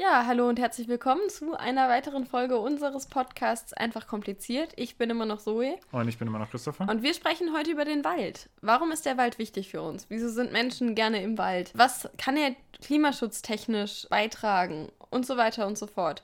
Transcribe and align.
Ja, 0.00 0.24
hallo 0.24 0.48
und 0.48 0.58
herzlich 0.58 0.88
willkommen 0.88 1.28
zu 1.28 1.58
einer 1.58 1.90
weiteren 1.90 2.24
Folge 2.24 2.58
unseres 2.58 3.04
Podcasts 3.04 3.74
Einfach 3.74 4.06
kompliziert. 4.06 4.72
Ich 4.76 4.96
bin 4.96 5.10
immer 5.10 5.26
noch 5.26 5.40
Zoe. 5.40 5.76
Und 5.92 6.08
ich 6.08 6.16
bin 6.16 6.26
immer 6.26 6.38
noch 6.38 6.50
Christopher. 6.50 6.88
Und 6.88 7.02
wir 7.02 7.12
sprechen 7.12 7.54
heute 7.54 7.70
über 7.70 7.84
den 7.84 8.02
Wald. 8.02 8.48
Warum 8.62 8.92
ist 8.92 9.04
der 9.04 9.18
Wald 9.18 9.38
wichtig 9.38 9.68
für 9.68 9.82
uns? 9.82 10.06
Wieso 10.08 10.30
sind 10.30 10.52
Menschen 10.52 10.94
gerne 10.94 11.22
im 11.22 11.36
Wald? 11.36 11.70
Was 11.74 12.08
kann 12.16 12.38
er 12.38 12.56
klimaschutztechnisch 12.80 14.06
beitragen? 14.08 14.88
Und 15.10 15.26
so 15.26 15.36
weiter 15.36 15.66
und 15.66 15.76
so 15.76 15.86
fort. 15.86 16.22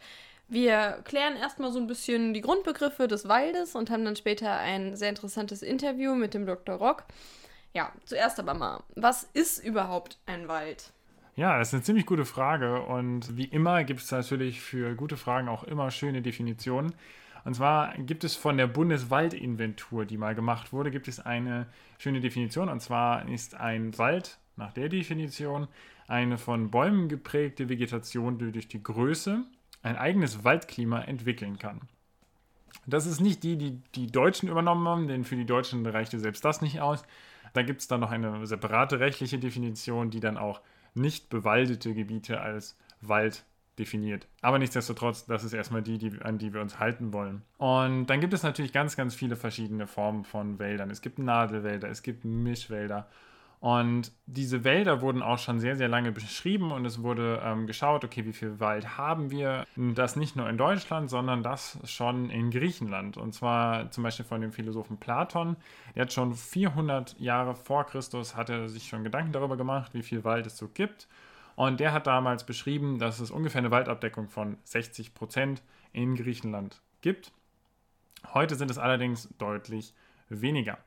Wir 0.49 1.03
klären 1.05 1.37
erstmal 1.37 1.71
so 1.71 1.79
ein 1.79 1.87
bisschen 1.87 2.33
die 2.33 2.41
Grundbegriffe 2.41 3.09
des 3.09 3.29
Waldes 3.29 3.75
und 3.75 3.91
haben 3.91 4.07
dann 4.07 4.17
später 4.17 4.57
ein 4.57 4.97
sehr 4.97 5.11
interessantes 5.11 5.61
Interview 5.61 6.15
mit 6.15 6.33
dem 6.33 6.47
Dr. 6.47 6.77
Rock. 6.77 7.05
Ja, 7.75 7.93
zuerst 8.07 8.41
aber 8.41 8.55
mal, 8.55 8.83
was 8.95 9.25
ist 9.35 9.63
überhaupt 9.63 10.17
ein 10.25 10.49
Wald? 10.49 10.93
Ja, 11.37 11.59
das 11.59 11.69
ist 11.69 11.75
eine 11.75 11.83
ziemlich 11.83 12.07
gute 12.07 12.25
Frage 12.25 12.81
und 12.81 13.37
wie 13.37 13.45
immer 13.45 13.85
gibt 13.85 14.01
es 14.01 14.11
natürlich 14.11 14.63
für 14.63 14.95
gute 14.95 15.19
Fragen 15.19 15.49
auch 15.49 15.65
immer 15.65 15.91
schöne 15.91 16.23
Definitionen. 16.23 16.95
Und 17.45 17.55
zwar 17.55 17.95
gibt 17.99 18.25
es 18.25 18.35
von 18.35 18.57
der 18.57 18.67
Bundeswaldinventur, 18.67 20.07
die 20.07 20.17
mal 20.17 20.35
gemacht 20.35 20.73
wurde, 20.73 20.91
gibt 20.91 21.09
es 21.09 21.21
eine 21.21 21.67
schöne 21.99 22.21
Definition. 22.21 22.71
Und 22.71 22.81
zwar 22.81 23.29
ist 23.29 23.55
ein 23.55 23.97
Wald 23.99 24.39
nach 24.57 24.73
der 24.73 24.89
Definition 24.89 25.69
eine 26.09 26.39
von 26.39 26.71
Bäumen 26.71 27.09
geprägte 27.11 27.69
Vegetation, 27.69 28.39
die 28.39 28.51
durch 28.51 28.69
die 28.69 28.83
Größe 28.83 29.45
ein 29.83 29.97
eigenes 29.97 30.43
Waldklima 30.43 31.03
entwickeln 31.03 31.59
kann. 31.59 31.83
Das 32.87 33.05
ist 33.05 33.21
nicht 33.21 33.43
die, 33.43 33.59
die 33.59 33.83
die 33.95 34.07
Deutschen 34.07 34.49
übernommen 34.49 34.89
haben, 34.89 35.07
denn 35.07 35.25
für 35.25 35.37
die 35.37 35.45
Deutschen 35.45 35.85
reichte 35.85 36.19
selbst 36.19 36.47
das 36.47 36.63
nicht 36.63 36.81
aus. 36.81 37.05
Da 37.53 37.63
gibt 37.63 37.83
es 37.83 37.89
dann 37.89 38.01
noch 38.01 38.11
eine 38.11 38.47
separate 38.47 39.01
rechtliche 39.01 39.39
Definition, 39.39 40.09
die 40.09 40.21
dann 40.21 40.39
auch 40.39 40.63
nicht 40.97 41.29
bewaldete 41.29 41.95
Gebiete 41.95 42.41
als 42.41 42.77
Wald 43.01 43.45
definiert. 43.79 44.27
Aber 44.41 44.59
nichtsdestotrotz, 44.59 45.27
das 45.27 45.45
ist 45.45 45.53
erstmal 45.53 45.83
die, 45.83 45.99
die, 45.99 46.21
an 46.23 46.39
die 46.39 46.53
wir 46.55 46.61
uns 46.61 46.79
halten 46.79 47.13
wollen. 47.13 47.43
Und 47.59 48.07
dann 48.07 48.21
gibt 48.21 48.33
es 48.33 48.43
natürlich 48.43 48.73
ganz, 48.73 48.97
ganz 48.97 49.15
viele 49.15 49.37
verschiedene 49.37 49.87
Formen 49.87 50.25
von 50.25 50.59
Wäldern. 50.59 50.91
Es 50.91 51.03
gibt 51.03 51.19
Nadelwälder, 51.19 51.89
es 51.89 52.03
gibt 52.03 52.25
Mischwälder 52.25 53.09
und 53.59 54.13
diese 54.27 54.65
Wälder 54.65 55.01
wurden 55.01 55.23
auch 55.23 55.39
schon 55.39 55.61
sehr, 55.61 55.77
sehr 55.77 55.89
lange 55.89 56.13
beschrieben 56.13 56.73
und 56.73 56.85
es 56.85 57.03
wurde 57.03 57.41
ähm, 57.43 57.67
geschaut, 57.67 58.05
okay, 58.05 58.25
wie 58.27 58.33
viel 58.33 58.61
Wald 58.61 58.99
haben 58.99 59.31
wir? 59.31 59.67
Das 59.77 60.17
nicht 60.17 60.37
nur 60.37 60.49
in 60.49 60.59
Deutschland, 60.59 61.09
sondern 61.09 61.43
das 61.43 61.79
schon 61.85 62.29
in 62.31 62.51
Griechenland. 62.51 63.17
Und 63.17 63.33
zwar 63.33 63.91
zum 63.91 64.05
Beispiel 64.05 64.27
von 64.27 64.41
dem 64.41 64.53
Philosophen 64.53 64.99
Platon. 64.99 65.57
Der 65.95 66.03
hat 66.03 66.13
schon 66.13 66.35
400 66.35 67.19
Jahre 67.19 67.55
vor 67.55 67.87
Christus, 67.87 68.37
hat 68.37 68.51
er 68.51 68.69
sich 68.69 68.89
schon 68.89 69.05
Gedanken 69.05 69.33
darüber 69.33 69.57
gemacht, 69.57 69.95
wie 69.95 70.03
viel 70.03 70.23
Wald 70.23 70.47
es 70.47 70.57
so 70.57 70.69
gibt. 70.69 71.09
Und 71.55 71.81
der 71.81 71.93
hat 71.93 72.07
damals 72.07 72.45
beschrieben, 72.45 72.99
dass 72.99 73.21
es 73.21 73.31
ungefähr 73.31 73.61
eine 73.61 73.71
Waldabdeckung 73.71 74.29
von 74.29 74.59
60 74.65 75.15
Prozent 75.15 75.63
in 75.95 76.15
Griechenland 76.15 76.83
gibt. 77.01 77.33
Heute 78.35 78.55
sind 78.57 78.71
es 78.71 78.77
allerdings 78.77 79.31
deutlich 79.39 79.95
weniger. 80.29 80.79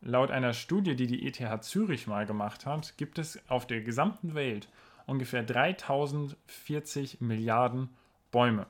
Laut 0.00 0.30
einer 0.30 0.52
Studie, 0.52 0.94
die 0.94 1.06
die 1.06 1.26
ETH 1.26 1.64
Zürich 1.64 2.06
mal 2.06 2.26
gemacht 2.26 2.66
hat, 2.66 2.96
gibt 2.96 3.18
es 3.18 3.40
auf 3.48 3.66
der 3.66 3.80
gesamten 3.80 4.34
Welt 4.34 4.68
ungefähr 5.06 5.42
3040 5.42 7.20
Milliarden 7.20 7.88
Bäume. 8.30 8.66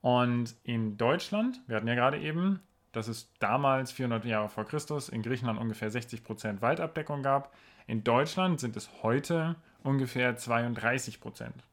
Und 0.00 0.54
in 0.62 0.96
Deutschland, 0.96 1.60
wir 1.66 1.76
hatten 1.76 1.88
ja 1.88 1.94
gerade 1.94 2.18
eben, 2.18 2.60
dass 2.92 3.08
es 3.08 3.32
damals 3.38 3.92
400 3.92 4.24
Jahre 4.24 4.48
vor 4.48 4.64
Christus 4.64 5.08
in 5.08 5.22
Griechenland 5.22 5.60
ungefähr 5.60 5.90
60 5.90 6.24
Prozent 6.24 6.62
Waldabdeckung 6.62 7.22
gab. 7.22 7.54
In 7.86 8.02
Deutschland 8.02 8.60
sind 8.60 8.76
es 8.76 8.90
heute 9.02 9.56
ungefähr 9.82 10.36
32 10.36 11.20
Prozent. 11.20 11.64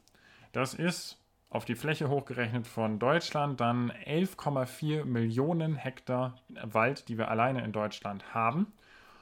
Das 0.51 0.73
ist 0.73 1.17
auf 1.49 1.65
die 1.65 1.75
Fläche 1.75 2.09
hochgerechnet 2.09 2.67
von 2.67 2.99
Deutschland 2.99 3.59
dann 3.61 3.91
11,4 3.91 5.05
Millionen 5.05 5.75
Hektar 5.75 6.35
Wald, 6.63 7.07
die 7.07 7.17
wir 7.17 7.29
alleine 7.29 7.63
in 7.63 7.71
Deutschland 7.71 8.33
haben. 8.33 8.73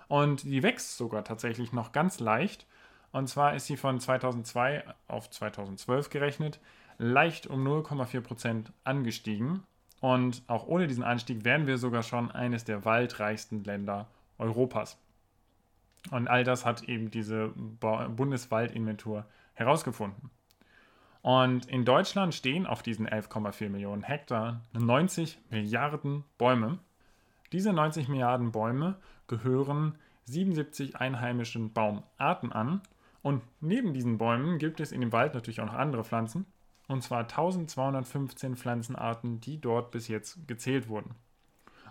Und 0.07 0.43
die 0.43 0.63
wächst 0.63 0.97
sogar 0.97 1.23
tatsächlich 1.23 1.71
noch 1.73 1.91
ganz 1.91 2.19
leicht. 2.19 2.65
Und 3.11 3.27
zwar 3.27 3.55
ist 3.55 3.67
sie 3.67 3.77
von 3.77 3.99
2002 3.99 4.83
auf 5.07 5.29
2012 5.29 6.09
gerechnet 6.09 6.59
leicht 6.97 7.47
um 7.47 7.65
0,4 7.65 8.21
Prozent 8.21 8.73
angestiegen. 8.83 9.63
Und 10.01 10.43
auch 10.47 10.67
ohne 10.67 10.87
diesen 10.87 11.03
Anstieg 11.03 11.43
wären 11.43 11.67
wir 11.67 11.77
sogar 11.77 12.03
schon 12.03 12.31
eines 12.31 12.63
der 12.63 12.85
waldreichsten 12.85 13.63
Länder 13.63 14.07
Europas. 14.37 14.97
Und 16.11 16.27
all 16.27 16.43
das 16.43 16.65
hat 16.65 16.83
eben 16.83 17.09
diese 17.09 17.49
Bundeswaldinventur 17.49 19.25
herausgefunden. 19.53 20.29
Und 21.25 21.65
in 21.65 21.85
Deutschland 21.85 22.35
stehen 22.35 22.67
auf 22.67 22.83
diesen 22.83 23.09
11,4 23.09 23.69
Millionen 23.69 24.03
Hektar 24.03 24.61
90 24.73 25.39
Milliarden 25.49 26.23
Bäume. 26.37 26.77
Diese 27.51 27.73
90 27.73 28.09
Milliarden 28.09 28.51
Bäume 28.51 28.97
gehören 29.25 29.97
77 30.25 30.97
einheimischen 30.97 31.73
Baumarten 31.73 32.51
an. 32.51 32.81
Und 33.23 33.41
neben 33.59 33.95
diesen 33.95 34.19
Bäumen 34.19 34.59
gibt 34.59 34.79
es 34.79 34.91
in 34.91 35.01
dem 35.01 35.11
Wald 35.11 35.33
natürlich 35.33 35.61
auch 35.61 35.65
noch 35.65 35.73
andere 35.73 36.03
Pflanzen. 36.03 36.45
Und 36.87 37.01
zwar 37.01 37.21
1215 37.21 38.55
Pflanzenarten, 38.55 39.41
die 39.41 39.59
dort 39.59 39.89
bis 39.89 40.07
jetzt 40.07 40.47
gezählt 40.47 40.89
wurden. 40.89 41.15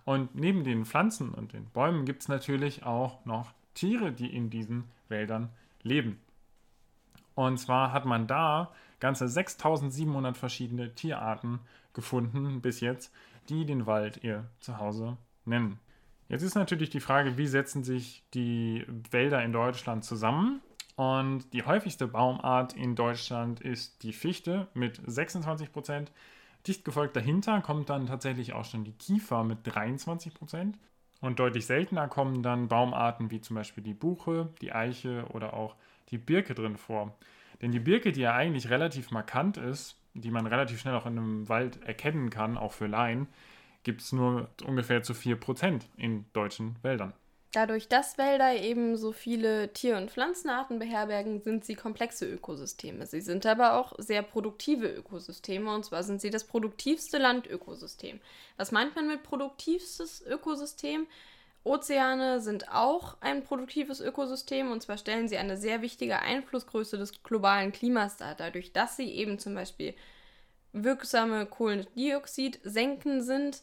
Und 0.05 0.37
neben 0.37 0.62
den 0.62 0.84
Pflanzen 0.84 1.34
und 1.34 1.55
den 1.55 1.65
Bäumen 1.71 2.05
gibt 2.05 2.23
es 2.23 2.28
natürlich 2.28 2.84
auch 2.84 3.25
noch 3.25 3.50
Tiere, 3.75 4.12
die 4.12 4.33
in 4.33 4.49
diesen 4.49 4.84
Wäldern 5.09 5.49
leben. 5.83 6.21
Und 7.34 7.59
zwar 7.59 7.93
hat 7.93 8.05
man 8.05 8.28
da 8.28 8.71
ganze 9.04 9.28
6700 9.28 10.34
verschiedene 10.34 10.94
Tierarten 10.94 11.60
gefunden 11.92 12.62
bis 12.62 12.81
jetzt, 12.81 13.12
die 13.50 13.66
den 13.66 13.84
Wald 13.84 14.25
ihr 14.25 14.48
Zuhause 14.60 15.19
nennen. 15.44 15.78
Jetzt 16.31 16.41
ist 16.41 16.54
natürlich 16.54 16.88
die 16.88 17.00
Frage, 17.00 17.37
wie 17.37 17.47
setzen 17.47 17.84
sich 17.84 18.25
die 18.32 18.87
Wälder 19.10 19.44
in 19.44 19.53
Deutschland 19.53 20.04
zusammen? 20.06 20.62
Und 20.97 21.53
die 21.53 21.64
häufigste 21.64 22.06
Baumart 22.09 22.72
in 22.72 22.97
Deutschland 22.97 23.60
ist 23.60 24.03
die 24.04 24.14
Fichte 24.14 24.69
mit 24.72 25.03
26 25.06 25.70
Prozent. 25.70 26.10
Dicht 26.66 26.82
gefolgt 26.82 27.14
dahinter 27.14 27.60
kommt 27.60 27.91
dann 27.91 28.06
tatsächlich 28.06 28.54
auch 28.54 28.64
schon 28.64 28.84
die 28.84 28.93
Kiefer 28.97 29.44
mit 29.44 29.59
23 29.64 30.32
Prozent. 30.32 30.78
Und 31.20 31.41
deutlich 31.41 31.66
seltener 31.66 32.09
kommen 32.09 32.43
dann 32.43 32.69
Baumarten 32.69 33.31
wie 33.31 33.43
zum 33.43 33.56
Beispiel 33.56 33.84
die 33.84 33.93
Buche, 33.93 34.48
die 34.62 34.72
Eiche 34.72 35.26
oder 35.34 35.53
auch 35.53 35.76
die 36.09 36.16
Birke 36.16 36.54
drin 36.54 36.78
vor. 36.78 37.14
Denn 37.64 37.72
die 37.72 37.80
Birke, 37.80 38.12
die 38.12 38.20
ja 38.20 38.34
eigentlich 38.34 38.69
relativ 38.69 39.10
markant 39.10 39.56
ist, 39.56 39.97
die 40.12 40.30
man 40.30 40.47
relativ 40.47 40.82
schnell 40.82 40.97
auch 40.97 41.06
in 41.06 41.16
einem 41.16 41.48
Wald 41.48 41.82
erkennen 41.82 42.28
kann, 42.28 42.58
auch 42.58 42.72
für 42.75 42.86
Laien, 42.86 43.26
gibt 43.84 44.02
es 44.02 44.12
nur 44.12 44.50
ungefähr 44.66 45.02
zu 45.02 45.14
4% 45.14 45.80
in 45.97 46.26
deutschen 46.34 46.76
Wäldern. 46.82 47.14
Dadurch, 47.52 47.88
dass 47.88 48.19
Wälder 48.19 48.54
eben 48.54 48.98
so 48.98 49.12
viele 49.12 49.72
Tier- 49.72 49.97
und 49.97 50.10
Pflanzenarten 50.10 50.78
beherbergen, 50.78 51.41
sind 51.41 51.64
sie 51.64 51.75
komplexe 51.75 52.30
Ökosysteme. 52.30 53.06
Sie 53.06 53.22
sind 53.22 53.47
aber 53.47 53.78
auch 53.78 53.94
sehr 53.96 54.20
produktive 54.20 54.88
Ökosysteme 54.88 55.75
und 55.75 55.86
zwar 55.86 56.02
sind 56.02 56.20
sie 56.20 56.28
das 56.28 56.44
produktivste 56.44 57.16
Landökosystem. 57.16 58.20
Was 58.58 58.72
meint 58.72 58.94
man 58.94 59.08
mit 59.08 59.22
produktivstes 59.22 60.22
Ökosystem? 60.26 61.06
Ozeane 61.64 62.41
sind 62.41 62.69
auch 62.70 63.16
ein 63.22 63.42
produktives 63.42 64.00
Ökosystem 64.00 64.70
und 64.70 64.82
zwar 64.82 64.98
stellen 64.98 65.28
sie 65.28 65.38
eine 65.38 65.56
sehr 65.56 65.80
wichtige 65.80 66.19
Einflussgröße 66.19 66.98
des 66.98 67.22
globalen 67.22 67.72
Klimas 67.72 68.19
dar, 68.19 68.34
dadurch, 68.34 68.72
dass 68.72 68.97
sie 68.97 69.10
eben 69.10 69.38
zum 69.38 69.54
Beispiel 69.54 69.94
wirksame 70.72 71.47
Kohlendioxid-Senken 71.47 73.22
sind, 73.22 73.62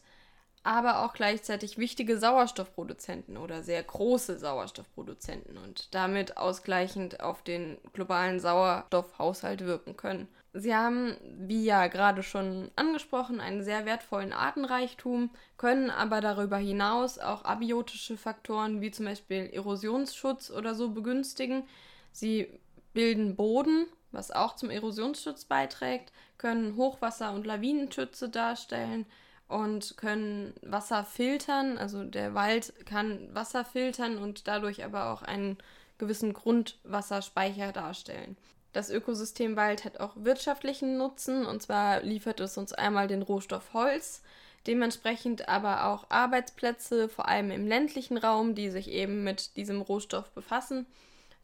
aber 0.64 1.04
auch 1.04 1.12
gleichzeitig 1.12 1.78
wichtige 1.78 2.18
Sauerstoffproduzenten 2.18 3.36
oder 3.36 3.62
sehr 3.62 3.82
große 3.82 4.38
Sauerstoffproduzenten 4.38 5.56
und 5.58 5.94
damit 5.94 6.36
ausgleichend 6.36 7.20
auf 7.20 7.42
den 7.42 7.78
globalen 7.92 8.40
Sauerstoffhaushalt 8.40 9.64
wirken 9.64 9.96
können. 9.96 10.28
Sie 10.54 10.74
haben, 10.74 11.16
wie 11.22 11.64
ja 11.64 11.86
gerade 11.86 12.22
schon 12.22 12.70
angesprochen, 12.76 13.40
einen 13.40 13.62
sehr 13.62 13.86
wertvollen 13.86 14.34
Artenreichtum, 14.34 15.30
können 15.56 15.88
aber 15.90 16.20
darüber 16.20 16.58
hinaus 16.58 17.18
auch 17.18 17.44
abiotische 17.44 18.18
Faktoren 18.18 18.82
wie 18.82 18.90
zum 18.90 19.06
Beispiel 19.06 19.48
Erosionsschutz 19.52 20.50
oder 20.50 20.74
so 20.74 20.90
begünstigen. 20.90 21.64
Sie 22.12 22.48
bilden 22.92 23.34
Boden, 23.34 23.86
was 24.10 24.30
auch 24.30 24.56
zum 24.56 24.68
Erosionsschutz 24.68 25.46
beiträgt, 25.46 26.12
können 26.36 26.76
Hochwasser- 26.76 27.32
und 27.32 27.46
Lawinenschütze 27.46 28.28
darstellen, 28.28 29.06
und 29.52 29.98
können 29.98 30.54
Wasser 30.62 31.04
filtern. 31.04 31.78
Also 31.78 32.04
der 32.04 32.34
Wald 32.34 32.72
kann 32.86 33.28
Wasser 33.34 33.64
filtern 33.64 34.16
und 34.16 34.48
dadurch 34.48 34.82
aber 34.84 35.12
auch 35.12 35.22
einen 35.22 35.58
gewissen 35.98 36.32
Grundwasserspeicher 36.32 37.72
darstellen. 37.72 38.36
Das 38.72 38.90
Ökosystem 38.90 39.56
Wald 39.56 39.84
hat 39.84 40.00
auch 40.00 40.12
wirtschaftlichen 40.16 40.96
Nutzen 40.96 41.44
und 41.44 41.60
zwar 41.60 42.02
liefert 42.02 42.40
es 42.40 42.56
uns 42.56 42.72
einmal 42.72 43.06
den 43.06 43.22
Rohstoff 43.22 43.74
Holz, 43.74 44.22
dementsprechend 44.66 45.48
aber 45.48 45.86
auch 45.86 46.06
Arbeitsplätze, 46.08 47.08
vor 47.08 47.28
allem 47.28 47.50
im 47.50 47.66
ländlichen 47.66 48.16
Raum, 48.16 48.54
die 48.54 48.70
sich 48.70 48.88
eben 48.90 49.24
mit 49.24 49.56
diesem 49.56 49.82
Rohstoff 49.82 50.30
befassen. 50.30 50.86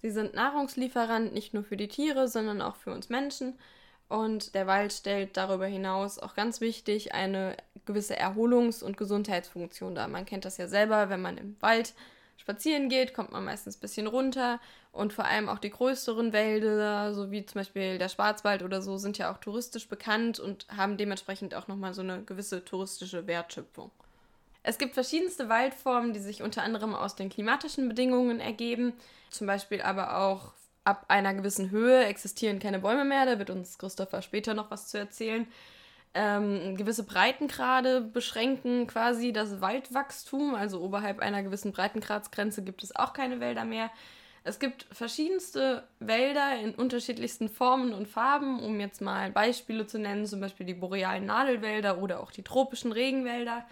Sie 0.00 0.10
sind 0.10 0.34
Nahrungslieferant 0.34 1.34
nicht 1.34 1.54
nur 1.54 1.64
für 1.64 1.76
die 1.76 1.88
Tiere, 1.88 2.28
sondern 2.28 2.62
auch 2.62 2.76
für 2.76 2.92
uns 2.92 3.08
Menschen 3.08 3.58
Und 4.08 4.54
der 4.54 4.66
Wald 4.66 4.92
stellt 4.92 5.36
darüber 5.36 5.66
hinaus 5.66 6.18
auch 6.18 6.34
ganz 6.34 6.60
wichtig 6.60 7.14
eine 7.14 7.56
gewisse 7.84 8.18
Erholungs- 8.18 8.82
und 8.82 8.96
Gesundheitsfunktion 8.96 9.94
dar. 9.94 10.08
Man 10.08 10.24
kennt 10.24 10.44
das 10.44 10.56
ja 10.56 10.66
selber, 10.66 11.10
wenn 11.10 11.20
man 11.20 11.36
im 11.36 11.56
Wald 11.60 11.94
spazieren 12.38 12.88
geht, 12.88 13.12
kommt 13.12 13.32
man 13.32 13.44
meistens 13.44 13.76
ein 13.76 13.80
bisschen 13.80 14.06
runter. 14.06 14.60
Und 14.92 15.12
vor 15.12 15.26
allem 15.26 15.48
auch 15.48 15.58
die 15.58 15.70
größeren 15.70 16.32
Wälder, 16.32 17.12
so 17.14 17.30
wie 17.30 17.44
zum 17.44 17.60
Beispiel 17.60 17.98
der 17.98 18.08
Schwarzwald 18.08 18.62
oder 18.62 18.80
so, 18.80 18.96
sind 18.96 19.18
ja 19.18 19.32
auch 19.32 19.38
touristisch 19.38 19.88
bekannt 19.88 20.40
und 20.40 20.66
haben 20.74 20.96
dementsprechend 20.96 21.54
auch 21.54 21.68
nochmal 21.68 21.94
so 21.94 22.00
eine 22.00 22.22
gewisse 22.22 22.64
touristische 22.64 23.26
Wertschöpfung. 23.26 23.90
Es 24.62 24.78
gibt 24.78 24.94
verschiedenste 24.94 25.48
Waldformen, 25.48 26.12
die 26.12 26.20
sich 26.20 26.42
unter 26.42 26.62
anderem 26.62 26.94
aus 26.94 27.16
den 27.16 27.30
klimatischen 27.30 27.88
Bedingungen 27.88 28.40
ergeben. 28.40 28.92
Zum 29.30 29.46
Beispiel 29.46 29.82
aber 29.82 30.18
auch 30.18 30.52
ab 30.84 31.04
einer 31.08 31.34
gewissen 31.34 31.70
Höhe 31.70 32.04
existieren 32.04 32.58
keine 32.58 32.78
Bäume 32.78 33.04
mehr. 33.04 33.26
Da 33.26 33.38
wird 33.38 33.50
uns 33.50 33.78
Christopher 33.78 34.22
später 34.22 34.54
noch 34.54 34.70
was 34.70 34.88
zu 34.88 34.98
erzählen. 34.98 35.46
Ähm, 36.14 36.76
gewisse 36.76 37.04
Breitengrade 37.04 38.00
beschränken 38.00 38.86
quasi 38.86 39.32
das 39.32 39.60
Waldwachstum. 39.60 40.54
Also 40.54 40.80
oberhalb 40.80 41.20
einer 41.20 41.42
gewissen 41.42 41.72
Breitengradsgrenze 41.72 42.62
gibt 42.62 42.82
es 42.82 42.96
auch 42.96 43.12
keine 43.12 43.40
Wälder 43.40 43.64
mehr. 43.64 43.90
Es 44.44 44.58
gibt 44.58 44.86
verschiedenste 44.92 45.86
Wälder 46.00 46.58
in 46.58 46.74
unterschiedlichsten 46.74 47.50
Formen 47.50 47.92
und 47.92 48.08
Farben, 48.08 48.60
um 48.60 48.80
jetzt 48.80 49.02
mal 49.02 49.30
Beispiele 49.30 49.86
zu 49.86 49.98
nennen, 49.98 50.26
zum 50.26 50.40
Beispiel 50.40 50.64
die 50.64 50.74
borealen 50.74 51.26
Nadelwälder 51.26 51.98
oder 51.98 52.20
auch 52.20 52.30
die 52.30 52.42
tropischen 52.42 52.92
Regenwälder. 52.92 53.66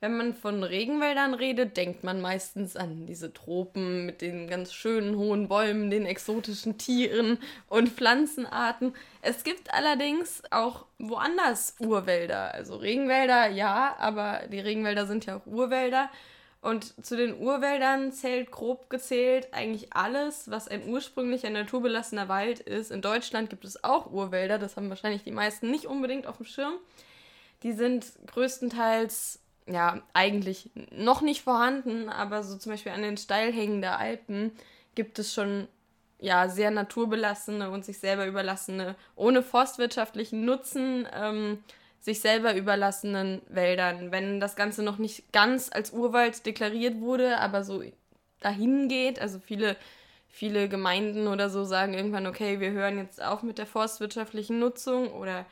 Wenn 0.00 0.16
man 0.16 0.34
von 0.34 0.62
Regenwäldern 0.62 1.34
redet, 1.34 1.76
denkt 1.76 2.04
man 2.04 2.20
meistens 2.20 2.76
an 2.76 3.06
diese 3.06 3.32
Tropen 3.32 4.06
mit 4.06 4.20
den 4.20 4.46
ganz 4.46 4.72
schönen 4.72 5.16
hohen 5.16 5.48
Bäumen, 5.48 5.90
den 5.90 6.06
exotischen 6.06 6.78
Tieren 6.78 7.38
und 7.68 7.88
Pflanzenarten. 7.88 8.94
Es 9.22 9.42
gibt 9.42 9.74
allerdings 9.74 10.42
auch 10.52 10.86
woanders 10.98 11.74
Urwälder. 11.80 12.54
Also 12.54 12.76
Regenwälder, 12.76 13.48
ja, 13.48 13.96
aber 13.98 14.42
die 14.52 14.60
Regenwälder 14.60 15.06
sind 15.06 15.26
ja 15.26 15.36
auch 15.36 15.46
Urwälder. 15.46 16.10
Und 16.60 17.04
zu 17.04 17.16
den 17.16 17.36
Urwäldern 17.40 18.12
zählt 18.12 18.52
grob 18.52 18.90
gezählt 18.90 19.48
eigentlich 19.52 19.92
alles, 19.94 20.48
was 20.48 20.68
ein 20.68 20.88
ursprünglicher 20.88 21.50
naturbelassener 21.50 22.28
Wald 22.28 22.60
ist. 22.60 22.92
In 22.92 23.02
Deutschland 23.02 23.50
gibt 23.50 23.64
es 23.64 23.82
auch 23.82 24.12
Urwälder, 24.12 24.58
das 24.58 24.76
haben 24.76 24.90
wahrscheinlich 24.90 25.24
die 25.24 25.32
meisten 25.32 25.72
nicht 25.72 25.86
unbedingt 25.86 26.28
auf 26.28 26.36
dem 26.36 26.46
Schirm. 26.46 26.74
Die 27.64 27.72
sind 27.72 28.06
größtenteils 28.26 29.40
ja, 29.70 30.00
eigentlich 30.14 30.70
noch 30.90 31.20
nicht 31.20 31.42
vorhanden, 31.42 32.08
aber 32.08 32.42
so 32.42 32.56
zum 32.56 32.72
Beispiel 32.72 32.92
an 32.92 33.02
den 33.02 33.16
Steilhängen 33.16 33.80
der 33.80 33.98
Alpen 33.98 34.52
gibt 34.94 35.18
es 35.18 35.34
schon 35.34 35.68
ja 36.18 36.48
sehr 36.48 36.70
naturbelassene 36.70 37.70
und 37.70 37.84
sich 37.84 37.98
selber 37.98 38.26
überlassene, 38.26 38.96
ohne 39.14 39.42
forstwirtschaftlichen 39.42 40.44
Nutzen, 40.44 41.06
ähm, 41.14 41.62
sich 42.00 42.20
selber 42.20 42.54
überlassenen 42.54 43.42
Wäldern. 43.48 44.10
Wenn 44.10 44.40
das 44.40 44.56
Ganze 44.56 44.82
noch 44.82 44.98
nicht 44.98 45.32
ganz 45.32 45.70
als 45.72 45.92
Urwald 45.92 46.46
deklariert 46.46 47.00
wurde, 47.00 47.38
aber 47.38 47.64
so 47.64 47.82
dahin 48.40 48.88
geht, 48.88 49.20
also 49.20 49.38
viele, 49.38 49.76
viele 50.28 50.68
Gemeinden 50.68 51.28
oder 51.28 51.50
so 51.50 51.64
sagen 51.64 51.94
irgendwann, 51.94 52.26
okay, 52.26 52.60
wir 52.60 52.70
hören 52.70 52.98
jetzt 52.98 53.22
auf 53.22 53.42
mit 53.42 53.58
der 53.58 53.66
forstwirtschaftlichen 53.66 54.58
Nutzung 54.58 55.12
oder 55.12 55.44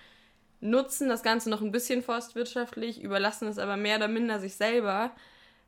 nutzen 0.70 1.08
das 1.08 1.22
Ganze 1.22 1.50
noch 1.50 1.62
ein 1.62 1.72
bisschen 1.72 2.02
forstwirtschaftlich, 2.02 3.02
überlassen 3.02 3.48
es 3.48 3.58
aber 3.58 3.76
mehr 3.76 3.96
oder 3.96 4.08
minder 4.08 4.40
sich 4.40 4.56
selber, 4.56 5.10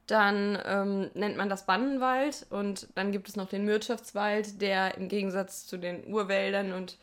dann 0.07 0.59
ähm, 0.65 1.11
nennt 1.15 1.37
man 1.37 1.49
das 1.49 1.67
Bannenwald 1.67 2.47
und 2.51 2.89
dann 2.95 3.13
gibt 3.13 3.29
es 3.29 3.37
noch 3.37 3.49
den 3.49 3.67
Wirtschaftswald, 3.67 4.61
der 4.61 4.97
im 4.97 5.09
Gegensatz 5.09 5.67
zu 5.67 5.77
den 5.77 6.07
Urwäldern 6.13 6.73
und 6.73 6.97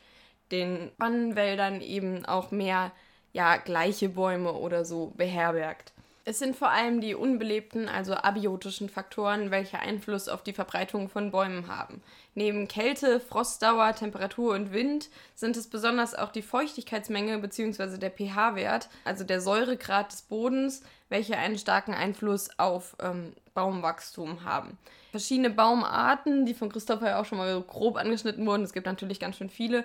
den 0.50 0.90
Bannenwäldern 0.98 1.80
eben 1.80 2.24
auch 2.26 2.50
mehr 2.50 2.92
ja, 3.32 3.56
gleiche 3.58 4.08
Bäume 4.08 4.52
oder 4.52 4.84
so 4.84 5.12
beherbergt. 5.16 5.92
Es 6.28 6.40
sind 6.40 6.56
vor 6.56 6.70
allem 6.70 7.00
die 7.00 7.14
unbelebten, 7.14 7.88
also 7.88 8.14
abiotischen 8.14 8.88
Faktoren, 8.88 9.52
welche 9.52 9.78
Einfluss 9.78 10.28
auf 10.28 10.42
die 10.42 10.52
Verbreitung 10.52 11.08
von 11.08 11.30
Bäumen 11.30 11.68
haben. 11.68 12.02
Neben 12.34 12.66
Kälte, 12.66 13.20
Frostdauer, 13.20 13.94
Temperatur 13.94 14.56
und 14.56 14.72
Wind 14.72 15.08
sind 15.36 15.56
es 15.56 15.68
besonders 15.68 16.16
auch 16.16 16.32
die 16.32 16.42
Feuchtigkeitsmenge 16.42 17.38
bzw. 17.38 17.98
der 17.98 18.10
pH-Wert, 18.10 18.88
also 19.04 19.22
der 19.22 19.40
Säuregrad 19.40 20.10
des 20.10 20.22
Bodens, 20.22 20.82
welche 21.10 21.36
einen 21.36 21.58
starken 21.58 21.94
Einfluss 21.94 22.50
auf 22.58 22.96
ähm, 23.00 23.32
Baumwachstum 23.54 24.42
haben. 24.42 24.78
Verschiedene 25.12 25.50
Baumarten, 25.50 26.44
die 26.44 26.54
von 26.54 26.72
Christopher 26.72 27.10
ja 27.10 27.20
auch 27.20 27.24
schon 27.24 27.38
mal 27.38 27.62
grob 27.62 27.96
angeschnitten 27.96 28.44
wurden, 28.44 28.64
es 28.64 28.72
gibt 28.72 28.86
natürlich 28.86 29.20
ganz 29.20 29.36
schön 29.36 29.48
viele, 29.48 29.84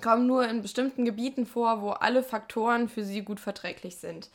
kommen 0.00 0.28
nur 0.28 0.46
in 0.46 0.62
bestimmten 0.62 1.04
Gebieten 1.04 1.46
vor, 1.46 1.82
wo 1.82 1.90
alle 1.90 2.22
Faktoren 2.22 2.88
für 2.88 3.02
sie 3.02 3.22
gut 3.22 3.40
verträglich 3.40 3.96
sind. 3.96 4.30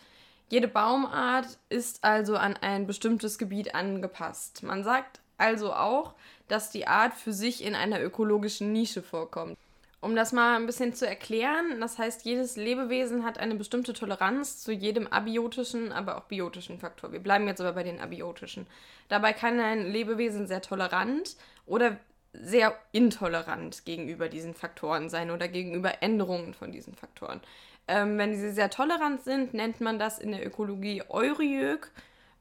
Jede 0.49 0.67
Baumart 0.67 1.57
ist 1.69 2.03
also 2.03 2.37
an 2.37 2.55
ein 2.57 2.85
bestimmtes 2.85 3.37
Gebiet 3.37 3.73
angepasst. 3.73 4.63
Man 4.63 4.83
sagt 4.83 5.19
also 5.37 5.73
auch, 5.73 6.13
dass 6.47 6.69
die 6.69 6.87
Art 6.87 7.13
für 7.13 7.33
sich 7.33 7.63
in 7.63 7.75
einer 7.75 8.01
ökologischen 8.01 8.71
Nische 8.71 9.01
vorkommt. 9.01 9.57
Um 10.01 10.15
das 10.15 10.33
mal 10.33 10.55
ein 10.55 10.67
bisschen 10.67 10.93
zu 10.93 11.07
erklären, 11.07 11.81
das 11.81 11.97
heißt, 11.97 12.25
jedes 12.25 12.57
Lebewesen 12.57 13.25
hat 13.25 13.39
eine 13.39 13.55
bestimmte 13.55 13.93
Toleranz 13.93 14.61
zu 14.61 14.71
jedem 14.71 15.07
abiotischen, 15.07 15.91
aber 15.91 16.17
auch 16.17 16.25
biotischen 16.25 16.77
Faktor. 16.77 17.11
Wir 17.11 17.21
bleiben 17.21 17.47
jetzt 17.47 17.59
aber 17.59 17.73
bei 17.73 17.81
den 17.81 17.99
abiotischen. 17.99 18.67
Dabei 19.09 19.33
kann 19.33 19.59
ein 19.59 19.91
Lebewesen 19.91 20.45
sehr 20.45 20.61
tolerant 20.61 21.35
oder 21.65 21.97
sehr 22.33 22.77
intolerant 22.91 23.83
gegenüber 23.85 24.29
diesen 24.29 24.53
Faktoren 24.53 25.09
sein 25.09 25.31
oder 25.31 25.47
gegenüber 25.47 26.03
Änderungen 26.03 26.53
von 26.53 26.71
diesen 26.71 26.93
Faktoren. 26.93 27.41
Ähm, 27.87 28.17
wenn 28.17 28.35
sie 28.35 28.51
sehr 28.51 28.69
tolerant 28.69 29.23
sind, 29.23 29.53
nennt 29.53 29.81
man 29.81 29.99
das 29.99 30.19
in 30.19 30.31
der 30.31 30.45
Ökologie 30.45 31.03
Euryök. 31.09 31.91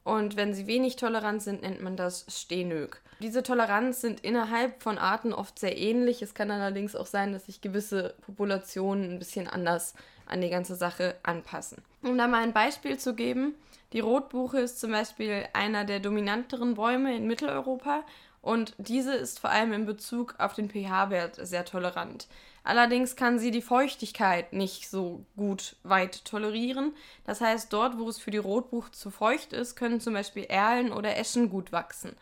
Und 0.03 0.37
wenn 0.37 0.53
sie 0.53 0.67
wenig 0.67 0.97
tolerant 0.97 1.43
sind, 1.43 1.63
nennt 1.63 1.83
man 1.83 1.97
das 1.97 2.27
Stenök. 2.29 3.01
Diese 3.21 3.43
Toleranz 3.43 4.03
sind 4.03 4.21
innerhalb 4.21 4.83
von 4.83 4.99
Arten 4.99 5.33
oft 5.33 5.59
sehr 5.59 5.79
ähnlich. 5.79 6.21
Es 6.21 6.35
kann 6.35 6.51
allerdings 6.51 6.95
auch 6.95 7.07
sein, 7.07 7.33
dass 7.33 7.47
sich 7.47 7.61
gewisse 7.61 8.15
Populationen 8.27 9.13
ein 9.13 9.19
bisschen 9.19 9.49
anders 9.49 9.95
an 10.27 10.41
die 10.41 10.51
ganze 10.51 10.75
Sache 10.75 11.15
anpassen. 11.23 11.79
Um 12.03 12.19
da 12.19 12.27
mal 12.27 12.43
ein 12.43 12.53
Beispiel 12.53 12.99
zu 12.99 13.15
geben, 13.15 13.55
die 13.93 14.01
Rotbuche 14.01 14.59
ist 14.59 14.81
zum 14.81 14.91
Beispiel 14.91 15.45
einer 15.53 15.85
der 15.85 16.01
dominanteren 16.01 16.75
Bäume 16.75 17.17
in 17.17 17.27
Mitteleuropa 17.27 18.05
und 18.43 18.75
diese 18.77 19.15
ist 19.15 19.39
vor 19.39 19.51
allem 19.51 19.73
in 19.73 19.87
Bezug 19.87 20.35
auf 20.39 20.53
den 20.55 20.69
pH-Wert 20.69 21.37
sehr 21.41 21.65
tolerant. 21.65 22.27
Allerdings 22.65 23.15
kann 23.15 23.39
sie 23.39 23.51
die 23.51 23.63
Feuchtigkeit 23.63 24.55
nicht 24.55 24.89
so 24.89 25.25
gut 25.37 25.77
weit 25.83 26.25
tolerieren. 26.25 26.95
Das 27.25 27.43
heißt, 27.43 27.71
dort, 27.71 27.99
wo 27.99 28.09
es 28.09 28.19
für 28.19 28.31
die 28.31 28.39
Rotbuch 28.39 28.89
zu 28.89 29.11
feucht 29.11 29.53
ist, 29.53 29.77
können 29.77 30.01
zum 30.01 30.15
Beispiel 30.15 30.45
Erlen 30.45 30.91
oder 30.91 31.17
Eschen 31.17 31.51
gut 31.51 31.73
wachsen. 31.73 32.17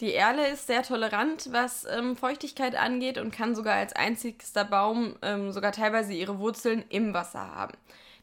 Die 0.00 0.12
Erle 0.12 0.46
ist 0.48 0.66
sehr 0.66 0.82
tolerant, 0.82 1.48
was 1.50 1.84
ähm, 1.86 2.16
Feuchtigkeit 2.16 2.76
angeht 2.76 3.18
und 3.18 3.32
kann 3.32 3.56
sogar 3.56 3.76
als 3.76 3.94
einzigster 3.94 4.64
Baum 4.64 5.16
ähm, 5.22 5.50
sogar 5.52 5.72
teilweise 5.72 6.12
ihre 6.12 6.38
Wurzeln 6.38 6.84
im 6.90 7.14
Wasser 7.14 7.52
haben. 7.52 7.76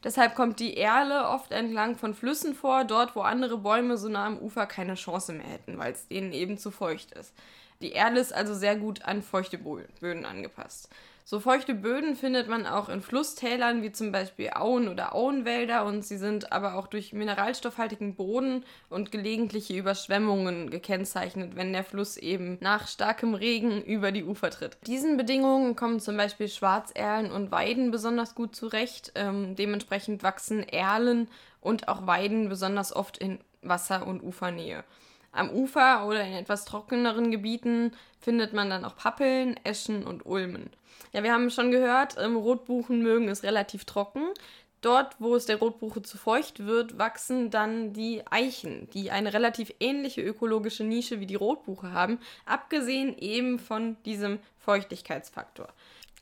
Deshalb 0.04 0.36
kommt 0.36 0.60
die 0.60 0.78
Erle 0.78 1.28
oft 1.30 1.52
entlang 1.52 1.98
von 1.98 2.14
Flüssen 2.14 2.54
vor, 2.54 2.86
dort 2.86 3.16
wo 3.16 3.22
andere 3.22 3.58
Bäume 3.58 3.98
so 3.98 4.08
nah 4.08 4.28
am 4.28 4.38
Ufer 4.38 4.68
keine 4.68 4.94
Chance 4.94 5.34
mehr 5.34 5.48
hätten, 5.48 5.80
weil 5.80 5.94
es 5.94 6.08
denen 6.08 6.32
eben 6.32 6.60
zu 6.60 6.70
feucht 6.70 7.12
ist. 7.14 7.34
Die 7.82 7.94
Erle 7.94 8.20
ist 8.20 8.32
also 8.32 8.54
sehr 8.54 8.76
gut 8.76 9.02
an 9.04 9.24
feuchte 9.24 9.58
Böden 9.58 10.26
angepasst. 10.26 10.90
So 11.28 11.40
feuchte 11.40 11.74
Böden 11.74 12.16
findet 12.16 12.48
man 12.48 12.68
auch 12.68 12.88
in 12.88 13.02
Flusstälern 13.02 13.82
wie 13.82 13.92
zum 13.92 14.12
Beispiel 14.12 14.52
Auen 14.54 14.88
oder 14.88 15.16
Auenwälder 15.16 15.84
und 15.84 16.06
sie 16.06 16.20
sind 16.20 16.52
aber 16.52 16.76
auch 16.76 16.86
durch 16.86 17.14
mineralstoffhaltigen 17.14 18.14
Boden 18.14 18.64
und 18.92 19.12
gelegentliche 19.12 19.74
Überschwemmungen 19.76 20.70
gekennzeichnet, 20.70 21.56
wenn 21.56 21.74
der 21.74 21.84
Fluss 21.84 22.18
eben 22.18 22.60
nach 22.62 22.88
starkem 22.88 23.34
Regen 23.34 23.82
über 23.82 24.12
die 24.12 24.24
Ufer 24.24 24.52
tritt. 24.52 24.78
Diesen 24.86 25.18
Bedingungen 25.18 25.76
kommen 25.76 26.00
zum 26.00 26.16
Beispiel 26.16 26.48
Schwarzerlen 26.48 27.32
und 27.32 27.50
Weiden 27.50 27.90
besonders 27.90 28.36
gut 28.36 28.56
zurecht. 28.56 29.12
Ähm, 29.16 29.56
dementsprechend 29.56 30.22
wachsen 30.22 30.62
Erlen 30.62 31.28
und 31.60 31.88
auch 31.88 32.06
Weiden 32.06 32.50
besonders 32.50 32.96
oft 32.96 33.18
in 33.18 33.40
Wasser- 33.64 34.06
und 34.06 34.22
Ufernähe. 34.22 34.84
Am 35.36 35.50
Ufer 35.50 36.08
oder 36.08 36.24
in 36.24 36.34
etwas 36.34 36.66
trockeneren 36.66 37.30
Gebieten 37.30 37.92
findet 38.20 38.54
man 38.54 38.70
dann 38.70 38.86
auch 38.86 38.96
Pappeln, 38.96 39.60
Eschen 39.64 40.06
und 40.06 40.26
Ulmen. 40.26 40.70
Ja, 41.12 41.24
wir 41.24 41.34
haben 41.34 41.50
schon 41.50 41.72
gehört, 41.72 42.16
ähm, 42.18 42.36
Rotbuchen 42.36 43.02
mögen 43.02 43.28
es 43.28 43.44
relativ 43.44 43.86
trocken. 43.86 44.30
Dort, 44.82 45.16
wo 45.20 45.36
es 45.36 45.46
der 45.46 45.58
Rotbuche 45.58 46.04
zu 46.04 46.18
feucht 46.18 46.66
wird, 46.66 46.98
wachsen 46.98 47.50
dann 47.50 47.92
die 47.92 48.22
Eichen, 48.30 48.88
die 48.92 49.12
eine 49.12 49.34
relativ 49.34 49.74
ähnliche 49.80 50.22
ökologische 50.22 50.84
Nische 50.84 51.20
wie 51.20 51.26
die 51.26 51.36
Rotbuche 51.36 51.92
haben, 51.92 52.20
abgesehen 52.46 53.18
eben 53.18 53.58
von 53.58 53.98
diesem 54.04 54.40
Feuchtigkeitsfaktor. 54.60 55.70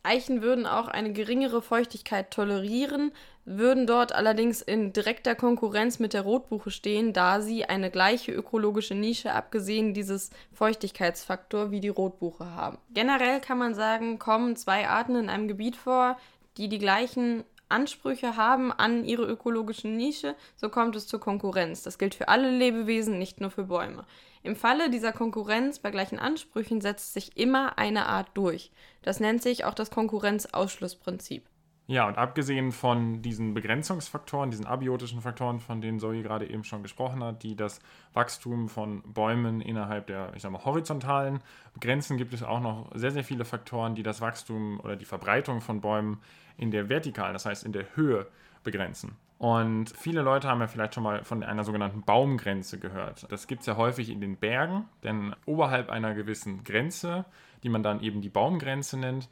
Eichen 0.04 0.42
würden 0.42 0.66
auch 0.66 0.88
eine 0.88 1.14
geringere 1.14 1.62
Feuchtigkeit 1.62 2.32
tolerieren, 2.32 3.12
würden 3.46 3.88
dort 3.88 4.14
allerdings 4.14 4.62
in 4.62 4.94
direkter 4.94 5.36
Konkurrenz 5.36 6.00
mit 6.00 6.14
der 6.14 6.22
Rotbuche 6.22 6.72
stehen, 6.72 7.14
da 7.14 7.42
sie 7.42 7.66
eine 7.66 7.92
gleiche 7.92 8.32
ökologische 8.32 8.96
Nische 8.96 9.34
abgesehen 9.34 9.94
dieses 9.94 10.30
Feuchtigkeitsfaktor 10.54 11.72
wie 11.72 11.82
die 11.82 11.90
Rotbuche 11.90 12.46
haben. 12.56 12.78
Generell 12.94 13.42
kann 13.42 13.58
man 13.58 13.76
sagen, 13.76 14.20
kommen 14.20 14.56
zwei 14.56 14.88
Arten 14.88 15.16
in 15.16 15.30
einem 15.30 15.48
Gebiet 15.48 15.76
vor, 15.76 16.18
die 16.58 16.70
die 16.70 16.80
gleichen 16.80 17.44
Ansprüche 17.70 18.38
haben 18.38 18.72
an 18.72 19.04
ihre 19.04 19.26
ökologische 19.26 19.88
Nische, 19.88 20.36
so 20.56 20.70
kommt 20.70 20.96
es 20.96 21.08
zur 21.08 21.20
Konkurrenz. 21.20 21.82
Das 21.82 21.98
gilt 21.98 22.14
für 22.14 22.28
alle 22.28 22.50
Lebewesen, 22.50 23.18
nicht 23.18 23.42
nur 23.42 23.50
für 23.50 23.64
Bäume. 23.64 24.06
Im 24.44 24.56
Falle 24.56 24.90
dieser 24.90 25.12
Konkurrenz 25.12 25.80
bei 25.80 25.90
gleichen 25.90 26.20
Ansprüchen 26.20 26.82
setzt 26.82 27.14
sich 27.14 27.36
immer 27.38 27.78
eine 27.78 28.06
Art 28.06 28.28
durch. 28.36 28.72
Das 29.02 29.20
nennt 29.20 29.42
sich 29.42 29.66
auch 29.66 29.74
das 29.74 29.90
Konkurrenzausschlussprinzip. 29.90 31.50
Ja, 31.86 32.08
und 32.08 32.18
abgesehen 32.18 32.72
von 32.72 33.22
diesen 33.22 33.54
Begrenzungsfaktoren, 33.54 34.50
diesen 34.50 34.66
abiotischen 34.66 35.22
Faktoren, 35.22 35.60
von 35.60 35.82
denen 35.82 36.00
Zoe 36.00 36.24
gerade 36.24 36.50
eben 36.50 36.64
schon 36.64 36.82
gesprochen 36.82 37.22
hat, 37.22 37.44
die 37.44 37.58
das 37.58 37.82
Wachstum 38.14 38.70
von 38.70 39.02
Bäumen 39.02 39.60
innerhalb 39.60 40.08
der, 40.08 40.32
ich 40.34 40.42
sag 40.42 40.52
mal, 40.52 40.64
horizontalen 40.64 41.42
Grenzen, 41.82 42.16
gibt 42.16 42.34
es 42.34 42.42
auch 42.42 42.62
noch 42.62 42.90
sehr, 42.96 43.12
sehr 43.12 43.26
viele 43.26 43.44
Faktoren, 43.44 43.96
die 43.96 44.04
das 44.04 44.22
Wachstum 44.22 44.80
oder 44.80 44.96
die 44.96 45.04
Verbreitung 45.04 45.60
von 45.60 45.82
Bäumen 45.82 46.22
in 46.58 46.72
der 46.72 46.88
vertikalen, 46.88 47.34
das 47.34 47.46
heißt 47.46 47.66
in 47.66 47.74
der 47.74 47.86
Höhe, 47.96 48.28
begrenzen. 48.64 49.18
Und 49.38 49.90
viele 49.90 50.22
Leute 50.22 50.48
haben 50.48 50.62
ja 50.62 50.68
vielleicht 50.68 50.94
schon 50.94 51.04
mal 51.04 51.26
von 51.26 51.44
einer 51.44 51.66
sogenannten 51.66 52.04
Baumgrenze 52.04 52.80
gehört. 52.80 53.30
Das 53.30 53.46
gibt 53.48 53.60
es 53.62 53.68
ja 53.68 53.76
häufig 53.76 54.10
in 54.10 54.22
den 54.22 54.38
Bergen, 54.38 54.86
denn 55.04 55.36
oberhalb 55.46 55.90
einer 55.90 56.14
gewissen 56.14 56.64
Grenze, 56.64 57.26
die 57.62 57.68
man 57.68 57.84
dann 57.84 58.00
eben 58.00 58.22
die 58.22 58.30
Baumgrenze 58.30 58.98
nennt, 58.98 59.28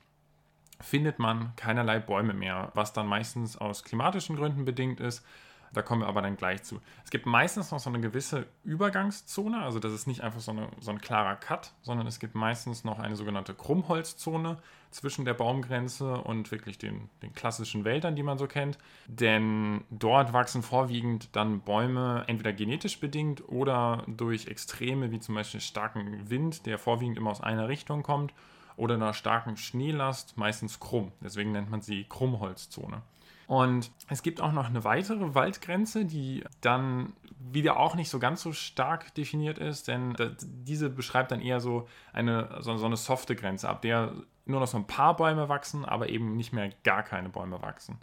findet 0.82 1.20
man 1.20 1.56
keinerlei 1.56 2.00
Bäume 2.00 2.34
mehr, 2.34 2.72
was 2.74 2.94
dann 2.94 3.08
meistens 3.08 3.58
aus 3.58 3.84
klimatischen 3.84 4.36
Gründen 4.36 4.66
bedingt 4.66 5.00
ist. 5.00 5.26
Da 5.74 5.82
kommen 5.82 6.02
wir 6.02 6.08
aber 6.08 6.22
dann 6.22 6.36
gleich 6.36 6.64
zu. 6.64 6.82
Es 7.06 7.12
gibt 7.12 7.26
meistens 7.26 7.72
noch 7.72 7.80
so 7.80 7.90
eine 7.90 8.02
gewisse 8.02 8.46
Übergangszone, 8.66 9.62
also 9.62 9.80
das 9.80 9.94
ist 9.94 10.06
nicht 10.06 10.22
einfach 10.22 10.42
so, 10.42 10.52
eine, 10.52 10.68
so 10.80 10.92
ein 10.92 11.00
klarer 11.00 11.36
Cut, 11.36 11.72
sondern 11.82 12.08
es 12.08 12.20
gibt 12.20 12.36
meistens 12.36 12.84
noch 12.84 13.00
eine 13.00 13.16
sogenannte 13.16 13.54
Krummholzzone 13.54 14.58
zwischen 14.90 15.24
der 15.24 15.34
Baumgrenze 15.34 16.16
und 16.18 16.52
wirklich 16.52 16.78
den, 16.78 17.10
den 17.22 17.34
klassischen 17.34 17.86
Wäldern, 17.86 18.18
die 18.18 18.24
man 18.24 18.38
so 18.38 18.48
kennt. 18.48 18.78
Denn 19.08 19.86
dort 19.90 20.34
wachsen 20.34 20.62
vorwiegend 20.62 21.34
dann 21.38 21.62
Bäume 21.62 22.26
entweder 22.28 22.52
genetisch 22.52 23.00
bedingt 23.00 23.48
oder 23.48 24.04
durch 24.08 24.48
Extreme 24.48 25.12
wie 25.12 25.22
zum 25.22 25.36
Beispiel 25.36 25.62
starken 25.62 26.30
Wind, 26.30 26.66
der 26.66 26.78
vorwiegend 26.78 27.18
immer 27.18 27.32
aus 27.32 27.40
einer 27.40 27.70
Richtung 27.70 28.04
kommt 28.04 28.34
oder 28.82 28.96
einer 28.96 29.14
starken 29.14 29.58
Schneelast 29.58 30.38
meistens 30.38 30.80
krumm. 30.80 31.12
Deswegen 31.24 31.52
nennt 31.52 31.70
man 31.70 31.82
sie 31.82 32.04
Krummholzzone. 32.06 33.04
Und 33.46 33.92
es 34.10 34.24
gibt 34.24 34.42
auch 34.42 34.54
noch 34.54 34.66
eine 34.66 34.84
weitere 34.84 35.36
Waldgrenze, 35.36 36.04
die 36.04 36.44
dann 36.62 37.14
wieder 37.38 37.78
auch 37.78 37.94
nicht 37.94 38.10
so 38.10 38.18
ganz 38.18 38.42
so 38.42 38.54
stark 38.54 39.14
definiert 39.14 39.60
ist, 39.60 39.88
denn 39.88 40.16
diese 40.42 40.90
beschreibt 40.90 41.30
dann 41.32 41.42
eher 41.42 41.60
so 41.60 41.88
eine, 42.12 42.58
so, 42.62 42.72
eine 42.72 42.98
softe 42.98 43.36
Grenze, 43.36 43.70
ab 43.70 43.84
der 43.84 44.14
nur 44.46 44.60
noch 44.60 44.68
so 44.68 44.78
ein 44.78 44.88
paar 44.88 45.16
Bäume 45.16 45.48
wachsen, 45.48 45.86
aber 45.86 46.10
eben 46.10 46.36
nicht 46.36 46.52
mehr 46.52 46.72
gar 46.84 47.04
keine 47.04 47.30
Bäume 47.30 47.62
wachsen. 47.62 48.00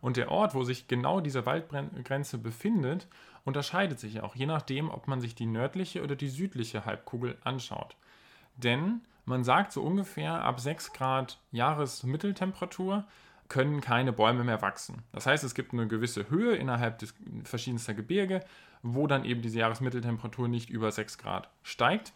Und 0.00 0.16
der 0.16 0.32
Ort, 0.32 0.52
wo 0.52 0.64
sich 0.64 0.88
genau 0.88 1.20
diese 1.20 1.46
Waldgrenze 1.46 2.38
befindet, 2.38 3.06
unterscheidet 3.44 4.00
sich 4.00 4.20
auch, 4.20 4.34
je 4.34 4.46
nachdem, 4.46 4.90
ob 4.90 5.06
man 5.06 5.20
sich 5.20 5.36
die 5.36 5.46
nördliche 5.46 6.02
oder 6.02 6.16
die 6.16 6.28
südliche 6.28 6.84
Halbkugel 6.86 7.38
anschaut. 7.44 7.94
Denn 8.56 9.02
man 9.28 9.44
sagt 9.44 9.72
so 9.72 9.82
ungefähr 9.82 10.42
ab 10.42 10.58
6 10.58 10.92
Grad 10.94 11.38
Jahresmitteltemperatur 11.52 13.04
können 13.48 13.80
keine 13.80 14.12
Bäume 14.12 14.42
mehr 14.42 14.62
wachsen. 14.62 15.02
Das 15.12 15.26
heißt, 15.26 15.44
es 15.44 15.54
gibt 15.54 15.72
eine 15.72 15.86
gewisse 15.86 16.28
Höhe 16.30 16.56
innerhalb 16.56 16.98
des 16.98 17.14
verschiedenster 17.44 17.94
Gebirge, 17.94 18.44
wo 18.82 19.06
dann 19.06 19.24
eben 19.24 19.42
diese 19.42 19.58
Jahresmitteltemperatur 19.58 20.48
nicht 20.48 20.70
über 20.70 20.90
6 20.90 21.18
Grad 21.18 21.50
steigt. 21.62 22.12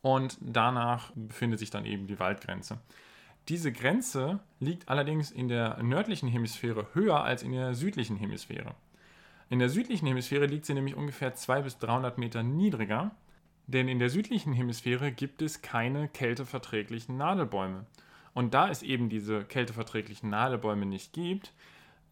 Und 0.00 0.36
danach 0.40 1.12
befindet 1.14 1.58
sich 1.58 1.70
dann 1.70 1.86
eben 1.86 2.06
die 2.06 2.18
Waldgrenze. 2.18 2.78
Diese 3.48 3.72
Grenze 3.72 4.40
liegt 4.60 4.88
allerdings 4.88 5.30
in 5.30 5.48
der 5.48 5.82
nördlichen 5.82 6.28
Hemisphäre 6.28 6.86
höher 6.94 7.22
als 7.22 7.42
in 7.42 7.52
der 7.52 7.74
südlichen 7.74 8.16
Hemisphäre. 8.16 8.74
In 9.50 9.58
der 9.58 9.68
südlichen 9.68 10.06
Hemisphäre 10.06 10.46
liegt 10.46 10.66
sie 10.66 10.74
nämlich 10.74 10.94
ungefähr 10.94 11.34
200 11.34 11.64
bis 11.64 11.78
300 11.78 12.18
Meter 12.18 12.42
niedriger 12.42 13.10
denn 13.66 13.88
in 13.88 13.98
der 13.98 14.10
südlichen 14.10 14.52
Hemisphäre 14.52 15.12
gibt 15.12 15.42
es 15.42 15.62
keine 15.62 16.08
kälteverträglichen 16.08 17.16
Nadelbäume. 17.16 17.86
Und 18.34 18.52
da 18.52 18.68
es 18.68 18.82
eben 18.82 19.08
diese 19.08 19.44
kälteverträglichen 19.44 20.28
Nadelbäume 20.30 20.86
nicht 20.86 21.12
gibt, 21.12 21.52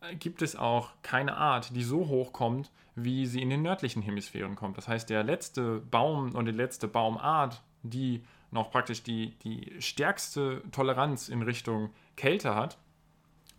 äh, 0.00 0.14
gibt 0.14 0.40
es 0.40 0.56
auch 0.56 0.90
keine 1.02 1.36
Art, 1.36 1.74
die 1.74 1.82
so 1.82 2.08
hoch 2.08 2.32
kommt, 2.32 2.70
wie 2.94 3.26
sie 3.26 3.42
in 3.42 3.50
den 3.50 3.62
nördlichen 3.62 4.02
Hemisphären 4.02 4.54
kommt. 4.54 4.78
Das 4.78 4.88
heißt, 4.88 5.10
der 5.10 5.24
letzte 5.24 5.80
Baum 5.80 6.34
und 6.34 6.46
die 6.46 6.52
letzte 6.52 6.88
Baumart, 6.88 7.62
die 7.82 8.22
noch 8.50 8.70
praktisch 8.70 9.02
die, 9.02 9.30
die 9.44 9.80
stärkste 9.80 10.62
Toleranz 10.72 11.28
in 11.28 11.42
Richtung 11.42 11.90
Kälte 12.16 12.54
hat, 12.54 12.78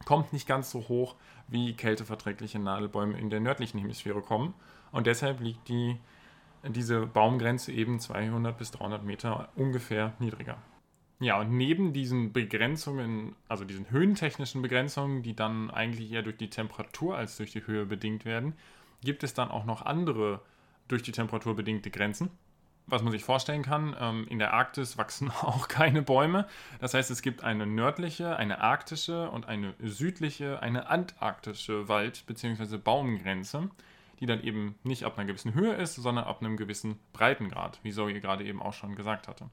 kommt 0.05 0.33
nicht 0.33 0.47
ganz 0.47 0.69
so 0.69 0.87
hoch, 0.87 1.15
wie 1.47 1.73
kälteverträgliche 1.73 2.59
Nadelbäume 2.59 3.17
in 3.17 3.29
der 3.29 3.39
nördlichen 3.39 3.79
Hemisphäre 3.79 4.21
kommen. 4.21 4.53
Und 4.91 5.07
deshalb 5.07 5.39
liegt 5.39 5.67
die 5.67 5.97
diese 6.69 7.05
Baumgrenze 7.05 7.71
eben 7.71 7.99
200 7.99 8.57
bis 8.57 8.71
300 8.71 9.03
Meter 9.03 9.49
ungefähr 9.55 10.13
niedriger. 10.19 10.57
Ja, 11.19 11.39
und 11.39 11.55
neben 11.55 11.93
diesen 11.93 12.33
Begrenzungen, 12.33 13.35
also 13.47 13.63
diesen 13.63 13.89
höhentechnischen 13.89 14.61
Begrenzungen, 14.61 15.23
die 15.23 15.35
dann 15.35 15.69
eigentlich 15.71 16.11
eher 16.11 16.21
durch 16.21 16.37
die 16.37 16.49
Temperatur 16.49 17.17
als 17.17 17.37
durch 17.37 17.51
die 17.51 17.65
Höhe 17.65 17.85
bedingt 17.85 18.25
werden, 18.25 18.53
gibt 19.01 19.23
es 19.23 19.33
dann 19.33 19.49
auch 19.49 19.65
noch 19.65 19.83
andere 19.83 20.41
durch 20.87 21.03
die 21.03 21.11
Temperatur 21.11 21.55
bedingte 21.55 21.91
Grenzen. 21.91 22.29
Was 22.85 23.01
man 23.01 23.13
sich 23.13 23.23
vorstellen 23.23 23.63
kann, 23.63 23.95
ähm, 23.97 24.27
in 24.29 24.39
der 24.39 24.53
Arktis 24.53 24.97
wachsen 24.97 25.29
auch 25.29 25.67
keine 25.67 26.01
Bäume. 26.01 26.47
Das 26.79 26.93
heißt, 26.93 27.11
es 27.11 27.21
gibt 27.21 27.43
eine 27.43 27.65
nördliche, 27.65 28.35
eine 28.35 28.59
arktische 28.59 29.29
und 29.29 29.47
eine 29.47 29.73
südliche, 29.79 30.61
eine 30.61 30.89
antarktische 30.89 31.87
Wald- 31.87 32.25
bzw. 32.27 32.77
Baumgrenze 32.77 33.69
die 34.19 34.25
dann 34.25 34.43
eben 34.43 34.75
nicht 34.83 35.03
ab 35.03 35.17
einer 35.17 35.27
gewissen 35.27 35.53
Höhe 35.53 35.73
ist, 35.73 35.95
sondern 35.95 36.25
ab 36.25 36.41
einem 36.41 36.57
gewissen 36.57 36.99
Breitengrad, 37.13 37.79
wie 37.83 37.91
Zoe 37.91 38.19
gerade 38.19 38.43
eben 38.43 38.61
auch 38.61 38.73
schon 38.73 38.95
gesagt 38.95 39.27
hatte. 39.27 39.49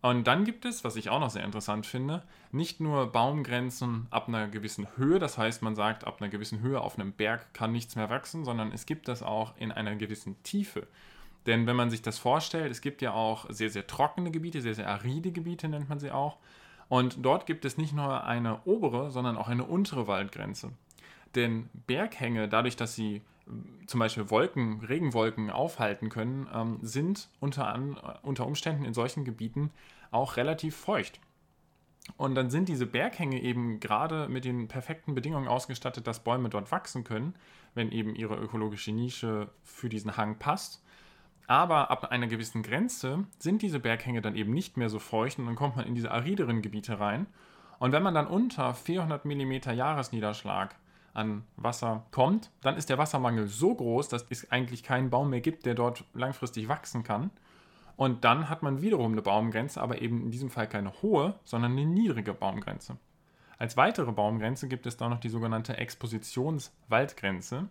Und 0.00 0.28
dann 0.28 0.44
gibt 0.44 0.64
es, 0.64 0.84
was 0.84 0.94
ich 0.94 1.10
auch 1.10 1.18
noch 1.18 1.30
sehr 1.30 1.44
interessant 1.44 1.84
finde, 1.84 2.22
nicht 2.52 2.78
nur 2.78 3.10
Baumgrenzen 3.10 4.06
ab 4.10 4.28
einer 4.28 4.46
gewissen 4.46 4.86
Höhe, 4.96 5.18
das 5.18 5.38
heißt, 5.38 5.62
man 5.62 5.74
sagt, 5.74 6.06
ab 6.06 6.20
einer 6.20 6.30
gewissen 6.30 6.60
Höhe 6.60 6.80
auf 6.80 6.98
einem 6.98 7.12
Berg 7.12 7.52
kann 7.52 7.72
nichts 7.72 7.96
mehr 7.96 8.08
wachsen, 8.08 8.44
sondern 8.44 8.70
es 8.70 8.86
gibt 8.86 9.08
das 9.08 9.24
auch 9.24 9.56
in 9.58 9.72
einer 9.72 9.96
gewissen 9.96 10.40
Tiefe. 10.44 10.86
Denn 11.46 11.66
wenn 11.66 11.76
man 11.76 11.90
sich 11.90 12.02
das 12.02 12.18
vorstellt, 12.18 12.70
es 12.70 12.80
gibt 12.80 13.02
ja 13.02 13.12
auch 13.12 13.46
sehr, 13.48 13.70
sehr 13.70 13.86
trockene 13.86 14.30
Gebiete, 14.30 14.60
sehr, 14.60 14.74
sehr 14.74 14.88
aride 14.88 15.32
Gebiete 15.32 15.68
nennt 15.68 15.88
man 15.88 15.98
sie 15.98 16.12
auch. 16.12 16.36
Und 16.88 17.24
dort 17.24 17.46
gibt 17.46 17.64
es 17.64 17.76
nicht 17.76 17.92
nur 17.92 18.24
eine 18.24 18.60
obere, 18.66 19.10
sondern 19.10 19.36
auch 19.36 19.48
eine 19.48 19.64
untere 19.64 20.06
Waldgrenze. 20.06 20.70
Denn 21.34 21.68
Berghänge, 21.86 22.48
dadurch, 22.48 22.76
dass 22.76 22.94
sie 22.94 23.22
zum 23.86 24.00
Beispiel 24.00 24.30
Wolken, 24.30 24.80
Regenwolken 24.80 25.50
aufhalten 25.50 26.08
können, 26.08 26.48
ähm, 26.52 26.78
sind 26.82 27.28
unter, 27.40 27.68
an, 27.68 27.96
unter 28.22 28.46
Umständen 28.46 28.84
in 28.84 28.94
solchen 28.94 29.24
Gebieten 29.24 29.70
auch 30.10 30.36
relativ 30.36 30.76
feucht. 30.76 31.20
Und 32.16 32.34
dann 32.34 32.50
sind 32.50 32.68
diese 32.68 32.86
Berghänge 32.86 33.40
eben 33.42 33.80
gerade 33.80 34.28
mit 34.28 34.44
den 34.44 34.68
perfekten 34.68 35.14
Bedingungen 35.14 35.48
ausgestattet, 35.48 36.06
dass 36.06 36.24
Bäume 36.24 36.48
dort 36.48 36.72
wachsen 36.72 37.04
können, 37.04 37.34
wenn 37.74 37.92
eben 37.92 38.14
ihre 38.14 38.36
ökologische 38.36 38.92
Nische 38.92 39.50
für 39.62 39.88
diesen 39.88 40.16
Hang 40.16 40.38
passt. 40.38 40.82
Aber 41.46 41.90
ab 41.90 42.10
einer 42.10 42.26
gewissen 42.26 42.62
Grenze 42.62 43.24
sind 43.38 43.62
diese 43.62 43.80
Berghänge 43.80 44.20
dann 44.20 44.36
eben 44.36 44.52
nicht 44.52 44.76
mehr 44.76 44.88
so 44.88 44.98
feucht 44.98 45.38
und 45.38 45.46
dann 45.46 45.56
kommt 45.56 45.76
man 45.76 45.86
in 45.86 45.94
diese 45.94 46.10
arideren 46.10 46.62
Gebiete 46.62 46.98
rein. 47.00 47.26
Und 47.78 47.92
wenn 47.92 48.02
man 48.02 48.14
dann 48.14 48.26
unter 48.26 48.74
400 48.74 49.24
mm 49.24 49.70
Jahresniederschlag 49.72 50.74
an 51.18 51.44
Wasser 51.56 52.06
kommt, 52.12 52.50
dann 52.62 52.76
ist 52.76 52.88
der 52.88 52.96
Wassermangel 52.96 53.48
so 53.48 53.74
groß, 53.74 54.08
dass 54.08 54.24
es 54.30 54.50
eigentlich 54.50 54.82
keinen 54.82 55.10
Baum 55.10 55.30
mehr 55.30 55.40
gibt, 55.40 55.66
der 55.66 55.74
dort 55.74 56.04
langfristig 56.14 56.68
wachsen 56.68 57.02
kann. 57.02 57.30
Und 57.96 58.24
dann 58.24 58.48
hat 58.48 58.62
man 58.62 58.80
wiederum 58.80 59.12
eine 59.12 59.22
Baumgrenze, 59.22 59.80
aber 59.80 60.00
eben 60.00 60.22
in 60.22 60.30
diesem 60.30 60.50
Fall 60.50 60.68
keine 60.68 60.92
hohe, 61.02 61.34
sondern 61.44 61.72
eine 61.72 61.84
niedrige 61.84 62.32
Baumgrenze. 62.32 62.96
Als 63.58 63.76
weitere 63.76 64.12
Baumgrenze 64.12 64.68
gibt 64.68 64.86
es 64.86 64.96
da 64.96 65.08
noch 65.08 65.18
die 65.18 65.28
sogenannte 65.28 65.76
Expositionswaldgrenze. 65.76 67.68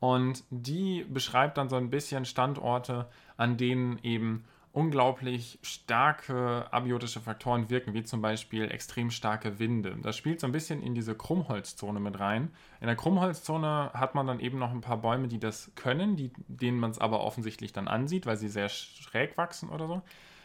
Und 0.00 0.42
die 0.50 1.04
beschreibt 1.04 1.58
dann 1.58 1.68
so 1.68 1.76
ein 1.76 1.90
bisschen 1.90 2.24
Standorte, 2.24 3.08
an 3.36 3.56
denen 3.56 4.00
eben 4.02 4.44
unglaublich 4.72 5.58
starke 5.62 6.66
abiotische 6.70 7.20
Faktoren 7.20 7.68
wirken, 7.68 7.92
wie 7.92 8.04
zum 8.04 8.22
Beispiel 8.22 8.70
extrem 8.70 9.10
starke 9.10 9.58
Winde. 9.58 9.96
Das 10.02 10.16
spielt 10.16 10.40
so 10.40 10.46
ein 10.46 10.52
bisschen 10.52 10.82
in 10.82 10.94
diese 10.94 11.14
Krummholzzone 11.14 12.00
mit 12.00 12.18
rein. 12.18 12.50
In 12.80 12.86
der 12.86 12.96
Krummholzzone 12.96 13.90
hat 13.92 14.14
man 14.14 14.26
dann 14.26 14.40
eben 14.40 14.58
noch 14.58 14.70
ein 14.70 14.80
paar 14.80 14.96
Bäume, 14.96 15.28
die 15.28 15.38
das 15.38 15.70
können, 15.74 16.16
die, 16.16 16.32
denen 16.48 16.80
man 16.80 16.90
es 16.90 16.98
aber 16.98 17.20
offensichtlich 17.20 17.74
dann 17.74 17.86
ansieht, 17.86 18.24
weil 18.24 18.38
sie 18.38 18.48
sehr 18.48 18.70
schräg 18.70 19.36
wachsen 19.36 19.68
oder 19.68 19.86
so. 19.86 20.02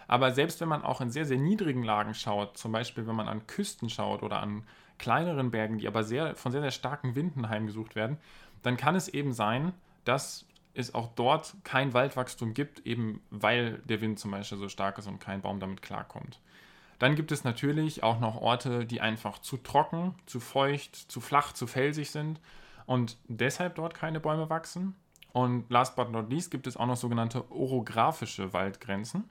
Aber 0.10 0.32
selbst 0.32 0.60
wenn 0.60 0.70
man 0.70 0.84
auch 0.84 1.00
in 1.00 1.10
sehr, 1.10 1.26
sehr 1.26 1.38
niedrigen 1.38 1.84
Lagen 1.84 2.14
schaut, 2.14 2.58
zum 2.58 2.74
Beispiel 2.74 3.08
wenn 3.08 3.16
man 3.16 3.30
an 3.30 3.48
Küsten 3.48 3.90
schaut 3.90 4.24
oder 4.24 4.42
an 4.42 4.64
kleineren 4.98 5.52
Bergen, 5.52 5.78
die 5.78 5.88
aber 5.88 6.04
sehr, 6.04 6.36
von 6.36 6.52
sehr, 6.52 6.62
sehr 6.62 6.72
starken 6.72 7.16
Winden 7.16 7.48
heimgesucht 7.48 7.96
werden, 7.96 8.18
dann 8.64 8.76
kann 8.76 8.96
es 8.96 9.08
eben 9.08 9.32
sein, 9.32 9.74
dass 10.04 10.47
es 10.78 10.94
auch 10.94 11.10
dort 11.16 11.56
kein 11.64 11.94
Waldwachstum 11.94 12.54
gibt, 12.54 12.86
eben 12.86 13.22
weil 13.32 13.80
der 13.86 14.00
Wind 14.00 14.20
zum 14.20 14.32
Beispiel 14.32 14.58
so 14.58 14.70
stark 14.70 14.98
ist 14.98 15.08
und 15.08 15.20
kein 15.20 15.42
Baum 15.42 15.60
damit 15.60 15.82
klarkommt. 15.82 16.40
Dann 17.00 17.16
gibt 17.16 17.32
es 17.32 17.44
natürlich 17.44 18.04
auch 18.04 18.20
noch 18.20 18.42
Orte, 18.42 18.86
die 18.86 19.02
einfach 19.02 19.40
zu 19.40 19.58
trocken, 19.58 20.16
zu 20.26 20.40
feucht, 20.40 20.96
zu 20.96 21.20
flach, 21.20 21.54
zu 21.54 21.68
felsig 21.68 22.12
sind 22.12 22.40
und 22.86 23.18
deshalb 23.28 23.76
dort 23.76 23.94
keine 23.94 24.20
Bäume 24.20 24.50
wachsen. 24.50 24.96
Und 25.34 25.70
last 25.70 25.96
but 25.96 26.12
not 26.12 26.30
least 26.30 26.52
gibt 26.52 26.68
es 26.68 26.78
auch 26.78 26.88
noch 26.88 26.96
sogenannte 26.96 27.52
orographische 27.52 28.54
Waldgrenzen. 28.54 29.30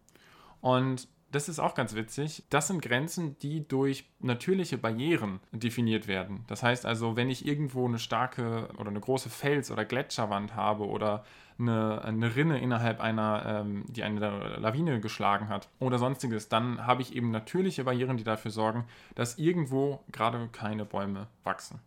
Und 0.60 1.08
das 1.32 1.48
ist 1.48 1.58
auch 1.58 1.74
ganz 1.74 1.94
witzig. 1.94 2.44
Das 2.50 2.68
sind 2.68 2.82
Grenzen, 2.82 3.38
die 3.40 3.66
durch 3.66 4.08
natürliche 4.20 4.78
Barrieren 4.78 5.40
definiert 5.52 6.06
werden. 6.06 6.44
Das 6.46 6.62
heißt 6.62 6.86
also, 6.86 7.16
wenn 7.16 7.30
ich 7.30 7.46
irgendwo 7.46 7.86
eine 7.86 7.98
starke 7.98 8.68
oder 8.78 8.90
eine 8.90 9.00
große 9.00 9.28
Fels- 9.28 9.70
oder 9.70 9.84
Gletscherwand 9.84 10.54
habe 10.54 10.86
oder 10.86 11.24
eine, 11.58 12.02
eine 12.04 12.36
Rinne 12.36 12.60
innerhalb 12.60 13.00
einer, 13.00 13.44
ähm, 13.46 13.84
die 13.88 14.02
eine 14.02 14.56
Lawine 14.58 15.00
geschlagen 15.00 15.48
hat 15.48 15.68
oder 15.78 15.98
sonstiges, 15.98 16.48
dann 16.48 16.86
habe 16.86 17.02
ich 17.02 17.14
eben 17.14 17.30
natürliche 17.30 17.84
Barrieren, 17.84 18.16
die 18.16 18.24
dafür 18.24 18.50
sorgen, 18.50 18.84
dass 19.14 19.38
irgendwo 19.38 20.04
gerade 20.12 20.48
keine 20.52 20.84
Bäume 20.84 21.28
wachsen. 21.44 21.80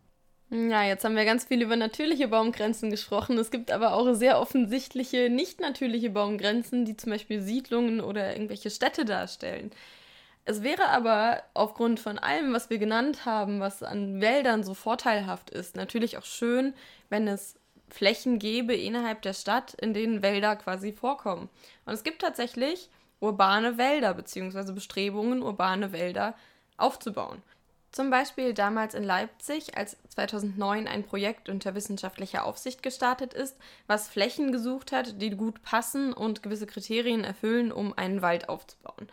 Ja, 0.52 0.82
jetzt 0.82 1.04
haben 1.04 1.14
wir 1.14 1.24
ganz 1.24 1.44
viel 1.44 1.62
über 1.62 1.76
natürliche 1.76 2.26
Baumgrenzen 2.26 2.90
gesprochen. 2.90 3.38
Es 3.38 3.52
gibt 3.52 3.70
aber 3.70 3.92
auch 3.94 4.12
sehr 4.14 4.40
offensichtliche, 4.40 5.30
nicht 5.30 5.60
natürliche 5.60 6.10
Baumgrenzen, 6.10 6.84
die 6.84 6.96
zum 6.96 7.12
Beispiel 7.12 7.40
Siedlungen 7.40 8.00
oder 8.00 8.32
irgendwelche 8.32 8.70
Städte 8.70 9.04
darstellen. 9.04 9.70
Es 10.44 10.62
wäre 10.62 10.88
aber 10.88 11.42
aufgrund 11.54 12.00
von 12.00 12.18
allem, 12.18 12.52
was 12.52 12.70
wir 12.70 12.78
genannt 12.78 13.26
haben, 13.26 13.60
was 13.60 13.82
an 13.84 14.20
Wäldern 14.20 14.64
so 14.64 14.74
vorteilhaft 14.74 15.50
ist, 15.50 15.76
natürlich 15.76 16.18
auch 16.18 16.24
schön, 16.24 16.74
wenn 17.10 17.28
es 17.28 17.56
Flächen 17.90 18.38
gäbe 18.40 18.74
innerhalb 18.74 19.22
der 19.22 19.34
Stadt, 19.34 19.74
in 19.74 19.94
denen 19.94 20.22
Wälder 20.22 20.56
quasi 20.56 20.92
vorkommen. 20.92 21.48
Und 21.86 21.94
es 21.94 22.04
gibt 22.04 22.22
tatsächlich 22.22 22.90
urbane 23.20 23.78
Wälder 23.78 24.14
bzw. 24.14 24.72
Bestrebungen, 24.72 25.42
urbane 25.42 25.92
Wälder 25.92 26.34
aufzubauen. 26.76 27.42
Zum 27.92 28.08
Beispiel 28.08 28.54
damals 28.54 28.94
in 28.94 29.02
Leipzig, 29.02 29.76
als 29.76 29.96
2009 30.10 30.86
ein 30.86 31.02
Projekt 31.02 31.48
unter 31.48 31.74
wissenschaftlicher 31.74 32.44
Aufsicht 32.44 32.84
gestartet 32.84 33.34
ist, 33.34 33.56
was 33.88 34.08
Flächen 34.08 34.52
gesucht 34.52 34.92
hat, 34.92 35.20
die 35.20 35.30
gut 35.30 35.62
passen 35.62 36.12
und 36.12 36.42
gewisse 36.42 36.66
Kriterien 36.66 37.24
erfüllen, 37.24 37.72
um 37.72 37.92
einen 37.96 38.22
Wald 38.22 38.48
aufzubauen. 38.48 39.08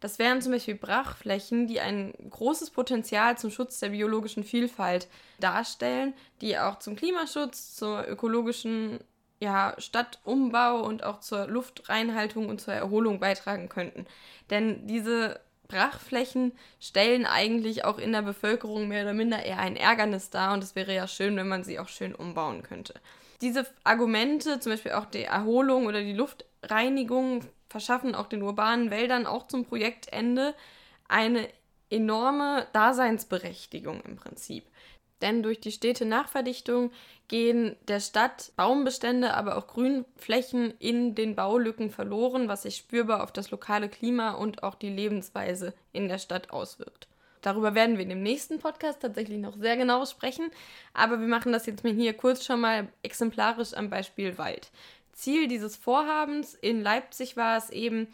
Das 0.00 0.18
wären 0.18 0.40
zum 0.40 0.52
Beispiel 0.52 0.74
Brachflächen, 0.74 1.68
die 1.68 1.80
ein 1.80 2.14
großes 2.30 2.70
Potenzial 2.70 3.38
zum 3.38 3.50
Schutz 3.50 3.78
der 3.78 3.90
biologischen 3.90 4.44
Vielfalt 4.44 5.08
darstellen, 5.38 6.14
die 6.40 6.58
auch 6.58 6.78
zum 6.78 6.96
Klimaschutz, 6.96 7.76
zur 7.76 8.08
ökologischen 8.08 8.98
ja, 9.40 9.74
Stadtumbau 9.78 10.82
und 10.82 11.04
auch 11.04 11.20
zur 11.20 11.46
Luftreinhaltung 11.46 12.48
und 12.48 12.60
zur 12.60 12.74
Erholung 12.74 13.20
beitragen 13.20 13.68
könnten. 13.68 14.06
Denn 14.50 14.86
diese 14.86 15.40
Brachflächen 15.72 16.52
stellen 16.80 17.24
eigentlich 17.24 17.84
auch 17.84 17.98
in 17.98 18.12
der 18.12 18.22
Bevölkerung 18.22 18.88
mehr 18.88 19.04
oder 19.04 19.14
minder 19.14 19.42
eher 19.42 19.58
ein 19.58 19.76
Ärgernis 19.76 20.30
dar 20.30 20.52
und 20.52 20.62
es 20.62 20.74
wäre 20.74 20.94
ja 20.94 21.08
schön, 21.08 21.36
wenn 21.36 21.48
man 21.48 21.64
sie 21.64 21.78
auch 21.78 21.88
schön 21.88 22.14
umbauen 22.14 22.62
könnte. 22.62 22.94
Diese 23.40 23.66
Argumente, 23.82 24.60
zum 24.60 24.72
Beispiel 24.72 24.92
auch 24.92 25.06
die 25.06 25.24
Erholung 25.24 25.86
oder 25.86 26.02
die 26.02 26.12
Luftreinigung, 26.12 27.44
verschaffen 27.68 28.14
auch 28.14 28.26
den 28.26 28.42
urbanen 28.42 28.90
Wäldern 28.90 29.26
auch 29.26 29.48
zum 29.48 29.64
Projektende 29.64 30.54
eine 31.08 31.48
enorme 31.90 32.66
Daseinsberechtigung 32.72 34.02
im 34.02 34.16
Prinzip. 34.16 34.64
Denn 35.22 35.42
durch 35.42 35.60
die 35.60 35.72
stete 35.72 36.04
Nachverdichtung 36.04 36.90
gehen 37.28 37.76
der 37.88 38.00
Stadt 38.00 38.52
Baumbestände, 38.56 39.32
aber 39.32 39.56
auch 39.56 39.68
Grünflächen 39.68 40.74
in 40.78 41.14
den 41.14 41.34
Baulücken 41.34 41.90
verloren, 41.90 42.48
was 42.48 42.62
sich 42.62 42.76
spürbar 42.76 43.22
auf 43.22 43.32
das 43.32 43.50
lokale 43.50 43.88
Klima 43.88 44.32
und 44.32 44.62
auch 44.62 44.74
die 44.74 44.90
Lebensweise 44.90 45.72
in 45.92 46.08
der 46.08 46.18
Stadt 46.18 46.50
auswirkt. 46.50 47.06
Darüber 47.40 47.74
werden 47.74 47.96
wir 47.96 48.04
in 48.04 48.10
dem 48.10 48.22
nächsten 48.22 48.58
Podcast 48.58 49.00
tatsächlich 49.00 49.38
noch 49.38 49.56
sehr 49.56 49.76
genau 49.76 50.04
sprechen, 50.04 50.50
aber 50.92 51.20
wir 51.20 51.26
machen 51.26 51.52
das 51.52 51.66
jetzt 51.66 51.82
mal 51.84 51.92
hier 51.92 52.14
kurz 52.14 52.44
schon 52.44 52.60
mal 52.60 52.88
exemplarisch 53.02 53.74
am 53.74 53.90
Beispiel 53.90 54.38
Wald. 54.38 54.70
Ziel 55.12 55.48
dieses 55.48 55.76
Vorhabens 55.76 56.54
in 56.54 56.82
Leipzig 56.82 57.36
war 57.36 57.56
es 57.56 57.70
eben, 57.70 58.08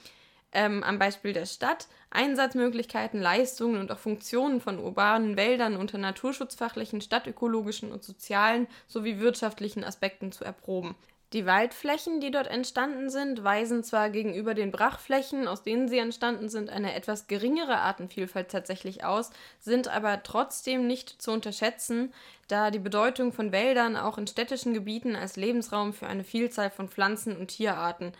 ähm, 0.53 0.83
am 0.83 0.99
Beispiel 0.99 1.33
der 1.33 1.47
Stadt 1.47 1.89
Einsatzmöglichkeiten, 2.11 3.21
Leistungen 3.21 3.81
und 3.81 3.93
auch 3.93 3.99
Funktionen 3.99 4.61
von 4.61 4.79
urbanen 4.79 5.37
Wäldern 5.37 5.77
unter 5.77 5.99
naturschutzfachlichen, 5.99 7.01
stadtökologischen 7.01 7.93
und 7.93 8.03
sozialen 8.03 8.67
sowie 8.87 9.19
wirtschaftlichen 9.19 9.85
Aspekten 9.85 10.33
zu 10.33 10.45
erproben. 10.45 10.95
Die 11.35 11.45
Waldflächen, 11.45 12.21
die 12.21 12.31
dort 12.31 12.47
entstanden 12.47 13.11
sind, 13.11 13.45
weisen 13.45 13.85
zwar 13.85 14.09
gegenüber 14.09 14.55
den 14.55 14.71
Brachflächen, 14.71 15.47
aus 15.47 15.63
denen 15.63 15.87
sie 15.87 15.99
entstanden 15.99 16.49
sind, 16.49 16.71
eine 16.71 16.95
etwas 16.95 17.27
geringere 17.27 17.81
Artenvielfalt 17.81 18.51
tatsächlich 18.51 19.05
aus, 19.05 19.29
sind 19.61 19.89
aber 19.89 20.23
trotzdem 20.23 20.87
nicht 20.87 21.21
zu 21.21 21.31
unterschätzen, 21.31 22.15
da 22.49 22.71
die 22.71 22.79
Bedeutung 22.79 23.35
von 23.35 23.53
Wäldern 23.53 23.95
auch 23.99 24.17
in 24.17 24.27
städtischen 24.27 24.73
Gebieten 24.73 25.17
als 25.17 25.37
Lebensraum 25.37 25.93
für 25.93 26.07
eine 26.07 26.25
Vielzahl 26.25 26.71
von 26.71 26.89
Pflanzen 26.89 27.37
und 27.37 27.49
Tierarten 27.49 28.13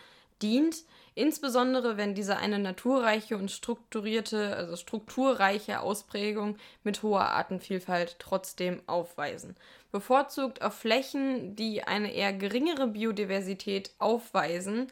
dient, 0.43 0.83
insbesondere 1.19 1.97
wenn 1.97 2.15
diese 2.15 2.37
eine 2.37 2.59
naturreiche 2.59 3.37
und 3.37 3.51
strukturierte, 3.51 4.55
also 4.55 4.77
strukturreiche 4.77 5.81
Ausprägung 5.81 6.55
mit 6.83 7.03
hoher 7.03 7.29
Artenvielfalt 7.31 8.15
trotzdem 8.19 8.81
aufweisen. 8.87 9.57
Bevorzugt 9.91 10.61
auf 10.61 10.75
Flächen, 10.75 11.57
die 11.57 11.83
eine 11.83 12.13
eher 12.13 12.31
geringere 12.31 12.87
Biodiversität 12.87 13.91
aufweisen, 13.99 14.87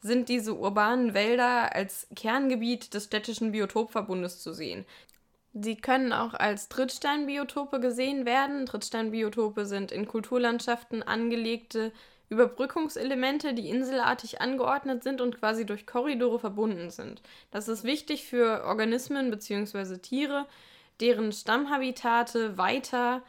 sind 0.00 0.30
diese 0.30 0.54
urbanen 0.54 1.12
Wälder 1.12 1.74
als 1.74 2.06
Kerngebiet 2.16 2.94
des 2.94 3.04
städtischen 3.04 3.52
Biotopverbundes 3.52 4.40
zu 4.40 4.54
sehen. 4.54 4.86
Sie 5.52 5.76
können 5.76 6.12
auch 6.12 6.32
als 6.32 6.68
Trittsteinbiotope 6.68 7.80
gesehen 7.80 8.24
werden. 8.24 8.66
Trittsteinbiotope 8.66 9.66
sind 9.66 9.92
in 9.92 10.06
Kulturlandschaften 10.06 11.02
angelegte 11.02 11.92
Überbrückungselemente, 12.28 13.54
die 13.54 13.68
inselartig 13.68 14.40
angeordnet 14.40 15.04
sind 15.04 15.20
und 15.20 15.38
quasi 15.38 15.64
durch 15.64 15.86
Korridore 15.86 16.38
verbunden 16.38 16.90
sind. 16.90 17.22
Das 17.50 17.68
ist 17.68 17.84
wichtig 17.84 18.24
für 18.26 18.64
Organismen 18.64 19.30
bzw. 19.30 19.98
Tiere, 19.98 20.46
deren 21.00 21.32
Stammhabitate 21.32 22.58
weiter 22.58 23.22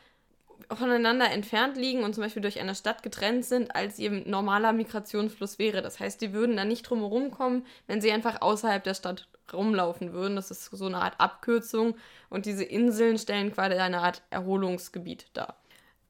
voneinander 0.74 1.30
entfernt 1.32 1.78
liegen 1.78 2.04
und 2.04 2.14
zum 2.14 2.24
Beispiel 2.24 2.42
durch 2.42 2.60
eine 2.60 2.76
Stadt 2.76 3.04
getrennt 3.04 3.46
sind, 3.46 3.76
als 3.76 4.00
ihr 4.00 4.10
normaler 4.26 4.74
Migrationsfluss 4.74 5.60
wäre. 5.60 5.82
Das 5.82 6.00
heißt, 6.00 6.20
die 6.22 6.34
würden 6.34 6.58
da 6.58 6.66
nicht 6.66 6.84
drumherum 6.84 7.32
kommen, 7.32 7.66
wenn 7.86 8.02
sie 8.02 8.12
einfach 8.12 8.42
außerhalb 8.42 8.84
der 8.84 8.96
Stadt 8.96 9.28
rumlaufen 9.54 10.14
würden. 10.14 10.36
Das 10.36 10.52
ist 10.52 10.66
so 10.66 10.86
eine 10.86 10.98
Art 10.98 11.20
Abkürzung 11.20 11.96
und 12.30 12.46
diese 12.46 12.64
Inseln 12.64 13.18
stellen 13.18 13.54
quasi 13.54 13.76
eine 13.76 14.00
Art 14.00 14.24
Erholungsgebiet 14.30 15.28
dar. 15.34 15.58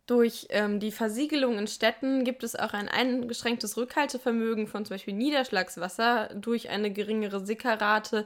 Durch 0.08 0.48
ähm, 0.52 0.80
die 0.80 0.94
Versiegelung 0.94 1.58
in 1.58 1.68
Städten 1.68 2.24
gibt 2.24 2.44
es 2.44 2.56
auch 2.56 2.72
ein 2.72 2.88
eingeschränktes 2.88 3.76
Rückhaltevermögen 3.76 4.68
von 4.68 4.86
zum 4.86 4.96
Beispiel 4.96 5.14
Niederschlagswasser 5.14 6.30
durch 6.34 6.70
eine 6.70 6.92
geringere 6.92 7.46
Sickerrate. 7.46 8.26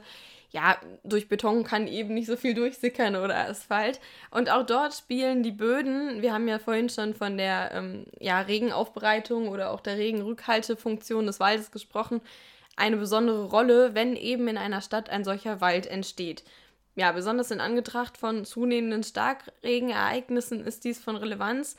Ja, 0.52 0.76
durch 1.02 1.28
Beton 1.28 1.64
kann 1.64 1.88
eben 1.88 2.14
nicht 2.14 2.26
so 2.26 2.36
viel 2.36 2.54
durchsickern 2.54 3.16
oder 3.16 3.48
Asphalt. 3.48 3.98
Und 4.30 4.48
auch 4.48 4.64
dort 4.64 4.94
spielen 4.94 5.42
die 5.42 5.50
Böden, 5.50 6.22
wir 6.22 6.32
haben 6.32 6.46
ja 6.46 6.60
vorhin 6.60 6.88
schon 6.88 7.14
von 7.14 7.36
der 7.36 7.72
ähm, 7.72 8.04
ja, 8.20 8.40
Regenaufbereitung 8.40 9.48
oder 9.48 9.72
auch 9.72 9.80
der 9.80 9.98
Regenrückhaltefunktion 9.98 11.26
des 11.26 11.40
Waldes 11.40 11.72
gesprochen, 11.72 12.20
eine 12.76 12.96
besondere 12.96 13.46
Rolle, 13.46 13.94
wenn 13.94 14.14
eben 14.14 14.46
in 14.46 14.56
einer 14.56 14.82
Stadt 14.82 15.10
ein 15.10 15.24
solcher 15.24 15.60
Wald 15.60 15.86
entsteht. 15.88 16.44
Ja, 16.94 17.12
besonders 17.12 17.50
in 17.50 17.60
Anbetracht 17.60 18.18
von 18.18 18.44
zunehmenden 18.44 19.02
Starkregenereignissen 19.02 20.64
ist 20.64 20.84
dies 20.84 20.98
von 20.98 21.16
Relevanz. 21.16 21.76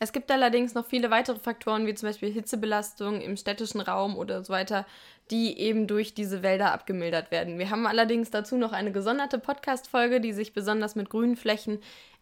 Es 0.00 0.12
gibt 0.12 0.30
allerdings 0.30 0.74
noch 0.74 0.86
viele 0.86 1.10
weitere 1.10 1.38
Faktoren, 1.38 1.86
wie 1.86 1.94
zum 1.94 2.08
Beispiel 2.08 2.32
Hitzebelastung 2.32 3.20
im 3.20 3.36
städtischen 3.36 3.80
Raum 3.80 4.16
oder 4.16 4.44
so 4.44 4.52
weiter, 4.52 4.86
die 5.30 5.58
eben 5.58 5.86
durch 5.86 6.14
diese 6.14 6.42
Wälder 6.42 6.72
abgemildert 6.72 7.30
werden. 7.30 7.58
Wir 7.58 7.70
haben 7.70 7.86
allerdings 7.86 8.30
dazu 8.30 8.56
noch 8.56 8.72
eine 8.72 8.92
gesonderte 8.92 9.38
Podcast-Folge, 9.38 10.20
die 10.20 10.32
sich 10.32 10.52
besonders 10.52 10.94
mit 10.94 11.10
grünen 11.10 11.36
Flächen 11.36 11.80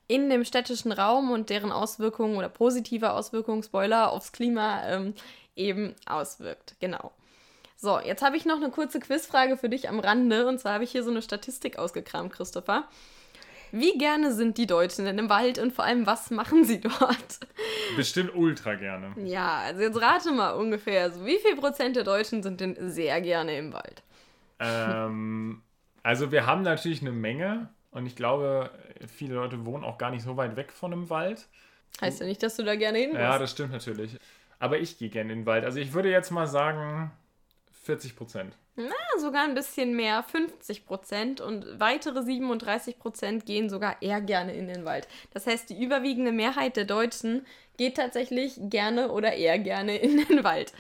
in 0.09 0.31
dem 0.31 0.45
städtischen 0.45 0.93
Raum 0.93 1.31
und 1.31 1.51
deren 1.51 1.71
Auswirkungen 1.71 2.37
oder 2.37 2.49
positive 2.49 3.13
Auswirkungen, 3.13 3.63
Spoiler, 3.63 4.11
aufs 4.11 4.33
Klima 4.33 4.89
ähm, 4.89 5.15
eben 5.55 5.95
auswirkt. 6.07 6.77
Genau. 6.81 7.13
So, 7.77 8.01
jetzt 8.01 8.23
habe 8.23 8.37
ich 8.37 8.47
noch 8.47 8.57
eine 8.57 8.71
kurze 8.71 9.01
Quizfrage 9.01 9.57
für 9.57 9.69
dich 9.69 9.89
am 9.89 10.01
Rande. 10.01 10.47
Und 10.47 10.59
zwar 10.59 10.75
habe 10.75 10.85
ich 10.85 10.91
hier 10.91 11.05
so 11.05 11.11
eine 11.11 11.23
Statistik 11.23 11.79
ausgekramt, 11.79 12.33
Christopher. 12.33 12.89
Wie 13.73 13.99
gerne 13.99 14.33
sind 14.33 14.59
die 14.59 14.67
Deutschen 14.67 15.05
denn 15.05 15.19
im 15.19 15.29
Wald 15.29 15.59
und 15.59 15.73
vor 15.73 15.85
allem, 15.85 16.07
was 16.07 16.31
machen 16.31 16.65
sie 16.65 16.81
dort? 16.81 17.41
Bestimmt 17.97 18.35
ultra 18.35 18.75
gerne. 18.75 19.15
Ja, 19.25 19.59
also 19.59 19.83
jetzt 19.83 20.01
rate 20.01 20.33
mal 20.33 20.53
ungefähr, 20.53 21.03
also 21.03 21.27
wie 21.27 21.39
viel 21.39 21.57
Prozent 21.57 21.97
der 21.97 22.05
Deutschen 22.05 22.43
sind 22.43 22.61
denn 22.61 22.77
sehr 22.91 23.21
gerne 23.21 23.59
im 23.59 23.73
Wald? 23.73 24.03
Ähm, 24.61 25.63
also 26.03 26.33
wir 26.33 26.47
haben 26.47 26.63
natürlich 26.63 27.03
eine 27.03 27.13
Menge 27.13 27.69
und 27.91 28.07
ich 28.07 28.17
glaube, 28.17 28.71
viele 29.07 29.35
Leute 29.35 29.67
wohnen 29.67 29.85
auch 29.85 29.99
gar 29.99 30.11
nicht 30.11 30.23
so 30.23 30.37
weit 30.37 30.57
weg 30.57 30.73
von 30.73 30.93
einem 30.93 31.11
Wald. 31.11 31.47
Heißt 32.01 32.21
ja 32.21 32.27
nicht, 32.27 32.43
dass 32.43 32.57
du 32.57 32.63
da 32.63 32.77
gerne 32.77 32.99
hin 32.99 33.15
Ja, 33.15 33.39
das 33.39 33.51
stimmt 33.51 33.73
natürlich. 33.73 34.17
Aber 34.59 34.79
ich 34.79 34.97
gehe 34.97 35.11
gerne 35.11 35.33
in 35.33 35.41
den 35.41 35.47
Wald. 35.47 35.65
Also 35.65 35.81
ich 35.81 35.93
würde 35.93 36.11
jetzt 36.11 36.31
mal 36.31 36.47
sagen 36.47 37.11
40 37.87 38.17
Prozent. 38.17 38.57
Na, 38.75 38.93
sogar 39.19 39.45
ein 39.45 39.55
bisschen 39.55 39.97
mehr, 39.97 40.23
50 40.23 40.85
Prozent. 40.85 41.41
Und 41.41 41.65
weitere 41.81 42.23
37 42.23 42.99
Prozent 42.99 43.47
gehen 43.47 43.71
sogar 43.71 44.03
eher 44.03 44.21
gerne 44.21 44.55
in 44.55 44.69
den 44.69 44.85
Wald. 44.85 45.09
Das 45.33 45.47
heißt, 45.47 45.71
die 45.71 45.83
überwiegende 45.83 46.33
Mehrheit 46.33 46.77
der 46.77 46.85
Deutschen 46.85 47.47
geht 47.79 47.97
tatsächlich 47.97 48.59
gerne 48.59 49.11
oder 49.11 49.33
eher 49.33 49.59
gerne 49.59 49.97
in 49.97 50.27
den 50.27 50.45
Wald. 50.45 50.73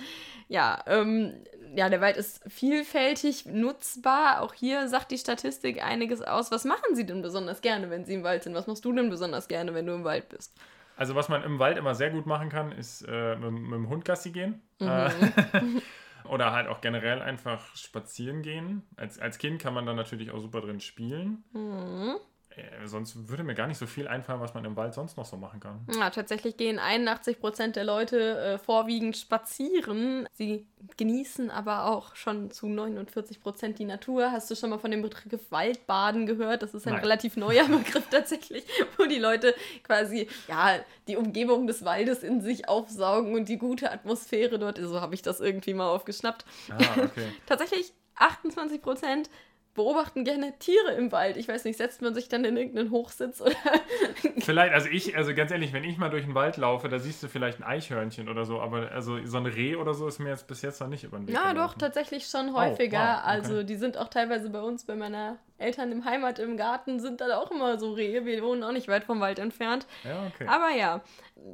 Ja, 0.49 0.83
ähm, 0.87 1.35
ja, 1.75 1.89
der 1.89 2.01
Wald 2.01 2.17
ist 2.17 2.41
vielfältig 2.49 3.47
nutzbar. 3.47 4.43
Auch 4.43 4.55
hier 4.55 4.89
sagt 4.89 5.11
die 5.11 5.19
Statistik 5.19 5.85
einiges 5.85 6.23
aus. 6.23 6.51
Was 6.51 6.65
machen 6.65 6.95
Sie 6.95 7.07
denn 7.07 7.23
besonders 7.23 7.61
gerne, 7.61 7.89
wenn 7.89 8.05
Sie 8.05 8.15
im 8.15 8.25
Wald 8.25 8.43
sind? 8.43 8.55
Was 8.55 8.67
machst 8.67 8.85
du 8.85 8.93
denn 8.93 9.11
besonders 9.11 9.49
gerne, 9.49 9.75
wenn 9.75 9.87
du 9.87 9.95
im 9.95 10.05
Wald 10.05 10.29
bist? 10.29 10.53
Also 10.97 11.15
was 11.15 11.29
man 11.29 11.43
im 11.45 11.59
Wald 11.59 11.77
immer 11.77 11.95
sehr 11.95 12.11
gut 12.11 12.27
machen 12.27 12.49
kann, 12.49 12.73
ist 12.73 13.03
äh, 13.07 13.37
mit, 13.37 13.53
mit, 13.53 13.73
dem 13.73 13.89
Hund 13.89 14.05
Gassi 14.05 14.31
gehen. 14.31 14.63
Mhm. 14.81 15.83
Oder 16.27 16.53
halt 16.53 16.69
auch 16.69 16.81
generell 16.81 17.23
einfach 17.23 17.75
spazieren 17.77 18.43
gehen. 18.43 18.83
Als, 18.97 19.19
als 19.19 19.39
Kind 19.39 19.61
kann 19.61 19.75
man 19.75 19.87
dann 19.87 19.97
natürlich 19.97 20.31
auch 20.31 20.41
super 20.41 20.61
drin 20.61 20.81
spielen. 20.81 21.45
Mhm. 21.53 22.17
Äh, 22.57 22.87
sonst 22.87 23.29
würde 23.29 23.45
mir 23.45 23.55
gar 23.55 23.67
nicht 23.67 23.77
so 23.79 23.87
viel 23.87 24.09
einfallen, 24.09 24.41
was 24.41 24.55
man 24.55 24.65
im 24.65 24.77
Wald 24.77 24.95
sonst 24.95 25.17
noch 25.17 25.27
so 25.27 25.37
machen 25.37 25.61
kann. 25.61 25.87
Ja, 25.99 26.09
tatsächlich 26.11 26.57
gehen 26.57 26.79
81 26.79 27.39
Prozent 27.39 27.77
der 27.77 27.85
Leute 27.85 28.39
äh, 28.39 28.59
vorwiegend 28.59 29.17
spazieren. 29.17 30.27
Sie 30.33 30.67
genießen 30.97 31.51
aber 31.51 31.87
auch 31.87 32.15
schon 32.15 32.51
zu 32.51 32.67
49 32.67 33.41
Prozent 33.41 33.79
die 33.79 33.85
Natur. 33.85 34.33
Hast 34.33 34.51
du 34.51 34.55
schon 34.55 34.71
mal 34.71 34.79
von 34.79 34.91
dem 34.91 35.03
Begriff 35.03 35.51
Waldbaden 35.51 36.27
gehört? 36.27 36.63
Das 36.63 36.73
ist 36.73 36.87
ein 36.87 36.95
Nein. 36.95 37.03
relativ 37.03 37.37
neuer 37.37 37.65
Begriff 37.69 38.09
tatsächlich, 38.11 38.65
wo 38.97 39.05
die 39.05 39.19
Leute 39.19 39.55
quasi 39.83 40.29
ja 40.49 40.79
die 41.09 41.17
Umgebung 41.17 41.67
des 41.67 41.85
Waldes 41.85 42.23
in 42.23 42.41
sich 42.41 42.69
aufsaugen 42.69 43.35
und 43.35 43.49
die 43.49 43.59
gute 43.59 43.93
Atmosphäre 43.93 44.59
dort. 44.59 44.79
So 44.79 45.01
habe 45.01 45.15
ich 45.15 45.23
das 45.23 45.41
irgendwie 45.41 45.75
mal 45.75 45.89
aufgeschnappt. 45.91 46.47
Ah, 46.71 47.03
okay. 47.05 47.27
tatsächlich 47.47 47.93
28 48.17 48.81
Prozent 48.81 49.29
beobachten 49.77 50.25
gerne 50.25 50.59
Tiere 50.59 50.93
im 50.93 51.13
Wald. 51.13 51.37
Ich 51.37 51.47
weiß 51.47 51.65
nicht, 51.65 51.77
setzt 51.77 52.03
man 52.03 52.15
sich 52.15 52.29
dann 52.29 52.45
in 52.45 52.57
irgendeinen 52.57 52.91
Hochsitz 52.91 53.41
oder. 53.41 53.55
vielleicht, 54.41 54.73
also 54.75 54.89
ich, 54.89 55.17
also 55.17 55.35
ganz 55.35 55.51
ehrlich, 55.51 55.73
wenn 55.73 55.85
ich 55.85 55.99
mal 55.99 56.09
durch 56.09 56.25
den 56.25 56.35
Wald 56.35 56.57
laufe, 56.57 56.89
da 56.89 56.99
siehst 56.99 57.23
du 57.23 57.29
vielleicht 57.29 57.61
ein 57.61 57.65
Eichhörnchen 57.65 58.29
oder 58.29 58.45
so, 58.45 58.61
aber 58.61 58.91
also 58.91 59.25
so 59.25 59.37
ein 59.37 59.47
Reh 59.47 59.77
oder 59.77 59.95
so 59.95 60.09
ist 60.09 60.19
mir 60.19 60.31
jetzt 60.31 60.49
bis 60.49 60.63
jetzt 60.63 60.81
noch 60.81 60.89
nicht 60.89 61.05
über 61.05 61.19
den 61.19 61.29
Weg. 61.29 61.35
Ja, 61.35 61.53
gelaufen. 61.53 61.79
doch, 61.79 61.79
tatsächlich 61.79 62.27
schon 62.27 62.55
häufiger. 62.55 62.99
Oh, 62.99 63.03
wow, 63.03 63.19
okay. 63.19 63.31
Also 63.31 63.63
die 63.63 63.77
sind 63.77 63.97
auch 63.97 64.09
teilweise 64.09 64.51
bei 64.51 64.61
uns, 64.61 64.85
bei 64.85 64.97
meiner 64.97 65.39
Eltern 65.59 65.93
im 65.93 66.05
Heimat 66.05 66.39
im 66.39 66.57
Garten 66.57 67.01
sind 67.01 67.21
dann 67.21 67.31
auch 67.33 67.51
immer 67.51 67.79
so 67.79 67.93
Rehe. 67.93 68.25
Wir 68.25 68.43
wohnen 68.43 68.63
auch 68.63 68.73
nicht 68.73 68.89
weit 68.89 69.05
vom 69.05 69.21
Wald 69.21 69.39
entfernt. 69.39 69.87
Ja, 70.05 70.27
okay. 70.27 70.47
Aber 70.49 70.71
ja, 70.71 71.03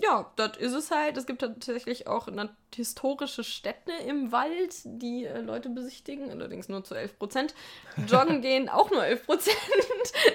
ja, 0.01 0.31
das 0.37 0.57
ist 0.59 0.73
es 0.73 0.91
halt. 0.91 1.17
Es 1.17 1.27
gibt 1.27 1.41
tatsächlich 1.41 2.07
auch 2.07 2.29
historische 2.75 3.45
Städte 3.45 3.93
im 4.07 4.33
Wald, 4.33 4.75
die 4.85 5.27
äh, 5.27 5.41
Leute 5.41 5.69
besichtigen, 5.69 6.31
allerdings 6.31 6.69
nur 6.69 6.85
zu 6.85 6.95
11 6.95 7.19
Prozent. 7.19 7.55
Joggen 8.09 8.41
gehen 8.43 8.69
auch 8.69 8.91
nur 8.91 9.05
11 9.05 9.27
Prozent. 9.27 9.57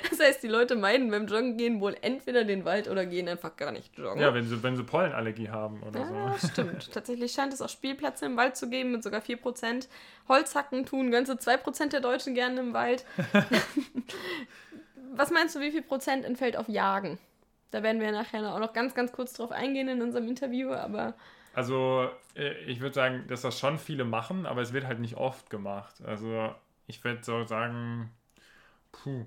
Das 0.10 0.20
heißt, 0.20 0.44
die 0.44 0.48
Leute 0.48 0.76
meiden 0.76 1.10
beim 1.10 1.28
Joggen 1.28 1.58
gehen 1.58 1.82
wohl 1.82 1.96
entweder 2.02 2.44
den 2.44 2.66
Wald 2.66 2.88
oder 2.88 3.06
gehen 3.06 3.28
einfach 3.28 3.56
gar 3.56 3.72
nicht 3.72 3.98
joggen. 3.98 4.22
Ja, 4.22 4.34
wenn 4.34 4.48
sie, 4.48 4.62
wenn 4.62 4.76
sie 4.76 4.84
Pollenallergie 4.84 5.50
haben 5.50 5.82
oder 5.84 6.00
ja, 6.02 6.36
so. 6.38 6.48
stimmt. 6.52 6.92
Tatsächlich 6.94 7.32
scheint 7.32 7.54
es 7.54 7.62
auch 7.62 7.70
Spielplätze 7.70 8.26
im 8.26 8.38
Wald 8.38 8.58
zu 8.58 8.70
geben 8.70 8.92
mit 8.92 9.04
sogar 9.04 9.22
4 9.22 9.38
Prozent. 9.38 9.88
Holzhacken 10.28 10.86
tun 10.86 11.10
ganze 11.10 11.38
2 11.38 11.58
Prozent 11.58 11.94
der 11.94 12.02
Deutschen 12.02 12.34
gerne 12.34 12.60
im 12.60 12.74
Wald. 12.74 13.06
Was 15.16 15.32
meinst 15.32 15.56
du, 15.56 15.60
wie 15.60 15.72
viel 15.72 15.82
Prozent 15.82 16.26
entfällt 16.26 16.58
auf 16.58 16.68
Jagen? 16.70 17.18
Da 17.72 17.84
werden 17.84 18.02
wir 18.02 18.12
nachher 18.12 18.54
auch 18.54 18.60
noch 18.60 18.74
ganz, 18.74 18.94
ganz 18.94 19.12
kurz 19.12 19.34
drauf 19.34 19.52
eingehen 19.52 19.90
in 19.90 20.02
unserem 20.02 20.28
Interview, 20.28 20.72
aber. 20.72 21.16
Also, 21.54 22.10
äh, 22.36 22.54
ich 22.66 22.80
würde 22.80 22.94
sagen, 22.94 23.26
dass 23.28 23.42
das 23.42 23.60
schon 23.60 23.78
viele 23.78 24.06
machen, 24.06 24.46
aber 24.46 24.62
es 24.62 24.74
wird 24.74 24.86
halt 24.86 25.00
nicht 25.00 25.18
oft 25.18 25.50
gemacht. 25.50 25.96
Also, 26.06 26.54
ich 26.86 27.04
würde 27.04 27.24
so 27.24 27.44
sagen, 27.46 28.12
puh, 28.92 29.26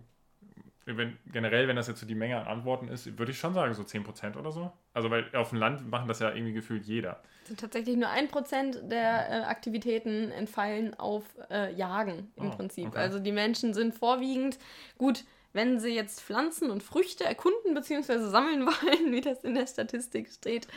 wenn, 0.86 1.18
generell, 1.26 1.68
wenn 1.68 1.76
das 1.76 1.88
jetzt 1.88 2.00
so 2.00 2.06
die 2.06 2.14
Menge 2.14 2.38
an 2.40 2.46
Antworten 2.46 2.88
ist, 2.88 3.18
würde 3.18 3.32
ich 3.32 3.38
schon 3.38 3.54
sagen, 3.54 3.74
so 3.74 3.82
10% 3.82 4.36
oder 4.36 4.52
so. 4.52 4.72
Also, 4.92 5.10
weil 5.10 5.34
auf 5.34 5.50
dem 5.50 5.58
Land 5.58 5.88
machen 5.88 6.08
das 6.08 6.18
ja 6.18 6.32
irgendwie 6.32 6.52
gefühlt 6.52 6.84
jeder. 6.84 7.22
Sind 7.44 7.60
tatsächlich 7.60 7.96
nur 7.96 8.08
1% 8.08 8.88
der 8.88 9.30
äh, 9.30 9.44
Aktivitäten 9.44 10.30
entfallen 10.32 10.98
auf 10.98 11.24
äh, 11.50 11.72
Jagen 11.74 12.32
im 12.36 12.48
oh, 12.48 12.50
Prinzip. 12.50 12.88
Okay. 12.88 12.98
Also, 12.98 13.18
die 13.18 13.32
Menschen 13.32 13.72
sind 13.72 13.94
vorwiegend, 13.94 14.58
gut, 14.98 15.24
wenn 15.52 15.80
sie 15.80 15.94
jetzt 15.94 16.20
Pflanzen 16.20 16.70
und 16.70 16.82
Früchte 16.82 17.24
erkunden 17.24 17.74
bzw. 17.74 18.28
sammeln 18.28 18.66
wollen, 18.66 19.12
wie 19.12 19.20
das 19.20 19.42
in 19.44 19.54
der 19.54 19.66
Statistik 19.66 20.30
steht, 20.30 20.68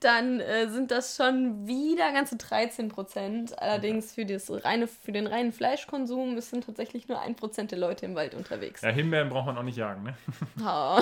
dann 0.00 0.40
äh, 0.40 0.68
sind 0.68 0.90
das 0.90 1.16
schon 1.16 1.66
wieder 1.66 2.12
ganze 2.12 2.36
13 2.36 2.88
Prozent. 2.88 3.58
Allerdings 3.60 4.14
für, 4.14 4.24
das 4.24 4.50
reine, 4.64 4.86
für 4.86 5.12
den 5.12 5.26
reinen 5.26 5.52
Fleischkonsum 5.52 6.36
es 6.36 6.50
sind 6.50 6.64
tatsächlich 6.64 7.08
nur 7.08 7.20
1 7.20 7.38
Prozent 7.38 7.70
der 7.70 7.78
Leute 7.78 8.06
im 8.06 8.14
Wald 8.14 8.34
unterwegs. 8.34 8.82
Ja, 8.82 8.90
Himbeeren 8.90 9.28
braucht 9.28 9.46
man 9.46 9.58
auch 9.58 9.62
nicht 9.62 9.76
jagen, 9.78 10.02
ne? 10.02 10.16
Oh, 10.64 11.00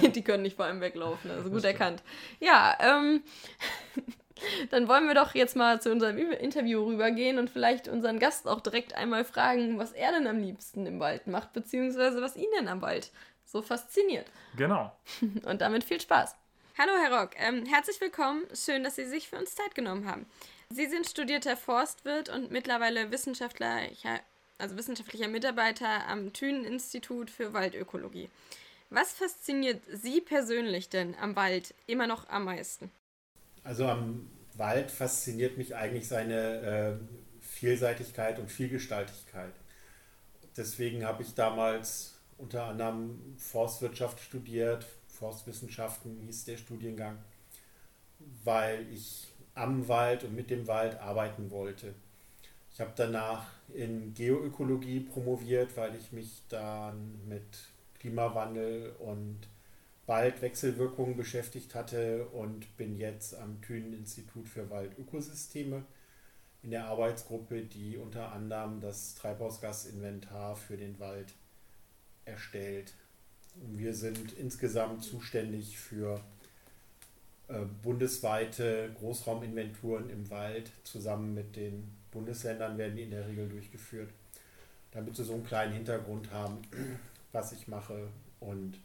die, 0.00 0.10
die, 0.10 0.22
können 0.22 0.42
nicht 0.42 0.56
vor 0.56 0.64
allem 0.64 0.80
weglaufen, 0.80 1.30
also 1.30 1.50
gut 1.50 1.64
erkannt. 1.64 2.02
Ja, 2.40 2.76
ähm. 2.80 3.22
Dann 4.70 4.88
wollen 4.88 5.06
wir 5.06 5.14
doch 5.14 5.34
jetzt 5.34 5.56
mal 5.56 5.80
zu 5.80 5.90
unserem 5.90 6.18
Interview 6.18 6.84
rübergehen 6.84 7.38
und 7.38 7.50
vielleicht 7.50 7.88
unseren 7.88 8.18
Gast 8.18 8.46
auch 8.46 8.60
direkt 8.60 8.94
einmal 8.94 9.24
fragen, 9.24 9.78
was 9.78 9.92
er 9.92 10.12
denn 10.12 10.26
am 10.26 10.38
liebsten 10.38 10.86
im 10.86 11.00
Wald 11.00 11.26
macht, 11.26 11.52
beziehungsweise 11.52 12.20
was 12.20 12.36
ihn 12.36 12.50
denn 12.58 12.68
am 12.68 12.82
Wald 12.82 13.10
so 13.44 13.62
fasziniert. 13.62 14.26
Genau. 14.56 14.92
Und 15.44 15.60
damit 15.60 15.84
viel 15.84 16.00
Spaß. 16.00 16.36
Hallo, 16.78 16.92
Herr 17.00 17.20
Rock. 17.20 17.30
Ähm, 17.36 17.64
herzlich 17.64 18.00
willkommen. 18.00 18.44
Schön, 18.52 18.84
dass 18.84 18.96
Sie 18.96 19.06
sich 19.06 19.28
für 19.28 19.36
uns 19.38 19.54
Zeit 19.54 19.74
genommen 19.74 20.06
haben. 20.06 20.26
Sie 20.68 20.86
sind 20.86 21.06
studierter 21.06 21.56
Forstwirt 21.56 22.28
und 22.28 22.50
mittlerweile 22.50 23.10
wissenschaftlicher, 23.12 24.20
also 24.58 24.76
wissenschaftlicher 24.76 25.28
Mitarbeiter 25.28 26.06
am 26.08 26.32
Thünen-Institut 26.32 27.30
für 27.30 27.54
Waldökologie. 27.54 28.28
Was 28.90 29.12
fasziniert 29.12 29.80
Sie 29.90 30.20
persönlich 30.20 30.88
denn 30.88 31.14
am 31.20 31.34
Wald 31.36 31.72
immer 31.86 32.06
noch 32.06 32.28
am 32.28 32.44
meisten? 32.44 32.90
Also 33.66 33.86
am 33.88 34.28
Wald 34.54 34.92
fasziniert 34.92 35.58
mich 35.58 35.74
eigentlich 35.74 36.06
seine 36.06 36.60
äh, 36.60 36.92
Vielseitigkeit 37.40 38.38
und 38.38 38.48
Vielgestaltigkeit. 38.48 39.52
Deswegen 40.56 41.04
habe 41.04 41.24
ich 41.24 41.34
damals 41.34 42.14
unter 42.38 42.66
anderem 42.66 43.34
Forstwirtschaft 43.38 44.20
studiert, 44.20 44.86
Forstwissenschaften 45.08 46.20
hieß 46.20 46.44
der 46.44 46.58
Studiengang, 46.58 47.18
weil 48.44 48.86
ich 48.92 49.26
am 49.54 49.88
Wald 49.88 50.22
und 50.22 50.36
mit 50.36 50.48
dem 50.50 50.68
Wald 50.68 51.00
arbeiten 51.00 51.50
wollte. 51.50 51.92
Ich 52.72 52.80
habe 52.80 52.92
danach 52.94 53.48
in 53.74 54.14
Geoökologie 54.14 55.00
promoviert, 55.00 55.76
weil 55.76 55.96
ich 55.96 56.12
mich 56.12 56.42
dann 56.48 57.26
mit 57.26 57.42
Klimawandel 57.98 58.94
und 59.00 59.40
bald 60.06 60.40
Wechselwirkungen 60.40 61.16
beschäftigt 61.16 61.74
hatte 61.74 62.26
und 62.26 62.76
bin 62.76 62.96
jetzt 62.96 63.34
am 63.34 63.60
Thünen-Institut 63.60 64.48
für 64.48 64.70
Waldökosysteme 64.70 65.84
in 66.62 66.70
der 66.70 66.86
Arbeitsgruppe, 66.86 67.62
die 67.62 67.96
unter 67.96 68.32
anderem 68.32 68.80
das 68.80 69.14
Treibhausgasinventar 69.16 70.56
für 70.56 70.76
den 70.76 70.98
Wald 71.00 71.34
erstellt. 72.24 72.94
Wir 73.54 73.94
sind 73.94 74.32
insgesamt 74.32 75.02
zuständig 75.02 75.78
für 75.78 76.20
äh, 77.48 77.60
bundesweite 77.82 78.90
Großrauminventuren 78.98 80.10
im 80.10 80.30
Wald. 80.30 80.70
Zusammen 80.84 81.34
mit 81.34 81.56
den 81.56 81.90
Bundesländern 82.10 82.78
werden 82.78 82.96
die 82.96 83.04
in 83.04 83.10
der 83.10 83.26
Regel 83.26 83.48
durchgeführt, 83.48 84.10
damit 84.90 85.16
sie 85.16 85.24
so 85.24 85.34
einen 85.34 85.46
kleinen 85.46 85.72
Hintergrund 85.72 86.30
haben, 86.32 86.62
was 87.32 87.52
ich 87.52 87.68
mache 87.68 88.08
und 88.40 88.80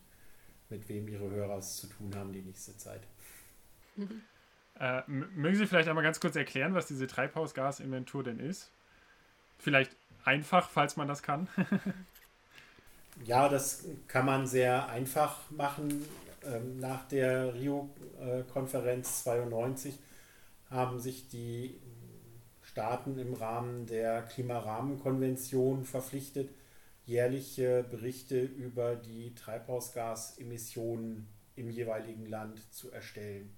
mit 0.72 0.88
wem 0.90 1.08
Ihre 1.08 1.30
Hörer 1.30 1.58
es 1.58 1.78
zu 1.78 1.88
tun 1.88 2.14
haben 2.16 2.34
die 2.34 2.42
nächste 2.42 2.76
Zeit. 2.78 3.02
Äh, 4.80 5.02
mögen 5.08 5.56
Sie 5.56 5.68
vielleicht 5.68 5.90
einmal 5.90 6.04
ganz 6.04 6.20
kurz 6.20 6.36
erklären, 6.36 6.74
was 6.74 6.88
diese 6.88 7.08
Treibhausgasinventur 7.08 8.24
denn 8.24 8.40
ist? 8.40 8.72
Vielleicht 9.60 9.96
einfach, 10.26 10.70
falls 10.70 10.98
man 10.98 11.08
das 11.08 11.22
kann. 11.22 11.48
ja, 13.26 13.48
das 13.50 13.86
kann 14.08 14.26
man 14.26 14.48
sehr 14.48 14.90
einfach 14.90 15.38
machen. 15.52 16.06
Ähm, 16.44 16.80
nach 16.80 17.08
der 17.08 17.54
Rio-Konferenz 17.54 19.24
92 19.24 20.00
haben 20.72 21.00
sich 21.00 21.28
die 21.28 21.80
Staaten 22.64 23.20
im 23.20 23.34
Rahmen 23.34 23.86
der 23.86 24.24
Klimarahmenkonvention 24.24 25.84
verpflichtet, 25.84 26.50
jährliche 27.12 27.84
Berichte 27.84 28.39
über 28.41 28.95
die 28.95 29.36
Treibhausgasemissionen 29.36 31.28
im 31.56 31.69
jeweiligen 31.69 32.26
Land 32.26 32.74
zu 32.74 32.89
erstellen. 32.89 33.54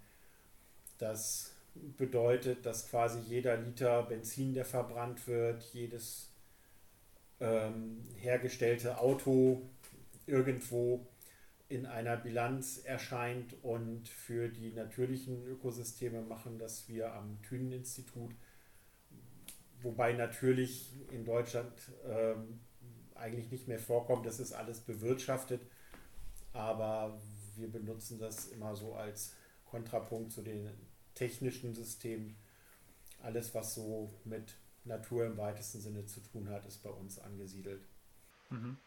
Das 0.97 1.51
bedeutet, 1.97 2.65
dass 2.65 2.89
quasi 2.89 3.19
jeder 3.19 3.55
Liter 3.57 4.01
Benzin, 4.03 4.55
der 4.55 4.65
verbrannt 4.65 5.27
wird, 5.27 5.63
jedes 5.71 6.31
ähm, 7.39 8.03
hergestellte 8.17 8.97
Auto 8.97 9.61
irgendwo 10.25 11.05
in 11.69 11.85
einer 11.85 12.17
Bilanz 12.17 12.81
erscheint 12.83 13.55
und 13.61 14.07
für 14.07 14.49
die 14.49 14.71
natürlichen 14.71 15.45
Ökosysteme 15.45 16.21
machen 16.21 16.57
das 16.57 16.89
wir 16.89 17.13
am 17.13 17.39
Thünen-Institut 17.43 18.33
wobei 19.83 20.13
natürlich 20.13 20.93
in 21.11 21.25
Deutschland 21.25 21.73
ähm, 22.07 22.59
eigentlich 23.15 23.51
nicht 23.51 23.67
mehr 23.67 23.79
vorkommt, 23.79 24.25
das 24.25 24.39
ist 24.39 24.53
alles 24.53 24.79
bewirtschaftet, 24.79 25.61
aber 26.53 27.19
wir 27.55 27.71
benutzen 27.71 28.19
das 28.19 28.47
immer 28.47 28.75
so 28.75 28.95
als 28.95 29.35
Kontrapunkt 29.65 30.31
zu 30.31 30.41
den 30.41 30.69
technischen 31.15 31.73
Systemen. 31.73 32.35
Alles, 33.21 33.53
was 33.55 33.75
so 33.75 34.13
mit 34.25 34.55
Natur 34.85 35.25
im 35.25 35.37
weitesten 35.37 35.79
Sinne 35.79 36.05
zu 36.05 36.19
tun 36.19 36.49
hat, 36.49 36.65
ist 36.65 36.83
bei 36.83 36.89
uns 36.89 37.19
angesiedelt. 37.19 37.81
Mhm. 38.49 38.77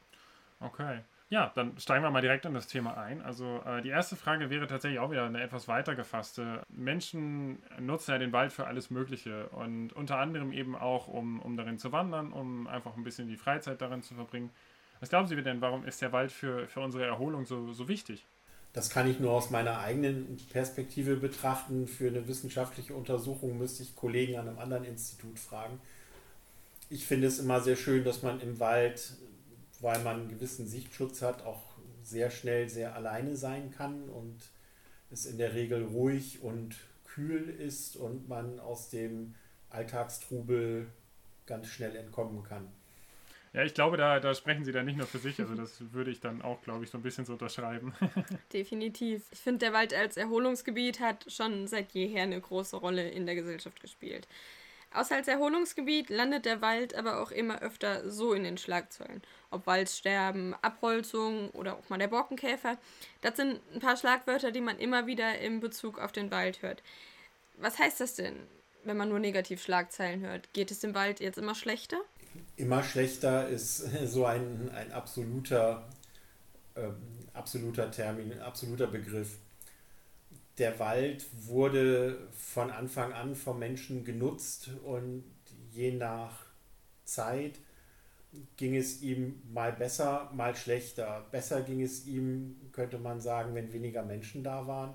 Okay. 0.60 1.00
Ja, 1.28 1.50
dann 1.56 1.76
steigen 1.78 2.04
wir 2.04 2.10
mal 2.10 2.20
direkt 2.20 2.44
in 2.44 2.54
das 2.54 2.68
Thema 2.68 2.96
ein. 2.96 3.20
Also 3.20 3.60
äh, 3.66 3.82
die 3.82 3.88
erste 3.88 4.14
Frage 4.14 4.48
wäre 4.48 4.68
tatsächlich 4.68 5.00
auch 5.00 5.10
wieder 5.10 5.24
eine 5.24 5.42
etwas 5.42 5.66
weiter 5.66 5.96
gefasste. 5.96 6.62
Menschen 6.68 7.58
nutzen 7.80 8.12
ja 8.12 8.18
den 8.18 8.32
Wald 8.32 8.52
für 8.52 8.66
alles 8.68 8.90
Mögliche 8.90 9.48
und 9.48 9.92
unter 9.92 10.18
anderem 10.18 10.52
eben 10.52 10.76
auch, 10.76 11.08
um, 11.08 11.40
um 11.40 11.56
darin 11.56 11.78
zu 11.78 11.90
wandern, 11.90 12.32
um 12.32 12.68
einfach 12.68 12.96
ein 12.96 13.02
bisschen 13.02 13.26
die 13.26 13.36
Freizeit 13.36 13.80
darin 13.80 14.02
zu 14.02 14.14
verbringen. 14.14 14.50
Was 15.00 15.08
glauben 15.10 15.26
Sie 15.26 15.34
denn, 15.42 15.60
warum 15.60 15.84
ist 15.84 16.00
der 16.00 16.12
Wald 16.12 16.30
für, 16.30 16.68
für 16.68 16.80
unsere 16.80 17.04
Erholung 17.04 17.44
so, 17.44 17.72
so 17.72 17.88
wichtig? 17.88 18.24
Das 18.72 18.88
kann 18.88 19.10
ich 19.10 19.18
nur 19.18 19.32
aus 19.32 19.50
meiner 19.50 19.80
eigenen 19.80 20.36
Perspektive 20.52 21.16
betrachten. 21.16 21.88
Für 21.88 22.08
eine 22.08 22.28
wissenschaftliche 22.28 22.94
Untersuchung 22.94 23.58
müsste 23.58 23.82
ich 23.82 23.96
Kollegen 23.96 24.36
an 24.36 24.48
einem 24.48 24.58
anderen 24.58 24.84
Institut 24.84 25.38
fragen. 25.38 25.80
Ich 26.88 27.04
finde 27.04 27.26
es 27.26 27.40
immer 27.40 27.60
sehr 27.60 27.76
schön, 27.76 28.04
dass 28.04 28.22
man 28.22 28.40
im 28.40 28.60
Wald 28.60 29.16
weil 29.80 30.02
man 30.02 30.20
einen 30.20 30.28
gewissen 30.28 30.66
Sichtschutz 30.66 31.22
hat, 31.22 31.44
auch 31.44 31.62
sehr 32.02 32.30
schnell 32.30 32.68
sehr 32.68 32.94
alleine 32.94 33.36
sein 33.36 33.70
kann 33.70 34.08
und 34.08 34.38
es 35.10 35.26
in 35.26 35.38
der 35.38 35.54
Regel 35.54 35.84
ruhig 35.84 36.42
und 36.42 36.76
kühl 37.04 37.48
ist 37.48 37.96
und 37.96 38.28
man 38.28 38.60
aus 38.60 38.90
dem 38.90 39.34
Alltagstrubel 39.70 40.86
ganz 41.46 41.68
schnell 41.68 41.96
entkommen 41.96 42.42
kann. 42.42 42.68
Ja, 43.52 43.62
ich 43.64 43.72
glaube, 43.72 43.96
da, 43.96 44.20
da 44.20 44.34
sprechen 44.34 44.64
Sie 44.64 44.72
dann 44.72 44.84
nicht 44.84 44.98
nur 44.98 45.06
für 45.06 45.18
sich, 45.18 45.40
also 45.40 45.54
das 45.54 45.80
würde 45.92 46.10
ich 46.10 46.20
dann 46.20 46.42
auch, 46.42 46.60
glaube 46.62 46.84
ich, 46.84 46.90
so 46.90 46.98
ein 46.98 47.02
bisschen 47.02 47.24
so 47.24 47.32
unterschreiben. 47.32 47.94
Definitiv. 48.52 49.22
Ich 49.32 49.38
finde, 49.38 49.60
der 49.60 49.72
Wald 49.72 49.94
als 49.94 50.18
Erholungsgebiet 50.18 51.00
hat 51.00 51.24
schon 51.32 51.66
seit 51.66 51.92
jeher 51.92 52.24
eine 52.24 52.40
große 52.40 52.76
Rolle 52.76 53.08
in 53.08 53.24
der 53.24 53.34
Gesellschaft 53.34 53.80
gespielt. 53.80 54.28
Außer 54.92 55.16
als 55.16 55.28
Erholungsgebiet 55.28 56.08
landet 56.08 56.46
der 56.46 56.62
Wald 56.62 56.94
aber 56.94 57.20
auch 57.20 57.30
immer 57.30 57.60
öfter 57.60 58.10
so 58.10 58.32
in 58.32 58.44
den 58.44 58.56
Schlagzeilen. 58.56 59.22
Ob 59.50 59.66
Waldsterben, 59.66 60.54
Abholzung 60.62 61.50
oder 61.50 61.74
auch 61.74 61.88
mal 61.88 61.98
der 61.98 62.08
Borkenkäfer. 62.08 62.78
Das 63.20 63.36
sind 63.36 63.60
ein 63.74 63.80
paar 63.80 63.96
Schlagwörter, 63.96 64.52
die 64.52 64.60
man 64.60 64.78
immer 64.78 65.06
wieder 65.06 65.38
in 65.38 65.60
Bezug 65.60 65.98
auf 65.98 66.12
den 66.12 66.30
Wald 66.30 66.62
hört. 66.62 66.82
Was 67.58 67.78
heißt 67.78 68.00
das 68.00 68.14
denn, 68.14 68.36
wenn 68.84 68.96
man 68.96 69.08
nur 69.08 69.18
negativ 69.18 69.62
Schlagzeilen 69.62 70.20
hört? 70.20 70.52
Geht 70.52 70.70
es 70.70 70.80
dem 70.80 70.94
Wald 70.94 71.20
jetzt 71.20 71.38
immer 71.38 71.54
schlechter? 71.54 71.98
Immer 72.56 72.82
schlechter 72.82 73.48
ist 73.48 73.78
so 74.06 74.24
ein, 74.26 74.70
ein 74.74 74.92
absoluter, 74.92 75.88
äh, 76.74 76.88
absoluter 77.34 77.90
Termin, 77.90 78.40
absoluter 78.40 78.86
Begriff 78.86 79.38
der 80.58 80.78
Wald 80.78 81.26
wurde 81.46 82.28
von 82.32 82.70
Anfang 82.70 83.12
an 83.12 83.34
vom 83.34 83.58
Menschen 83.58 84.04
genutzt 84.04 84.70
und 84.84 85.24
je 85.70 85.92
nach 85.92 86.46
Zeit 87.04 87.58
ging 88.56 88.74
es 88.74 89.02
ihm 89.02 89.42
mal 89.52 89.72
besser, 89.72 90.30
mal 90.34 90.54
schlechter. 90.56 91.26
Besser 91.30 91.62
ging 91.62 91.82
es 91.82 92.06
ihm, 92.06 92.56
könnte 92.72 92.98
man 92.98 93.20
sagen, 93.20 93.54
wenn 93.54 93.72
weniger 93.72 94.02
Menschen 94.02 94.42
da 94.42 94.66
waren. 94.66 94.94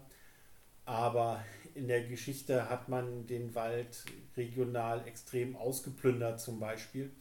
Aber 0.86 1.44
in 1.76 1.88
der 1.88 2.04
Geschichte 2.04 2.70
hat 2.70 2.90
man 2.90 3.28
den 3.28 3.56
Wald 3.56 4.04
regional 4.36 5.08
extrem 5.08 5.56
ausgeplündert 5.56 6.40
zum 6.40 6.60
Beispiel. 6.60 7.12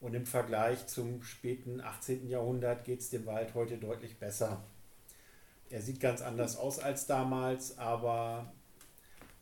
Und 0.00 0.14
im 0.14 0.26
Vergleich 0.26 0.86
zum 0.86 1.22
späten 1.22 1.80
18. 1.80 2.28
Jahrhundert 2.28 2.84
geht 2.84 3.00
es 3.00 3.10
dem 3.10 3.26
Wald 3.26 3.54
heute 3.54 3.76
deutlich 3.76 4.18
besser. 4.18 4.64
Er 5.72 5.80
sieht 5.80 6.00
ganz 6.00 6.20
anders 6.20 6.56
aus 6.56 6.78
als 6.78 7.06
damals, 7.06 7.78
aber 7.78 8.52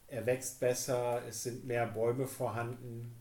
er 0.07 0.25
wächst 0.27 0.61
besser, 0.61 1.21
es 1.29 1.43
sind 1.43 1.65
mehr 1.65 1.89
Bäume 1.89 2.29
vorhanden, 2.29 3.17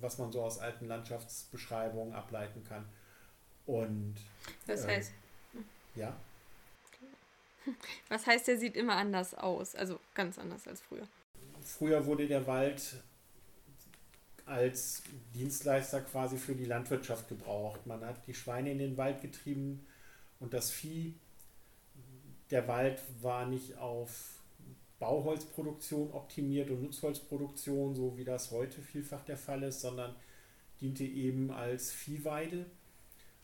was 0.00 0.16
man 0.16 0.32
so 0.32 0.42
aus 0.42 0.58
alten 0.58 0.86
Landschaftsbeschreibungen 0.86 2.14
ableiten 2.14 2.64
kann. 2.64 2.88
Und 3.66 4.14
das 4.66 4.84
ähm, 4.84 4.90
heißt, 4.90 5.12
ja. 5.96 6.16
Was 8.08 8.26
heißt, 8.26 8.48
er 8.48 8.56
sieht 8.56 8.74
immer 8.74 8.94
anders 8.94 9.34
aus, 9.34 9.74
also 9.74 10.00
ganz 10.14 10.38
anders 10.38 10.66
als 10.66 10.80
früher. 10.80 11.06
Früher 11.62 12.06
wurde 12.06 12.26
der 12.26 12.46
Wald 12.46 13.02
als 14.46 15.02
Dienstleister 15.34 16.00
quasi 16.00 16.38
für 16.38 16.54
die 16.54 16.64
Landwirtschaft 16.64 17.28
gebraucht. 17.28 17.86
Man 17.86 18.02
hat 18.02 18.26
die 18.26 18.34
Schweine 18.34 18.72
in 18.72 18.78
den 18.78 18.96
Wald 18.96 19.20
getrieben 19.20 19.86
und 20.40 20.54
das 20.54 20.70
Vieh 20.70 21.18
der 22.50 22.68
Wald 22.68 23.02
war 23.20 23.46
nicht 23.46 23.78
auf 23.78 24.36
Bauholzproduktion 24.98 26.10
optimiert 26.12 26.70
und 26.70 26.82
Nutzholzproduktion, 26.82 27.94
so 27.94 28.16
wie 28.16 28.24
das 28.24 28.50
heute 28.50 28.80
vielfach 28.80 29.22
der 29.24 29.36
Fall 29.36 29.62
ist, 29.62 29.82
sondern 29.82 30.16
diente 30.80 31.04
eben 31.04 31.50
als 31.50 31.92
Viehweide. 31.92 32.64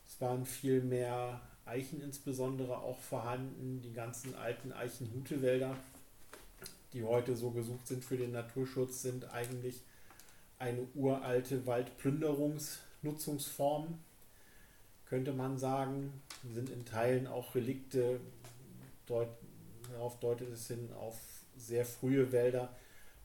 Es 0.06 0.18
waren 0.20 0.46
viel 0.46 0.82
mehr 0.82 1.40
Eichen 1.64 2.02
insbesondere 2.02 2.78
auch 2.78 2.98
vorhanden, 2.98 3.80
die 3.82 3.92
ganzen 3.92 4.34
alten 4.34 4.72
Eichenhutewälder, 4.72 5.76
die 6.92 7.04
heute 7.04 7.36
so 7.36 7.50
gesucht 7.50 7.86
sind 7.86 8.04
für 8.04 8.16
den 8.16 8.32
Naturschutz, 8.32 9.02
sind 9.02 9.32
eigentlich 9.32 9.82
eine 10.58 10.88
uralte 10.94 11.64
Waldplünderungsnutzungsform, 11.66 14.00
könnte 15.06 15.32
man 15.32 15.58
sagen. 15.58 16.20
Sind 16.52 16.70
in 16.70 16.84
Teilen 16.84 17.28
auch 17.28 17.54
Relikte 17.54 18.18
darauf 19.06 20.18
deutet 20.20 20.48
es 20.50 20.68
hin 20.68 20.90
auf 20.92 21.18
sehr 21.56 21.84
frühe 21.84 22.32
Wälder 22.32 22.74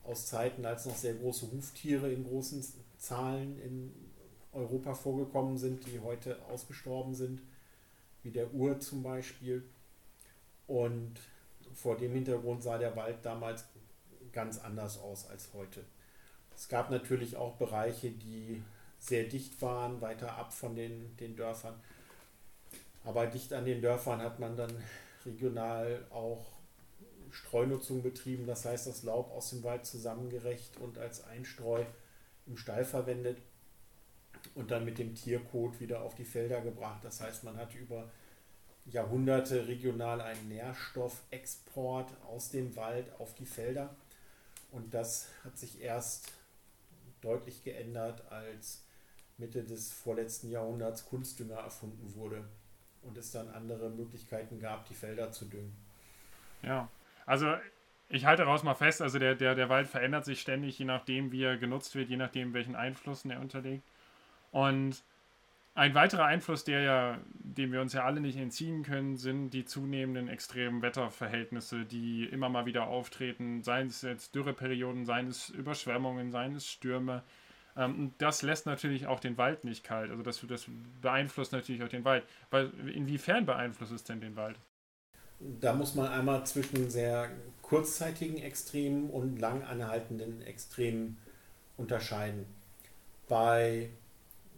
aus 0.04 0.26
Zeiten, 0.26 0.64
als 0.64 0.86
noch 0.86 0.96
sehr 0.96 1.14
große 1.14 1.50
Huftiere 1.52 2.10
in 2.10 2.24
großen 2.24 2.64
Zahlen 2.98 3.60
in 3.60 3.94
Europa 4.52 4.94
vorgekommen 4.94 5.58
sind, 5.58 5.86
die 5.86 6.00
heute 6.00 6.38
ausgestorben 6.50 7.14
sind, 7.14 7.42
wie 8.22 8.30
der 8.30 8.52
Ur 8.54 8.80
zum 8.80 9.02
Beispiel. 9.02 9.62
Und 10.66 11.14
vor 11.74 11.96
dem 11.96 12.12
Hintergrund 12.12 12.62
sah 12.62 12.78
der 12.78 12.96
Wald 12.96 13.18
damals 13.22 13.64
ganz 14.32 14.58
anders 14.58 14.98
aus 14.98 15.28
als 15.28 15.50
heute. 15.54 15.84
Es 16.54 16.68
gab 16.68 16.90
natürlich 16.90 17.36
auch 17.36 17.56
Bereiche, 17.56 18.10
die 18.10 18.62
sehr 18.98 19.24
dicht 19.24 19.62
waren, 19.62 20.00
weiter 20.00 20.36
ab 20.36 20.52
von 20.52 20.74
den, 20.74 21.16
den 21.18 21.36
Dörfern. 21.36 21.74
Aber 23.04 23.26
dicht 23.26 23.52
an 23.52 23.64
den 23.64 23.80
Dörfern 23.80 24.20
hat 24.20 24.40
man 24.40 24.56
dann 24.56 24.72
regional 25.28 26.06
auch 26.10 26.58
Streunutzung 27.30 28.02
betrieben, 28.02 28.46
das 28.46 28.64
heißt 28.64 28.86
das 28.86 29.02
Laub 29.02 29.30
aus 29.30 29.50
dem 29.50 29.62
Wald 29.62 29.86
zusammengerecht 29.86 30.78
und 30.78 30.98
als 30.98 31.24
Einstreu 31.24 31.84
im 32.46 32.56
Stall 32.56 32.84
verwendet 32.84 33.38
und 34.54 34.70
dann 34.70 34.84
mit 34.84 34.98
dem 34.98 35.14
Tierkot 35.14 35.80
wieder 35.80 36.02
auf 36.02 36.14
die 36.14 36.24
Felder 36.24 36.60
gebracht. 36.60 37.04
Das 37.04 37.20
heißt, 37.20 37.44
man 37.44 37.56
hat 37.56 37.74
über 37.74 38.10
Jahrhunderte 38.86 39.68
regional 39.68 40.20
einen 40.20 40.48
Nährstoffexport 40.48 42.10
aus 42.26 42.50
dem 42.50 42.74
Wald 42.76 43.06
auf 43.18 43.34
die 43.34 43.46
Felder. 43.46 43.94
Und 44.70 44.94
das 44.94 45.28
hat 45.44 45.58
sich 45.58 45.82
erst 45.82 46.32
deutlich 47.20 47.62
geändert, 47.64 48.30
als 48.30 48.84
Mitte 49.36 49.64
des 49.64 49.92
vorletzten 49.92 50.50
Jahrhunderts 50.50 51.06
Kunstdünger 51.06 51.56
erfunden 51.56 52.14
wurde 52.14 52.44
und 53.08 53.16
es 53.16 53.32
dann 53.32 53.48
andere 53.48 53.90
Möglichkeiten 53.90 54.60
gab, 54.60 54.86
die 54.86 54.94
Felder 54.94 55.32
zu 55.32 55.46
düngen. 55.46 55.74
Ja, 56.62 56.88
also 57.26 57.54
ich 58.08 58.24
halte 58.24 58.42
daraus 58.42 58.62
mal 58.62 58.74
fest, 58.74 59.02
also 59.02 59.18
der, 59.18 59.34
der, 59.34 59.54
der 59.54 59.68
Wald 59.68 59.88
verändert 59.88 60.24
sich 60.24 60.40
ständig, 60.40 60.78
je 60.78 60.84
nachdem, 60.84 61.32
wie 61.32 61.42
er 61.42 61.56
genutzt 61.56 61.94
wird, 61.94 62.08
je 62.08 62.16
nachdem, 62.16 62.54
welchen 62.54 62.76
Einflüssen 62.76 63.30
er 63.30 63.40
unterliegt. 63.40 63.84
Und 64.50 65.02
ein 65.74 65.94
weiterer 65.94 66.24
Einfluss, 66.24 66.64
der 66.64 66.80
ja, 66.80 67.18
dem 67.34 67.70
wir 67.70 67.80
uns 67.80 67.92
ja 67.92 68.04
alle 68.04 68.20
nicht 68.20 68.36
entziehen 68.36 68.82
können, 68.82 69.16
sind 69.16 69.50
die 69.50 69.64
zunehmenden 69.64 70.28
extremen 70.28 70.82
Wetterverhältnisse, 70.82 71.84
die 71.84 72.24
immer 72.24 72.48
mal 72.48 72.66
wieder 72.66 72.88
auftreten, 72.88 73.62
seien 73.62 73.86
es 73.86 74.02
jetzt 74.02 74.34
Dürreperioden, 74.34 75.04
seien 75.04 75.28
es 75.28 75.50
Überschwemmungen, 75.50 76.32
seien 76.32 76.56
es 76.56 76.66
Stürme. 76.66 77.22
Ähm, 77.78 78.12
das 78.18 78.42
lässt 78.42 78.66
natürlich 78.66 79.06
auch 79.06 79.20
den 79.20 79.38
Wald 79.38 79.64
nicht 79.64 79.84
kalt. 79.84 80.10
Also 80.10 80.22
das, 80.22 80.44
das 80.46 80.66
beeinflusst 81.00 81.52
natürlich 81.52 81.82
auch 81.82 81.88
den 81.88 82.04
Wald. 82.04 82.24
Weil 82.50 82.70
inwiefern 82.92 83.46
beeinflusst 83.46 83.92
es 83.92 84.04
denn 84.04 84.20
den 84.20 84.36
Wald? 84.36 84.58
Da 85.38 85.72
muss 85.72 85.94
man 85.94 86.08
einmal 86.08 86.44
zwischen 86.44 86.90
sehr 86.90 87.30
kurzzeitigen 87.62 88.38
Extremen 88.38 89.08
und 89.08 89.38
lang 89.38 89.62
anhaltenden 89.62 90.42
Extremen 90.42 91.16
unterscheiden. 91.76 92.44
Bei 93.28 93.88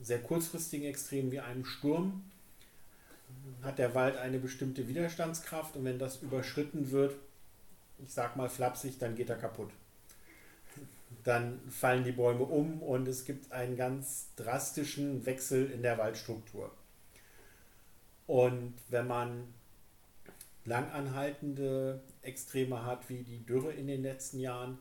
sehr 0.01 0.21
kurzfristigen 0.23 0.87
Extremen 0.87 1.31
wie 1.31 1.41
einem 1.41 1.67
Sturm 1.67 2.25
hat 3.63 3.79
der 3.79 3.95
Wald 3.95 4.17
eine 4.17 4.39
bestimmte 4.39 4.89
Widerstandskraft 4.89 5.77
und 5.77 5.85
wenn 5.85 5.99
das 5.99 6.23
überschritten 6.23 6.91
wird, 6.91 7.15
ich 8.03 8.11
sag 8.11 8.37
mal 8.37 8.49
flapsig, 8.49 8.99
dann 8.99 9.15
geht 9.15 9.29
er 9.29 9.37
kaputt. 9.37 9.71
Dann 11.25 11.61
fallen 11.69 12.05
die 12.05 12.13
Bäume 12.13 12.45
um 12.45 12.83
und 12.83 13.07
es 13.09 13.25
gibt 13.25 13.53
einen 13.53 13.77
ganz 13.77 14.29
drastischen 14.37 15.27
Wechsel 15.27 15.71
in 15.71 15.83
der 15.83 15.99
Waldstruktur. 15.99 16.71
Und 18.27 18.75
wenn 18.89 19.07
man 19.07 19.53
langanhaltende 20.65 22.01
Extreme 22.23 22.85
hat, 22.85 23.09
wie 23.09 23.23
die 23.23 23.45
Dürre 23.45 23.73
in 23.73 23.87
den 23.87 24.03
letzten 24.03 24.39
Jahren, 24.39 24.79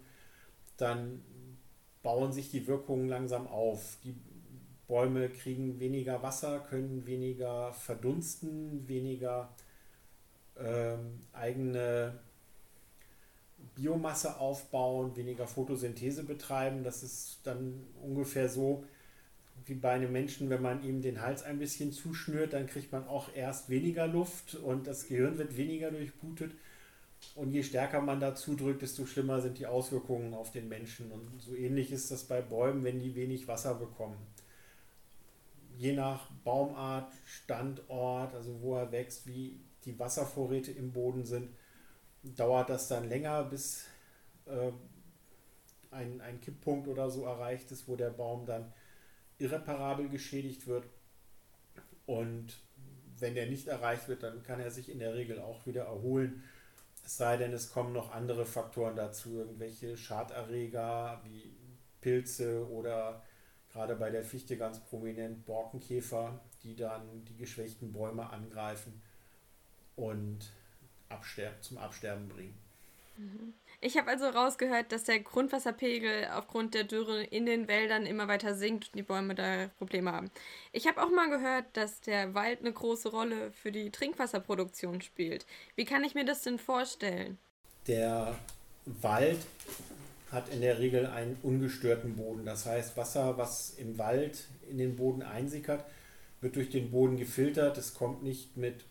dann 0.77 1.23
bauen 2.03 2.31
sich 2.31 2.51
die 2.51 2.67
Wirkungen 2.67 3.09
langsam 3.09 3.47
auf. 3.47 3.97
Die 4.03 4.15
Bäume 4.87 5.29
kriegen 5.29 5.79
weniger 5.79 6.21
Wasser, 6.23 6.59
können 6.59 7.05
weniger 7.05 7.73
verdunsten, 7.73 8.87
weniger 8.87 9.49
ähm, 10.57 11.21
eigene 11.33 12.19
Biomasse 13.75 14.39
aufbauen, 14.39 15.15
weniger 15.15 15.47
Photosynthese 15.47 16.23
betreiben. 16.23 16.83
Das 16.83 17.03
ist 17.03 17.39
dann 17.43 17.85
ungefähr 18.01 18.49
so 18.49 18.83
wie 19.65 19.75
bei 19.75 19.91
einem 19.91 20.11
Menschen, 20.11 20.49
wenn 20.49 20.61
man 20.61 20.83
ihm 20.83 21.01
den 21.01 21.21
Hals 21.21 21.43
ein 21.43 21.59
bisschen 21.59 21.91
zuschnürt, 21.91 22.53
dann 22.53 22.67
kriegt 22.67 22.91
man 22.91 23.07
auch 23.07 23.29
erst 23.35 23.69
weniger 23.69 24.07
Luft 24.07 24.55
und 24.55 24.87
das 24.87 25.07
Gehirn 25.07 25.37
wird 25.37 25.57
weniger 25.57 25.91
durchblutet. 25.91 26.51
Und 27.35 27.51
je 27.51 27.63
stärker 27.63 28.01
man 28.01 28.19
da 28.19 28.33
zudrückt, 28.33 28.81
desto 28.81 29.05
schlimmer 29.05 29.41
sind 29.41 29.59
die 29.59 29.67
Auswirkungen 29.67 30.33
auf 30.33 30.51
den 30.51 30.69
Menschen. 30.69 31.11
Und 31.11 31.41
so 31.41 31.53
ähnlich 31.53 31.91
ist 31.91 32.11
das 32.11 32.23
bei 32.23 32.41
Bäumen, 32.41 32.83
wenn 32.83 32.99
die 32.99 33.15
wenig 33.15 33.47
Wasser 33.47 33.75
bekommen. 33.75 34.17
Je 35.77 35.93
nach 35.93 36.29
Baumart, 36.43 37.11
Standort, 37.25 38.33
also 38.33 38.61
wo 38.61 38.75
er 38.75 38.91
wächst, 38.91 39.27
wie 39.27 39.59
die 39.85 39.97
Wasservorräte 39.99 40.71
im 40.71 40.91
Boden 40.91 41.25
sind, 41.25 41.49
dauert 42.23 42.69
das 42.69 42.87
dann 42.87 43.07
länger, 43.07 43.43
bis 43.43 43.85
äh, 44.45 44.71
ein, 45.91 46.21
ein 46.21 46.41
Kipppunkt 46.41 46.87
oder 46.87 47.09
so 47.09 47.25
erreicht 47.25 47.71
ist, 47.71 47.87
wo 47.87 47.95
der 47.95 48.09
Baum 48.09 48.45
dann 48.45 48.71
irreparabel 49.37 50.09
geschädigt 50.09 50.67
wird. 50.67 50.85
Und 52.05 52.59
wenn 53.19 53.35
der 53.35 53.47
nicht 53.47 53.67
erreicht 53.67 54.07
wird, 54.07 54.23
dann 54.23 54.43
kann 54.43 54.59
er 54.59 54.71
sich 54.71 54.89
in 54.89 54.99
der 54.99 55.13
Regel 55.13 55.39
auch 55.39 55.65
wieder 55.65 55.85
erholen. 55.85 56.43
Es 57.05 57.17
sei 57.17 57.37
denn, 57.37 57.53
es 57.53 57.71
kommen 57.71 57.93
noch 57.93 58.11
andere 58.11 58.45
Faktoren 58.45 58.95
dazu, 58.95 59.37
irgendwelche 59.37 59.97
Schaderreger 59.97 61.21
wie 61.23 61.55
Pilze 62.01 62.67
oder 62.69 63.23
gerade 63.71 63.95
bei 63.95 64.09
der 64.09 64.23
Fichte 64.23 64.57
ganz 64.57 64.79
prominent 64.79 65.45
Borkenkäfer, 65.45 66.39
die 66.63 66.75
dann 66.75 67.25
die 67.25 67.35
geschwächten 67.35 67.91
Bäume 67.91 68.29
angreifen 68.29 69.01
und 69.95 70.51
absterben, 71.09 71.61
zum 71.61 71.77
Absterben 71.77 72.29
bringen. 72.29 72.57
Mhm. 73.17 73.53
Ich 73.81 73.97
habe 73.97 74.09
also 74.09 74.27
rausgehört, 74.27 74.91
dass 74.91 75.05
der 75.05 75.19
Grundwasserpegel 75.19 76.27
aufgrund 76.33 76.73
der 76.73 76.83
Dürre 76.83 77.23
in 77.23 77.45
den 77.45 77.67
Wäldern 77.67 78.05
immer 78.05 78.27
weiter 78.27 78.53
sinkt 78.53 78.87
und 78.87 78.95
die 78.95 79.03
Bäume 79.03 79.35
da 79.35 79.69
Probleme 79.77 80.11
haben. 80.11 80.31
Ich 80.73 80.87
habe 80.87 81.01
auch 81.01 81.09
mal 81.09 81.29
gehört, 81.29 81.65
dass 81.73 82.01
der 82.01 82.33
Wald 82.33 82.59
eine 82.59 82.73
große 82.73 83.09
Rolle 83.09 83.51
für 83.53 83.71
die 83.71 83.89
Trinkwasserproduktion 83.89 85.01
spielt. 85.01 85.45
Wie 85.75 85.85
kann 85.85 86.03
ich 86.03 86.13
mir 86.13 86.25
das 86.25 86.41
denn 86.41 86.59
vorstellen? 86.59 87.37
Der 87.87 88.35
Wald 88.85 89.39
hat 90.31 90.49
in 90.49 90.61
der 90.61 90.79
Regel 90.79 91.05
einen 91.07 91.37
ungestörten 91.41 92.15
Boden. 92.15 92.45
Das 92.45 92.65
heißt, 92.65 92.97
Wasser, 92.97 93.37
was 93.37 93.71
im 93.71 93.97
Wald 93.97 94.45
in 94.69 94.77
den 94.77 94.95
Boden 94.95 95.23
einsickert, 95.23 95.85
wird 96.41 96.55
durch 96.55 96.69
den 96.69 96.91
Boden 96.91 97.17
gefiltert. 97.17 97.77
Es 97.77 97.93
kommt 97.93 98.23
nicht 98.23 98.57
mit 98.57 98.83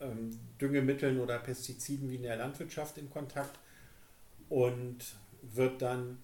ähm, 0.00 0.38
Düngemitteln 0.60 1.20
oder 1.20 1.38
Pestiziden 1.38 2.10
wie 2.10 2.16
in 2.16 2.22
der 2.22 2.36
Landwirtschaft 2.36 2.98
in 2.98 3.10
Kontakt 3.10 3.58
und 4.48 4.98
wird 5.42 5.82
dann 5.82 6.18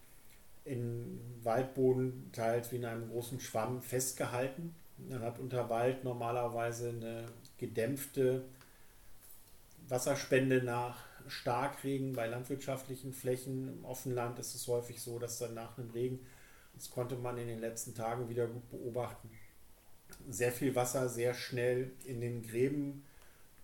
im 0.65 1.21
Waldboden 1.43 2.31
teils 2.33 2.71
wie 2.71 2.77
in 2.77 2.85
einem 2.85 3.09
großen 3.09 3.41
Schwamm 3.41 3.83
festgehalten. 3.83 4.75
Man 5.09 5.23
hat 5.23 5.39
unter 5.39 5.69
Wald 5.69 6.05
normalerweise 6.05 6.91
eine 6.91 7.25
gedämpfte 7.59 8.45
Wasserspende 9.89 10.63
nach 10.63 11.05
Starkregen 11.27 12.13
bei 12.13 12.27
landwirtschaftlichen 12.27 13.13
Flächen. 13.13 13.69
Im 13.69 13.85
Offenland 13.85 14.39
ist 14.39 14.55
es 14.55 14.69
häufig 14.69 15.01
so, 15.01 15.19
dass 15.19 15.39
dann 15.39 15.55
nach 15.55 15.79
einem 15.79 15.91
Regen, 15.91 16.21
das 16.75 16.91
konnte 16.91 17.17
man 17.17 17.39
in 17.39 17.49
den 17.49 17.59
letzten 17.59 17.95
Tagen 17.95 18.29
wieder 18.29 18.47
gut 18.47 18.71
beobachten, 18.71 19.31
sehr 20.29 20.53
viel 20.53 20.75
Wasser 20.75 21.09
sehr 21.09 21.35
schnell 21.35 21.91
in 22.05 22.21
den 22.21 22.43
Gräben 22.43 23.05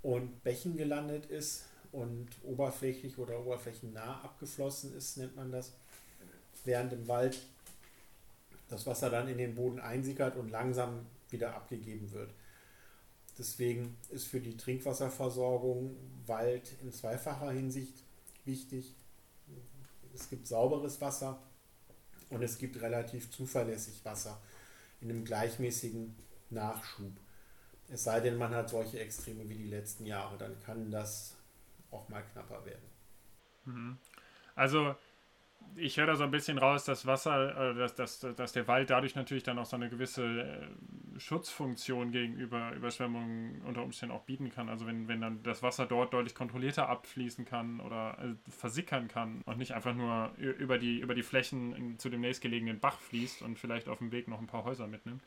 und 0.02 0.42
Bächen 0.42 0.76
gelandet 0.76 1.26
ist 1.26 1.64
und 1.92 2.28
oberflächlich 2.44 3.18
oder 3.18 3.40
oberflächennah 3.40 4.22
abgeflossen 4.22 4.94
ist, 4.96 5.16
nennt 5.16 5.36
man 5.36 5.50
das, 5.50 5.72
während 6.64 6.92
im 6.92 7.08
Wald 7.08 7.40
das 8.68 8.86
Wasser 8.86 9.10
dann 9.10 9.28
in 9.28 9.38
den 9.38 9.54
Boden 9.54 9.80
einsickert 9.80 10.36
und 10.36 10.50
langsam 10.50 11.06
wieder 11.30 11.54
abgegeben 11.54 12.12
wird. 12.12 12.30
Deswegen 13.38 13.96
ist 14.10 14.26
für 14.26 14.40
die 14.40 14.56
Trinkwasserversorgung 14.56 15.96
Wald 16.26 16.72
in 16.82 16.92
zweifacher 16.92 17.52
Hinsicht 17.52 17.94
wichtig. 18.44 18.94
Es 20.14 20.28
gibt 20.28 20.46
sauberes 20.46 21.00
Wasser 21.00 21.40
und 22.30 22.42
es 22.42 22.58
gibt 22.58 22.80
relativ 22.80 23.30
zuverlässig 23.30 24.04
Wasser 24.04 24.40
in 25.00 25.10
einem 25.10 25.24
gleichmäßigen 25.24 26.16
Nachschub. 26.50 27.12
Es 27.90 28.04
sei 28.04 28.20
denn, 28.20 28.36
man 28.36 28.54
hat 28.54 28.68
solche 28.68 29.00
Extreme 29.00 29.48
wie 29.48 29.54
die 29.54 29.68
letzten 29.68 30.04
Jahre, 30.04 30.36
dann 30.36 30.60
kann 30.62 30.90
das 30.90 31.36
auch 31.90 32.08
mal 32.08 32.22
knapper 32.22 32.64
werden. 32.64 32.88
Mhm. 33.64 33.98
Also 34.54 34.94
ich 35.76 35.96
höre 35.96 36.06
da 36.06 36.16
so 36.16 36.24
ein 36.24 36.30
bisschen 36.30 36.58
raus, 36.58 36.84
dass 36.84 37.06
Wasser, 37.06 37.72
äh, 37.72 37.74
dass, 37.74 37.94
dass, 37.94 38.20
dass 38.20 38.52
der 38.52 38.66
Wald 38.68 38.90
dadurch 38.90 39.14
natürlich 39.14 39.42
dann 39.42 39.58
auch 39.58 39.66
so 39.66 39.76
eine 39.76 39.88
gewisse 39.88 40.24
äh, 40.24 41.20
Schutzfunktion 41.20 42.10
gegenüber 42.10 42.72
Überschwemmungen 42.72 43.62
unter 43.62 43.82
Umständen 43.82 44.14
auch 44.14 44.22
bieten 44.24 44.50
kann. 44.50 44.68
Also 44.68 44.86
wenn, 44.86 45.08
wenn 45.08 45.20
dann 45.20 45.42
das 45.42 45.62
Wasser 45.62 45.86
dort 45.86 46.12
deutlich 46.12 46.34
kontrollierter 46.34 46.88
abfließen 46.88 47.44
kann 47.44 47.80
oder 47.80 48.18
äh, 48.18 48.50
versickern 48.50 49.08
kann 49.08 49.42
und 49.44 49.58
nicht 49.58 49.72
einfach 49.72 49.94
nur 49.94 50.32
über 50.36 50.78
die, 50.78 50.98
über 50.98 51.14
die 51.14 51.22
Flächen 51.22 51.98
zu 51.98 52.08
dem 52.08 52.20
nächstgelegenen 52.20 52.80
Bach 52.80 52.98
fließt 52.98 53.42
und 53.42 53.58
vielleicht 53.58 53.88
auf 53.88 53.98
dem 53.98 54.12
Weg 54.12 54.28
noch 54.28 54.40
ein 54.40 54.46
paar 54.46 54.64
Häuser 54.64 54.86
mitnimmt. 54.86 55.22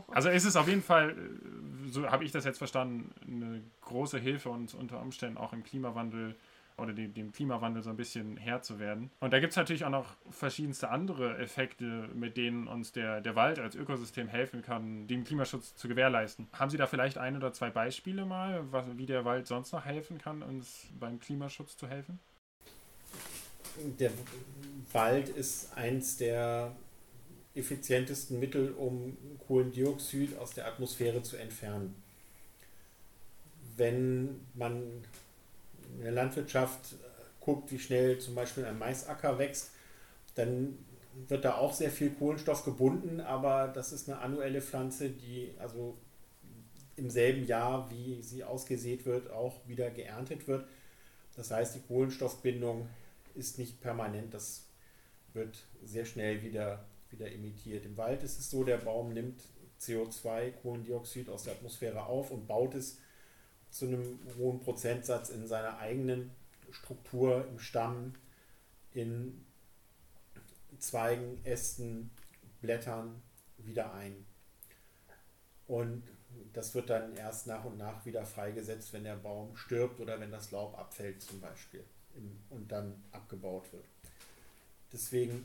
Also 0.12 0.28
ist 0.28 0.44
es 0.44 0.56
auf 0.56 0.68
jeden 0.68 0.82
Fall, 0.82 1.10
äh, 1.10 1.88
so 1.88 2.10
habe 2.10 2.24
ich 2.24 2.32
das 2.32 2.44
jetzt 2.44 2.58
verstanden, 2.58 3.12
eine 3.26 3.62
große 3.82 4.18
Hilfe 4.18 4.50
und 4.50 4.74
unter 4.74 5.00
Umständen 5.00 5.38
auch 5.38 5.52
im 5.52 5.62
Klimawandel 5.62 6.36
oder 6.76 6.92
dem, 6.92 7.14
dem 7.14 7.32
Klimawandel 7.32 7.82
so 7.82 7.90
ein 7.90 7.96
bisschen 7.96 8.36
Herr 8.36 8.62
zu 8.62 8.78
werden. 8.78 9.10
Und 9.20 9.32
da 9.32 9.38
gibt 9.38 9.52
es 9.52 9.56
natürlich 9.56 9.84
auch 9.84 9.90
noch 9.90 10.16
verschiedenste 10.30 10.90
andere 10.90 11.38
Effekte, 11.38 12.08
mit 12.14 12.36
denen 12.36 12.66
uns 12.66 12.92
der, 12.92 13.20
der 13.20 13.36
Wald 13.36 13.58
als 13.58 13.74
Ökosystem 13.74 14.28
helfen 14.28 14.62
kann, 14.62 15.06
den 15.06 15.24
Klimaschutz 15.24 15.76
zu 15.76 15.88
gewährleisten. 15.88 16.48
Haben 16.52 16.70
Sie 16.70 16.76
da 16.76 16.86
vielleicht 16.86 17.18
ein 17.18 17.36
oder 17.36 17.52
zwei 17.52 17.70
Beispiele 17.70 18.24
mal, 18.24 18.64
was, 18.72 18.86
wie 18.96 19.06
der 19.06 19.24
Wald 19.24 19.46
sonst 19.46 19.72
noch 19.72 19.84
helfen 19.84 20.18
kann, 20.18 20.42
uns 20.42 20.86
beim 20.98 21.20
Klimaschutz 21.20 21.76
zu 21.76 21.86
helfen? 21.86 22.18
Der 23.98 24.10
Wald 24.92 25.28
ist 25.28 25.76
eins 25.76 26.16
der 26.16 26.74
effizientesten 27.54 28.40
Mittel, 28.40 28.72
um 28.72 29.16
Kohlendioxid 29.46 30.36
aus 30.38 30.54
der 30.54 30.66
Atmosphäre 30.66 31.22
zu 31.22 31.36
entfernen. 31.36 31.94
Wenn 33.76 34.40
man 34.54 34.82
in 35.96 36.02
der 36.02 36.12
Landwirtschaft 36.12 36.96
guckt, 37.40 37.70
wie 37.70 37.78
schnell 37.78 38.18
zum 38.18 38.34
Beispiel 38.34 38.64
ein 38.64 38.78
Maisacker 38.78 39.38
wächst, 39.38 39.70
dann 40.34 40.78
wird 41.28 41.44
da 41.44 41.56
auch 41.56 41.72
sehr 41.72 41.90
viel 41.90 42.10
Kohlenstoff 42.10 42.64
gebunden, 42.64 43.20
aber 43.20 43.68
das 43.68 43.92
ist 43.92 44.08
eine 44.08 44.18
annuelle 44.18 44.60
Pflanze, 44.60 45.10
die 45.10 45.54
also 45.58 45.96
im 46.96 47.10
selben 47.10 47.46
Jahr, 47.46 47.90
wie 47.90 48.20
sie 48.22 48.44
ausgesät 48.44 49.04
wird, 49.06 49.30
auch 49.30 49.60
wieder 49.66 49.90
geerntet 49.90 50.48
wird. 50.48 50.66
Das 51.36 51.50
heißt, 51.50 51.74
die 51.74 51.80
Kohlenstoffbindung 51.80 52.88
ist 53.34 53.58
nicht 53.58 53.80
permanent, 53.80 54.34
das 54.34 54.64
wird 55.32 55.64
sehr 55.84 56.04
schnell 56.04 56.42
wieder 56.42 56.84
wieder 57.14 57.32
emittiert. 57.32 57.84
Im 57.84 57.96
Wald 57.96 58.22
ist 58.22 58.38
es 58.38 58.50
so, 58.50 58.64
der 58.64 58.78
Baum 58.78 59.12
nimmt 59.12 59.40
CO2, 59.80 60.52
Kohlendioxid 60.62 61.28
aus 61.28 61.44
der 61.44 61.54
Atmosphäre 61.54 62.04
auf 62.04 62.30
und 62.30 62.46
baut 62.46 62.74
es 62.74 62.98
zu 63.70 63.86
einem 63.86 64.18
hohen 64.38 64.60
Prozentsatz 64.60 65.30
in 65.30 65.46
seiner 65.46 65.78
eigenen 65.78 66.30
Struktur 66.70 67.46
im 67.48 67.58
Stamm, 67.58 68.14
in 68.92 69.44
Zweigen, 70.78 71.44
Ästen, 71.44 72.10
Blättern 72.60 73.22
wieder 73.58 73.94
ein. 73.94 74.26
Und 75.66 76.02
das 76.52 76.74
wird 76.74 76.90
dann 76.90 77.16
erst 77.16 77.46
nach 77.46 77.64
und 77.64 77.78
nach 77.78 78.04
wieder 78.06 78.24
freigesetzt, 78.26 78.92
wenn 78.92 79.04
der 79.04 79.16
Baum 79.16 79.56
stirbt 79.56 80.00
oder 80.00 80.20
wenn 80.20 80.30
das 80.30 80.50
Laub 80.50 80.78
abfällt 80.78 81.22
zum 81.22 81.40
Beispiel 81.40 81.84
und 82.50 82.70
dann 82.70 83.02
abgebaut 83.12 83.72
wird. 83.72 83.84
Deswegen 84.92 85.44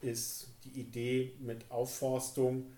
ist 0.00 0.48
die 0.64 0.80
Idee 0.80 1.32
mit 1.40 1.70
Aufforstung 1.70 2.72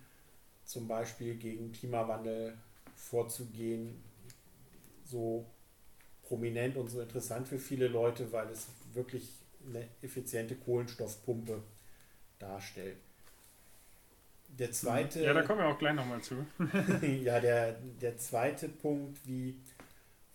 zum 0.65 0.89
Beispiel 0.89 1.35
gegen 1.35 1.73
Klimawandel 1.73 2.57
vorzugehen 2.95 4.03
so 5.05 5.45
prominent 6.23 6.77
und 6.77 6.89
so 6.89 7.01
interessant 7.01 7.47
für 7.47 7.59
viele 7.59 7.89
Leute, 7.89 8.33
weil 8.33 8.49
es 8.49 8.69
wirklich 8.95 9.29
eine 9.69 9.87
effiziente 10.01 10.55
Kohlenstoffpumpe 10.57 11.63
darstellt. 12.39 12.97
Der 14.49 14.73
zweite. 14.73 15.23
Ja, 15.23 15.33
da 15.33 15.43
kommen 15.43 15.61
wir 15.61 15.67
auch 15.67 15.79
gleich 15.79 15.95
nochmal 15.95 16.21
zu. 16.21 16.47
ja, 17.07 17.41
der, 17.41 17.73
der 18.01 18.19
zweite 18.19 18.69
Punkt, 18.69 19.27
wie 19.27 19.59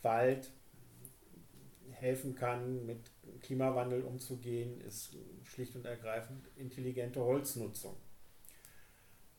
Wald 0.02 0.50
helfen 1.92 2.36
kann, 2.36 2.86
mit 2.86 3.00
Klimawandel 3.42 4.04
umzugehen, 4.04 4.82
ist 4.82 5.16
schlicht 5.44 5.76
und 5.76 5.86
ergreifend 5.86 6.46
intelligente 6.56 7.24
Holznutzung. 7.24 7.96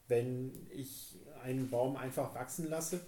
Wenn 0.06 0.66
ich 0.70 1.16
einen 1.42 1.68
Baum 1.68 1.96
einfach 1.96 2.34
wachsen 2.34 2.68
lasse 2.68 3.00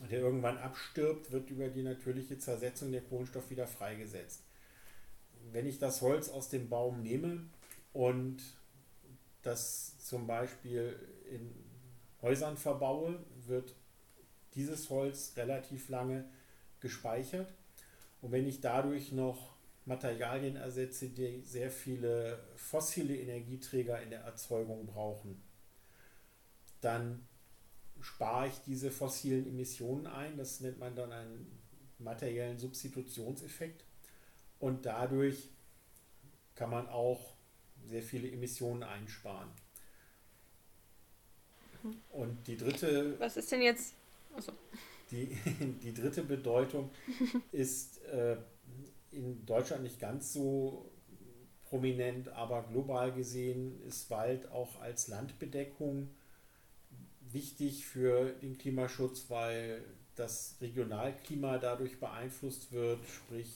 und 0.00 0.10
der 0.10 0.20
irgendwann 0.20 0.58
abstirbt, 0.58 1.30
wird 1.30 1.50
über 1.50 1.68
die 1.68 1.82
natürliche 1.82 2.38
Zersetzung 2.38 2.90
der 2.90 3.02
Kohlenstoff 3.02 3.50
wieder 3.50 3.66
freigesetzt. 3.66 4.42
Wenn 5.52 5.66
ich 5.66 5.78
das 5.78 6.02
Holz 6.02 6.28
aus 6.28 6.48
dem 6.48 6.68
Baum 6.68 7.02
nehme 7.02 7.44
und 7.92 8.38
das 9.42 9.98
zum 9.98 10.26
Beispiel 10.26 10.96
in 11.30 11.54
Häusern 12.22 12.56
verbaue, 12.56 13.18
wird 13.46 13.74
dieses 14.54 14.90
Holz 14.90 15.32
relativ 15.36 15.88
lange 15.88 16.28
gespeichert. 16.80 17.52
Und 18.20 18.32
wenn 18.32 18.46
ich 18.46 18.60
dadurch 18.60 19.12
noch 19.12 19.49
Materialien 19.86 20.56
ersetze, 20.56 21.08
die 21.08 21.42
sehr 21.42 21.70
viele 21.70 22.38
fossile 22.56 23.16
Energieträger 23.16 24.00
in 24.02 24.10
der 24.10 24.20
Erzeugung 24.20 24.86
brauchen, 24.86 25.42
dann 26.80 27.26
spare 28.00 28.48
ich 28.48 28.54
diese 28.66 28.90
fossilen 28.90 29.46
Emissionen 29.46 30.06
ein. 30.06 30.36
Das 30.36 30.60
nennt 30.60 30.78
man 30.78 30.94
dann 30.94 31.12
einen 31.12 31.58
materiellen 31.98 32.58
Substitutionseffekt. 32.58 33.84
Und 34.58 34.86
dadurch 34.86 35.48
kann 36.54 36.70
man 36.70 36.88
auch 36.88 37.34
sehr 37.86 38.02
viele 38.02 38.30
Emissionen 38.30 38.82
einsparen. 38.82 39.48
Und 42.10 42.46
die 42.46 42.56
dritte. 42.56 43.18
Was 43.18 43.36
ist 43.36 43.50
denn 43.52 43.62
jetzt? 43.62 43.94
Achso. 44.36 44.52
Die, 45.10 45.26
die 45.82 45.94
dritte 45.94 46.22
Bedeutung 46.22 46.90
ist 47.52 48.02
äh, 48.04 48.36
in 49.10 49.44
Deutschland 49.46 49.82
nicht 49.82 49.98
ganz 49.98 50.32
so 50.32 50.92
prominent, 51.64 52.28
aber 52.28 52.62
global 52.64 53.12
gesehen 53.12 53.80
ist 53.82 54.10
Wald 54.10 54.50
auch 54.50 54.80
als 54.80 55.08
Landbedeckung 55.08 56.10
wichtig 57.20 57.86
für 57.86 58.32
den 58.32 58.58
Klimaschutz, 58.58 59.30
weil 59.30 59.84
das 60.16 60.56
Regionalklima 60.60 61.58
dadurch 61.58 62.00
beeinflusst 62.00 62.72
wird, 62.72 63.06
sprich 63.06 63.54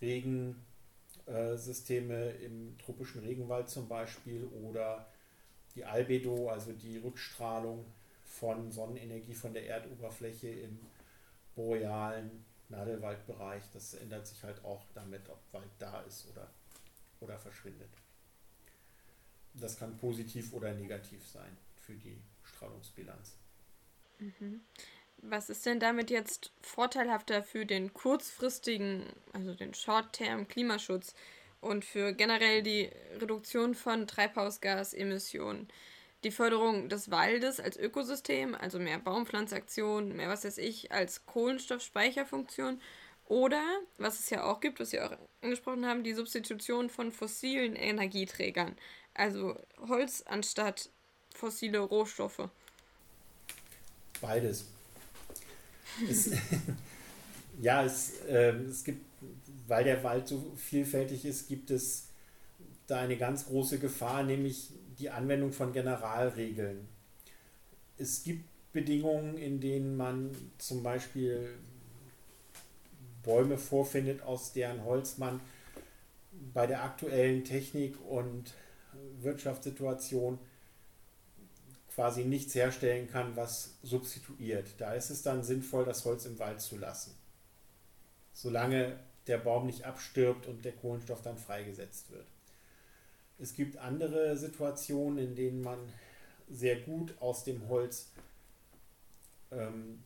Regensysteme 0.00 2.30
im 2.30 2.78
tropischen 2.78 3.22
Regenwald 3.22 3.68
zum 3.68 3.88
Beispiel 3.88 4.44
oder 4.44 5.10
die 5.74 5.84
Albedo, 5.84 6.48
also 6.48 6.72
die 6.72 6.98
Rückstrahlung 6.98 7.84
von 8.24 8.70
Sonnenenergie 8.70 9.34
von 9.34 9.52
der 9.52 9.66
Erdoberfläche 9.66 10.48
im 10.48 10.78
borealen 11.54 12.44
Nadelwaldbereich. 12.68 13.62
Das 13.72 13.94
ändert 13.94 14.26
sich 14.26 14.42
halt 14.42 14.64
auch 14.64 14.84
damit, 14.94 15.28
ob 15.28 15.40
Wald 15.52 15.70
da 15.78 16.00
ist 16.02 16.28
oder, 16.30 16.50
oder 17.20 17.38
verschwindet. 17.38 17.90
Das 19.54 19.78
kann 19.78 19.96
positiv 19.96 20.52
oder 20.52 20.72
negativ 20.74 21.26
sein 21.26 21.56
für 21.80 21.94
die 21.94 22.20
Strahlungsbilanz. 22.42 23.36
Mhm. 24.18 24.60
Was 25.18 25.48
ist 25.48 25.64
denn 25.64 25.80
damit 25.80 26.10
jetzt 26.10 26.52
vorteilhafter 26.60 27.42
für 27.42 27.64
den 27.64 27.94
kurzfristigen, 27.94 29.04
also 29.32 29.54
den 29.54 29.72
Short-Term-Klimaschutz 29.72 31.14
und 31.60 31.84
für 31.84 32.12
generell 32.12 32.62
die 32.62 32.90
Reduktion 33.18 33.74
von 33.74 34.06
Treibhausgasemissionen? 34.06 35.68
Die 36.24 36.30
Förderung 36.30 36.88
des 36.88 37.10
Waldes 37.10 37.60
als 37.60 37.76
Ökosystem, 37.76 38.54
also 38.54 38.78
mehr 38.78 38.98
Baumpflanzaktionen, 38.98 40.16
mehr 40.16 40.28
was 40.28 40.44
weiß 40.44 40.58
ich, 40.58 40.90
als 40.92 41.26
Kohlenstoffspeicherfunktion 41.26 42.80
oder, 43.26 43.62
was 43.98 44.20
es 44.20 44.30
ja 44.30 44.44
auch 44.44 44.60
gibt, 44.60 44.80
was 44.80 44.90
Sie 44.90 45.00
auch 45.00 45.16
angesprochen 45.42 45.86
haben, 45.86 46.04
die 46.04 46.14
Substitution 46.14 46.90
von 46.90 47.12
fossilen 47.12 47.76
Energieträgern, 47.76 48.76
also 49.14 49.56
Holz 49.88 50.22
anstatt 50.26 50.90
fossile 51.34 51.80
Rohstoffe? 51.80 52.48
Beides. 54.20 54.66
es, 56.10 56.30
ja, 57.60 57.84
es, 57.84 58.20
äh, 58.28 58.52
es 58.52 58.84
gibt, 58.84 59.04
weil 59.66 59.84
der 59.84 60.02
Wald 60.04 60.28
so 60.28 60.52
vielfältig 60.56 61.24
ist, 61.24 61.48
gibt 61.48 61.70
es 61.70 62.08
da 62.86 63.00
eine 63.00 63.16
ganz 63.16 63.46
große 63.46 63.78
Gefahr, 63.78 64.22
nämlich 64.22 64.70
die 64.98 65.10
Anwendung 65.10 65.52
von 65.52 65.72
Generalregeln. 65.72 66.88
Es 67.98 68.24
gibt 68.24 68.44
Bedingungen, 68.72 69.38
in 69.38 69.60
denen 69.60 69.96
man 69.96 70.30
zum 70.58 70.82
Beispiel 70.82 71.54
Bäume 73.22 73.58
vorfindet, 73.58 74.22
aus 74.22 74.52
deren 74.52 74.84
Holz 74.84 75.18
man 75.18 75.40
bei 76.52 76.66
der 76.66 76.84
aktuellen 76.84 77.44
Technik 77.44 77.96
und 78.08 78.52
Wirtschaftssituation 79.20 80.38
quasi 81.94 82.24
nichts 82.24 82.54
herstellen 82.54 83.10
kann, 83.10 83.34
was 83.36 83.78
substituiert. 83.82 84.74
Da 84.78 84.92
ist 84.92 85.08
es 85.08 85.22
dann 85.22 85.42
sinnvoll, 85.42 85.86
das 85.86 86.04
Holz 86.04 86.26
im 86.26 86.38
Wald 86.38 86.60
zu 86.60 86.76
lassen. 86.76 87.14
Solange 88.34 88.98
der 89.26 89.38
Baum 89.38 89.66
nicht 89.66 89.84
abstirbt 89.84 90.46
und 90.46 90.64
der 90.64 90.72
Kohlenstoff 90.72 91.22
dann 91.22 91.38
freigesetzt 91.38 92.10
wird. 92.10 92.26
Es 93.38 93.54
gibt 93.54 93.76
andere 93.76 94.36
Situationen, 94.36 95.18
in 95.18 95.34
denen 95.34 95.60
man 95.62 95.78
sehr 96.48 96.80
gut 96.80 97.14
aus 97.20 97.44
dem 97.44 97.68
Holz 97.68 98.12
ähm, 99.50 100.02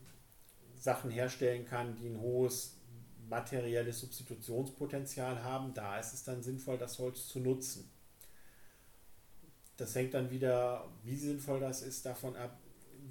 Sachen 0.77 1.11
herstellen 1.11 1.65
kann, 1.65 1.95
die 1.95 2.09
ein 2.09 2.21
hohes 2.21 2.77
materielles 3.29 4.01
Substitutionspotenzial 4.01 5.43
haben. 5.45 5.73
Da 5.75 5.99
ist 5.99 6.13
es 6.13 6.25
dann 6.25 6.43
sinnvoll, 6.43 6.79
das 6.79 6.99
Holz 6.99 7.29
zu 7.29 7.39
nutzen. 7.39 7.89
Das 9.77 9.95
hängt 9.95 10.15
dann 10.15 10.31
wieder, 10.31 10.89
wie 11.05 11.17
sinnvoll 11.17 11.61
das 11.61 11.83
ist, 11.83 12.05
davon 12.05 12.37
ab, 12.37 12.59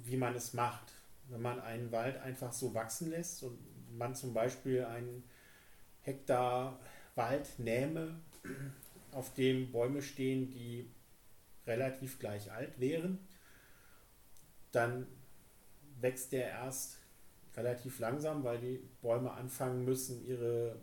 wie 0.04 0.16
man 0.16 0.34
es 0.34 0.52
macht. 0.52 0.92
Wenn 1.28 1.42
man 1.42 1.60
einen 1.60 1.90
Wald 1.90 2.18
einfach 2.18 2.52
so 2.52 2.74
wachsen 2.74 3.10
lässt 3.10 3.42
und 3.42 3.58
man 3.96 4.14
zum 4.14 4.34
Beispiel 4.34 4.84
einen 4.84 5.24
Hektar 6.02 6.78
Wald 7.14 7.58
nähme, 7.58 8.14
auf 9.12 9.34
dem 9.34 9.70
Bäume 9.72 10.02
stehen, 10.02 10.50
die 10.50 10.88
relativ 11.66 12.18
gleich 12.18 12.50
alt 12.52 12.78
wären, 12.80 13.18
dann 14.72 15.06
wächst 16.00 16.32
der 16.32 16.48
erst 16.48 16.98
relativ 17.56 17.98
langsam, 17.98 18.44
weil 18.44 18.58
die 18.58 18.80
Bäume 19.02 19.32
anfangen 19.32 19.84
müssen, 19.84 20.24
ihre 20.26 20.76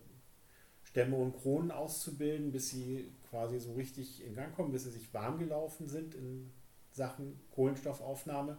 Stämme 0.83 1.17
und 1.17 1.37
Kronen 1.37 1.71
auszubilden, 1.71 2.51
bis 2.51 2.69
sie 2.69 3.11
quasi 3.29 3.59
so 3.59 3.73
richtig 3.73 4.25
in 4.25 4.35
Gang 4.35 4.55
kommen, 4.55 4.71
bis 4.71 4.83
sie 4.83 4.91
sich 4.91 5.13
warm 5.13 5.39
gelaufen 5.39 5.87
sind 5.87 6.15
in 6.15 6.51
Sachen 6.91 7.39
Kohlenstoffaufnahme. 7.51 8.57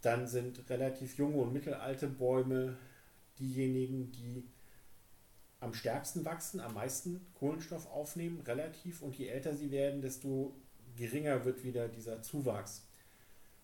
Dann 0.00 0.26
sind 0.26 0.68
relativ 0.68 1.16
junge 1.16 1.36
und 1.36 1.52
mittelalte 1.52 2.08
Bäume 2.08 2.76
diejenigen, 3.38 4.10
die 4.12 4.44
am 5.62 5.74
stärksten 5.74 6.24
wachsen, 6.24 6.60
am 6.60 6.74
meisten 6.74 7.24
Kohlenstoff 7.34 7.86
aufnehmen, 7.86 8.40
relativ. 8.40 9.00
Und 9.00 9.16
je 9.16 9.28
älter 9.28 9.54
sie 9.54 9.70
werden, 9.70 10.02
desto 10.02 10.56
geringer 10.96 11.44
wird 11.44 11.62
wieder 11.62 11.88
dieser 11.88 12.20
Zuwachs. 12.20 12.86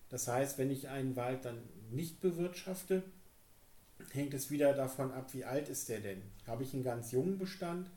Das 0.07 0.27
heißt, 0.27 0.57
wenn 0.57 0.71
ich 0.71 0.87
einen 0.87 1.15
Wald 1.15 1.45
dann 1.45 1.61
nicht 1.91 2.21
bewirtschafte, 2.21 3.03
hängt 4.11 4.33
es 4.33 4.49
wieder 4.49 4.73
davon 4.73 5.11
ab, 5.11 5.33
wie 5.33 5.43
alt 5.43 5.67
ist 5.67 5.89
der 5.89 5.99
denn. 5.99 6.21
Habe 6.47 6.63
ich 6.63 6.73
einen 6.73 6.83
ganz 6.83 7.11
jungen 7.11 7.37
Bestand, 7.37 7.91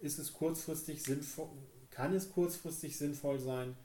ist 0.00 0.18
es 0.18 0.32
kurzfristig 0.32 1.02
sinnvoll, 1.02 1.48
kann 1.90 2.12
es 2.12 2.32
kurzfristig 2.32 2.98
sinnvoll 2.98 3.38
sein, 3.38 3.76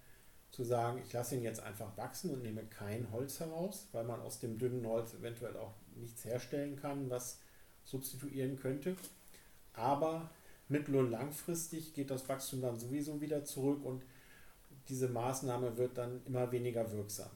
zu 0.49 0.63
sagen, 0.63 0.99
ich 1.05 1.13
lasse 1.13 1.35
ihn 1.35 1.43
jetzt 1.43 1.61
einfach 1.61 1.95
wachsen 1.95 2.31
und 2.31 2.41
nehme 2.41 2.63
kein 2.65 3.11
Holz 3.11 3.39
heraus, 3.39 3.87
weil 3.91 4.03
man 4.03 4.19
aus 4.19 4.39
dem 4.39 4.57
dünnen 4.57 4.85
Holz 4.87 5.13
eventuell 5.13 5.55
auch 5.57 5.75
nichts 5.95 6.25
herstellen 6.25 6.75
kann, 6.75 7.11
was 7.11 7.39
substituieren 7.83 8.57
könnte. 8.57 8.95
Aber 9.79 10.29
mittel- 10.67 10.95
und 10.95 11.11
langfristig 11.11 11.93
geht 11.93 12.11
das 12.11 12.27
Wachstum 12.27 12.61
dann 12.61 12.79
sowieso 12.79 13.21
wieder 13.21 13.45
zurück 13.45 13.83
und 13.83 14.03
diese 14.89 15.07
Maßnahme 15.07 15.77
wird 15.77 15.97
dann 15.97 16.21
immer 16.25 16.51
weniger 16.51 16.91
wirksam. 16.91 17.29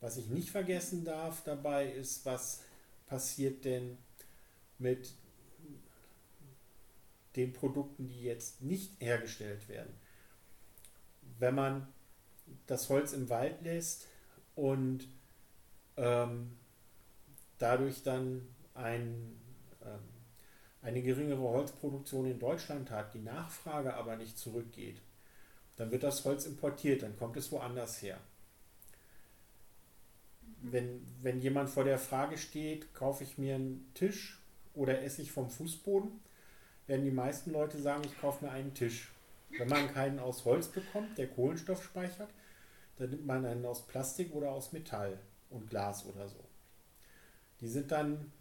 Was 0.00 0.16
ich 0.16 0.28
nicht 0.28 0.50
vergessen 0.50 1.04
darf 1.04 1.42
dabei 1.44 1.90
ist, 1.90 2.24
was 2.24 2.62
passiert 3.06 3.64
denn 3.64 3.98
mit 4.78 5.12
den 7.36 7.52
Produkten, 7.52 8.08
die 8.08 8.22
jetzt 8.22 8.62
nicht 8.62 9.00
hergestellt 9.00 9.68
werden. 9.68 9.92
Wenn 11.38 11.54
man 11.54 11.88
das 12.66 12.88
Holz 12.88 13.12
im 13.12 13.28
Wald 13.28 13.62
lässt 13.62 14.06
und 14.54 15.06
ähm, 15.96 16.56
dadurch 17.58 18.02
dann 18.02 18.46
ein, 18.74 19.38
ähm, 19.82 20.00
eine 20.82 21.02
geringere 21.02 21.40
Holzproduktion 21.40 22.30
in 22.30 22.38
Deutschland 22.38 22.90
hat, 22.90 23.14
die 23.14 23.20
Nachfrage 23.20 23.94
aber 23.94 24.16
nicht 24.16 24.38
zurückgeht, 24.38 25.00
dann 25.76 25.90
wird 25.90 26.02
das 26.02 26.24
Holz 26.24 26.46
importiert, 26.46 27.02
dann 27.02 27.16
kommt 27.16 27.36
es 27.36 27.50
woanders 27.52 28.02
her. 28.02 28.18
Wenn, 30.60 31.06
wenn 31.22 31.40
jemand 31.40 31.70
vor 31.70 31.84
der 31.84 31.98
Frage 31.98 32.36
steht, 32.36 32.92
kaufe 32.94 33.22
ich 33.22 33.38
mir 33.38 33.54
einen 33.54 33.90
Tisch 33.94 34.40
oder 34.74 35.02
esse 35.02 35.22
ich 35.22 35.30
vom 35.30 35.50
Fußboden, 35.50 36.10
werden 36.86 37.04
die 37.04 37.12
meisten 37.12 37.52
Leute 37.52 37.78
sagen, 37.78 38.02
ich 38.04 38.20
kaufe 38.20 38.44
mir 38.44 38.50
einen 38.50 38.74
Tisch. 38.74 39.12
Wenn 39.56 39.68
man 39.68 39.92
keinen 39.92 40.18
aus 40.18 40.44
Holz 40.44 40.68
bekommt, 40.68 41.16
der 41.16 41.28
Kohlenstoff 41.28 41.82
speichert, 41.84 42.28
dann 42.96 43.10
nimmt 43.10 43.26
man 43.26 43.46
einen 43.46 43.64
aus 43.64 43.86
Plastik 43.86 44.34
oder 44.34 44.50
aus 44.50 44.72
Metall 44.72 45.18
und 45.50 45.70
Glas 45.70 46.04
oder 46.06 46.28
so. 46.28 46.44
Die 47.60 47.68
sind 47.68 47.92
dann 47.92 48.32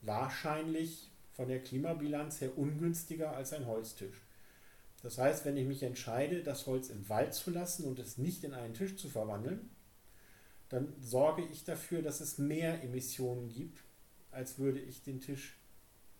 wahrscheinlich 0.00 1.10
von 1.36 1.48
der 1.48 1.60
Klimabilanz 1.60 2.40
her 2.40 2.56
ungünstiger 2.56 3.36
als 3.36 3.52
ein 3.52 3.66
Holztisch. 3.66 4.22
Das 5.02 5.18
heißt, 5.18 5.44
wenn 5.44 5.56
ich 5.58 5.66
mich 5.66 5.82
entscheide, 5.82 6.42
das 6.42 6.66
Holz 6.66 6.88
im 6.88 7.06
Wald 7.10 7.34
zu 7.34 7.50
lassen 7.50 7.84
und 7.84 7.98
es 7.98 8.16
nicht 8.16 8.42
in 8.42 8.54
einen 8.54 8.72
Tisch 8.72 8.96
zu 8.96 9.10
verwandeln, 9.10 9.70
dann 10.70 10.92
sorge 11.00 11.44
ich 11.44 11.64
dafür, 11.64 12.00
dass 12.02 12.20
es 12.20 12.38
mehr 12.38 12.82
Emissionen 12.82 13.50
gibt, 13.50 13.84
als 14.32 14.58
würde 14.58 14.80
ich 14.80 15.02
den 15.02 15.20
Tisch 15.20 15.58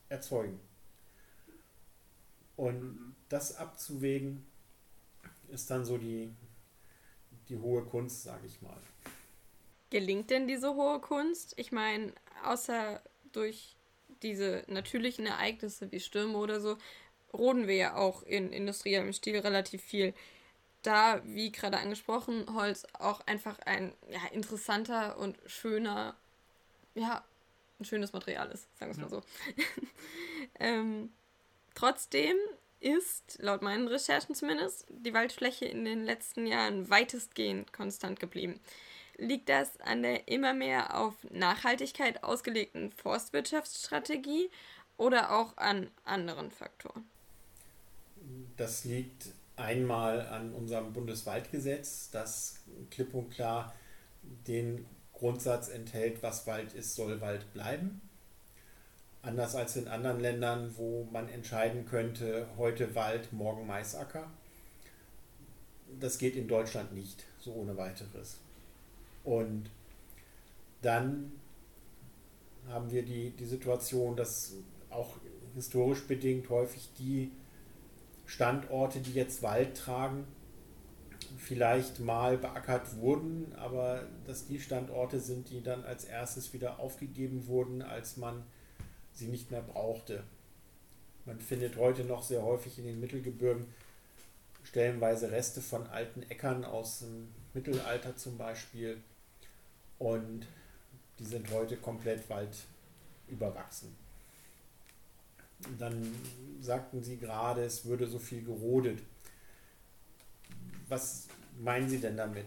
erzeugen. 0.09 0.61
Und 2.57 3.17
das 3.29 3.57
abzuwägen, 3.57 4.47
ist 5.49 5.71
dann 5.71 5.85
so 5.85 5.97
die, 5.97 6.33
die 7.49 7.57
hohe 7.57 7.85
Kunst, 7.85 8.25
sage 8.25 8.47
ich 8.47 8.61
mal. 8.63 8.77
Gelingt 9.91 10.31
denn 10.31 10.47
diese 10.47 10.75
hohe 10.75 11.01
Kunst? 11.01 11.55
Ich 11.57 11.73
meine, 11.73 12.13
außer 12.45 13.01
durch 13.33 13.76
diese 14.23 14.65
natürlichen 14.67 15.27
Ereignisse 15.27 15.91
wie 15.93 16.01
Stürme 16.01 16.39
oder 16.39 16.61
so, 16.61 16.77
roden 17.33 17.67
wir 17.67 17.77
ja 17.77 17.97
auch 17.97 18.23
in 18.23 18.53
industriellem 18.53 19.13
Stil 19.13 19.39
relativ 19.39 19.83
viel. 19.83 20.15
Da, 20.83 21.21
wie 21.25 21.51
gerade 21.51 21.79
angesprochen, 21.79 22.47
Holz 22.55 22.87
auch 22.93 23.21
einfach 23.27 23.59
ein 23.61 23.93
ja, 24.09 24.21
interessanter 24.33 25.19
und 25.19 25.37
schöner, 25.47 26.17
ja, 26.95 27.25
ein 27.81 27.85
schönes 27.85 28.13
Material 28.13 28.51
ist, 28.51 28.69
sagen 28.79 28.97
wir 28.97 29.05
es 29.05 29.11
ja. 29.11 29.17
mal 29.17 29.23
so. 29.23 29.23
ähm, 30.61 31.13
trotzdem 31.75 32.37
ist, 32.81 33.39
laut 33.41 33.63
meinen 33.63 33.89
Recherchen 33.89 34.35
zumindest, 34.35 34.87
die 34.89 35.15
Waldfläche 35.15 35.65
in 35.65 35.85
den 35.85 36.05
letzten 36.05 36.47
Jahren 36.47 36.89
weitestgehend 36.89 37.73
konstant 37.73 38.21
geblieben. 38.21 38.61
Liegt 39.19 39.49
das 39.49 39.81
an 39.81 40.03
der 40.03 40.29
immer 40.29 40.53
mehr 40.53 40.99
auf 40.99 41.15
Nachhaltigkeit 41.31 42.23
ausgelegten 42.23 42.93
Forstwirtschaftsstrategie 42.93 44.51
oder 44.99 45.33
auch 45.33 45.57
an 45.57 45.91
anderen 46.05 46.51
Faktoren? 46.51 47.05
Das 48.57 48.85
liegt 48.85 49.29
einmal 49.57 50.27
an 50.27 50.53
unserem 50.53 50.93
Bundeswaldgesetz, 50.93 52.11
das 52.11 52.61
klipp 52.91 53.15
und 53.15 53.31
klar 53.31 53.75
den 54.47 54.87
Grundsatz 55.13 55.69
enthält, 55.69 56.23
was 56.23 56.47
Wald 56.47 56.75
ist, 56.75 56.95
soll 56.95 57.21
Wald 57.21 57.53
bleiben. 57.55 58.03
Anders 59.23 59.55
als 59.55 59.77
in 59.77 59.89
anderen 59.89 60.21
Ländern, 60.21 60.77
wo 60.77 61.05
man 61.11 61.29
entscheiden 61.29 61.87
könnte, 61.87 62.47
heute 62.59 62.95
Wald, 62.95 63.33
morgen 63.33 63.67
Maisacker. 63.67 64.31
Das 65.99 66.19
geht 66.19 66.37
in 66.37 66.49
Deutschland 66.49 66.93
nicht, 66.93 67.25
so 67.41 67.53
ohne 67.55 67.77
weiteres. 67.77 68.39
Und 69.27 69.71
dann 70.83 71.33
haben 72.69 72.93
wir 72.93 73.03
die, 73.03 73.31
die 73.31 73.45
Situation, 73.45 74.17
dass 74.17 74.55
auch 74.89 75.17
historisch 75.55 76.07
bedingt 76.07 76.49
häufig 76.49 76.91
die 76.97 77.33
Standorte, 78.25 79.01
die 79.01 79.13
jetzt 79.13 79.43
Wald 79.43 79.77
tragen, 79.77 80.29
vielleicht 81.39 81.99
mal 81.99 82.39
beackert 82.39 82.99
wurden, 82.99 83.53
aber 83.57 84.07
dass 84.27 84.47
die 84.47 84.61
Standorte 84.61 85.19
sind, 85.19 85.51
die 85.51 85.61
dann 85.61 85.85
als 85.85 86.05
erstes 86.05 86.53
wieder 86.53 86.79
aufgegeben 86.79 87.49
wurden, 87.49 87.83
als 87.83 88.17
man 88.17 88.45
sie 89.13 89.27
nicht 89.27 89.51
mehr 89.51 89.63
brauchte. 89.63 90.23
Man 91.25 91.41
findet 91.41 91.77
heute 91.77 92.05
noch 92.05 92.23
sehr 92.23 92.43
häufig 92.43 92.79
in 92.79 92.85
den 92.85 93.01
Mittelgebirgen 93.01 93.67
stellenweise 94.63 95.33
Reste 95.33 95.61
von 95.61 95.89
alten 95.89 96.23
Äckern 96.31 96.65
aus 96.65 97.01
dem 97.01 97.29
Mittelalter 97.55 98.15
zum 98.15 98.39
Beispiel 98.39 99.03
und 99.99 100.47
die 101.19 101.25
sind 101.25 101.51
heute 101.51 101.77
komplett 101.77 102.29
waldüberwachsen. 102.29 103.95
Dann 105.79 106.15
sagten 106.61 107.03
Sie 107.03 107.17
gerade, 107.17 107.65
es 107.65 107.87
würde 107.87 108.07
so 108.07 108.19
viel 108.19 108.45
gerodet. 108.45 109.03
Was 110.89 111.29
meinen 111.59 111.89
Sie 111.89 111.99
denn 111.99 112.17
damit? 112.17 112.47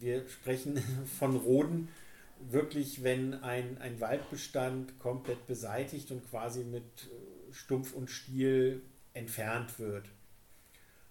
Wir 0.00 0.26
sprechen 0.28 0.78
von 1.18 1.36
Roden 1.36 1.88
wirklich, 2.50 3.02
wenn 3.02 3.42
ein, 3.42 3.78
ein 3.78 4.00
Waldbestand 4.00 4.98
komplett 4.98 5.46
beseitigt 5.46 6.10
und 6.10 6.28
quasi 6.30 6.64
mit 6.64 6.84
Stumpf 7.52 7.92
und 7.92 8.10
Stiel 8.10 8.82
entfernt 9.12 9.78
wird. 9.78 10.06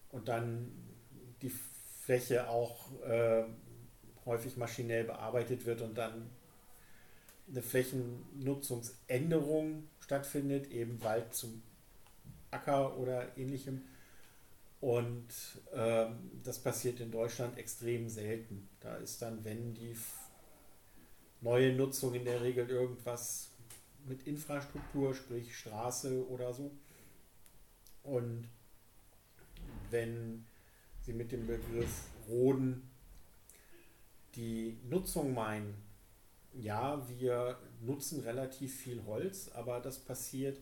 Und 0.10 0.28
dann 0.28 0.72
die 1.42 1.52
Fläche 2.02 2.50
auch 2.50 2.92
äh, 3.04 3.44
häufig 4.26 4.58
maschinell 4.58 5.04
bearbeitet 5.04 5.66
wird 5.66 5.82
und 5.82 5.98
dann 5.98 6.30
eine 7.50 7.62
Flächennutzungsänderung 7.62 9.88
stattfindet, 10.00 10.72
eben 10.72 11.04
Wald 11.04 11.34
zum 11.34 11.62
Acker 12.52 12.98
oder 12.98 13.38
ähnlichem. 13.38 13.82
Und 14.80 15.28
ähm, 15.74 16.32
das 16.44 16.60
passiert 16.60 17.00
in 17.00 17.12
Deutschland 17.12 17.58
extrem 17.58 18.10
selten. 18.10 18.70
Da 18.82 18.96
ist 18.98 19.22
dann, 19.22 19.46
wenn 19.46 19.74
die 19.74 19.96
neue 21.42 21.74
Nutzung 21.74 22.14
in 22.14 22.26
der 22.26 22.42
Regel 22.42 22.70
irgendwas 22.70 23.50
mit 24.06 24.28
Infrastruktur, 24.28 25.16
sprich 25.16 25.58
Straße 25.58 26.28
oder 26.28 26.54
so. 26.54 26.70
Und 28.04 28.50
wenn 29.90 30.46
Sie 31.02 31.14
mit 31.14 31.32
dem 31.32 31.48
Begriff 31.48 32.10
Roden 32.28 32.93
die 34.36 34.78
Nutzung 34.90 35.34
meinen, 35.34 35.76
ja, 36.54 37.02
wir 37.10 37.58
nutzen 37.82 38.22
relativ 38.22 38.76
viel 38.76 39.04
Holz, 39.06 39.50
aber 39.54 39.80
das 39.80 40.00
passiert 40.00 40.60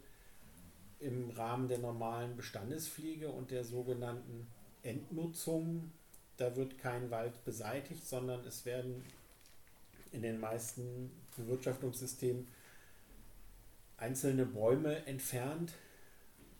im 0.99 1.31
Rahmen 1.31 1.67
der 1.67 1.79
normalen 1.79 2.35
Bestandespflege 2.35 3.29
und 3.29 3.51
der 3.51 3.63
sogenannten 3.63 4.47
Entnutzung. 4.83 5.91
Da 6.37 6.55
wird 6.55 6.77
kein 6.77 7.11
Wald 7.11 7.43
beseitigt, 7.43 8.07
sondern 8.07 8.45
es 8.45 8.65
werden 8.65 9.03
in 10.11 10.21
den 10.21 10.39
meisten 10.39 11.11
Bewirtschaftungssystemen 11.37 12.47
einzelne 13.97 14.45
Bäume 14.45 15.05
entfernt, 15.05 15.73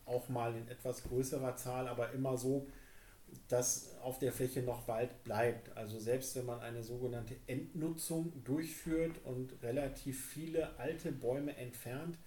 auch 0.06 0.28
mal 0.28 0.54
in 0.54 0.68
etwas 0.68 1.02
größerer 1.04 1.56
Zahl, 1.56 1.88
aber 1.88 2.12
immer 2.12 2.36
so, 2.36 2.66
dass 3.48 3.96
auf 4.02 4.18
der 4.18 4.32
Fläche 4.32 4.62
noch 4.62 4.88
Wald 4.88 5.24
bleibt. 5.24 5.76
Also 5.76 5.98
selbst 5.98 6.36
wenn 6.36 6.46
man 6.46 6.60
eine 6.60 6.82
sogenannte 6.82 7.36
Entnutzung 7.46 8.32
durchführt 8.44 9.20
und 9.24 9.62
relativ 9.62 10.24
viele 10.24 10.78
alte 10.78 11.12
Bäume 11.12 11.56
entfernt, 11.56 12.18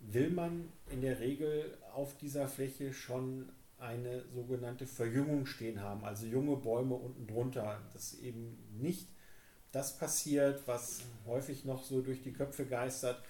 will 0.00 0.30
man 0.30 0.72
in 0.90 1.00
der 1.00 1.20
Regel 1.20 1.78
auf 1.94 2.16
dieser 2.16 2.48
Fläche 2.48 2.92
schon 2.92 3.50
eine 3.78 4.24
sogenannte 4.34 4.86
Verjüngung 4.86 5.46
stehen 5.46 5.80
haben, 5.80 6.04
also 6.04 6.26
junge 6.26 6.56
Bäume 6.56 6.94
unten 6.94 7.26
drunter. 7.26 7.80
Das 7.92 8.14
eben 8.14 8.56
nicht 8.78 9.08
das 9.72 9.98
passiert, 9.98 10.66
was 10.66 11.02
häufig 11.26 11.64
noch 11.64 11.84
so 11.84 12.00
durch 12.00 12.22
die 12.22 12.32
Köpfe 12.32 12.64
geistert, 12.64 13.22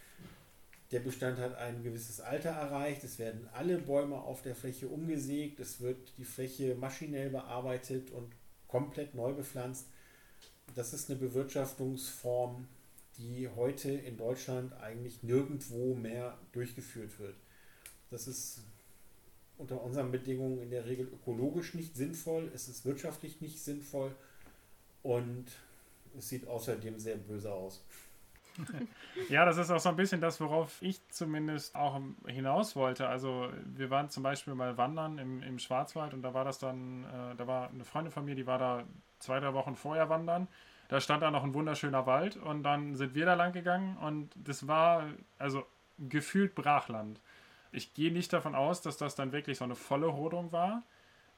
der 0.92 1.00
Bestand 1.00 1.38
hat 1.38 1.56
ein 1.56 1.82
gewisses 1.82 2.20
Alter 2.20 2.50
erreicht. 2.50 3.02
Es 3.02 3.18
werden 3.18 3.48
alle 3.52 3.78
Bäume 3.78 4.16
auf 4.16 4.42
der 4.42 4.54
Fläche 4.54 4.88
umgesägt. 4.88 5.58
Es 5.58 5.80
wird 5.80 6.12
die 6.18 6.24
Fläche 6.24 6.74
maschinell 6.76 7.30
bearbeitet 7.30 8.10
und 8.10 8.32
komplett 8.68 9.14
neu 9.14 9.32
bepflanzt. 9.32 9.86
Das 10.74 10.92
ist 10.92 11.10
eine 11.10 11.18
Bewirtschaftungsform, 11.18 12.66
die 13.18 13.48
heute 13.48 13.90
in 13.90 14.16
Deutschland 14.16 14.72
eigentlich 14.74 15.22
nirgendwo 15.22 15.94
mehr 15.94 16.38
durchgeführt 16.52 17.18
wird. 17.18 17.36
Das 18.10 18.28
ist 18.28 18.60
unter 19.58 19.82
unseren 19.82 20.12
Bedingungen 20.12 20.60
in 20.60 20.70
der 20.70 20.86
Regel 20.86 21.06
ökologisch 21.06 21.74
nicht 21.74 21.96
sinnvoll, 21.96 22.50
es 22.54 22.68
ist 22.68 22.84
wirtschaftlich 22.84 23.40
nicht 23.40 23.58
sinnvoll 23.58 24.14
und 25.02 25.46
es 26.18 26.28
sieht 26.28 26.46
außerdem 26.46 26.98
sehr 26.98 27.16
böse 27.16 27.52
aus. 27.52 27.82
ja, 29.28 29.44
das 29.44 29.58
ist 29.58 29.70
auch 29.70 29.80
so 29.80 29.88
ein 29.88 29.96
bisschen 29.96 30.20
das, 30.20 30.40
worauf 30.40 30.80
ich 30.82 31.06
zumindest 31.08 31.74
auch 31.74 32.00
hinaus 32.26 32.76
wollte. 32.76 33.08
Also 33.08 33.50
wir 33.64 33.90
waren 33.90 34.10
zum 34.10 34.22
Beispiel 34.22 34.54
mal 34.54 34.76
wandern 34.76 35.18
im, 35.18 35.42
im 35.42 35.58
Schwarzwald 35.58 36.14
und 36.14 36.22
da 36.22 36.34
war 36.34 36.44
das 36.44 36.58
dann, 36.58 37.04
äh, 37.04 37.36
da 37.36 37.46
war 37.46 37.70
eine 37.70 37.84
Freundin 37.84 38.12
von 38.12 38.24
mir, 38.24 38.34
die 38.34 38.46
war 38.46 38.58
da 38.58 38.84
zwei, 39.18 39.40
drei 39.40 39.54
Wochen 39.54 39.76
vorher 39.76 40.08
wandern. 40.08 40.48
Da 40.88 41.00
stand 41.00 41.22
da 41.22 41.30
noch 41.30 41.42
ein 41.42 41.54
wunderschöner 41.54 42.06
Wald 42.06 42.36
und 42.36 42.62
dann 42.62 42.94
sind 42.94 43.14
wir 43.14 43.26
da 43.26 43.34
lang 43.34 43.52
gegangen 43.52 43.96
und 43.96 44.30
das 44.36 44.68
war 44.68 45.04
also 45.38 45.66
gefühlt 45.98 46.54
Brachland. 46.54 47.20
ich 47.72 47.94
gehe 47.94 48.12
nicht 48.12 48.32
davon 48.32 48.54
aus, 48.54 48.82
dass 48.82 48.96
das 48.96 49.14
dann 49.14 49.32
wirklich 49.32 49.58
so 49.58 49.64
eine 49.64 49.74
volle 49.74 50.06
Rodung 50.06 50.52
war. 50.52 50.82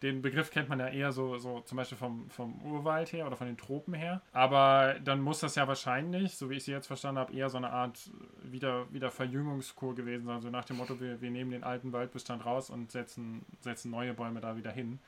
Den 0.02 0.22
Begriff 0.22 0.50
kennt 0.50 0.68
man 0.68 0.78
ja 0.78 0.88
eher 0.88 1.10
so, 1.10 1.38
so 1.38 1.60
zum 1.60 1.76
Beispiel 1.76 1.98
vom, 1.98 2.30
vom 2.30 2.60
Urwald 2.62 3.12
her 3.12 3.26
oder 3.26 3.36
von 3.36 3.48
den 3.48 3.56
Tropen 3.56 3.94
her. 3.94 4.22
Aber 4.32 4.96
dann 5.04 5.20
muss 5.20 5.40
das 5.40 5.56
ja 5.56 5.66
wahrscheinlich, 5.66 6.36
so 6.36 6.50
wie 6.50 6.54
ich 6.54 6.64
sie 6.64 6.72
jetzt 6.72 6.86
verstanden 6.86 7.18
habe, 7.18 7.32
eher 7.32 7.50
so 7.50 7.56
eine 7.56 7.70
Art 7.70 8.10
wieder, 8.44 8.92
wieder 8.92 9.10
Verjüngungskur 9.10 9.96
gewesen 9.96 10.26
sein. 10.26 10.40
So 10.40 10.50
nach 10.50 10.64
dem 10.64 10.76
Motto, 10.76 11.00
wir, 11.00 11.20
wir 11.20 11.30
nehmen 11.30 11.50
den 11.50 11.64
alten 11.64 11.92
Waldbestand 11.92 12.46
raus 12.46 12.70
und 12.70 12.92
setzen, 12.92 13.44
setzen 13.60 13.90
neue 13.90 14.14
Bäume 14.14 14.40
da 14.40 14.56
wieder 14.56 14.70
hin. 14.70 15.00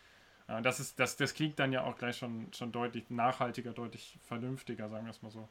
Das, 0.63 0.81
ist, 0.81 0.99
das, 0.99 1.17
das 1.17 1.35
klingt 1.35 1.61
dann 1.61 1.73
ja 1.73 1.85
auch 1.85 1.97
gleich 1.97 2.17
schon, 2.17 2.49
schon 2.53 2.73
deutlich 2.73 3.09
nachhaltiger, 3.09 3.73
deutlich 3.73 4.19
vernünftiger, 4.27 4.89
sagen 4.89 5.07
wir 5.07 5.13
es 5.13 5.23
mal 5.23 5.31
so. 5.31 5.49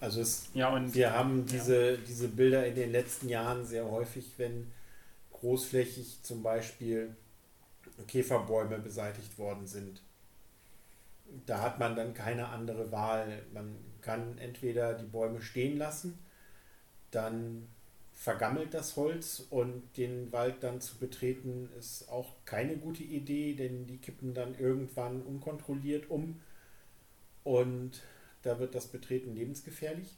Also 0.00 0.20
es, 0.20 0.50
ja, 0.52 0.68
und, 0.68 0.94
wir 0.94 1.12
haben 1.12 1.46
diese, 1.46 1.92
ja. 1.92 1.96
diese 2.06 2.28
Bilder 2.28 2.66
in 2.66 2.74
den 2.74 2.92
letzten 2.92 3.28
Jahren 3.28 3.64
sehr 3.64 3.90
häufig, 3.90 4.32
wenn 4.36 4.70
großflächig 5.32 6.22
zum 6.22 6.42
Beispiel 6.42 7.16
Käferbäume 8.06 8.78
beseitigt 8.78 9.38
worden 9.38 9.66
sind. 9.66 10.02
Da 11.46 11.60
hat 11.60 11.78
man 11.78 11.96
dann 11.96 12.14
keine 12.14 12.48
andere 12.48 12.90
Wahl. 12.90 13.42
Man 13.52 13.76
kann 14.00 14.38
entweder 14.38 14.94
die 14.94 15.06
Bäume 15.06 15.42
stehen 15.42 15.76
lassen, 15.76 16.18
dann 17.10 17.68
vergammelt 18.14 18.74
das 18.74 18.96
Holz 18.96 19.46
und 19.50 19.82
den 19.96 20.32
Wald 20.32 20.56
dann 20.64 20.80
zu 20.80 20.96
betreten 20.98 21.68
ist 21.78 22.08
auch 22.08 22.34
keine 22.44 22.76
gute 22.76 23.04
Idee, 23.04 23.54
denn 23.54 23.86
die 23.86 23.98
kippen 23.98 24.34
dann 24.34 24.58
irgendwann 24.58 25.22
unkontrolliert 25.22 26.10
um 26.10 26.40
und 27.44 28.02
da 28.42 28.58
wird 28.58 28.74
das 28.74 28.88
Betreten 28.88 29.34
lebensgefährlich. 29.34 30.16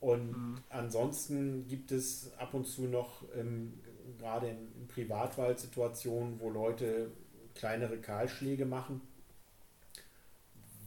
Und 0.00 0.30
mhm. 0.30 0.58
ansonsten 0.68 1.66
gibt 1.68 1.92
es 1.92 2.32
ab 2.38 2.54
und 2.54 2.66
zu 2.66 2.82
noch, 2.82 3.22
ähm, 3.36 3.74
gerade 4.18 4.48
in, 4.48 4.72
in 4.74 4.88
Privatwald, 4.88 5.58
Situationen, 5.58 6.40
wo 6.40 6.50
Leute 6.50 7.10
kleinere 7.54 7.98
Kahlschläge 7.98 8.64
machen, 8.64 9.00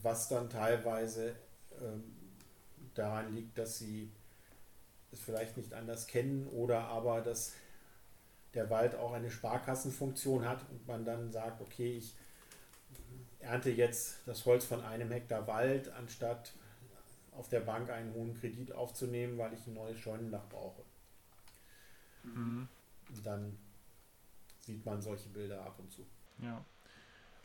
was 0.01 0.29
dann 0.29 0.49
teilweise 0.49 1.35
ähm, 1.81 2.03
daran 2.93 3.33
liegt, 3.33 3.57
dass 3.57 3.77
sie 3.77 4.11
es 5.11 5.19
vielleicht 5.19 5.57
nicht 5.57 5.73
anders 5.73 6.07
kennen 6.07 6.47
oder 6.47 6.85
aber 6.85 7.21
dass 7.21 7.53
der 8.53 8.69
Wald 8.69 8.95
auch 8.95 9.13
eine 9.13 9.29
Sparkassenfunktion 9.29 10.47
hat 10.47 10.65
und 10.69 10.87
man 10.87 11.05
dann 11.05 11.31
sagt, 11.31 11.61
okay, 11.61 11.97
ich 11.97 12.15
ernte 13.39 13.69
jetzt 13.69 14.19
das 14.25 14.45
Holz 14.45 14.65
von 14.65 14.81
einem 14.81 15.11
Hektar 15.11 15.45
Wald, 15.47 15.89
anstatt 15.89 16.53
auf 17.31 17.49
der 17.49 17.59
Bank 17.59 17.89
einen 17.89 18.13
hohen 18.13 18.33
Kredit 18.39 18.71
aufzunehmen, 18.71 19.37
weil 19.37 19.53
ich 19.53 19.67
ein 19.67 19.73
neues 19.73 19.99
Scheunendach 19.99 20.47
brauche. 20.49 20.81
Mhm. 22.23 22.67
Dann 23.23 23.57
sieht 24.59 24.85
man 24.85 25.01
solche 25.01 25.29
Bilder 25.29 25.61
ab 25.65 25.79
und 25.79 25.91
zu. 25.91 26.05
Ja. 26.41 26.63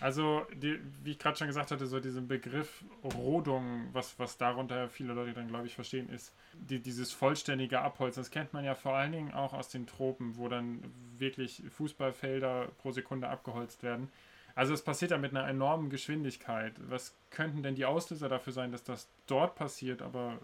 Also, 0.00 0.46
die, 0.54 0.80
wie 1.04 1.10
ich 1.10 1.18
gerade 1.18 1.36
schon 1.36 1.46
gesagt 1.46 1.70
hatte, 1.70 1.86
so 1.86 2.00
diesen 2.00 2.26
Begriff 2.26 2.82
Rodung, 3.04 3.90
was, 3.92 4.18
was 4.18 4.38
darunter 4.38 4.88
viele 4.88 5.12
Leute 5.12 5.34
dann, 5.34 5.48
glaube 5.48 5.66
ich, 5.66 5.74
verstehen, 5.74 6.08
ist 6.08 6.32
die, 6.54 6.80
dieses 6.80 7.12
vollständige 7.12 7.80
Abholzen. 7.82 8.22
Das 8.22 8.30
kennt 8.30 8.54
man 8.54 8.64
ja 8.64 8.74
vor 8.74 8.94
allen 8.94 9.12
Dingen 9.12 9.34
auch 9.34 9.52
aus 9.52 9.68
den 9.68 9.86
Tropen, 9.86 10.38
wo 10.38 10.48
dann 10.48 10.82
wirklich 11.18 11.62
Fußballfelder 11.68 12.68
pro 12.78 12.92
Sekunde 12.92 13.28
abgeholzt 13.28 13.82
werden. 13.82 14.10
Also 14.54 14.72
es 14.72 14.82
passiert 14.82 15.10
ja 15.10 15.18
mit 15.18 15.36
einer 15.36 15.46
enormen 15.46 15.90
Geschwindigkeit. 15.90 16.72
Was 16.88 17.14
könnten 17.28 17.62
denn 17.62 17.74
die 17.74 17.84
Auslöser 17.84 18.30
dafür 18.30 18.54
sein, 18.54 18.72
dass 18.72 18.82
das 18.82 19.08
dort 19.26 19.54
passiert, 19.54 20.00
aber 20.00 20.38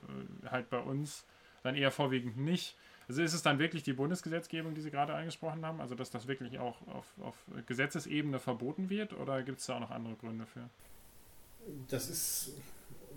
äh, 0.44 0.48
halt 0.48 0.68
bei 0.68 0.78
uns 0.78 1.24
dann 1.62 1.74
eher 1.74 1.90
vorwiegend 1.90 2.36
nicht? 2.36 2.76
Also 3.08 3.22
ist 3.22 3.34
es 3.34 3.42
dann 3.42 3.58
wirklich 3.58 3.82
die 3.82 3.92
Bundesgesetzgebung, 3.92 4.74
die 4.74 4.80
Sie 4.80 4.90
gerade 4.90 5.14
angesprochen 5.14 5.64
haben? 5.64 5.80
Also 5.80 5.94
dass 5.94 6.10
das 6.10 6.26
wirklich 6.26 6.58
auch 6.58 6.76
auf, 6.88 7.06
auf 7.20 7.36
Gesetzesebene 7.66 8.38
verboten 8.38 8.90
wird 8.90 9.12
oder 9.12 9.42
gibt 9.42 9.60
es 9.60 9.66
da 9.66 9.76
auch 9.76 9.80
noch 9.80 9.90
andere 9.90 10.14
Gründe 10.16 10.46
für? 10.46 10.68
Das 11.88 12.08
ist, 12.08 12.52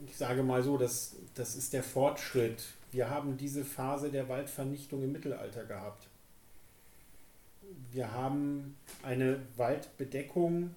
ich 0.08 0.16
sage 0.16 0.44
mal 0.44 0.62
so, 0.62 0.78
das, 0.78 1.16
das 1.34 1.56
ist 1.56 1.74
der 1.74 1.84
Fortschritt. 1.84 2.64
Wir 2.92 3.10
haben 3.10 3.38
diese 3.38 3.66
Phase 3.66 4.12
der 4.12 4.30
Waldvernichtung 4.30 5.04
im 5.04 5.12
Mittelalter 5.12 5.66
gehabt 5.66 6.10
wir 7.92 8.12
haben 8.12 8.78
eine 9.04 9.40
Waldbedeckung, 9.56 10.76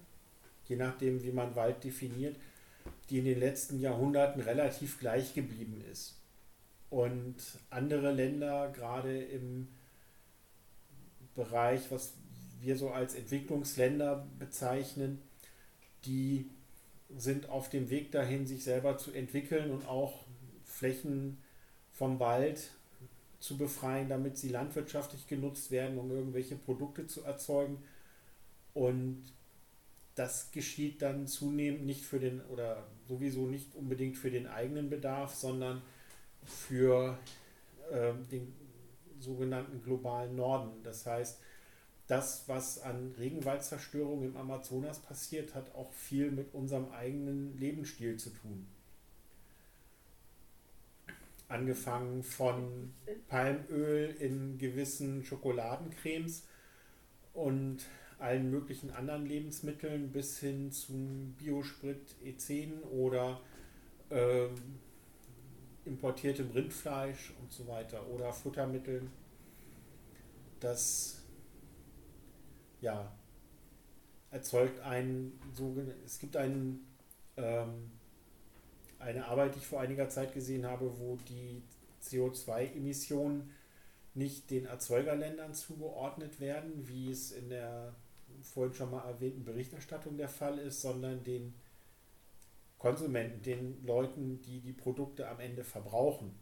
je 0.67 0.75
nachdem, 0.75 1.23
wie 1.23 1.31
man 1.31 1.55
Wald 1.55 1.83
definiert, 1.83 2.35
die 3.09 3.19
in 3.19 3.25
den 3.25 3.39
letzten 3.39 3.79
Jahrhunderten 3.79 4.41
relativ 4.41 4.99
gleich 4.99 5.33
geblieben 5.33 5.83
ist. 5.91 6.15
Und 6.93 7.37
andere 7.71 8.11
Länder, 8.11 8.71
gerade 8.71 9.19
im 9.19 9.67
Bereich, 11.33 11.89
was 11.89 12.13
wir 12.61 12.77
so 12.77 12.91
als 12.91 13.15
Entwicklungsländer 13.15 14.27
bezeichnen, 14.37 15.19
die 16.05 16.51
sind 17.17 17.49
auf 17.49 17.67
dem 17.71 17.89
Weg 17.89 18.11
dahin, 18.11 18.45
sich 18.45 18.63
selber 18.63 18.99
zu 18.99 19.11
entwickeln 19.11 19.71
und 19.71 19.87
auch 19.87 20.23
Flächen 20.65 21.39
vom 21.93 22.19
Wald 22.19 22.69
zu 23.39 23.57
befreien, 23.57 24.07
damit 24.07 24.37
sie 24.37 24.49
landwirtschaftlich 24.49 25.25
genutzt 25.25 25.71
werden, 25.71 25.97
um 25.97 26.11
irgendwelche 26.11 26.57
Produkte 26.57 27.07
zu 27.07 27.23
erzeugen. 27.23 27.79
Und 28.75 29.23
das 30.13 30.51
geschieht 30.51 31.01
dann 31.01 31.25
zunehmend 31.25 31.87
nicht 31.87 32.05
für 32.05 32.19
den 32.19 32.41
oder 32.51 32.85
sowieso 33.07 33.47
nicht 33.47 33.73
unbedingt 33.73 34.15
für 34.15 34.29
den 34.29 34.45
eigenen 34.45 34.91
Bedarf, 34.91 35.33
sondern 35.33 35.81
für 36.45 37.17
äh, 37.91 38.13
den 38.31 38.53
sogenannten 39.19 39.81
globalen 39.83 40.35
Norden. 40.35 40.83
Das 40.83 41.05
heißt, 41.05 41.39
das, 42.07 42.43
was 42.47 42.81
an 42.81 43.15
Regenwaldzerstörung 43.17 44.23
im 44.23 44.35
Amazonas 44.35 44.99
passiert, 44.99 45.55
hat 45.55 45.73
auch 45.75 45.91
viel 45.93 46.31
mit 46.31 46.53
unserem 46.53 46.91
eigenen 46.91 47.57
Lebensstil 47.57 48.17
zu 48.17 48.29
tun 48.29 48.67
angefangen 51.53 52.23
von 52.23 52.93
Palmöl 53.27 54.15
in 54.19 54.57
gewissen 54.57 55.23
Schokoladencremes 55.23 56.47
und 57.33 57.85
allen 58.19 58.49
möglichen 58.49 58.91
anderen 58.91 59.25
Lebensmitteln 59.25 60.11
bis 60.11 60.39
hin 60.39 60.71
zum 60.71 61.35
Biosprit 61.37 62.15
E10 62.25 62.83
oder 62.91 63.39
äh, 64.09 64.47
importiertem 65.85 66.51
Rindfleisch 66.51 67.33
und 67.41 67.51
so 67.51 67.67
weiter 67.67 68.07
oder 68.07 68.31
Futtermitteln. 68.31 69.09
Das 70.59 71.21
ja, 72.81 73.11
erzeugt 74.31 74.79
ein 74.81 75.33
sogenanntes, 75.53 76.13
es 76.13 76.19
gibt 76.19 76.37
einen 76.37 76.87
ähm, 77.37 77.91
eine 79.03 79.25
Arbeit, 79.25 79.55
die 79.55 79.59
ich 79.59 79.67
vor 79.67 79.81
einiger 79.81 80.09
Zeit 80.09 80.33
gesehen 80.33 80.65
habe, 80.65 80.97
wo 80.99 81.17
die 81.27 81.61
CO2-Emissionen 82.01 83.51
nicht 84.13 84.49
den 84.51 84.65
Erzeugerländern 84.65 85.53
zugeordnet 85.53 86.39
werden, 86.39 86.87
wie 86.87 87.11
es 87.11 87.31
in 87.31 87.49
der 87.49 87.95
vorhin 88.41 88.73
schon 88.73 88.91
mal 88.91 89.05
erwähnten 89.07 89.43
Berichterstattung 89.43 90.17
der 90.17 90.29
Fall 90.29 90.57
ist, 90.59 90.81
sondern 90.81 91.23
den 91.23 91.53
Konsumenten, 92.83 93.41
den 93.43 93.85
Leuten, 93.85 94.41
die 94.41 94.59
die 94.59 94.73
Produkte 94.73 95.29
am 95.29 95.39
Ende 95.39 95.63
verbrauchen. 95.63 96.37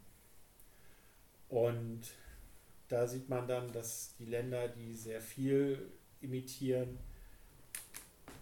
Und 1.48 2.00
da 2.88 3.06
sieht 3.06 3.28
man 3.28 3.46
dann, 3.46 3.70
dass 3.70 4.16
die 4.18 4.24
Länder, 4.24 4.66
die 4.66 4.92
sehr 4.92 5.20
viel 5.20 5.92
imitieren, 6.20 6.98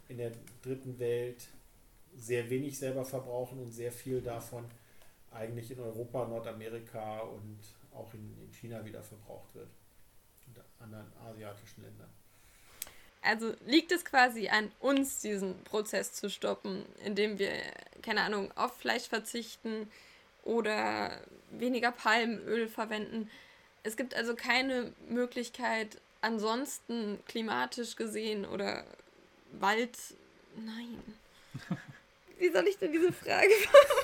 in 0.09 0.17
der 0.17 0.33
dritten 0.63 0.99
Welt 0.99 1.47
sehr 2.17 2.49
wenig 2.49 2.79
selber 2.79 3.05
verbrauchen 3.05 3.59
und 3.59 3.71
sehr 3.71 3.93
viel 3.93 4.23
davon 4.23 4.65
eigentlich 5.31 5.71
in 5.71 5.81
Europa, 5.81 6.27
Nordamerika 6.27 7.21
und 7.21 7.59
auch 7.93 8.15
in, 8.15 8.35
in 8.43 8.51
China 8.51 8.83
wieder 8.83 9.03
verbraucht 9.03 9.55
wird 9.55 9.69
und 10.47 10.57
anderen 10.83 11.13
asiatischen 11.19 11.83
Ländern. 11.83 12.09
Also 13.23 13.55
liegt 13.67 13.93
es 13.93 14.05
quasi 14.05 14.49
an 14.49 14.71
uns, 14.81 15.21
diesen 15.21 15.63
Prozess 15.65 16.13
zu 16.13 16.31
stoppen, 16.31 16.85
indem 17.05 17.39
wir, 17.39 17.53
keine 18.03 18.23
Ahnung, 18.23 18.51
auf 18.57 18.79
Fleisch 18.79 19.09
verzichten 19.09 19.91
oder 20.45 21.21
weniger 21.51 21.93
Palmöl 21.93 22.67
verwenden. 22.67 23.31
Es 23.83 23.97
gibt 23.97 24.15
also 24.15 24.35
keine 24.35 24.93
Möglichkeit, 25.09 25.99
ansonsten 26.23 27.19
klimatisch 27.27 27.97
gesehen 27.97 28.47
oder 28.47 28.85
Wald. 29.53 29.97
Nein. 30.57 31.03
Wie 32.39 32.51
soll 32.51 32.67
ich 32.69 32.79
denn 32.79 32.93
diese 32.93 33.13
Frage 33.13 33.51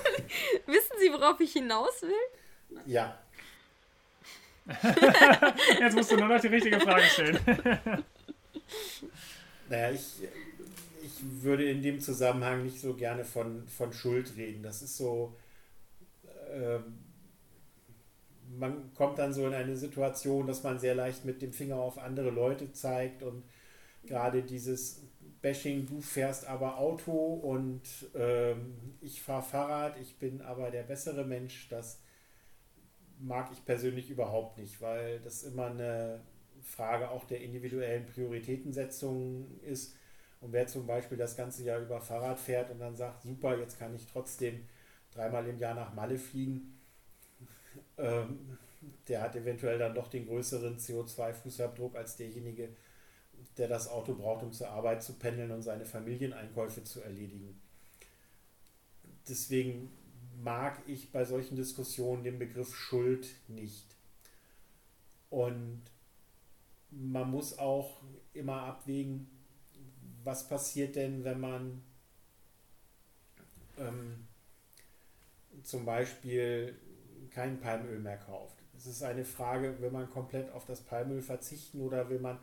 Wissen 0.67 0.95
Sie, 0.99 1.11
worauf 1.11 1.39
ich 1.39 1.53
hinaus 1.53 2.01
will? 2.03 2.81
Ja. 2.85 3.17
Jetzt 5.79 5.95
musst 5.95 6.11
du 6.11 6.17
nur 6.17 6.27
noch 6.27 6.41
die 6.41 6.47
richtige 6.47 6.79
Frage 6.79 7.03
stellen. 7.03 8.03
Naja, 9.69 9.91
ich, 9.91 10.23
ich 11.03 11.43
würde 11.43 11.69
in 11.69 11.81
dem 11.81 11.99
Zusammenhang 11.99 12.63
nicht 12.63 12.79
so 12.79 12.93
gerne 12.93 13.25
von, 13.25 13.67
von 13.67 13.93
Schuld 13.93 14.35
reden. 14.37 14.63
Das 14.63 14.81
ist 14.81 14.97
so. 14.97 15.35
Ähm, 16.51 16.99
man 18.57 18.93
kommt 18.93 19.19
dann 19.19 19.33
so 19.33 19.45
in 19.45 19.53
eine 19.53 19.75
Situation, 19.75 20.47
dass 20.47 20.63
man 20.63 20.79
sehr 20.79 20.95
leicht 20.95 21.25
mit 21.25 21.41
dem 21.41 21.51
Finger 21.51 21.77
auf 21.77 21.97
andere 21.97 22.29
Leute 22.29 22.71
zeigt 22.71 23.21
und 23.21 23.43
gerade 24.05 24.41
dieses 24.41 25.01
Bashing, 25.41 25.85
du 25.85 26.01
fährst 26.01 26.47
aber 26.47 26.77
Auto 26.77 27.11
und 27.11 27.81
ähm, 28.15 28.75
ich 29.01 29.21
fahre 29.21 29.43
Fahrrad, 29.43 29.99
ich 29.99 30.17
bin 30.17 30.41
aber 30.41 30.71
der 30.71 30.83
bessere 30.83 31.25
Mensch, 31.25 31.67
das 31.69 31.99
mag 33.19 33.49
ich 33.51 33.63
persönlich 33.65 34.09
überhaupt 34.09 34.57
nicht, 34.57 34.81
weil 34.81 35.19
das 35.19 35.43
immer 35.43 35.67
eine 35.67 36.21
Frage 36.67 37.09
auch 37.09 37.25
der 37.25 37.41
individuellen 37.41 38.05
Prioritätensetzung 38.05 39.59
ist. 39.61 39.95
Und 40.41 40.51
wer 40.51 40.67
zum 40.67 40.85
Beispiel 40.85 41.17
das 41.17 41.35
ganze 41.35 41.63
Jahr 41.63 41.79
über 41.79 41.99
Fahrrad 42.01 42.39
fährt 42.39 42.69
und 42.69 42.79
dann 42.79 42.95
sagt, 42.95 43.23
super, 43.23 43.57
jetzt 43.57 43.79
kann 43.79 43.95
ich 43.95 44.05
trotzdem 44.05 44.67
dreimal 45.11 45.47
im 45.47 45.57
Jahr 45.57 45.73
nach 45.73 45.93
Malle 45.93 46.17
fliegen, 46.17 46.79
ähm, 47.97 48.57
der 49.07 49.21
hat 49.21 49.35
eventuell 49.35 49.79
dann 49.79 49.95
doch 49.95 50.09
den 50.09 50.27
größeren 50.27 50.77
CO2-Fußabdruck 50.77 51.95
als 51.95 52.17
derjenige, 52.17 52.69
der 53.57 53.67
das 53.67 53.89
Auto 53.89 54.13
braucht, 54.13 54.43
um 54.43 54.51
zur 54.51 54.69
Arbeit 54.69 55.01
zu 55.01 55.13
pendeln 55.13 55.51
und 55.51 55.63
seine 55.63 55.85
Familieneinkäufe 55.85 56.83
zu 56.83 57.01
erledigen. 57.01 57.59
Deswegen 59.27 59.89
mag 60.43 60.81
ich 60.85 61.11
bei 61.11 61.25
solchen 61.25 61.55
Diskussionen 61.55 62.23
den 62.23 62.37
Begriff 62.37 62.75
Schuld 62.75 63.27
nicht. 63.47 63.95
Und 65.29 65.81
man 66.91 67.29
muss 67.29 67.57
auch 67.57 68.01
immer 68.33 68.63
abwägen, 68.63 69.29
was 70.23 70.47
passiert 70.47 70.95
denn, 70.95 71.23
wenn 71.23 71.39
man 71.39 71.83
ähm, 73.77 74.27
zum 75.63 75.85
Beispiel 75.85 76.77
kein 77.31 77.59
Palmöl 77.59 77.99
mehr 77.99 78.17
kauft. 78.17 78.57
Es 78.75 78.85
ist 78.85 79.03
eine 79.03 79.25
Frage, 79.25 79.79
will 79.81 79.91
man 79.91 80.09
komplett 80.09 80.51
auf 80.51 80.65
das 80.65 80.81
Palmöl 80.81 81.21
verzichten 81.21 81.81
oder 81.81 82.09
will 82.09 82.19
man 82.19 82.39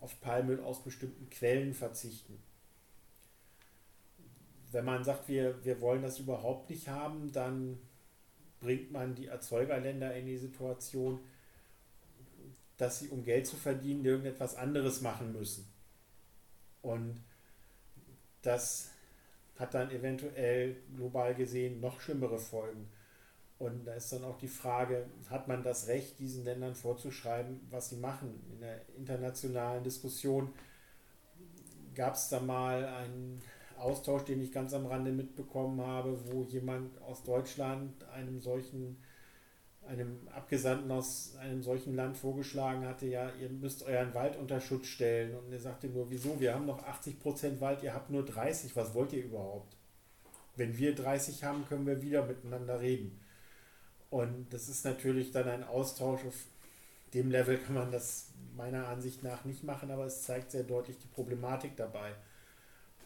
auf 0.00 0.20
Palmöl 0.20 0.60
aus 0.60 0.82
bestimmten 0.82 1.30
Quellen 1.30 1.74
verzichten. 1.74 2.42
Wenn 4.72 4.84
man 4.84 5.04
sagt, 5.04 5.28
wir, 5.28 5.64
wir 5.64 5.80
wollen 5.80 6.02
das 6.02 6.18
überhaupt 6.18 6.70
nicht 6.70 6.88
haben, 6.88 7.32
dann 7.32 7.78
bringt 8.60 8.90
man 8.90 9.14
die 9.14 9.26
Erzeugerländer 9.26 10.14
in 10.14 10.26
die 10.26 10.38
Situation, 10.38 11.20
dass 12.76 12.98
sie, 12.98 13.08
um 13.08 13.24
Geld 13.24 13.46
zu 13.46 13.56
verdienen, 13.56 14.04
irgendetwas 14.04 14.54
anderes 14.54 15.00
machen 15.00 15.32
müssen. 15.32 15.66
Und 16.82 17.22
das 18.42 18.90
hat 19.58 19.74
dann 19.74 19.90
eventuell 19.90 20.76
global 20.94 21.34
gesehen 21.34 21.80
noch 21.80 22.00
schlimmere 22.00 22.38
Folgen. 22.38 22.88
Und 23.58 23.86
da 23.86 23.94
ist 23.94 24.12
dann 24.12 24.24
auch 24.24 24.36
die 24.36 24.48
Frage, 24.48 25.06
hat 25.30 25.48
man 25.48 25.62
das 25.62 25.88
Recht, 25.88 26.18
diesen 26.18 26.44
Ländern 26.44 26.74
vorzuschreiben, 26.74 27.60
was 27.70 27.88
sie 27.88 27.96
machen? 27.96 28.44
In 28.52 28.60
der 28.60 28.82
internationalen 28.96 29.82
Diskussion 29.82 30.52
gab 31.94 32.14
es 32.14 32.28
da 32.28 32.38
mal 32.40 32.84
einen 32.84 33.40
Austausch, 33.78 34.24
den 34.24 34.42
ich 34.42 34.52
ganz 34.52 34.74
am 34.74 34.86
Rande 34.86 35.10
mitbekommen 35.10 35.80
habe, 35.80 36.18
wo 36.30 36.42
jemand 36.42 37.00
aus 37.02 37.22
Deutschland 37.24 38.04
einem 38.10 38.40
solchen, 38.40 38.98
einem 39.86 40.28
Abgesandten 40.34 40.90
aus 40.90 41.36
einem 41.40 41.62
solchen 41.62 41.94
Land 41.94 42.16
vorgeschlagen 42.16 42.86
hatte, 42.86 43.06
ja, 43.06 43.30
ihr 43.40 43.48
müsst 43.48 43.82
euren 43.84 44.14
Wald 44.14 44.36
unter 44.36 44.60
Schutz 44.60 44.86
stellen. 44.86 45.36
Und 45.36 45.52
er 45.52 45.60
sagte 45.60 45.88
nur, 45.88 46.10
wieso? 46.10 46.38
Wir 46.40 46.54
haben 46.54 46.66
noch 46.66 46.82
80 46.82 47.20
Prozent 47.20 47.60
Wald, 47.60 47.82
ihr 47.82 47.94
habt 47.94 48.10
nur 48.10 48.24
30, 48.24 48.74
was 48.76 48.94
wollt 48.94 49.12
ihr 49.12 49.24
überhaupt? 49.24 49.76
Wenn 50.56 50.76
wir 50.76 50.94
30 50.94 51.44
haben, 51.44 51.66
können 51.66 51.86
wir 51.86 52.02
wieder 52.02 52.24
miteinander 52.24 52.80
reden. 52.80 53.20
Und 54.10 54.52
das 54.52 54.68
ist 54.68 54.84
natürlich 54.84 55.30
dann 55.30 55.48
ein 55.48 55.64
Austausch. 55.64 56.24
Auf 56.24 56.46
dem 57.12 57.30
Level 57.30 57.58
kann 57.58 57.74
man 57.74 57.92
das 57.92 58.32
meiner 58.56 58.88
Ansicht 58.88 59.22
nach 59.22 59.44
nicht 59.44 59.64
machen, 59.64 59.90
aber 59.90 60.06
es 60.06 60.22
zeigt 60.22 60.50
sehr 60.50 60.64
deutlich 60.64 60.98
die 60.98 61.08
Problematik 61.08 61.76
dabei. 61.76 62.14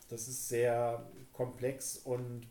Das 0.08 0.28
ist 0.28 0.48
sehr 0.48 1.08
komplex 1.32 1.96
und 1.98 2.46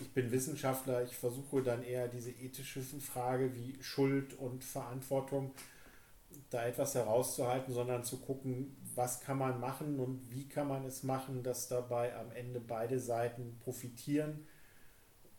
ich 0.00 0.12
bin 0.12 0.30
Wissenschaftler, 0.30 1.02
ich 1.04 1.16
versuche 1.16 1.62
dann 1.62 1.82
eher 1.82 2.08
diese 2.08 2.30
ethische 2.30 2.82
Frage 2.82 3.54
wie 3.54 3.82
Schuld 3.82 4.34
und 4.38 4.64
Verantwortung 4.64 5.54
da 6.50 6.66
etwas 6.66 6.94
herauszuhalten, 6.94 7.72
sondern 7.72 8.04
zu 8.04 8.18
gucken, 8.18 8.76
was 8.94 9.20
kann 9.20 9.38
man 9.38 9.58
machen 9.60 9.98
und 9.98 10.30
wie 10.30 10.48
kann 10.48 10.68
man 10.68 10.84
es 10.84 11.02
machen, 11.02 11.42
dass 11.42 11.68
dabei 11.68 12.14
am 12.16 12.30
Ende 12.32 12.60
beide 12.60 12.98
Seiten 12.98 13.58
profitieren 13.64 14.46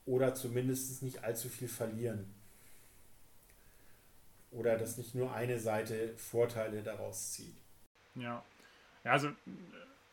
oder 0.05 0.33
zumindest 0.33 1.03
nicht 1.03 1.23
allzu 1.23 1.49
viel 1.49 1.67
verlieren. 1.67 2.33
Oder 4.51 4.77
dass 4.77 4.97
nicht 4.97 5.13
nur 5.13 5.33
eine 5.33 5.59
Seite 5.59 6.17
Vorteile 6.17 6.81
daraus 6.81 7.33
zieht. 7.33 7.57
Ja, 8.15 8.43
ja 9.03 9.11
also 9.11 9.29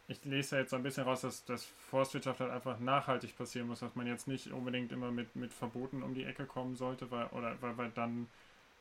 ich 0.09 0.25
lese 0.25 0.59
jetzt 0.59 0.71
so 0.71 0.77
ein 0.77 0.83
bisschen 0.83 1.05
raus, 1.05 1.23
dass, 1.23 1.45
dass 1.45 1.65
Forstwirtschaft 1.65 2.41
halt 2.41 2.51
einfach 2.51 2.79
nachhaltig 2.79 3.37
passieren 3.37 3.69
muss, 3.69 3.81
dass 3.81 3.95
man 3.95 4.07
jetzt 4.07 4.29
nicht 4.29 4.53
unbedingt 4.53 4.93
immer 4.93 5.11
mit, 5.11 5.35
mit 5.35 5.53
Verboten 5.53 6.03
um 6.03 6.15
die 6.15 6.25
Ecke 6.25 6.45
kommen 6.45 6.77
sollte, 6.77 7.11
weil, 7.11 7.27
oder, 7.27 7.57
weil, 7.61 7.77
weil 7.79 7.91
dann 7.91 8.29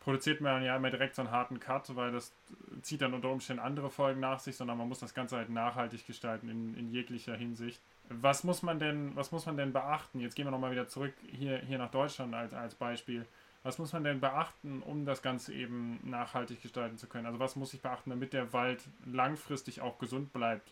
produziert 0.01 0.41
man 0.41 0.63
ja 0.63 0.75
immer 0.75 0.89
direkt 0.89 1.15
so 1.15 1.21
einen 1.21 1.31
harten 1.31 1.61
Cut, 1.61 1.95
weil 1.95 2.11
das 2.11 2.33
zieht 2.81 3.01
dann 3.01 3.13
unter 3.13 3.29
Umständen 3.29 3.63
andere 3.63 3.89
Folgen 3.89 4.19
nach 4.19 4.39
sich, 4.39 4.57
sondern 4.57 4.77
man 4.77 4.89
muss 4.89 4.99
das 4.99 5.13
Ganze 5.13 5.37
halt 5.37 5.49
nachhaltig 5.49 6.05
gestalten 6.05 6.49
in, 6.49 6.75
in 6.77 6.91
jeglicher 6.91 7.35
Hinsicht. 7.35 7.79
Was 8.09 8.43
muss 8.43 8.61
man 8.63 8.79
denn, 8.79 9.15
was 9.15 9.31
muss 9.31 9.45
man 9.45 9.55
denn 9.55 9.71
beachten? 9.71 10.19
Jetzt 10.19 10.35
gehen 10.35 10.45
wir 10.45 10.51
nochmal 10.51 10.71
wieder 10.71 10.89
zurück 10.89 11.13
hier, 11.31 11.57
hier 11.59 11.77
nach 11.77 11.89
Deutschland 11.89 12.33
als, 12.33 12.53
als 12.53 12.75
Beispiel. 12.75 13.25
Was 13.63 13.77
muss 13.77 13.93
man 13.93 14.03
denn 14.03 14.19
beachten, 14.19 14.81
um 14.81 15.05
das 15.05 15.21
Ganze 15.21 15.53
eben 15.53 16.01
nachhaltig 16.03 16.61
gestalten 16.61 16.97
zu 16.97 17.07
können? 17.07 17.25
Also 17.25 17.39
was 17.39 17.55
muss 17.55 17.73
ich 17.73 17.81
beachten, 17.81 18.09
damit 18.09 18.33
der 18.33 18.51
Wald 18.51 18.83
langfristig 19.05 19.79
auch 19.79 19.99
gesund 19.99 20.33
bleibt? 20.33 20.69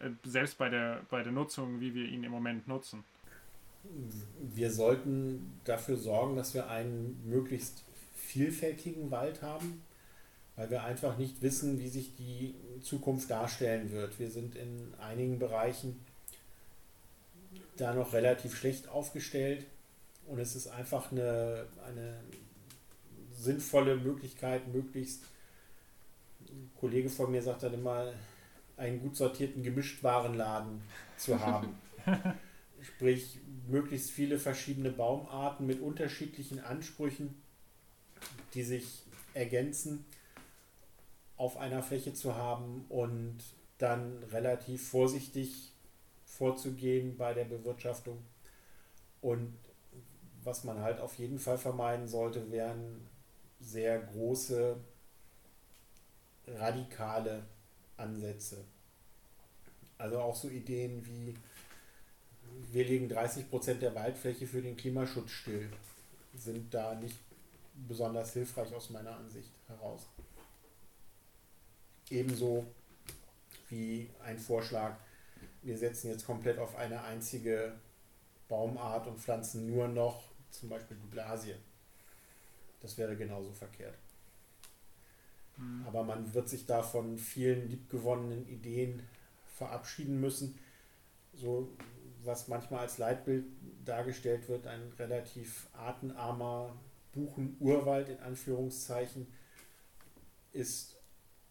Äh, 0.00 0.10
selbst 0.24 0.58
bei 0.58 0.68
der, 0.68 1.02
bei 1.10 1.22
der 1.22 1.32
Nutzung, 1.32 1.80
wie 1.80 1.94
wir 1.94 2.06
ihn 2.06 2.24
im 2.24 2.32
Moment 2.32 2.68
nutzen. 2.68 3.04
Wir 4.40 4.70
sollten 4.70 5.60
dafür 5.64 5.96
sorgen, 5.96 6.36
dass 6.36 6.54
wir 6.54 6.68
einen 6.68 7.22
möglichst 7.24 7.84
vielfältigen 8.14 9.10
Wald 9.10 9.42
haben, 9.42 9.82
weil 10.56 10.70
wir 10.70 10.82
einfach 10.82 11.16
nicht 11.18 11.40
wissen, 11.40 11.78
wie 11.78 11.88
sich 11.88 12.16
die 12.16 12.54
Zukunft 12.82 13.30
darstellen 13.30 13.92
wird. 13.92 14.18
Wir 14.18 14.30
sind 14.30 14.56
in 14.56 14.92
einigen 14.98 15.38
Bereichen 15.38 16.00
da 17.76 17.94
noch 17.94 18.12
relativ 18.12 18.56
schlecht 18.56 18.88
aufgestellt 18.88 19.66
und 20.26 20.38
es 20.38 20.56
ist 20.56 20.68
einfach 20.68 21.12
eine, 21.12 21.66
eine 21.86 22.18
sinnvolle 23.32 23.96
Möglichkeit, 23.96 24.66
möglichst, 24.68 25.22
ein 26.48 26.70
Kollege 26.80 27.08
von 27.08 27.30
mir 27.30 27.42
sagt 27.42 27.62
dann 27.62 27.74
immer, 27.74 28.12
einen 28.76 29.00
gut 29.00 29.16
sortierten 29.16 29.62
Gemischtwarenladen 29.62 30.82
zu 31.16 31.40
haben. 31.40 31.78
Sprich, 32.82 33.38
möglichst 33.68 34.10
viele 34.10 34.38
verschiedene 34.38 34.90
Baumarten 34.90 35.66
mit 35.66 35.80
unterschiedlichen 35.80 36.60
Ansprüchen, 36.60 37.34
die 38.54 38.62
sich 38.62 39.02
ergänzen, 39.34 40.04
auf 41.36 41.56
einer 41.56 41.82
Fläche 41.82 42.14
zu 42.14 42.34
haben 42.34 42.84
und 42.88 43.38
dann 43.78 44.22
relativ 44.30 44.88
vorsichtig 44.88 45.72
vorzugehen 46.24 47.16
bei 47.16 47.34
der 47.34 47.44
Bewirtschaftung. 47.44 48.18
Und 49.20 49.54
was 50.44 50.64
man 50.64 50.80
halt 50.80 51.00
auf 51.00 51.18
jeden 51.18 51.38
Fall 51.38 51.58
vermeiden 51.58 52.08
sollte, 52.08 52.50
wären 52.50 53.06
sehr 53.60 53.98
große, 53.98 54.76
radikale 56.46 57.42
Ansätze. 57.96 58.64
Also 59.98 60.20
auch 60.20 60.36
so 60.36 60.48
Ideen 60.48 61.04
wie, 61.06 61.34
wir 62.72 62.84
legen 62.84 63.08
30 63.08 63.48
Prozent 63.48 63.82
der 63.82 63.94
Waldfläche 63.94 64.46
für 64.46 64.60
den 64.60 64.76
Klimaschutz 64.76 65.30
still, 65.30 65.70
sind 66.34 66.72
da 66.72 66.94
nicht 66.94 67.16
besonders 67.88 68.32
hilfreich 68.32 68.74
aus 68.74 68.90
meiner 68.90 69.16
Ansicht 69.16 69.50
heraus. 69.68 70.06
Ebenso 72.10 72.66
wie 73.68 74.08
ein 74.22 74.38
Vorschlag, 74.38 74.96
wir 75.62 75.76
setzen 75.76 76.10
jetzt 76.10 76.26
komplett 76.26 76.58
auf 76.58 76.76
eine 76.76 77.02
einzige 77.02 77.72
Baumart 78.48 79.06
und 79.06 79.18
pflanzen 79.18 79.66
nur 79.66 79.88
noch 79.88 80.22
zum 80.50 80.68
Beispiel 80.68 80.96
die 80.96 81.08
Blasie. 81.08 81.56
Das 82.80 82.96
wäre 82.96 83.16
genauso 83.16 83.52
verkehrt. 83.52 83.96
Mhm. 85.56 85.84
Aber 85.86 86.04
man 86.04 86.34
wird 86.34 86.48
sich 86.48 86.66
da 86.66 86.82
von 86.82 87.18
vielen 87.18 87.68
liebgewonnenen 87.68 88.46
Ideen 88.48 89.02
verabschieden 89.46 90.20
müssen. 90.20 90.58
So 91.32 91.70
was 92.24 92.48
manchmal 92.48 92.80
als 92.80 92.98
Leitbild 92.98 93.44
dargestellt 93.84 94.48
wird, 94.48 94.66
ein 94.66 94.92
relativ 94.98 95.68
artenarmer 95.72 96.76
Buchen-Urwald 97.12 98.08
in 98.08 98.18
Anführungszeichen, 98.18 99.26
ist 100.52 100.96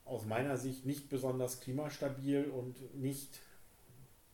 aus 0.04 0.26
meiner 0.26 0.58
Sicht 0.58 0.86
nicht 0.86 1.10
besonders 1.10 1.62
klimastabil 1.62 2.46
und 2.46 2.94
nicht 2.96 3.40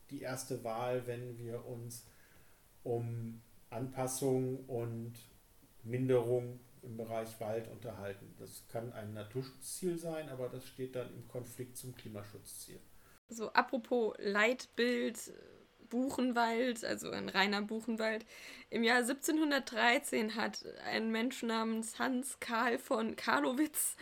die 0.10 0.22
erste 0.22 0.64
Wahl, 0.64 1.08
wenn 1.08 1.38
wir 1.38 1.66
uns 1.66 2.06
um 2.84 3.42
Anpassung 3.70 4.66
und 4.68 5.14
Minderung 5.84 6.60
im 6.84 6.98
Bereich 6.98 7.40
Wald 7.40 7.68
unterhalten. 7.68 8.36
Das 8.40 8.66
kann 8.68 8.92
ein 8.94 9.14
Naturschutzziel 9.14 9.98
sein, 9.98 10.30
aber 10.30 10.50
das 10.50 10.66
steht 10.66 10.96
dann 10.96 11.14
im 11.14 11.28
Konflikt 11.28 11.78
zum 11.78 11.96
Klimaschutzziel. 11.96 12.80
So, 13.30 13.52
apropos 13.54 14.16
Leitbild, 14.20 15.32
Buchenwald, 15.90 16.84
also 16.84 17.12
ein 17.12 17.30
reiner 17.30 17.62
Buchenwald. 17.62 18.26
Im 18.70 18.84
Jahr 18.84 19.00
1713 19.00 20.36
hat 20.36 20.66
ein 20.86 21.12
Mensch 21.12 21.44
namens 21.44 22.00
Hans 22.00 22.40
Karl 22.40 22.80
von 22.80 23.16
Karlowitz 23.16 23.96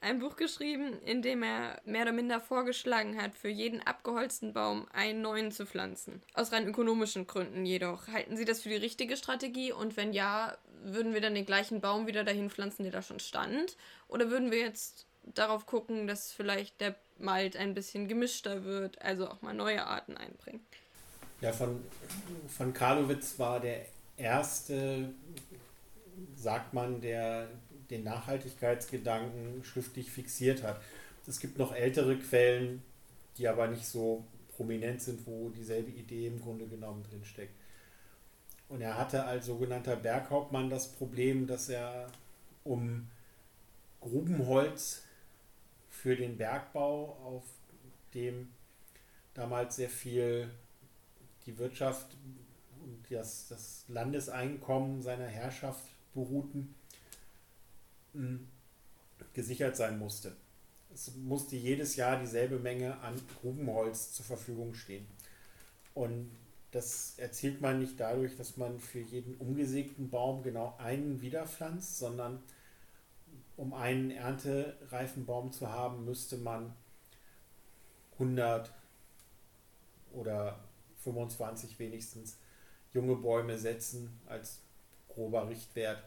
ein 0.00 0.20
Buch 0.20 0.36
geschrieben, 0.36 0.98
in 1.04 1.22
dem 1.22 1.42
er 1.42 1.80
mehr 1.84 2.02
oder 2.02 2.12
minder 2.12 2.40
vorgeschlagen 2.40 3.20
hat, 3.20 3.34
für 3.34 3.48
jeden 3.48 3.80
abgeholzten 3.82 4.52
Baum 4.52 4.86
einen 4.92 5.22
neuen 5.22 5.50
zu 5.50 5.66
pflanzen. 5.66 6.22
Aus 6.34 6.52
rein 6.52 6.66
ökonomischen 6.66 7.26
Gründen 7.26 7.66
jedoch. 7.66 8.06
Halten 8.08 8.36
Sie 8.36 8.44
das 8.44 8.62
für 8.62 8.68
die 8.68 8.76
richtige 8.76 9.16
Strategie? 9.16 9.72
Und 9.72 9.96
wenn 9.96 10.12
ja, 10.12 10.56
würden 10.82 11.14
wir 11.14 11.20
dann 11.20 11.34
den 11.34 11.46
gleichen 11.46 11.80
Baum 11.80 12.06
wieder 12.06 12.24
dahin 12.24 12.50
pflanzen, 12.50 12.84
der 12.84 12.92
da 12.92 13.02
schon 13.02 13.20
stand? 13.20 13.76
Oder 14.06 14.30
würden 14.30 14.50
wir 14.50 14.58
jetzt 14.58 15.06
darauf 15.34 15.66
gucken, 15.66 16.06
dass 16.06 16.32
vielleicht 16.32 16.80
der 16.80 16.94
Wald 17.18 17.56
ein 17.56 17.74
bisschen 17.74 18.08
gemischter 18.08 18.64
wird, 18.64 19.02
also 19.02 19.28
auch 19.28 19.42
mal 19.42 19.54
neue 19.54 19.84
Arten 19.84 20.16
einbringen? 20.16 20.64
Ja, 21.40 21.52
von, 21.52 21.84
von 22.48 22.72
Karlowitz 22.72 23.38
war 23.38 23.60
der 23.60 23.84
erste, 24.16 25.12
sagt 26.36 26.74
man, 26.74 27.00
der 27.00 27.48
den 27.90 28.04
Nachhaltigkeitsgedanken 28.04 29.64
schriftlich 29.64 30.10
fixiert 30.10 30.62
hat. 30.62 30.80
Es 31.26 31.40
gibt 31.40 31.58
noch 31.58 31.74
ältere 31.74 32.16
Quellen, 32.18 32.82
die 33.36 33.48
aber 33.48 33.68
nicht 33.68 33.86
so 33.86 34.24
prominent 34.56 35.00
sind, 35.00 35.26
wo 35.26 35.50
dieselbe 35.50 35.90
Idee 35.90 36.26
im 36.26 36.40
Grunde 36.40 36.66
genommen 36.66 37.04
drinsteckt. 37.08 37.54
Und 38.68 38.80
er 38.80 38.98
hatte 38.98 39.24
als 39.24 39.46
sogenannter 39.46 39.96
Berghauptmann 39.96 40.68
das 40.68 40.92
Problem, 40.92 41.46
dass 41.46 41.68
er 41.68 42.10
um 42.64 43.08
Grubenholz 44.00 45.02
für 45.88 46.16
den 46.16 46.36
Bergbau, 46.36 47.16
auf 47.24 47.44
dem 48.14 48.48
damals 49.34 49.76
sehr 49.76 49.88
viel 49.88 50.50
die 51.46 51.56
Wirtschaft 51.58 52.16
und 52.82 53.04
das, 53.10 53.48
das 53.48 53.84
Landeseinkommen 53.88 55.02
seiner 55.02 55.26
Herrschaft 55.26 55.84
beruhten, 56.14 56.74
gesichert 59.32 59.76
sein 59.76 59.98
musste. 59.98 60.36
Es 60.92 61.14
musste 61.14 61.56
jedes 61.56 61.96
Jahr 61.96 62.18
dieselbe 62.18 62.58
Menge 62.58 62.98
an 63.00 63.20
Grubenholz 63.40 64.12
zur 64.12 64.24
Verfügung 64.24 64.74
stehen. 64.74 65.06
Und 65.94 66.30
das 66.70 67.18
erzielt 67.18 67.60
man 67.60 67.78
nicht 67.78 67.98
dadurch, 67.98 68.36
dass 68.36 68.56
man 68.56 68.78
für 68.78 69.00
jeden 69.00 69.36
umgesägten 69.36 70.10
Baum 70.10 70.42
genau 70.42 70.76
einen 70.78 71.20
wiederpflanzt, 71.20 71.98
sondern 71.98 72.42
um 73.56 73.74
einen 73.74 74.10
erntereifen 74.10 75.26
Baum 75.26 75.52
zu 75.52 75.68
haben, 75.68 76.04
müsste 76.04 76.36
man 76.36 76.74
100 78.12 78.72
oder 80.12 80.58
25 81.04 81.78
wenigstens 81.78 82.38
junge 82.92 83.16
Bäume 83.16 83.58
setzen 83.58 84.20
als 84.26 84.60
grober 85.08 85.48
Richtwert, 85.48 86.02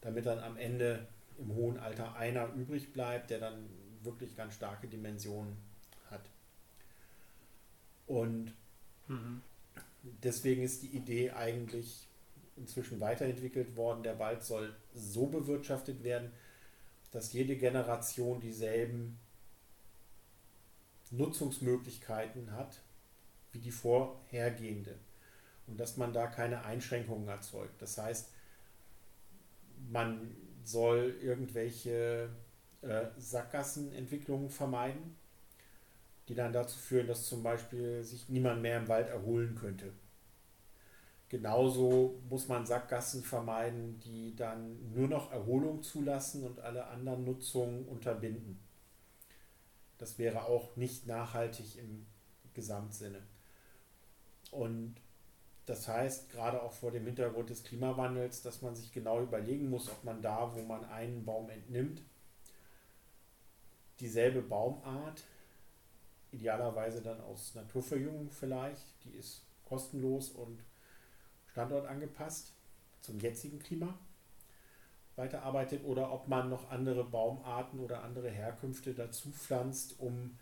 damit 0.00 0.26
dann 0.26 0.38
am 0.38 0.56
Ende 0.56 1.06
im 1.40 1.54
hohen 1.54 1.78
Alter 1.78 2.16
einer 2.16 2.52
übrig 2.54 2.92
bleibt, 2.92 3.30
der 3.30 3.40
dann 3.40 3.68
wirklich 4.02 4.36
ganz 4.36 4.54
starke 4.54 4.86
Dimensionen 4.86 5.56
hat. 6.10 6.28
Und 8.06 8.52
mhm. 9.08 9.40
deswegen 10.22 10.62
ist 10.62 10.82
die 10.82 10.96
Idee 10.96 11.30
eigentlich 11.30 12.06
inzwischen 12.56 13.00
weiterentwickelt 13.00 13.76
worden. 13.76 14.02
Der 14.02 14.18
Wald 14.18 14.44
soll 14.44 14.74
so 14.94 15.26
bewirtschaftet 15.26 16.02
werden, 16.02 16.30
dass 17.10 17.32
jede 17.32 17.56
Generation 17.56 18.40
dieselben 18.40 19.18
Nutzungsmöglichkeiten 21.10 22.52
hat 22.52 22.80
wie 23.52 23.58
die 23.58 23.72
vorhergehende 23.72 24.94
und 25.66 25.80
dass 25.80 25.96
man 25.96 26.12
da 26.12 26.28
keine 26.28 26.64
Einschränkungen 26.64 27.26
erzeugt. 27.26 27.82
Das 27.82 27.98
heißt, 27.98 28.30
man 29.90 30.36
soll 30.70 31.16
irgendwelche 31.20 32.30
äh, 32.82 33.06
Sackgassenentwicklungen 33.16 34.50
vermeiden, 34.50 35.16
die 36.28 36.34
dann 36.34 36.52
dazu 36.52 36.78
führen, 36.78 37.06
dass 37.06 37.26
zum 37.26 37.42
Beispiel 37.42 38.02
sich 38.04 38.28
niemand 38.28 38.62
mehr 38.62 38.78
im 38.78 38.88
Wald 38.88 39.08
erholen 39.08 39.54
könnte. 39.54 39.92
Genauso 41.28 42.20
muss 42.28 42.48
man 42.48 42.66
Sackgassen 42.66 43.22
vermeiden, 43.22 44.00
die 44.00 44.34
dann 44.34 44.92
nur 44.92 45.06
noch 45.06 45.30
Erholung 45.30 45.82
zulassen 45.82 46.44
und 46.44 46.58
alle 46.58 46.86
anderen 46.86 47.24
Nutzungen 47.24 47.86
unterbinden. 47.86 48.58
Das 49.98 50.18
wäre 50.18 50.46
auch 50.46 50.74
nicht 50.76 51.06
nachhaltig 51.06 51.78
im 51.78 52.06
Gesamtsinne. 52.54 53.22
Und 54.50 54.96
das 55.70 55.86
heißt, 55.86 56.30
gerade 56.30 56.60
auch 56.60 56.72
vor 56.72 56.90
dem 56.90 57.06
Hintergrund 57.06 57.48
des 57.48 57.62
Klimawandels, 57.62 58.42
dass 58.42 58.60
man 58.60 58.74
sich 58.74 58.90
genau 58.90 59.22
überlegen 59.22 59.70
muss, 59.70 59.88
ob 59.88 60.02
man 60.02 60.20
da, 60.20 60.52
wo 60.52 60.62
man 60.62 60.84
einen 60.86 61.24
Baum 61.24 61.48
entnimmt, 61.48 62.02
dieselbe 64.00 64.42
Baumart, 64.42 65.22
idealerweise 66.32 67.02
dann 67.02 67.20
aus 67.20 67.54
Naturverjüngung 67.54 68.32
vielleicht, 68.32 68.84
die 69.04 69.10
ist 69.10 69.44
kostenlos 69.64 70.30
und 70.30 70.60
standortangepasst 71.52 72.52
zum 73.00 73.20
jetzigen 73.20 73.60
Klima, 73.60 73.96
weiterarbeitet 75.14 75.84
oder 75.84 76.10
ob 76.10 76.26
man 76.26 76.50
noch 76.50 76.68
andere 76.72 77.04
Baumarten 77.04 77.78
oder 77.78 78.02
andere 78.02 78.28
Herkünfte 78.28 78.92
dazu 78.92 79.30
pflanzt, 79.30 80.00
um 80.00 80.36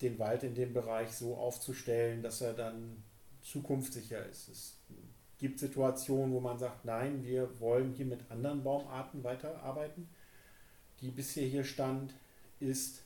den 0.00 0.18
Wald 0.18 0.42
in 0.42 0.54
dem 0.54 0.72
Bereich 0.72 1.12
so 1.12 1.36
aufzustellen, 1.36 2.22
dass 2.22 2.40
er 2.40 2.54
dann 2.54 3.04
zukunftssicher 3.42 4.24
ist. 4.26 4.48
Es 4.48 4.76
gibt 5.38 5.58
Situationen, 5.58 6.32
wo 6.32 6.40
man 6.40 6.58
sagt, 6.58 6.84
nein, 6.84 7.24
wir 7.24 7.60
wollen 7.60 7.92
hier 7.92 8.06
mit 8.06 8.30
anderen 8.30 8.62
Baumarten 8.62 9.24
weiterarbeiten. 9.24 10.08
Die 11.00 11.10
bisher 11.10 11.46
hier 11.46 11.64
stand, 11.64 12.14
ist 12.60 13.02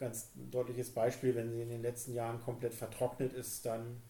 ganz 0.00 0.30
ein 0.34 0.50
deutliches 0.50 0.90
Beispiel, 0.90 1.36
wenn 1.36 1.52
sie 1.52 1.62
in 1.62 1.68
den 1.68 1.82
letzten 1.82 2.14
Jahren 2.14 2.40
komplett 2.40 2.74
vertrocknet 2.74 3.32
ist, 3.32 3.64
dann 3.66 4.00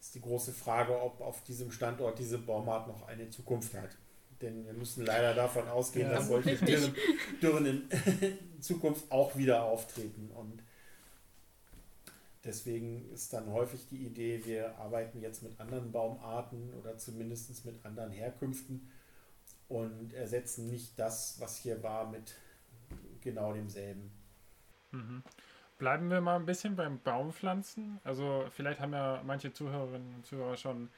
ist 0.00 0.14
die 0.14 0.20
große 0.20 0.52
Frage, 0.52 1.00
ob 1.00 1.20
auf 1.20 1.44
diesem 1.44 1.70
Standort 1.70 2.18
diese 2.18 2.38
Baumart 2.38 2.88
noch 2.88 3.06
eine 3.06 3.28
Zukunft 3.30 3.74
hat. 3.74 3.90
Denn 4.40 4.66
wir 4.66 4.72
müssen 4.72 5.04
leider 5.04 5.34
davon 5.34 5.68
ausgehen, 5.68 6.08
ja, 6.08 6.16
dass 6.16 6.28
solche 6.28 6.56
Dürren, 6.56 6.94
Dürren 7.40 7.66
in 7.66 8.60
Zukunft 8.60 9.10
auch 9.10 9.36
wieder 9.36 9.64
auftreten. 9.64 10.30
Und 10.34 10.62
Deswegen 12.46 13.10
ist 13.10 13.32
dann 13.32 13.50
häufig 13.50 13.88
die 13.88 14.06
Idee, 14.06 14.42
wir 14.44 14.78
arbeiten 14.78 15.20
jetzt 15.20 15.42
mit 15.42 15.58
anderen 15.58 15.90
Baumarten 15.90 16.72
oder 16.74 16.96
zumindest 16.96 17.64
mit 17.64 17.84
anderen 17.84 18.12
Herkünften 18.12 18.88
und 19.68 20.14
ersetzen 20.14 20.70
nicht 20.70 20.96
das, 20.96 21.40
was 21.40 21.56
hier 21.56 21.82
war, 21.82 22.08
mit 22.08 22.36
genau 23.20 23.52
demselben. 23.52 24.12
Mhm. 24.92 25.24
Bleiben 25.78 26.08
wir 26.08 26.20
mal 26.20 26.36
ein 26.36 26.46
bisschen 26.46 26.76
beim 26.76 27.00
Baumpflanzen. 27.00 27.98
Also 28.04 28.46
vielleicht 28.50 28.80
haben 28.80 28.92
ja 28.92 29.22
manche 29.26 29.52
Zuhörerinnen 29.52 30.14
und 30.14 30.24
Zuhörer 30.24 30.56
schon 30.56 30.88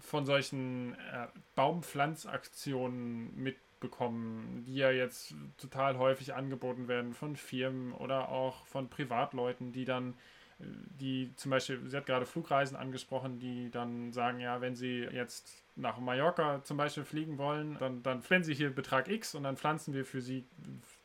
von 0.00 0.26
solchen 0.26 0.94
äh, 0.94 1.28
Baumpflanzaktionen 1.54 3.40
mitbekommen, 3.40 4.64
die 4.66 4.74
ja 4.74 4.90
jetzt 4.90 5.34
total 5.56 5.96
häufig 5.96 6.34
angeboten 6.34 6.88
werden 6.88 7.14
von 7.14 7.36
Firmen 7.36 7.92
oder 7.92 8.28
auch 8.30 8.66
von 8.66 8.88
Privatleuten, 8.90 9.72
die 9.72 9.84
dann 9.84 10.14
die 10.58 11.32
zum 11.36 11.50
Beispiel, 11.50 11.80
sie 11.86 11.96
hat 11.96 12.06
gerade 12.06 12.26
Flugreisen 12.26 12.76
angesprochen, 12.76 13.38
die 13.38 13.70
dann 13.70 14.12
sagen, 14.12 14.40
ja, 14.40 14.60
wenn 14.60 14.74
sie 14.74 15.04
jetzt 15.12 15.62
nach 15.76 15.98
Mallorca 15.98 16.62
zum 16.64 16.76
Beispiel 16.76 17.04
fliegen 17.04 17.38
wollen, 17.38 17.76
dann, 17.78 18.02
dann 18.02 18.22
flennen 18.22 18.44
sie 18.44 18.54
hier 18.54 18.70
Betrag 18.74 19.08
X 19.08 19.34
und 19.34 19.44
dann 19.44 19.56
pflanzen 19.56 19.94
wir 19.94 20.04
für 20.04 20.20
sie 20.20 20.44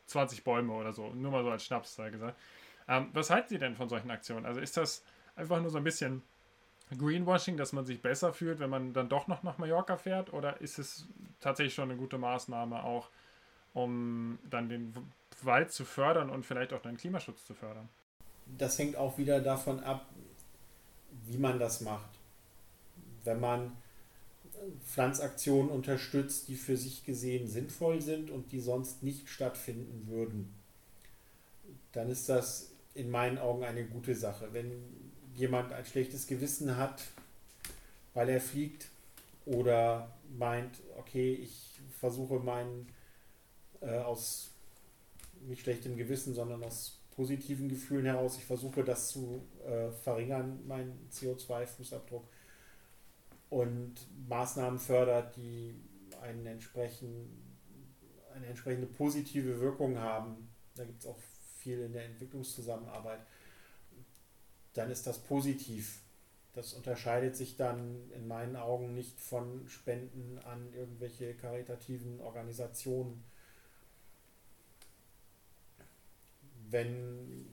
20 0.06 0.42
Bäume 0.42 0.72
oder 0.72 0.92
so. 0.92 1.10
Nur 1.10 1.30
mal 1.30 1.44
so 1.44 1.50
als 1.50 1.64
Schnaps, 1.64 1.94
sei 1.94 2.10
gesagt. 2.10 2.36
Ähm, 2.88 3.08
was 3.12 3.30
halten 3.30 3.48
Sie 3.48 3.58
denn 3.58 3.76
von 3.76 3.88
solchen 3.88 4.10
Aktionen? 4.10 4.44
Also 4.44 4.60
ist 4.60 4.76
das 4.76 5.04
einfach 5.36 5.60
nur 5.60 5.70
so 5.70 5.78
ein 5.78 5.84
bisschen 5.84 6.22
Greenwashing, 6.98 7.56
dass 7.56 7.72
man 7.72 7.86
sich 7.86 8.02
besser 8.02 8.32
fühlt, 8.32 8.58
wenn 8.58 8.70
man 8.70 8.92
dann 8.92 9.08
doch 9.08 9.28
noch 9.28 9.42
nach 9.44 9.58
Mallorca 9.58 9.96
fährt? 9.96 10.32
Oder 10.32 10.60
ist 10.60 10.78
es 10.78 11.06
tatsächlich 11.40 11.74
schon 11.74 11.90
eine 11.90 11.98
gute 11.98 12.18
Maßnahme 12.18 12.82
auch, 12.82 13.08
um 13.72 14.38
dann 14.50 14.68
den 14.68 14.92
Wald 15.42 15.72
zu 15.72 15.84
fördern 15.84 16.28
und 16.28 16.44
vielleicht 16.44 16.72
auch 16.72 16.82
den 16.82 16.96
Klimaschutz 16.96 17.44
zu 17.46 17.54
fördern? 17.54 17.88
Das 18.46 18.78
hängt 18.78 18.96
auch 18.96 19.18
wieder 19.18 19.40
davon 19.40 19.80
ab, 19.80 20.08
wie 21.26 21.38
man 21.38 21.58
das 21.58 21.80
macht. 21.80 22.10
Wenn 23.24 23.40
man 23.40 23.72
Pflanzaktionen 24.86 25.70
unterstützt, 25.70 26.48
die 26.48 26.56
für 26.56 26.76
sich 26.76 27.04
gesehen 27.04 27.48
sinnvoll 27.48 28.00
sind 28.00 28.30
und 28.30 28.52
die 28.52 28.60
sonst 28.60 29.02
nicht 29.02 29.28
stattfinden 29.28 30.06
würden, 30.08 30.54
dann 31.92 32.10
ist 32.10 32.28
das 32.28 32.70
in 32.94 33.10
meinen 33.10 33.38
Augen 33.38 33.64
eine 33.64 33.84
gute 33.84 34.14
Sache. 34.14 34.48
Wenn 34.52 34.70
jemand 35.34 35.72
ein 35.72 35.84
schlechtes 35.84 36.26
Gewissen 36.26 36.76
hat, 36.76 37.02
weil 38.14 38.28
er 38.28 38.40
fliegt 38.40 38.88
oder 39.46 40.12
meint, 40.38 40.78
okay, 40.98 41.34
ich 41.34 41.80
versuche 41.98 42.38
meinen 42.38 42.88
äh, 43.80 43.98
aus 43.98 44.50
nicht 45.46 45.62
schlechtem 45.62 45.96
Gewissen, 45.96 46.34
sondern 46.34 46.62
aus 46.64 46.98
positiven 47.14 47.68
Gefühlen 47.68 48.06
heraus, 48.06 48.36
ich 48.36 48.44
versuche 48.44 48.84
das 48.84 49.08
zu 49.08 49.40
äh, 49.66 49.90
verringern, 49.90 50.66
meinen 50.66 51.08
CO2-Fußabdruck 51.12 52.24
und 53.50 53.94
Maßnahmen 54.28 54.78
fördert, 54.78 55.36
die 55.36 55.74
einen 56.20 56.46
entsprechend, 56.46 57.28
eine 58.34 58.46
entsprechende 58.46 58.86
positive 58.86 59.60
Wirkung 59.60 59.98
haben. 59.98 60.48
Da 60.74 60.84
gibt 60.84 61.00
es 61.00 61.06
auch 61.06 61.18
viel 61.58 61.80
in 61.80 61.92
der 61.92 62.04
Entwicklungszusammenarbeit. 62.06 63.20
Dann 64.72 64.90
ist 64.90 65.06
das 65.06 65.18
positiv. 65.18 66.02
Das 66.52 66.72
unterscheidet 66.72 67.36
sich 67.36 67.56
dann 67.56 68.10
in 68.10 68.28
meinen 68.28 68.56
Augen 68.56 68.94
nicht 68.94 69.20
von 69.20 69.68
Spenden 69.68 70.38
an 70.38 70.72
irgendwelche 70.72 71.34
karitativen 71.34 72.20
Organisationen. 72.20 73.24
Wenn 76.74 77.46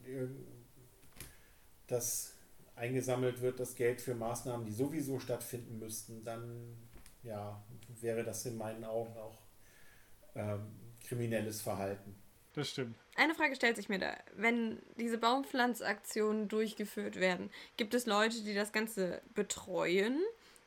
das 1.86 2.34
eingesammelt 2.74 3.40
wird, 3.40 3.60
das 3.60 3.76
Geld 3.76 4.00
für 4.00 4.16
Maßnahmen, 4.16 4.66
die 4.66 4.72
sowieso 4.72 5.20
stattfinden 5.20 5.78
müssten, 5.78 6.24
dann 6.24 6.76
ja, 7.22 7.62
wäre 8.00 8.24
das 8.24 8.44
in 8.46 8.58
meinen 8.58 8.82
Augen 8.82 9.16
auch 9.16 9.38
ähm, 10.34 10.72
kriminelles 11.06 11.60
Verhalten. 11.60 12.16
Das 12.54 12.70
stimmt. 12.70 12.96
Eine 13.14 13.36
Frage 13.36 13.54
stellt 13.54 13.76
sich 13.76 13.88
mir 13.88 14.00
da. 14.00 14.16
Wenn 14.34 14.82
diese 14.96 15.18
Baumpflanzaktionen 15.18 16.48
durchgeführt 16.48 17.20
werden, 17.20 17.48
gibt 17.76 17.94
es 17.94 18.06
Leute, 18.06 18.42
die 18.42 18.54
das 18.54 18.72
Ganze 18.72 19.22
betreuen? 19.34 20.20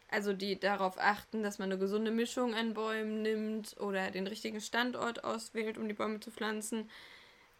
Also 0.09 0.31
die 0.31 0.57
darauf 0.57 0.97
achten, 0.97 1.43
dass 1.43 1.59
man 1.59 1.73
eine 1.73 1.77
gesunde 1.77 2.11
Mischung 2.11 2.53
an 2.53 2.73
Bäumen 2.73 3.21
nimmt 3.21 3.75
oder 3.81 4.11
den 4.11 4.27
richtigen 4.27 4.61
Standort 4.61 5.25
auswählt, 5.25 5.77
um 5.77 5.89
die 5.89 5.93
Bäume 5.93 6.21
zu 6.21 6.31
pflanzen. 6.31 6.89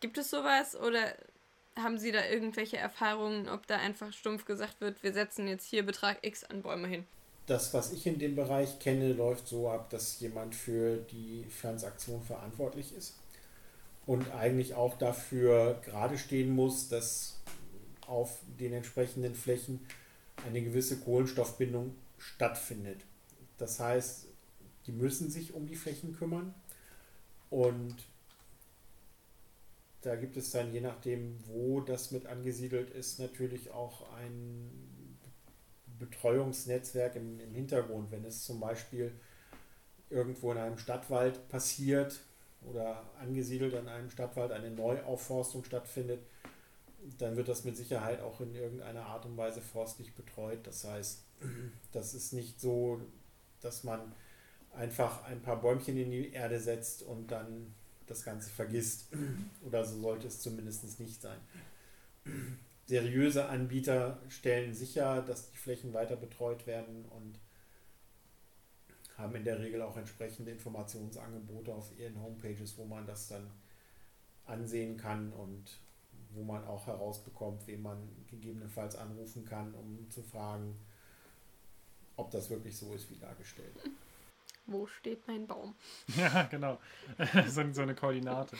Gibt 0.06 0.20
es 0.20 0.30
sowas 0.30 0.76
oder 0.76 1.16
haben 1.76 1.98
Sie 1.98 2.12
da 2.12 2.24
irgendwelche 2.28 2.78
Erfahrungen, 2.78 3.50
ob 3.50 3.66
da 3.66 3.78
einfach 3.78 4.14
stumpf 4.14 4.46
gesagt 4.46 4.80
wird, 4.80 5.02
wir 5.02 5.14
setzen 5.14 5.48
jetzt 5.48 5.66
hier 5.66 5.84
Betrag 5.84 6.20
X 6.22 6.44
an 6.44 6.62
Bäume 6.62 6.88
hin? 6.88 7.08
Das, 7.48 7.74
was 7.74 7.92
ich 7.92 8.06
in 8.06 8.20
dem 8.20 8.36
Bereich 8.36 8.78
kenne, 8.78 9.14
läuft 9.14 9.48
so 9.48 9.68
ab, 9.68 9.90
dass 9.90 10.20
jemand 10.20 10.54
für 10.54 10.98
die 10.98 11.44
Pflanzaktion 11.50 12.22
verantwortlich 12.22 12.96
ist 12.96 13.18
und 14.06 14.32
eigentlich 14.32 14.76
auch 14.76 14.96
dafür 14.96 15.82
gerade 15.84 16.20
stehen 16.20 16.52
muss, 16.52 16.88
dass 16.88 17.42
auf 18.06 18.38
den 18.60 18.74
entsprechenden 18.74 19.34
Flächen 19.34 19.84
eine 20.46 20.62
gewisse 20.62 21.00
Kohlenstoffbindung 21.00 21.96
stattfindet. 22.20 23.00
Das 23.58 23.80
heißt, 23.80 24.28
die 24.86 24.92
müssen 24.92 25.32
sich 25.32 25.56
um 25.56 25.66
die 25.66 25.76
Flächen 25.76 26.16
kümmern 26.16 26.54
und 27.50 27.96
da 30.06 30.16
gibt 30.16 30.38
es 30.38 30.52
dann, 30.52 30.72
je 30.72 30.82
nachdem, 30.82 31.40
wo 31.48 31.82
das 31.82 32.12
mit 32.12 32.28
angesiedelt 32.28 32.92
ist, 32.92 33.20
natürlich 33.20 33.72
auch 33.72 34.14
ein 34.14 34.70
Betreuungsnetzwerk 35.98 37.16
im, 37.16 37.40
im 37.40 37.56
Hintergrund. 37.56 38.12
Wenn 38.12 38.24
es 38.24 38.44
zum 38.44 38.60
Beispiel 38.60 39.12
irgendwo 40.12 40.52
in 40.52 40.60
einem 40.60 40.78
Stadtwald 40.78 41.50
passiert 41.50 42.22
oder 42.62 43.04
angesiedelt 43.20 43.74
an 43.74 43.88
einem 43.88 44.12
Stadtwald 44.12 44.52
eine 44.52 44.70
Neuaufforstung 44.70 45.64
stattfindet, 45.64 46.20
dann 47.18 47.36
wird 47.36 47.48
das 47.48 47.64
mit 47.64 47.76
Sicherheit 47.76 48.22
auch 48.22 48.42
in 48.42 48.54
irgendeiner 48.54 49.08
Art 49.08 49.26
und 49.26 49.38
Weise 49.38 49.62
forstlich 49.62 50.14
betreut. 50.14 50.60
Das 50.68 50.84
heißt, 50.84 51.24
das 51.92 52.14
ist 52.14 52.32
nicht 52.32 52.62
so, 52.62 53.02
dass 53.62 53.84
man 53.84 54.14
einfach 54.72 55.24
ein 55.24 55.42
paar 55.42 55.60
Bäumchen 55.60 55.98
in 55.98 56.12
die 56.12 56.32
Erde 56.32 56.60
setzt 56.60 57.02
und 57.02 57.32
dann 57.32 57.74
das 58.08 58.24
Ganze 58.24 58.50
vergisst. 58.50 59.08
Oder 59.66 59.84
so 59.86 60.00
sollte 60.00 60.28
es 60.28 60.42
zumindest 60.42 61.00
nicht 61.00 61.22
sein. 61.22 61.40
Seriöse 62.86 63.48
Anbieter 63.48 64.20
stellen 64.30 64.74
sicher, 64.74 65.22
dass 65.22 65.50
die 65.50 65.58
Flächen 65.58 65.94
weiter 65.94 66.16
betreut 66.16 66.68
werden 66.68 67.06
und 67.06 67.40
haben 69.18 69.36
in 69.36 69.44
der 69.44 69.60
Regel 69.60 69.82
auch 69.82 69.98
entsprechende 69.98 70.52
Informationsangebote 70.52 71.74
auf 71.74 71.98
ihren 71.98 72.22
Homepages, 72.22 72.78
wo 72.78 72.86
man 72.86 73.08
das 73.08 73.30
dann 73.30 73.50
ansehen 74.46 74.98
kann 74.98 75.32
und 75.34 75.80
wo 76.32 76.44
man 76.44 76.64
auch 76.66 76.86
herausbekommt, 76.86 77.66
wen 77.66 77.82
man 77.82 77.98
gegebenenfalls 78.30 78.96
anrufen 78.96 79.46
kann, 79.46 79.74
um 79.74 80.10
zu 80.12 80.22
fragen, 80.22 80.76
ob 82.18 82.30
das 82.32 82.50
wirklich 82.50 82.78
so 82.78 82.94
ist 82.94 83.10
wie 83.10 83.18
dargestellt 83.18 83.76
wo 84.68 84.88
steht 84.88 85.28
mein 85.28 85.48
Baum? 85.48 85.76
Ja, 86.18 86.44
genau. 86.44 86.80
so, 87.48 87.64
so, 87.72 87.82
eine 87.82 87.96
Koordinate. 87.96 88.56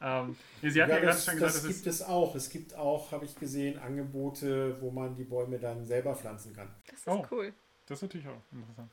ähm, 0.00 0.36
Sie 0.62 0.82
hatten 0.82 0.90
ja, 0.90 0.96
ja 0.96 1.00
gerade 1.00 1.18
schon 1.18 1.34
gesagt, 1.34 1.54
das 1.54 1.66
gibt 1.66 1.86
es 1.86 2.02
auch. 2.02 2.34
Es 2.34 2.50
gibt 2.50 2.74
auch, 2.74 3.12
habe 3.12 3.24
ich 3.24 3.34
gesehen, 3.36 3.78
Angebote, 3.78 4.80
wo 4.80 4.90
man 4.90 5.14
die 5.14 5.24
Bäume 5.24 5.58
dann 5.58 5.84
selber 5.84 6.14
pflanzen 6.14 6.54
kann. 6.54 6.74
Das 6.86 7.00
ist 7.00 7.08
oh, 7.08 7.24
cool. 7.30 7.52
Das 7.86 7.98
ist 7.98 8.02
natürlich 8.02 8.28
auch 8.28 8.42
interessant. 8.52 8.92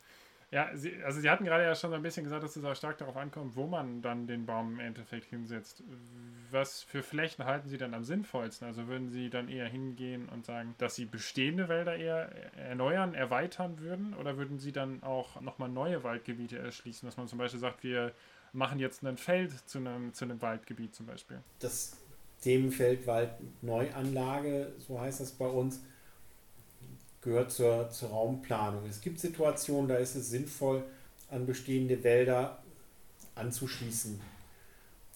Ja, 0.52 0.70
Sie, 0.76 0.93
also 1.04 1.20
Sie 1.20 1.30
hatten 1.30 1.43
gerade 1.43 1.64
ja 1.64 1.76
schon 1.76 1.89
so 1.89 1.96
ein 1.96 2.02
bisschen 2.02 2.24
gesagt, 2.24 2.43
dass 2.43 2.56
es 2.56 2.64
auch 2.64 2.76
stark 2.76 2.98
darauf 2.98 3.18
ankommt, 3.18 3.56
wo 3.56 3.66
man 3.66 4.02
dann 4.02 4.28
den 4.28 4.46
Baum 4.46 4.74
im 4.74 4.80
Endeffekt 4.80 5.26
hinsetzt. 5.26 5.84
Was 6.52 6.84
für 6.84 7.04
Flächen 7.04 7.46
halten 7.46 7.68
Sie 7.68 7.78
dann 7.78 7.93
am 7.93 8.04
sinnvollsten? 8.04 8.68
Also 8.68 8.88
würden 8.88 9.10
Sie 9.10 9.30
dann 9.30 9.50
eher 9.50 9.68
hingehen 9.68 10.30
und 10.30 10.46
sagen, 10.46 10.76
dass 10.78 10.96
Sie 10.96 11.06
bestehende 11.06 11.68
Wälder 11.68 11.96
eher 11.96 12.30
erneuern, 12.56 13.16
erweitern 13.16 13.80
würden? 13.80 14.14
Oder 14.14 14.38
würden 14.38 14.60
Sie 14.60 14.72
dann 14.72 15.04
auch 15.04 15.41
nochmal 15.41 15.70
neue 15.70 16.04
Waldgebiete 16.04 16.58
erschließen, 16.58 17.08
dass 17.08 17.18
man 17.18 17.28
zum 17.28 17.39
Beispiel 17.39 17.60
sagt, 17.60 17.84
wir 17.84 18.14
machen 18.54 18.80
jetzt 18.80 19.04
ein 19.04 19.18
Feld 19.18 19.52
zu 19.68 19.80
einem, 19.80 20.14
zu 20.14 20.26
einem 20.26 20.41
Waldgebiet 20.41 20.96
zum 20.96 21.08
Beispiel? 21.08 21.41
Das 21.60 21.98
Themenfeld 22.41 23.08
Waldneuanlage, 23.08 24.74
so 24.78 25.00
heißt 25.02 25.20
das 25.20 25.32
bei 25.32 25.48
uns, 25.48 25.84
gehört 27.26 27.51
zur, 27.51 27.89
zur 27.89 28.09
Raumplanung. 28.09 28.86
Es 28.88 29.01
gibt 29.01 29.19
Situationen, 29.19 29.89
da 29.89 29.97
ist 29.97 30.15
es 30.15 30.30
sinnvoll, 30.30 30.84
an 31.30 31.45
bestehende 31.45 32.01
Wälder 32.03 32.59
anzuschließen. 33.34 34.21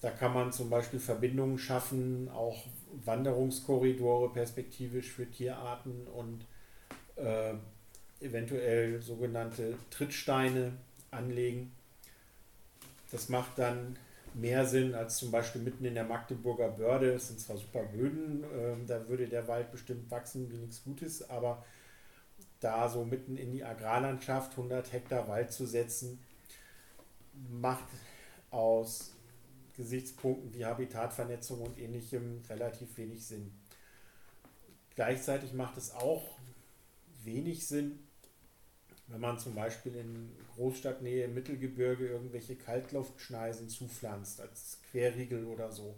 Da 0.01 0.10
kann 0.10 0.34
man 0.34 0.51
zum 0.51 0.70
Beispiel 0.70 0.99
Verbindungen 0.99 1.60
schaffen, 1.60 2.30
auch 2.30 2.66
Wanderungskorridore 3.05 4.34
perspektivisch 4.34 5.10
für 5.10 5.30
Tierarten 5.30 6.07
und 6.07 6.45
äh, 7.16 7.53
eventuell 8.20 9.01
sogenannte 9.01 9.76
Trittsteine 9.91 10.74
anlegen. 11.12 11.72
Das 13.12 13.30
macht 13.30 13.57
dann 13.57 13.97
mehr 14.34 14.66
Sinn 14.66 14.95
als 14.95 15.18
zum 15.18 15.32
Beispiel 15.32 15.62
mitten 15.62 15.86
in 15.86 15.95
der 15.95 16.05
Magdeburger 16.05 16.70
Börde. 16.70 17.14
Es 17.14 17.28
sind 17.28 17.39
zwar 17.39 17.57
super 17.57 17.84
Böden, 17.84 18.43
äh, 18.43 18.88
da 18.88 19.07
würde 19.07 19.28
der 19.28 19.47
Wald 19.47 19.72
bestimmt 19.72 20.10
wachsen 20.10 20.49
wie 20.51 20.57
nichts 20.57 20.84
Gutes, 20.84 21.30
aber 21.30 21.64
da 22.60 22.89
so 22.89 23.05
mitten 23.05 23.38
in 23.38 23.51
die 23.51 23.64
Agrarlandschaft 23.64 24.51
100 24.51 24.91
Hektar 24.91 25.28
Wald 25.28 25.51
zu 25.51 25.66
setzen, 25.66 26.20
macht 27.49 27.86
aus 28.51 29.14
Gesichtspunkten 29.76 30.53
wie 30.53 30.66
Habitatvernetzung 30.66 31.62
und 31.62 31.80
ähnlichem 31.80 32.41
relativ 32.49 32.97
wenig 32.97 33.26
Sinn. 33.26 33.53
Gleichzeitig 34.95 35.53
macht 35.53 35.78
es 35.78 35.91
auch 35.91 36.38
wenig 37.24 37.66
Sinn, 37.66 37.99
wenn 39.07 39.22
man 39.22 39.39
zum 39.39 39.55
Beispiel 39.55 39.95
in 39.95 40.36
Großstadtnähe 40.55 41.26
im 41.26 41.34
Mittelgebirge 41.34 42.07
irgendwelche 42.07 42.55
Kaltluftschneisen 42.55 43.70
zupflanzt, 43.70 44.41
als 44.41 44.80
Querriegel 44.91 45.45
oder 45.45 45.72
so. 45.72 45.95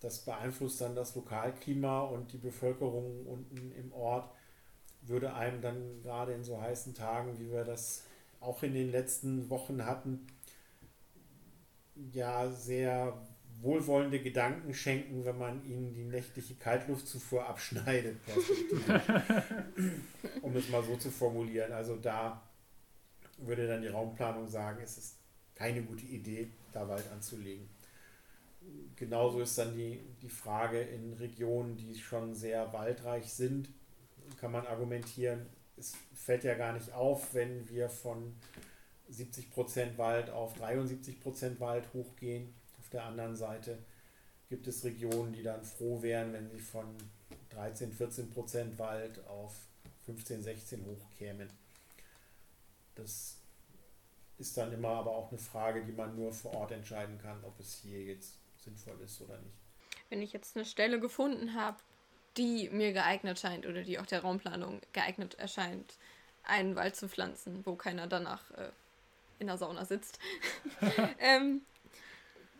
Das 0.00 0.24
beeinflusst 0.24 0.82
dann 0.82 0.94
das 0.94 1.14
Lokalklima 1.14 2.02
und 2.02 2.32
die 2.32 2.38
Bevölkerung 2.38 3.26
unten 3.26 3.72
im 3.72 3.92
Ort 3.94 4.30
würde 5.08 5.34
einem 5.34 5.60
dann 5.60 6.02
gerade 6.02 6.32
in 6.32 6.44
so 6.44 6.60
heißen 6.60 6.94
Tagen, 6.94 7.38
wie 7.38 7.50
wir 7.50 7.64
das 7.64 8.04
auch 8.40 8.62
in 8.62 8.74
den 8.74 8.90
letzten 8.90 9.48
Wochen 9.50 9.84
hatten, 9.84 10.26
ja 12.12 12.50
sehr 12.50 13.16
wohlwollende 13.60 14.20
Gedanken 14.20 14.74
schenken, 14.74 15.24
wenn 15.24 15.38
man 15.38 15.64
ihnen 15.64 15.94
die 15.94 16.04
nächtliche 16.04 16.54
Kaltluftzufuhr 16.54 17.46
abschneidet, 17.46 18.18
um 20.42 20.54
es 20.56 20.68
mal 20.68 20.82
so 20.82 20.96
zu 20.96 21.10
formulieren. 21.10 21.72
Also 21.72 21.96
da 21.96 22.42
würde 23.38 23.66
dann 23.66 23.82
die 23.82 23.88
Raumplanung 23.88 24.48
sagen, 24.48 24.80
es 24.82 24.98
ist 24.98 25.16
keine 25.54 25.82
gute 25.82 26.04
Idee, 26.04 26.48
da 26.72 26.88
Wald 26.88 27.10
anzulegen. 27.10 27.68
Genauso 28.96 29.40
ist 29.40 29.56
dann 29.56 29.74
die, 29.74 30.00
die 30.22 30.28
Frage 30.28 30.80
in 30.80 31.12
Regionen, 31.14 31.76
die 31.76 31.98
schon 31.98 32.34
sehr 32.34 32.72
waldreich 32.72 33.32
sind, 33.32 33.68
kann 34.40 34.52
man 34.52 34.66
argumentieren, 34.66 35.46
es 35.76 35.96
fällt 36.14 36.44
ja 36.44 36.54
gar 36.54 36.72
nicht 36.72 36.92
auf, 36.92 37.34
wenn 37.34 37.68
wir 37.68 37.88
von 37.88 38.34
70% 39.10 39.98
Wald 39.98 40.30
auf 40.30 40.56
73% 40.60 41.60
Wald 41.60 41.92
hochgehen. 41.92 42.54
Auf 42.78 42.88
der 42.90 43.04
anderen 43.04 43.36
Seite 43.36 43.78
gibt 44.48 44.66
es 44.66 44.84
Regionen, 44.84 45.32
die 45.32 45.42
dann 45.42 45.64
froh 45.64 46.02
wären, 46.02 46.32
wenn 46.32 46.48
sie 46.48 46.58
von 46.58 46.96
13, 47.50 47.92
14% 47.92 48.78
Wald 48.78 49.26
auf 49.26 49.54
15, 50.06 50.42
16 50.42 50.84
hochkämen. 50.84 51.50
Das 52.94 53.38
ist 54.38 54.56
dann 54.56 54.72
immer 54.72 54.88
aber 54.88 55.12
auch 55.12 55.30
eine 55.30 55.38
Frage, 55.38 55.84
die 55.84 55.92
man 55.92 56.14
nur 56.16 56.32
vor 56.32 56.54
Ort 56.54 56.72
entscheiden 56.72 57.18
kann, 57.18 57.42
ob 57.44 57.58
es 57.60 57.74
hier 57.74 58.02
jetzt 58.02 58.38
sinnvoll 58.56 59.00
ist 59.00 59.20
oder 59.20 59.38
nicht. 59.38 59.56
Wenn 60.08 60.22
ich 60.22 60.32
jetzt 60.32 60.56
eine 60.56 60.64
Stelle 60.64 61.00
gefunden 61.00 61.54
habe, 61.54 61.78
die 62.36 62.68
mir 62.70 62.92
geeignet 62.92 63.38
scheint 63.38 63.66
oder 63.66 63.82
die 63.82 63.98
auch 63.98 64.06
der 64.06 64.20
Raumplanung 64.20 64.80
geeignet 64.92 65.34
erscheint, 65.34 65.94
einen 66.42 66.76
Wald 66.76 66.96
zu 66.96 67.08
pflanzen, 67.08 67.64
wo 67.64 67.74
keiner 67.74 68.06
danach 68.06 68.50
äh, 68.52 68.70
in 69.38 69.46
der 69.46 69.58
Sauna 69.58 69.84
sitzt. 69.84 70.18
ähm, 71.20 71.62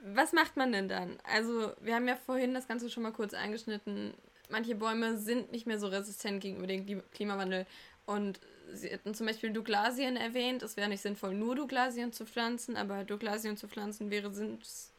was 0.02 0.32
macht 0.32 0.56
man 0.56 0.72
denn 0.72 0.88
dann? 0.88 1.18
Also, 1.24 1.72
wir 1.80 1.94
haben 1.94 2.08
ja 2.08 2.16
vorhin 2.16 2.54
das 2.54 2.68
Ganze 2.68 2.90
schon 2.90 3.02
mal 3.02 3.12
kurz 3.12 3.34
angeschnitten. 3.34 4.14
Manche 4.50 4.74
Bäume 4.74 5.16
sind 5.16 5.50
nicht 5.50 5.66
mehr 5.66 5.78
so 5.78 5.88
resistent 5.88 6.40
gegenüber 6.42 6.66
dem 6.66 7.02
Klimawandel. 7.12 7.66
Und 8.06 8.38
Sie 8.72 8.92
hatten 8.92 9.14
zum 9.14 9.26
Beispiel 9.26 9.52
Douglasien 9.52 10.16
erwähnt. 10.16 10.62
Es 10.62 10.76
wäre 10.76 10.88
nicht 10.88 11.02
sinnvoll, 11.02 11.34
nur 11.34 11.54
Douglasien 11.54 12.12
zu 12.12 12.26
pflanzen, 12.26 12.76
aber 12.76 13.04
Douglasien 13.04 13.56
zu 13.56 13.68
pflanzen 13.68 14.10
wäre 14.10 14.30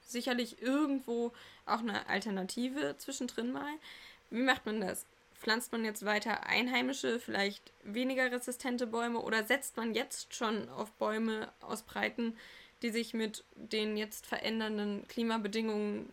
sicherlich 0.01 0.61
irgendwo 0.61 1.33
auch 1.65 1.79
eine 1.79 2.07
Alternative 2.07 2.95
zwischendrin 2.97 3.51
mal. 3.51 3.73
Wie 4.29 4.41
macht 4.41 4.65
man 4.65 4.81
das? 4.81 5.05
Pflanzt 5.35 5.71
man 5.71 5.85
jetzt 5.85 6.05
weiter 6.05 6.47
einheimische, 6.47 7.19
vielleicht 7.19 7.71
weniger 7.83 8.31
resistente 8.31 8.87
Bäume 8.87 9.19
oder 9.19 9.43
setzt 9.43 9.77
man 9.77 9.93
jetzt 9.93 10.33
schon 10.33 10.69
auf 10.69 10.91
Bäume 10.93 11.51
aus 11.61 11.83
Breiten, 11.83 12.35
die 12.81 12.89
sich 12.89 13.13
mit 13.13 13.43
den 13.55 13.97
jetzt 13.97 14.25
verändernden 14.25 15.07
Klimabedingungen 15.07 16.09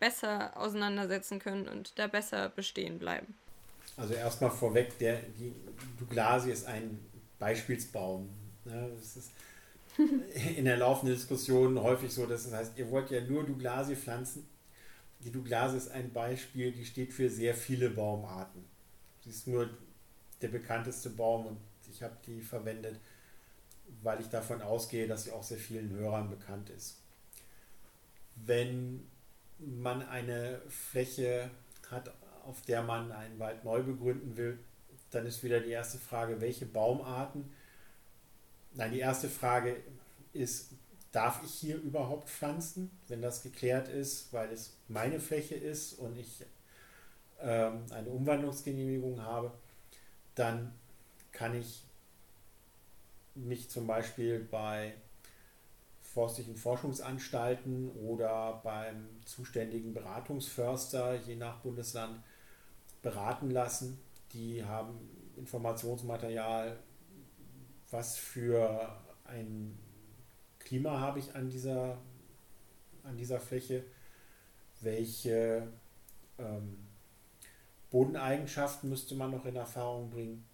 besser 0.00 0.56
auseinandersetzen 0.56 1.38
können 1.38 1.68
und 1.68 1.98
da 1.98 2.06
besser 2.06 2.48
bestehen 2.48 2.98
bleiben? 2.98 3.34
Also 3.96 4.14
erstmal 4.14 4.50
vorweg, 4.50 4.98
der, 4.98 5.20
die 5.38 5.52
Douglasie 5.98 6.50
ist 6.50 6.66
ein 6.66 6.98
Beispielsbaum. 7.38 8.28
Ne? 8.64 8.90
Das 8.96 9.16
ist 9.16 9.30
in 10.56 10.64
der 10.64 10.78
laufenden 10.78 11.14
Diskussion 11.14 11.80
häufig 11.80 12.12
so, 12.12 12.26
dass 12.26 12.46
es 12.46 12.52
heißt, 12.52 12.78
ihr 12.78 12.90
wollt 12.90 13.10
ja 13.10 13.20
nur 13.20 13.44
Douglasie 13.44 13.96
pflanzen. 13.96 14.46
Die 15.24 15.30
Douglasie 15.30 15.76
ist 15.76 15.90
ein 15.90 16.12
Beispiel, 16.12 16.72
die 16.72 16.84
steht 16.84 17.12
für 17.12 17.30
sehr 17.30 17.54
viele 17.54 17.90
Baumarten. 17.90 18.64
Sie 19.20 19.30
ist 19.30 19.46
nur 19.46 19.70
der 20.40 20.48
bekannteste 20.48 21.10
Baum 21.10 21.46
und 21.46 21.58
ich 21.90 22.02
habe 22.02 22.16
die 22.26 22.40
verwendet, 22.40 22.98
weil 24.02 24.20
ich 24.20 24.28
davon 24.28 24.62
ausgehe, 24.62 25.06
dass 25.06 25.24
sie 25.24 25.32
auch 25.32 25.42
sehr 25.42 25.58
vielen 25.58 25.90
Hörern 25.90 26.28
bekannt 26.28 26.70
ist. 26.70 26.98
Wenn 28.34 29.06
man 29.58 30.02
eine 30.08 30.60
Fläche 30.68 31.50
hat, 31.90 32.12
auf 32.44 32.62
der 32.62 32.82
man 32.82 33.12
einen 33.12 33.38
Wald 33.38 33.64
neu 33.64 33.82
begründen 33.82 34.36
will, 34.36 34.58
dann 35.10 35.26
ist 35.26 35.44
wieder 35.44 35.60
die 35.60 35.70
erste 35.70 35.98
Frage, 35.98 36.40
welche 36.40 36.66
Baumarten? 36.66 37.52
Nein, 38.74 38.92
die 38.92 39.00
erste 39.00 39.28
Frage 39.28 39.76
ist, 40.32 40.72
darf 41.12 41.42
ich 41.44 41.54
hier 41.54 41.76
überhaupt 41.76 42.28
pflanzen, 42.28 42.90
wenn 43.08 43.22
das 43.22 43.42
geklärt 43.42 43.88
ist, 43.88 44.32
weil 44.32 44.50
es 44.50 44.74
meine 44.88 45.20
Fläche 45.20 45.54
ist 45.54 45.92
und 45.94 46.18
ich 46.18 46.44
ähm, 47.40 47.84
eine 47.90 48.08
Umwandlungsgenehmigung 48.08 49.20
habe, 49.22 49.52
dann 50.34 50.72
kann 51.32 51.54
ich 51.54 51.84
mich 53.34 53.68
zum 53.70 53.86
Beispiel 53.86 54.40
bei 54.40 54.94
forstlichen 56.02 56.56
Forschungsanstalten 56.56 57.90
oder 57.90 58.60
beim 58.62 59.08
zuständigen 59.24 59.94
Beratungsförster, 59.94 61.14
je 61.14 61.36
nach 61.36 61.58
Bundesland, 61.60 62.22
beraten 63.02 63.50
lassen. 63.50 63.98
Die 64.32 64.64
haben 64.64 64.98
Informationsmaterial, 65.36 66.78
was 67.90 68.16
für 68.16 68.94
ein 69.24 69.78
Klima 70.72 70.98
habe 70.98 71.18
ich 71.18 71.34
an 71.34 71.50
dieser, 71.50 71.98
an 73.02 73.14
dieser 73.18 73.38
Fläche, 73.38 73.84
welche 74.80 75.68
ähm, 76.38 76.78
Bodeneigenschaften 77.90 78.88
müsste 78.88 79.14
man 79.14 79.32
noch 79.32 79.44
in 79.44 79.54
Erfahrung 79.54 80.08
bringen. 80.08 80.46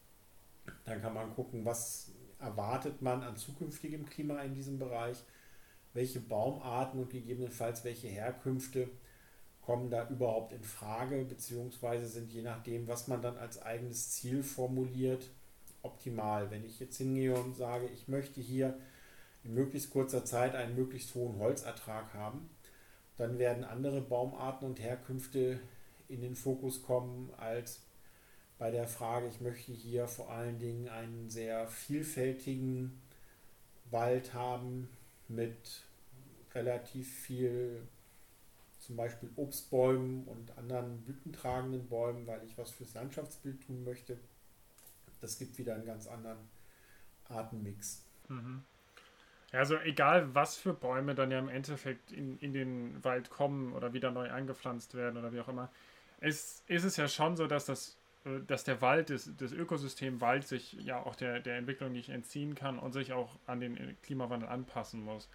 Dann 0.86 1.00
kann 1.00 1.14
man 1.14 1.32
gucken, 1.36 1.64
was 1.64 2.10
erwartet 2.40 3.00
man 3.00 3.22
an 3.22 3.36
zukünftigem 3.36 4.06
Klima 4.06 4.42
in 4.42 4.54
diesem 4.54 4.80
Bereich, 4.80 5.22
welche 5.94 6.18
Baumarten 6.18 6.98
und 6.98 7.10
gegebenenfalls 7.10 7.84
welche 7.84 8.08
Herkünfte 8.08 8.90
kommen 9.62 9.88
da 9.88 10.08
überhaupt 10.08 10.52
in 10.52 10.64
Frage, 10.64 11.26
beziehungsweise 11.26 12.08
sind 12.08 12.32
je 12.32 12.42
nachdem, 12.42 12.88
was 12.88 13.06
man 13.06 13.22
dann 13.22 13.36
als 13.36 13.62
eigenes 13.62 14.10
Ziel 14.10 14.42
formuliert, 14.42 15.30
optimal. 15.82 16.50
Wenn 16.50 16.64
ich 16.64 16.80
jetzt 16.80 16.96
hingehe 16.96 17.36
und 17.36 17.54
sage, 17.54 17.86
ich 17.94 18.08
möchte 18.08 18.40
hier 18.40 18.76
in 19.44 19.54
möglichst 19.54 19.90
kurzer 19.90 20.24
Zeit 20.24 20.54
einen 20.54 20.76
möglichst 20.76 21.14
hohen 21.14 21.38
Holzertrag 21.38 22.12
haben, 22.14 22.50
dann 23.16 23.38
werden 23.38 23.64
andere 23.64 24.00
Baumarten 24.00 24.66
und 24.66 24.80
Herkünfte 24.80 25.60
in 26.08 26.20
den 26.20 26.36
Fokus 26.36 26.82
kommen 26.82 27.32
als 27.36 27.82
bei 28.58 28.70
der 28.70 28.88
Frage, 28.88 29.28
ich 29.28 29.40
möchte 29.40 29.72
hier 29.72 30.08
vor 30.08 30.30
allen 30.30 30.58
Dingen 30.58 30.88
einen 30.88 31.30
sehr 31.30 31.68
vielfältigen 31.68 33.00
Wald 33.90 34.34
haben 34.34 34.88
mit 35.28 35.84
relativ 36.54 37.08
viel 37.08 37.86
zum 38.80 38.96
Beispiel 38.96 39.30
Obstbäumen 39.36 40.24
und 40.24 40.56
anderen 40.56 41.02
blütentragenden 41.02 41.88
Bäumen, 41.88 42.26
weil 42.26 42.42
ich 42.44 42.56
was 42.56 42.70
fürs 42.70 42.94
Landschaftsbild 42.94 43.66
tun 43.66 43.84
möchte. 43.84 44.18
Das 45.20 45.38
gibt 45.38 45.58
wieder 45.58 45.74
einen 45.74 45.84
ganz 45.84 46.06
anderen 46.06 46.38
Artenmix. 47.28 48.02
Mhm. 48.28 48.64
Also 49.52 49.78
egal, 49.78 50.34
was 50.34 50.56
für 50.56 50.74
Bäume 50.74 51.14
dann 51.14 51.30
ja 51.30 51.38
im 51.38 51.48
Endeffekt 51.48 52.12
in, 52.12 52.38
in 52.38 52.52
den 52.52 53.02
Wald 53.02 53.30
kommen 53.30 53.72
oder 53.72 53.92
wieder 53.92 54.10
neu 54.10 54.30
angepflanzt 54.30 54.94
werden 54.94 55.16
oder 55.16 55.32
wie 55.32 55.40
auch 55.40 55.48
immer, 55.48 55.70
ist, 56.20 56.68
ist 56.68 56.84
es 56.84 56.96
ja 56.96 57.08
schon 57.08 57.36
so, 57.36 57.46
dass 57.46 57.64
das 57.64 57.98
äh, 58.24 58.40
dass 58.46 58.64
der 58.64 58.80
Wald, 58.80 59.10
das, 59.10 59.30
das 59.36 59.52
Ökosystem 59.52 60.20
Wald 60.20 60.46
sich 60.46 60.72
ja 60.72 61.00
auch 61.00 61.16
der, 61.16 61.40
der 61.40 61.56
Entwicklung 61.56 61.92
nicht 61.92 62.08
entziehen 62.08 62.54
kann 62.54 62.78
und 62.78 62.92
sich 62.92 63.12
auch 63.12 63.38
an 63.46 63.60
den 63.60 63.96
Klimawandel 64.02 64.48
anpassen 64.48 65.02
muss. 65.02 65.28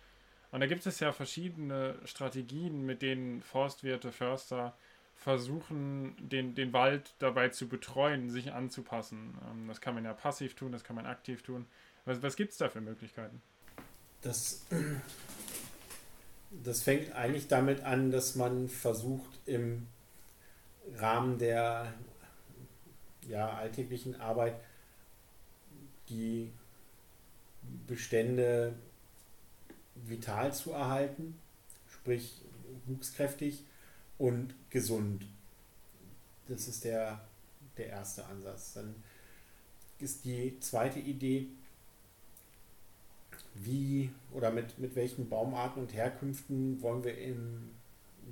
Und 0.51 0.59
da 0.59 0.67
gibt 0.67 0.85
es 0.85 0.99
ja 0.99 1.11
verschiedene 1.11 1.95
Strategien, 2.05 2.85
mit 2.85 3.01
denen 3.01 3.41
Forstwirte, 3.41 4.11
Förster 4.11 4.77
versuchen, 5.15 6.15
den, 6.19 6.55
den 6.55 6.73
Wald 6.73 7.15
dabei 7.19 7.49
zu 7.49 7.67
betreuen, 7.67 8.29
sich 8.29 8.53
anzupassen. 8.53 9.37
Ähm, 9.49 9.67
das 9.67 9.81
kann 9.81 9.95
man 9.95 10.05
ja 10.05 10.13
passiv 10.13 10.55
tun, 10.55 10.71
das 10.71 10.83
kann 10.83 10.95
man 10.95 11.05
aktiv 11.05 11.43
tun. 11.43 11.65
Was, 12.05 12.21
was 12.21 12.35
gibt 12.35 12.51
es 12.51 12.57
da 12.57 12.69
für 12.69 12.81
Möglichkeiten? 12.81 13.41
Das, 14.23 14.61
das 16.63 16.81
fängt 16.81 17.11
eigentlich 17.13 17.47
damit 17.47 17.81
an, 17.81 18.11
dass 18.11 18.35
man 18.35 18.69
versucht, 18.69 19.39
im 19.45 19.87
Rahmen 20.95 21.37
der 21.37 21.93
ja, 23.27 23.49
alltäglichen 23.53 24.19
Arbeit 24.19 24.55
die 26.09 26.51
Bestände 27.87 28.73
vital 29.95 30.53
zu 30.53 30.71
erhalten, 30.71 31.39
sprich 31.89 32.41
wuchskräftig 32.85 33.63
und 34.17 34.53
gesund. 34.69 35.25
Das 36.47 36.67
ist 36.67 36.83
der, 36.83 37.21
der 37.77 37.87
erste 37.87 38.25
Ansatz. 38.25 38.73
Dann 38.73 38.95
ist 39.99 40.25
die 40.25 40.59
zweite 40.59 40.99
Idee, 40.99 41.47
wie 43.55 44.11
oder 44.31 44.51
mit, 44.51 44.79
mit 44.79 44.95
welchen 44.95 45.29
Baumarten 45.29 45.81
und 45.81 45.93
Herkünften 45.93 46.81
wollen 46.81 47.03
wir 47.03 47.17
in 47.17 47.69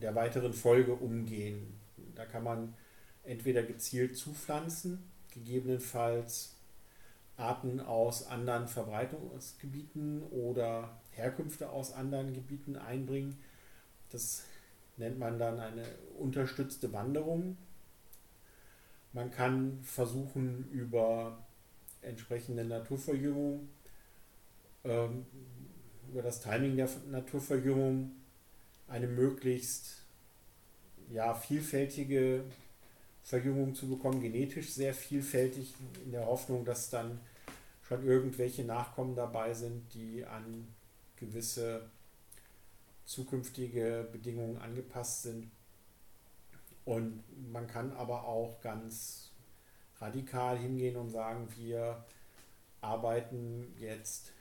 der 0.02 0.15
weiteren 0.15 0.53
Folge 0.53 0.93
umgehen. 0.93 1.80
Da 2.15 2.26
kann 2.26 2.43
man 2.43 2.73
entweder 3.23 3.64
gezielt 3.64 4.18
zupflanzen, 4.18 5.03
gegebenenfalls 5.31 6.56
Arten 7.38 7.80
aus 7.80 8.27
anderen 8.27 8.68
Verbreitungsgebieten 8.68 10.23
oder 10.23 11.02
Herkünfte 11.11 11.69
aus 11.69 11.93
anderen 11.93 12.34
Gebieten 12.34 12.76
einbringen. 12.76 13.38
Das 14.10 14.43
nennt 14.98 15.19
man 15.19 15.39
dann 15.39 15.60
eine 15.60 15.85
unterstützte 16.18 16.93
Wanderung. 16.93 17.57
Man 19.14 19.31
kann 19.31 19.80
versuchen, 19.84 20.69
über 20.72 21.38
entsprechende 22.02 22.64
Naturverjüngung, 22.64 23.68
ähm, 24.84 25.26
über 26.12 26.22
das 26.22 26.41
Timing 26.41 26.76
der 26.76 26.90
Naturverjüngung 27.10 28.12
eine 28.88 29.08
möglichst 29.08 30.03
ja, 31.10 31.34
vielfältige 31.34 32.44
Verjüngung 33.24 33.76
zu 33.76 33.88
bekommen, 33.88 34.22
genetisch 34.22 34.74
sehr 34.74 34.94
vielfältig, 34.94 35.74
in 36.06 36.12
der 36.12 36.26
Hoffnung, 36.26 36.66
dass 36.66 36.90
dann 36.90 37.20
schon 37.88 38.06
irgendwelche 38.06 38.64
Nachkommen 38.64 39.16
dabei 39.16 39.53
sind, 39.53 39.94
die 39.94 40.26
an 40.26 40.68
gewisse 41.18 41.90
zukünftige 43.06 44.08
Bedingungen 44.12 44.58
angepasst 44.58 45.24
sind. 45.24 45.52
Und 46.86 47.24
man 47.52 47.68
kann 47.68 47.94
aber 47.94 48.26
auch 48.26 48.60
ganz 48.62 49.32
radikal 49.99 50.58
hingehen 50.58 50.95
und 50.95 51.10
sagen, 51.10 51.48
wir 51.56 52.03
arbeiten 52.82 53.74
jetzt 53.78 54.32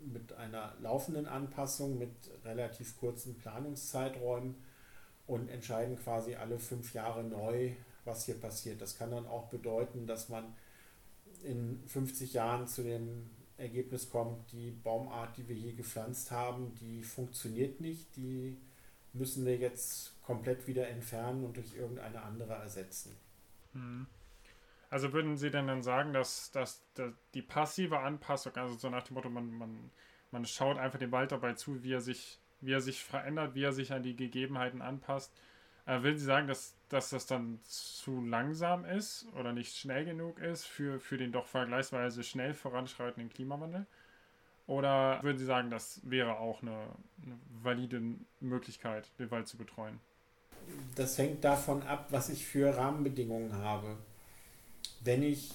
mit 0.00 0.32
einer 0.32 0.74
laufenden 0.80 1.26
Anpassung, 1.26 1.98
mit 1.98 2.10
relativ 2.44 2.98
kurzen 2.98 3.36
Planungszeiträumen 3.38 4.54
und 5.26 5.48
entscheiden 5.48 5.98
quasi 5.98 6.34
alle 6.34 6.58
fünf 6.58 6.92
Jahre 6.94 7.22
neu, 7.22 7.72
was 8.04 8.24
hier 8.24 8.40
passiert. 8.40 8.80
Das 8.80 8.98
kann 8.98 9.10
dann 9.10 9.26
auch 9.26 9.48
bedeuten, 9.48 10.06
dass 10.06 10.28
man 10.28 10.54
in 11.44 11.82
50 11.86 12.32
Jahren 12.32 12.66
zu 12.66 12.82
dem 12.82 13.30
Ergebnis 13.56 14.10
kommt, 14.10 14.50
die 14.52 14.70
Baumart, 14.70 15.36
die 15.36 15.46
wir 15.48 15.56
hier 15.56 15.74
gepflanzt 15.74 16.30
haben, 16.30 16.74
die 16.80 17.02
funktioniert 17.02 17.80
nicht, 17.80 18.16
die 18.16 18.56
müssen 19.12 19.44
wir 19.44 19.56
jetzt 19.56 20.20
komplett 20.22 20.66
wieder 20.66 20.88
entfernen 20.88 21.44
und 21.44 21.56
durch 21.56 21.74
irgendeine 21.74 22.22
andere 22.22 22.54
ersetzen. 22.54 23.16
Mhm. 23.74 24.06
Also 24.90 25.12
würden 25.12 25.36
Sie 25.36 25.50
denn 25.50 25.68
dann 25.68 25.82
sagen, 25.82 26.12
dass, 26.12 26.50
dass, 26.50 26.82
dass, 26.94 27.12
die 27.34 27.42
passive 27.42 28.00
Anpassung, 28.00 28.56
also 28.56 28.74
so 28.74 28.90
nach 28.90 29.04
dem 29.04 29.14
Motto, 29.14 29.30
man, 29.30 29.50
man, 29.52 29.90
man 30.32 30.44
schaut 30.44 30.78
einfach 30.78 30.98
dem 30.98 31.12
Wald 31.12 31.30
dabei 31.30 31.54
zu, 31.54 31.84
wie 31.84 31.92
er 31.92 32.00
sich, 32.00 32.40
wie 32.60 32.72
er 32.72 32.80
sich 32.80 33.04
verändert, 33.04 33.54
wie 33.54 33.62
er 33.62 33.72
sich 33.72 33.92
an 33.92 34.02
die 34.02 34.16
Gegebenheiten 34.16 34.82
anpasst. 34.82 35.32
Äh, 35.86 36.02
würden 36.02 36.18
Sie 36.18 36.24
sagen, 36.24 36.48
dass, 36.48 36.74
dass 36.88 37.10
das 37.10 37.26
dann 37.26 37.60
zu 37.62 38.20
langsam 38.20 38.84
ist 38.84 39.28
oder 39.38 39.52
nicht 39.52 39.76
schnell 39.76 40.04
genug 40.04 40.40
ist 40.40 40.66
für, 40.66 40.98
für 40.98 41.16
den 41.16 41.30
doch 41.30 41.46
vergleichsweise 41.46 42.24
schnell 42.24 42.52
voranschreitenden 42.52 43.30
Klimawandel? 43.30 43.86
Oder 44.66 45.22
würden 45.22 45.38
Sie 45.38 45.46
sagen, 45.46 45.70
das 45.70 46.00
wäre 46.02 46.38
auch 46.38 46.62
eine, 46.62 46.88
eine 47.24 47.38
valide 47.62 48.02
Möglichkeit, 48.40 49.08
den 49.20 49.30
Wald 49.30 49.46
zu 49.46 49.56
betreuen? 49.56 50.00
Das 50.96 51.16
hängt 51.16 51.44
davon 51.44 51.82
ab, 51.84 52.08
was 52.10 52.28
ich 52.28 52.44
für 52.44 52.76
Rahmenbedingungen 52.76 53.54
habe 53.54 53.96
wenn 55.00 55.22
ich 55.22 55.52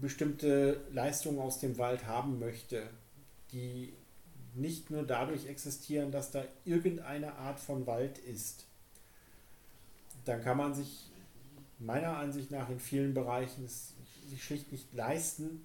bestimmte 0.00 0.80
Leistungen 0.92 1.38
aus 1.38 1.58
dem 1.58 1.78
Wald 1.78 2.06
haben 2.06 2.38
möchte, 2.38 2.88
die 3.52 3.92
nicht 4.54 4.90
nur 4.90 5.04
dadurch 5.04 5.46
existieren, 5.46 6.10
dass 6.10 6.30
da 6.30 6.44
irgendeine 6.64 7.34
Art 7.34 7.60
von 7.60 7.86
Wald 7.86 8.18
ist, 8.18 8.66
dann 10.24 10.42
kann 10.42 10.56
man 10.56 10.74
sich 10.74 11.10
meiner 11.78 12.16
Ansicht 12.16 12.50
nach 12.50 12.68
in 12.68 12.78
vielen 12.78 13.14
Bereichen 13.14 13.66
sich 13.68 14.44
schlicht 14.44 14.70
nicht 14.70 14.92
leisten, 14.92 15.64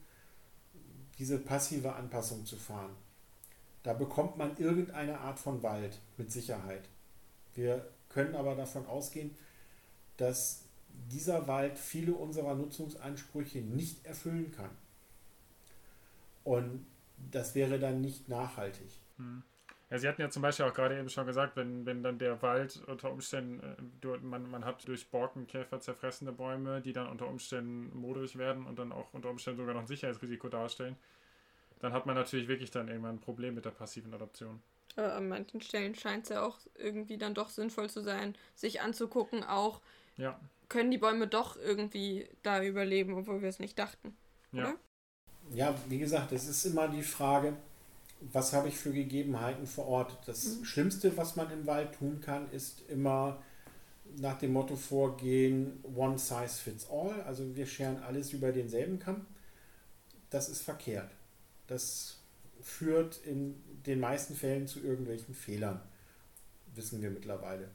diese 1.19 1.37
passive 1.37 1.93
Anpassung 1.93 2.45
zu 2.45 2.57
fahren. 2.57 2.95
Da 3.83 3.93
bekommt 3.93 4.37
man 4.37 4.57
irgendeine 4.57 5.19
Art 5.19 5.39
von 5.39 5.61
Wald 5.61 5.99
mit 6.17 6.31
Sicherheit. 6.31 6.83
Wir 7.53 7.87
können 8.09 8.35
aber 8.35 8.55
davon 8.55 8.85
ausgehen, 8.87 9.35
dass 10.17 10.64
dieser 11.11 11.47
Wald 11.47 11.77
viele 11.77 12.13
unserer 12.13 12.55
Nutzungsansprüche 12.55 13.59
nicht 13.59 14.05
erfüllen 14.05 14.51
kann. 14.51 14.71
Und 16.43 16.85
das 17.31 17.55
wäre 17.55 17.79
dann 17.79 18.01
nicht 18.01 18.29
nachhaltig. 18.29 18.89
Hm. 19.17 19.43
Ja, 19.89 19.99
Sie 19.99 20.07
hatten 20.07 20.21
ja 20.21 20.29
zum 20.29 20.41
Beispiel 20.41 20.65
auch 20.65 20.73
gerade 20.73 20.97
eben 20.97 21.09
schon 21.09 21.27
gesagt, 21.27 21.55
wenn, 21.55 21.85
wenn 21.85 22.01
dann 22.01 22.17
der 22.17 22.41
Wald 22.41 22.81
unter 22.87 23.11
Umständen, 23.11 23.61
äh, 24.03 24.17
man, 24.17 24.49
man 24.49 24.65
hat 24.65 24.87
durch 24.87 25.09
Borkenkäfer 25.09 25.79
zerfressene 25.79 26.31
Bäume, 26.31 26.81
die 26.81 26.91
dann 26.91 27.07
unter 27.07 27.27
Umständen 27.27 27.95
modrig 27.95 28.37
werden 28.37 28.65
und 28.65 28.79
dann 28.79 28.91
auch 28.91 29.13
unter 29.13 29.29
Umständen 29.29 29.59
sogar 29.59 29.75
noch 29.75 29.81
ein 29.81 29.87
Sicherheitsrisiko 29.87 30.49
darstellen, 30.49 30.95
dann 31.79 31.93
hat 31.93 32.07
man 32.07 32.15
natürlich 32.15 32.47
wirklich 32.47 32.71
dann 32.71 32.87
irgendwann 32.87 33.15
ein 33.15 33.21
Problem 33.21 33.53
mit 33.53 33.65
der 33.65 33.71
passiven 33.71 34.13
Adoption. 34.13 34.61
Äh, 34.97 35.01
an 35.01 35.27
manchen 35.27 35.61
Stellen 35.61 35.93
scheint 35.93 36.23
es 36.23 36.29
ja 36.29 36.43
auch 36.43 36.57
irgendwie 36.75 37.17
dann 37.17 37.35
doch 37.35 37.49
sinnvoll 37.49 37.89
zu 37.89 38.01
sein, 38.01 38.35
sich 38.55 38.81
anzugucken, 38.81 39.43
auch 39.43 39.81
ja 40.17 40.39
können 40.69 40.91
die 40.91 40.97
Bäume 40.97 41.27
doch 41.27 41.57
irgendwie 41.57 42.27
da 42.43 42.63
überleben, 42.63 43.13
obwohl 43.13 43.41
wir 43.41 43.49
es 43.49 43.59
nicht 43.59 43.77
dachten. 43.77 44.15
Ja. 44.51 44.63
Oder? 44.63 44.75
Ja, 45.51 45.75
wie 45.89 45.99
gesagt, 45.99 46.31
es 46.31 46.47
ist 46.47 46.65
immer 46.65 46.87
die 46.87 47.03
Frage, 47.03 47.55
was 48.19 48.53
habe 48.53 48.67
ich 48.67 48.77
für 48.77 48.91
Gegebenheiten 48.91 49.67
vor 49.67 49.87
Ort. 49.87 50.17
Das 50.25 50.45
mhm. 50.45 50.65
Schlimmste, 50.65 51.15
was 51.17 51.35
man 51.35 51.51
im 51.51 51.67
Wald 51.67 51.93
tun 51.93 52.21
kann, 52.21 52.49
ist 52.51 52.81
immer 52.89 53.41
nach 54.17 54.37
dem 54.37 54.53
Motto 54.53 54.75
vorgehen, 54.75 55.83
one 55.83 56.17
size 56.17 56.61
fits 56.61 56.89
all. 56.89 57.21
Also 57.23 57.55
wir 57.55 57.65
scheren 57.65 58.01
alles 58.03 58.33
über 58.33 58.51
denselben 58.51 58.99
Kamm. 58.99 59.25
Das 60.29 60.49
ist 60.49 60.61
verkehrt. 60.61 61.11
Das 61.67 62.19
führt 62.61 63.19
in 63.25 63.61
den 63.85 63.99
meisten 63.99 64.35
Fällen 64.35 64.67
zu 64.67 64.79
irgendwelchen 64.79 65.35
Fehlern. 65.35 65.81
Wissen 66.73 67.01
wir 67.01 67.11
mittlerweile 67.11 67.69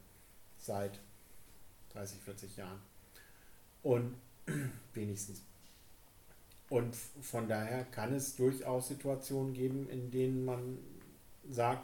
seit 0.57 0.99
30, 1.93 2.19
40 2.19 2.57
Jahren. 2.57 2.79
Und 3.83 4.15
wenigstens. 4.93 5.41
Und 6.69 6.95
von 6.95 7.47
daher 7.47 7.83
kann 7.83 8.13
es 8.13 8.35
durchaus 8.35 8.87
Situationen 8.87 9.53
geben, 9.53 9.89
in 9.89 10.09
denen 10.09 10.45
man 10.45 10.77
sagt, 11.49 11.83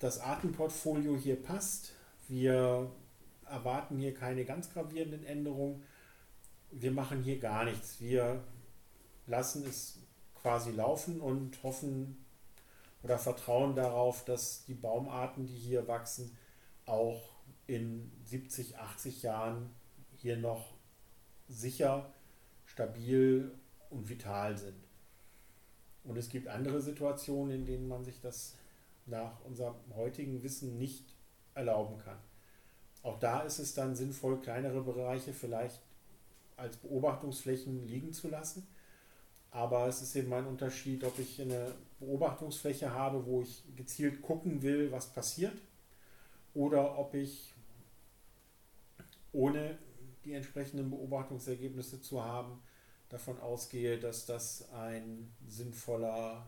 das 0.00 0.18
Artenportfolio 0.18 1.16
hier 1.16 1.40
passt, 1.40 1.92
wir 2.26 2.90
erwarten 3.46 3.98
hier 3.98 4.14
keine 4.14 4.44
ganz 4.44 4.72
gravierenden 4.72 5.24
Änderungen, 5.24 5.82
wir 6.70 6.90
machen 6.90 7.22
hier 7.22 7.38
gar 7.38 7.64
nichts, 7.64 8.00
wir 8.00 8.42
lassen 9.26 9.64
es 9.66 9.98
quasi 10.40 10.72
laufen 10.72 11.20
und 11.20 11.62
hoffen 11.62 12.24
oder 13.02 13.18
vertrauen 13.18 13.74
darauf, 13.74 14.24
dass 14.24 14.64
die 14.64 14.74
Baumarten, 14.74 15.46
die 15.46 15.54
hier 15.54 15.86
wachsen, 15.86 16.36
auch 16.86 17.20
in 17.70 18.10
70, 18.24 18.78
80 18.78 19.22
Jahren 19.22 19.70
hier 20.16 20.36
noch 20.36 20.74
sicher, 21.46 22.12
stabil 22.64 23.52
und 23.90 24.08
vital 24.08 24.58
sind. 24.58 24.74
Und 26.02 26.16
es 26.16 26.28
gibt 26.28 26.48
andere 26.48 26.80
Situationen, 26.80 27.60
in 27.60 27.66
denen 27.66 27.86
man 27.86 28.04
sich 28.04 28.20
das 28.20 28.56
nach 29.06 29.44
unserem 29.44 29.76
heutigen 29.94 30.42
Wissen 30.42 30.78
nicht 30.78 31.14
erlauben 31.54 31.98
kann. 31.98 32.18
Auch 33.04 33.20
da 33.20 33.42
ist 33.42 33.60
es 33.60 33.72
dann 33.72 33.94
sinnvoll, 33.94 34.40
kleinere 34.40 34.82
Bereiche 34.82 35.32
vielleicht 35.32 35.80
als 36.56 36.76
Beobachtungsflächen 36.76 37.86
liegen 37.86 38.12
zu 38.12 38.28
lassen. 38.28 38.66
Aber 39.52 39.86
es 39.86 40.02
ist 40.02 40.16
eben 40.16 40.32
ein 40.32 40.46
Unterschied, 40.46 41.04
ob 41.04 41.16
ich 41.20 41.40
eine 41.40 41.72
Beobachtungsfläche 42.00 42.92
habe, 42.92 43.26
wo 43.26 43.42
ich 43.42 43.62
gezielt 43.76 44.22
gucken 44.22 44.62
will, 44.62 44.90
was 44.90 45.12
passiert, 45.12 45.56
oder 46.52 46.98
ob 46.98 47.14
ich 47.14 47.49
ohne 49.32 49.78
die 50.24 50.32
entsprechenden 50.32 50.90
Beobachtungsergebnisse 50.90 52.00
zu 52.00 52.24
haben, 52.24 52.62
davon 53.08 53.38
ausgehe, 53.40 53.98
dass 53.98 54.26
das 54.26 54.70
ein 54.72 55.32
sinnvoller 55.46 56.46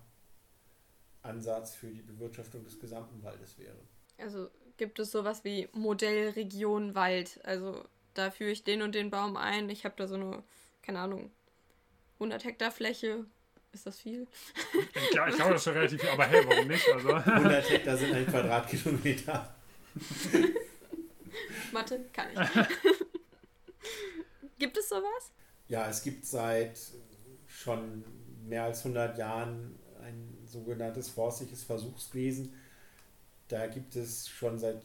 Ansatz 1.23 1.75
für 1.75 1.89
die 1.89 2.03
Bewirtschaftung 2.03 2.65
des 2.65 2.79
gesamten 2.79 3.23
Waldes 3.23 3.59
wäre. 3.59 3.79
Also 4.19 4.49
gibt 4.77 4.99
es 4.99 5.11
sowas 5.11 5.45
wie 5.45 5.69
Modellregion 5.73 6.95
Wald. 6.95 7.41
Also 7.45 7.85
da 8.15 8.31
führe 8.31 8.51
ich 8.51 8.65
den 8.65 8.83
und 8.83 8.95
den 8.95 9.11
Baum 9.11 9.37
ein. 9.37 9.69
Ich 9.71 9.85
habe 9.85 9.95
da 9.97 10.07
so 10.07 10.15
eine, 10.15 10.43
keine 10.83 11.01
Ahnung, 11.01 11.31
100 12.15 12.45
Hektar 12.45 12.71
Fläche. 12.71 13.25
Ist 13.73 13.87
das 13.87 13.99
viel? 13.99 14.27
Ja, 15.15 15.29
ich 15.29 15.37
glaube, 15.37 15.53
das 15.53 15.61
ist 15.61 15.65
schon 15.65 15.73
relativ 15.73 16.01
viel. 16.01 16.11
Aber 16.11 16.27
hey, 16.27 16.45
warum 16.47 16.69
nicht? 16.69 16.87
Also. 16.93 17.15
100 17.15 17.71
Hektar 17.71 17.97
sind 17.97 18.13
ein 18.13 18.27
Quadratkilometer. 18.27 19.55
Mathe 21.73 22.01
kann 22.13 22.29
ich. 22.33 22.39
gibt 24.59 24.77
es 24.77 24.89
sowas? 24.89 25.33
Ja, 25.69 25.89
es 25.89 26.03
gibt 26.03 26.27
seit 26.27 26.79
schon 27.47 28.05
mehr 28.47 28.65
als 28.65 28.81
100 28.81 29.17
Jahren 29.19 29.79
ein 30.03 30.39
sogenanntes 30.47 31.09
forstliches 31.09 31.65
Versuchswesen. 31.65 32.55
Da 33.49 33.67
gibt 33.67 33.97
es 33.97 34.29
schon 34.29 34.59
seit 34.59 34.83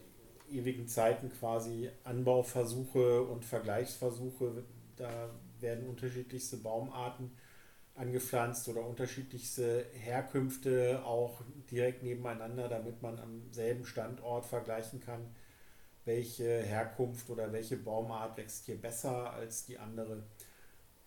ewigen 0.51 0.87
Zeiten 0.87 1.29
quasi 1.29 1.89
Anbauversuche 2.03 3.23
und 3.23 3.45
Vergleichsversuche. 3.45 4.63
Da 4.95 5.29
werden 5.59 5.87
unterschiedlichste 5.87 6.57
Baumarten 6.57 7.31
angepflanzt 7.95 8.67
oder 8.69 8.85
unterschiedlichste 8.85 9.85
Herkünfte 9.93 11.01
auch 11.03 11.41
direkt 11.71 12.03
nebeneinander, 12.03 12.67
damit 12.67 13.01
man 13.01 13.19
am 13.19 13.41
selben 13.51 13.85
Standort 13.85 14.45
vergleichen 14.45 14.99
kann, 14.99 15.25
welche 16.07 16.63
Herkunft 16.63 17.29
oder 17.29 17.51
welche 17.51 17.75
Baumart 17.75 18.37
wächst 18.37 18.65
hier 18.65 18.81
besser 18.81 19.33
als 19.33 19.65
die 19.65 19.77
andere. 19.77 20.23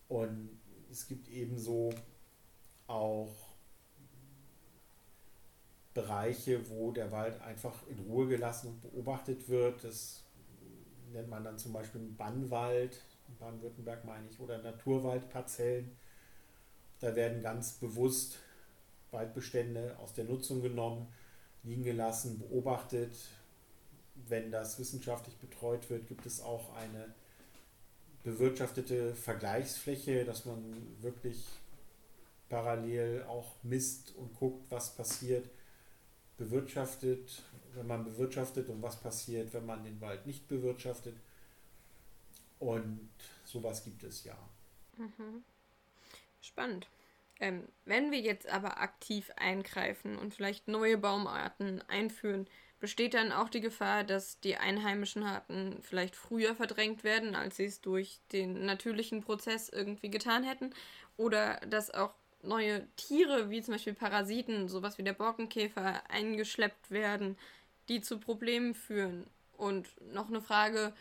Und 0.08 0.60
es 0.90 1.08
gibt 1.08 1.28
ebenso 1.28 1.90
auch 2.86 3.34
Bereiche, 5.94 6.68
wo 6.68 6.92
der 6.92 7.10
Wald 7.10 7.40
einfach 7.40 7.74
in 7.88 7.98
Ruhe 8.00 8.28
gelassen 8.28 8.68
und 8.68 8.80
beobachtet 8.82 9.48
wird. 9.48 9.82
Das 9.82 10.22
nennt 11.12 11.28
man 11.28 11.44
dann 11.44 11.58
zum 11.58 11.72
Beispiel 11.72 12.02
Bannwald, 12.02 13.00
in 13.28 13.36
Baden-Württemberg 13.38 14.04
meine 14.04 14.28
ich, 14.28 14.38
oder 14.38 14.58
Naturwaldparzellen. 14.58 15.96
Da 17.00 17.16
werden 17.16 17.42
ganz 17.42 17.72
bewusst 17.72 18.36
Waldbestände 19.10 19.96
aus 19.98 20.12
der 20.12 20.24
Nutzung 20.24 20.60
genommen, 20.60 21.08
liegen 21.62 21.82
gelassen, 21.82 22.38
beobachtet, 22.38 23.16
wenn 24.28 24.50
das 24.50 24.78
wissenschaftlich 24.78 25.36
betreut 25.36 25.88
wird, 25.90 26.06
gibt 26.08 26.26
es 26.26 26.40
auch 26.40 26.74
eine 26.76 27.14
bewirtschaftete 28.22 29.14
Vergleichsfläche, 29.14 30.24
dass 30.24 30.44
man 30.44 30.74
wirklich 31.00 31.44
parallel 32.48 33.24
auch 33.24 33.54
misst 33.62 34.14
und 34.16 34.34
guckt, 34.34 34.70
was 34.70 34.94
passiert, 34.94 35.48
bewirtschaftet, 36.36 37.42
wenn 37.74 37.86
man 37.86 38.04
bewirtschaftet 38.04 38.68
und 38.68 38.82
was 38.82 39.00
passiert, 39.00 39.54
wenn 39.54 39.64
man 39.64 39.84
den 39.84 40.00
Wald 40.00 40.26
nicht 40.26 40.48
bewirtschaftet. 40.48 41.16
Und 42.58 43.08
sowas 43.44 43.84
gibt 43.84 44.02
es 44.02 44.24
ja. 44.24 44.36
Mhm. 44.96 45.44
Spannend. 46.42 46.88
Ähm, 47.38 47.66
wenn 47.86 48.10
wir 48.10 48.20
jetzt 48.20 48.46
aber 48.48 48.80
aktiv 48.80 49.30
eingreifen 49.36 50.18
und 50.18 50.34
vielleicht 50.34 50.68
neue 50.68 50.98
Baumarten 50.98 51.80
einführen, 51.88 52.46
besteht 52.80 53.14
dann 53.14 53.30
auch 53.30 53.50
die 53.50 53.60
Gefahr, 53.60 54.04
dass 54.04 54.40
die 54.40 54.56
einheimischen 54.56 55.22
Arten 55.22 55.78
vielleicht 55.82 56.16
früher 56.16 56.54
verdrängt 56.54 57.04
werden, 57.04 57.34
als 57.34 57.56
sie 57.56 57.66
es 57.66 57.80
durch 57.80 58.20
den 58.32 58.64
natürlichen 58.64 59.22
Prozess 59.22 59.68
irgendwie 59.68 60.10
getan 60.10 60.42
hätten? 60.42 60.70
Oder 61.16 61.60
dass 61.68 61.90
auch 61.90 62.14
neue 62.42 62.86
Tiere, 62.96 63.50
wie 63.50 63.62
zum 63.62 63.74
Beispiel 63.74 63.92
Parasiten, 63.92 64.68
sowas 64.68 64.96
wie 64.96 65.02
der 65.02 65.12
Borkenkäfer, 65.12 66.02
eingeschleppt 66.10 66.90
werden, 66.90 67.36
die 67.88 68.00
zu 68.00 68.18
Problemen 68.18 68.74
führen? 68.74 69.26
Und 69.56 69.88
noch 70.12 70.28
eine 70.28 70.40
Frage, 70.40 70.94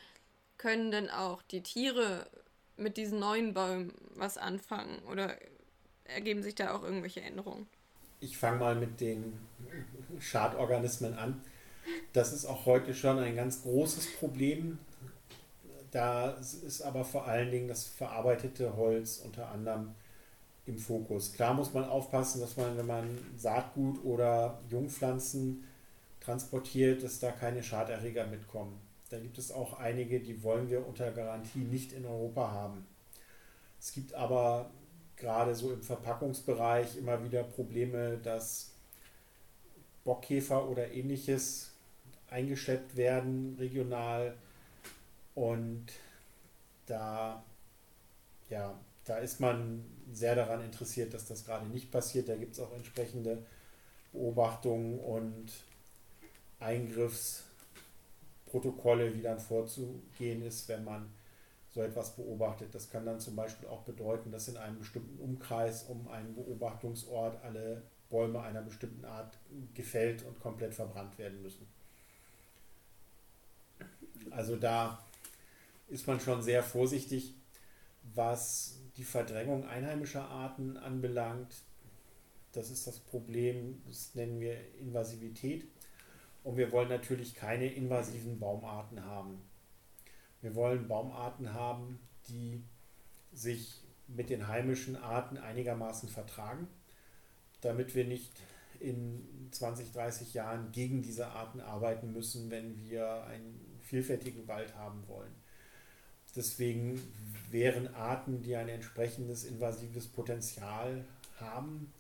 können 0.58 0.92
denn 0.92 1.10
auch 1.10 1.42
die 1.44 1.64
Tiere 1.64 2.30
mit 2.76 2.98
diesen 2.98 3.20
neuen 3.20 3.54
Bäumen 3.54 3.94
was 4.16 4.38
anfangen? 4.38 5.00
Oder 5.10 5.38
ergeben 6.04 6.44
sich 6.44 6.56
da 6.56 6.76
auch 6.76 6.84
irgendwelche 6.84 7.22
Änderungen? 7.22 7.68
Ich 8.20 8.38
fange 8.38 8.60
mal 8.60 8.76
mit 8.76 9.00
den 9.00 9.40
Schadorganismen 10.20 11.18
an. 11.18 11.42
Das 12.14 12.34
ist 12.34 12.46
auch 12.46 12.66
heute 12.66 12.94
schon 12.94 13.20
ein 13.20 13.36
ganz 13.36 13.62
großes 13.62 14.18
Problem. 14.18 14.80
Da 15.92 16.32
ist 16.32 16.82
aber 16.82 17.04
vor 17.04 17.28
allen 17.28 17.52
Dingen 17.52 17.68
das 17.68 17.86
verarbeitete 17.86 18.76
Holz 18.76 19.22
unter 19.24 19.50
anderem 19.50 19.96
im 20.66 20.78
Fokus. 20.78 21.34
Klar 21.34 21.54
muss 21.54 21.74
man 21.74 21.86
aufpassen, 21.86 22.42
dass 22.42 22.58
man, 22.58 22.78
wenn 22.78 22.86
man 22.86 23.18
Saatgut 23.36 24.04
oder 24.04 24.60
Jungpflanzen 24.70 25.64
transportiert, 26.20 27.04
dass 27.04 27.20
da 27.20 27.32
keine 27.32 27.64
Schaderreger 27.64 28.28
mitkommen. 28.28 28.80
Da 29.10 29.18
gibt 29.18 29.40
es 29.40 29.52
auch 29.52 29.80
einige, 29.80 30.20
die 30.20 30.44
wollen 30.44 30.70
wir 30.70 30.88
unter 30.88 31.12
Garantie 31.12 31.60
nicht 31.60 31.94
in 31.94 32.06
Europa 32.06 32.52
haben. 32.52 32.86
Es 33.80 33.94
gibt 33.94 34.14
aber 34.14 34.70
gerade 35.16 35.56
so 35.56 35.72
im 35.72 35.82
Verpackungsbereich 35.82 36.98
immer 36.98 37.24
wieder 37.24 37.44
Probleme, 37.44 38.18
dass 38.18 38.72
Bockkäfer 40.04 40.70
oder 40.70 40.92
ähnliches 40.92 41.69
eingeschleppt 42.32 42.96
werden 42.96 43.56
regional 43.60 44.36
und 45.36 45.88
da 46.86 47.44
ja, 48.50 48.78
da 49.06 49.18
ist 49.18 49.40
man 49.40 49.86
sehr 50.12 50.36
daran 50.36 50.62
interessiert, 50.64 51.14
dass 51.14 51.26
das 51.26 51.46
gerade 51.46 51.68
nicht 51.68 51.92
passiert. 51.92 52.28
Da 52.30 52.36
gibt 52.36 52.54
es 52.54 52.60
auch 52.60 52.74
entsprechende 52.74 53.46
Beobachtungen 54.12 55.00
und 55.00 55.52
Eingriffsprotokolle, 56.60 59.16
wie 59.16 59.22
dann 59.22 59.40
vorzugehen 59.40 60.42
ist, 60.44 60.68
wenn 60.68 60.84
man 60.84 61.10
so 61.74 61.82
etwas 61.82 62.16
beobachtet. 62.16 62.74
Das 62.74 62.90
kann 62.90 63.06
dann 63.06 63.20
zum 63.20 63.36
Beispiel 63.36 63.70
auch 63.70 63.84
bedeuten, 63.84 64.32
dass 64.32 64.48
in 64.48 64.58
einem 64.58 64.80
bestimmten 64.80 65.20
Umkreis 65.20 65.84
um 65.84 66.08
einen 66.08 66.34
Beobachtungsort 66.34 67.44
alle 67.44 67.84
Bäume 68.10 68.42
einer 68.42 68.64
bestimmten 68.64 69.06
Art 69.06 69.38
gefällt 69.76 70.24
und 70.24 70.40
komplett 70.40 70.74
verbrannt 70.74 71.20
werden 71.20 71.44
müssen. 71.44 71.68
Also 74.32 74.56
da 74.56 75.04
ist 75.88 76.08
man 76.08 76.20
schon 76.20 76.42
sehr 76.42 76.64
vorsichtig, 76.64 77.34
was 78.16 78.80
die 78.98 79.04
Verdrängung 79.04 79.66
einheimischer 79.68 80.26
Arten 80.26 80.78
anbelangt. 80.78 81.54
Das 82.54 82.70
ist 82.70 82.88
das 82.88 83.00
Problem, 83.00 83.82
das 83.88 84.16
nennen 84.16 84.40
wir 84.40 84.58
Invasivität. 84.80 85.68
Und 86.44 86.58
wir 86.58 86.72
wollen 86.72 86.90
natürlich 86.90 87.36
keine 87.36 87.68
invasiven 87.68 88.40
Baumarten 88.40 89.04
haben. 89.04 89.42
Wir 90.42 90.56
wollen 90.56 90.88
Baumarten 90.88 91.54
haben, 91.54 92.00
die 92.28 92.64
sich 93.34 93.82
mit 94.08 94.30
den 94.30 94.48
heimischen 94.48 94.96
Arten 94.96 95.38
einigermaßen 95.38 96.10
vertragen, 96.10 96.68
damit 97.62 97.94
wir 97.94 98.06
nicht 98.06 98.32
in 98.80 99.50
20, 99.52 99.92
30 99.92 100.34
Jahren 100.34 100.72
gegen 100.72 101.02
diese 101.02 101.28
Arten 101.28 101.60
arbeiten 101.60 102.14
müssen, 102.14 102.50
wenn 102.50 102.78
wir 102.90 103.24
einen 103.26 103.69
vielfältigen 103.90 104.48
Wald 104.48 104.76
haben 104.76 105.08
wollen. 105.08 105.34
Deswegen 106.36 107.02
wären 107.50 107.94
Arten, 107.96 108.44
die 108.44 108.56
ein 108.56 108.70
entsprechendes 108.70 109.44
invasives 109.44 110.08
Potenzial 110.08 111.04
haben, 111.40 111.92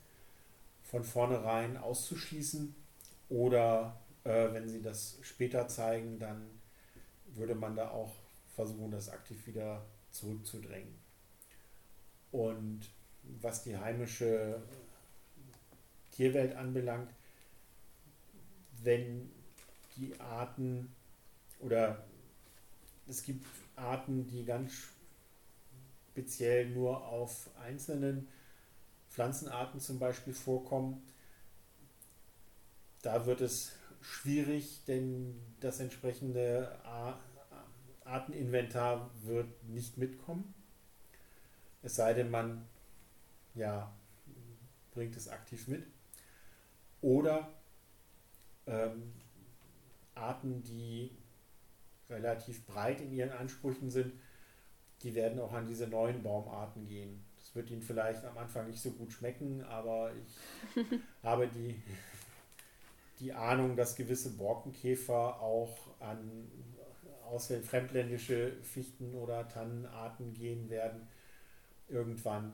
von 0.84 1.04
vornherein 1.04 1.78
auszuschließen 1.78 2.76
oder 3.30 4.00
äh, 4.24 4.54
wenn 4.54 4.70
sie 4.70 4.82
das 4.82 5.18
später 5.22 5.68
zeigen, 5.68 6.20
dann 6.20 6.48
würde 7.34 7.56
man 7.56 7.76
da 7.76 7.90
auch 7.90 8.14
versuchen, 8.56 8.92
das 8.92 9.10
aktiv 9.10 9.48
wieder 9.48 9.86
zurückzudrängen. 10.12 10.94
Und 12.32 12.82
was 13.42 13.64
die 13.64 13.78
heimische 13.78 14.62
Tierwelt 16.12 16.56
anbelangt, 16.56 17.12
wenn 18.84 19.32
die 19.98 20.20
Arten 20.20 20.96
oder 21.60 22.06
es 23.08 23.24
gibt 23.24 23.46
Arten, 23.76 24.28
die 24.28 24.46
ganz 24.46 24.74
speziell 26.12 26.70
nur 26.70 27.06
auf 27.08 27.50
einzelnen 27.58 28.28
Pflanzenarten 29.10 29.80
zum 29.80 30.00
Beispiel 30.00 30.34
vorkommen. 30.34 31.02
Da 33.02 33.26
wird 33.26 33.42
es 33.42 33.72
schwierig, 34.02 34.84
denn 34.86 35.40
das 35.60 35.80
entsprechende 35.80 36.78
Arteninventar 38.04 39.10
wird 39.24 39.64
nicht 39.64 39.98
mitkommen. 39.98 40.54
Es 41.82 41.96
sei 41.96 42.14
denn, 42.14 42.30
man 42.30 42.68
ja, 43.56 43.92
bringt 44.92 45.16
es 45.16 45.30
aktiv 45.30 45.68
mit. 45.68 45.86
Oder 47.02 47.50
ähm, 48.68 49.14
Arten, 50.16 50.62
die 50.64 51.12
relativ 52.10 52.66
breit 52.66 53.02
in 53.02 53.12
ihren 53.12 53.32
Ansprüchen 53.32 53.90
sind, 53.90 54.14
die 55.04 55.16
werden 55.16 55.40
auch 55.40 55.54
an 55.54 55.68
diese 55.68 55.88
neuen 55.88 56.24
Baumarten 56.24 56.88
gehen. 56.88 57.24
Das 57.38 57.56
wird 57.56 57.72
ihnen 57.72 57.82
vielleicht 57.82 58.26
am 58.26 58.38
Anfang 58.38 58.68
nicht 58.68 58.82
so 58.82 58.92
gut 58.92 59.14
schmecken, 59.14 59.64
aber 59.64 60.12
ich 60.14 60.84
habe 61.24 61.48
die, 61.48 61.82
die 63.20 63.34
Ahnung, 63.34 63.76
dass 63.76 63.96
gewisse 63.96 64.32
Borkenkäfer 64.32 65.42
auch 65.42 65.78
an 66.00 66.52
auswählen 67.26 67.64
fremdländische 67.64 68.54
Fichten- 68.64 69.14
oder 69.14 69.48
Tannenarten 69.48 70.34
gehen 70.34 70.70
werden 70.70 71.08
irgendwann. 71.88 72.54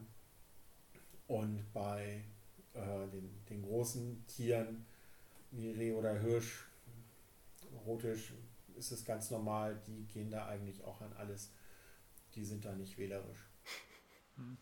Und 1.27 1.65
bei 1.73 2.21
äh, 2.73 3.07
den, 3.11 3.29
den 3.49 3.63
großen 3.63 4.25
Tieren 4.27 4.85
wie 5.51 5.71
Reh 5.71 5.93
oder 5.93 6.19
Hirsch, 6.19 6.65
Rotisch, 7.85 8.33
ist 8.75 8.91
es 8.91 9.05
ganz 9.05 9.31
normal, 9.31 9.81
die 9.87 10.05
gehen 10.07 10.29
da 10.29 10.47
eigentlich 10.47 10.83
auch 10.83 11.01
an 11.01 11.13
alles. 11.13 11.53
Die 12.35 12.43
sind 12.43 12.65
da 12.65 12.73
nicht 12.73 12.97
wählerisch. 12.97 13.49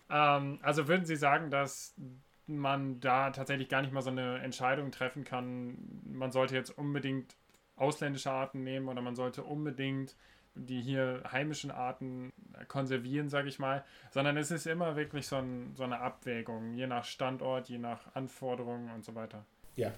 Ähm, 0.10 0.60
also 0.62 0.88
würden 0.88 1.06
Sie 1.06 1.16
sagen, 1.16 1.50
dass 1.50 1.96
man 2.46 3.00
da 3.00 3.32
tatsächlich 3.32 3.70
gar 3.70 3.82
nicht 3.82 3.94
mal 3.94 4.02
so 4.02 4.12
eine 4.12 4.40
Entscheidung 4.40 4.92
treffen 4.92 5.24
kann, 5.24 6.02
man 6.06 6.32
sollte 6.32 6.56
jetzt 6.56 6.78
unbedingt 6.78 7.36
ausländische 7.76 8.32
Arten 8.32 8.64
nehmen 8.64 8.88
oder 8.88 9.02
man 9.02 9.16
sollte 9.16 9.44
unbedingt 9.44 10.16
die 10.56 10.82
hier 10.82 11.24
heimischen 11.32 11.72
Arten 11.72 12.32
konservieren, 12.68 13.30
sage 13.30 13.50
ich 13.50 13.60
mal, 13.60 13.84
sondern 14.12 14.38
es 14.38 14.52
ist 14.52 14.68
immer 14.68 14.96
wirklich 14.96 15.28
so, 15.28 15.38
ein, 15.38 15.74
so 15.76 15.84
eine 15.84 16.00
Abwägung, 16.00 16.74
je 16.74 16.86
nach 16.86 17.06
Standort, 17.06 17.70
je 17.70 17.80
nach 17.80 18.14
Anforderungen 18.16 18.92
und 18.92 19.04
so 19.04 19.16
weiter. 19.16 19.46
Ja, 19.76 19.92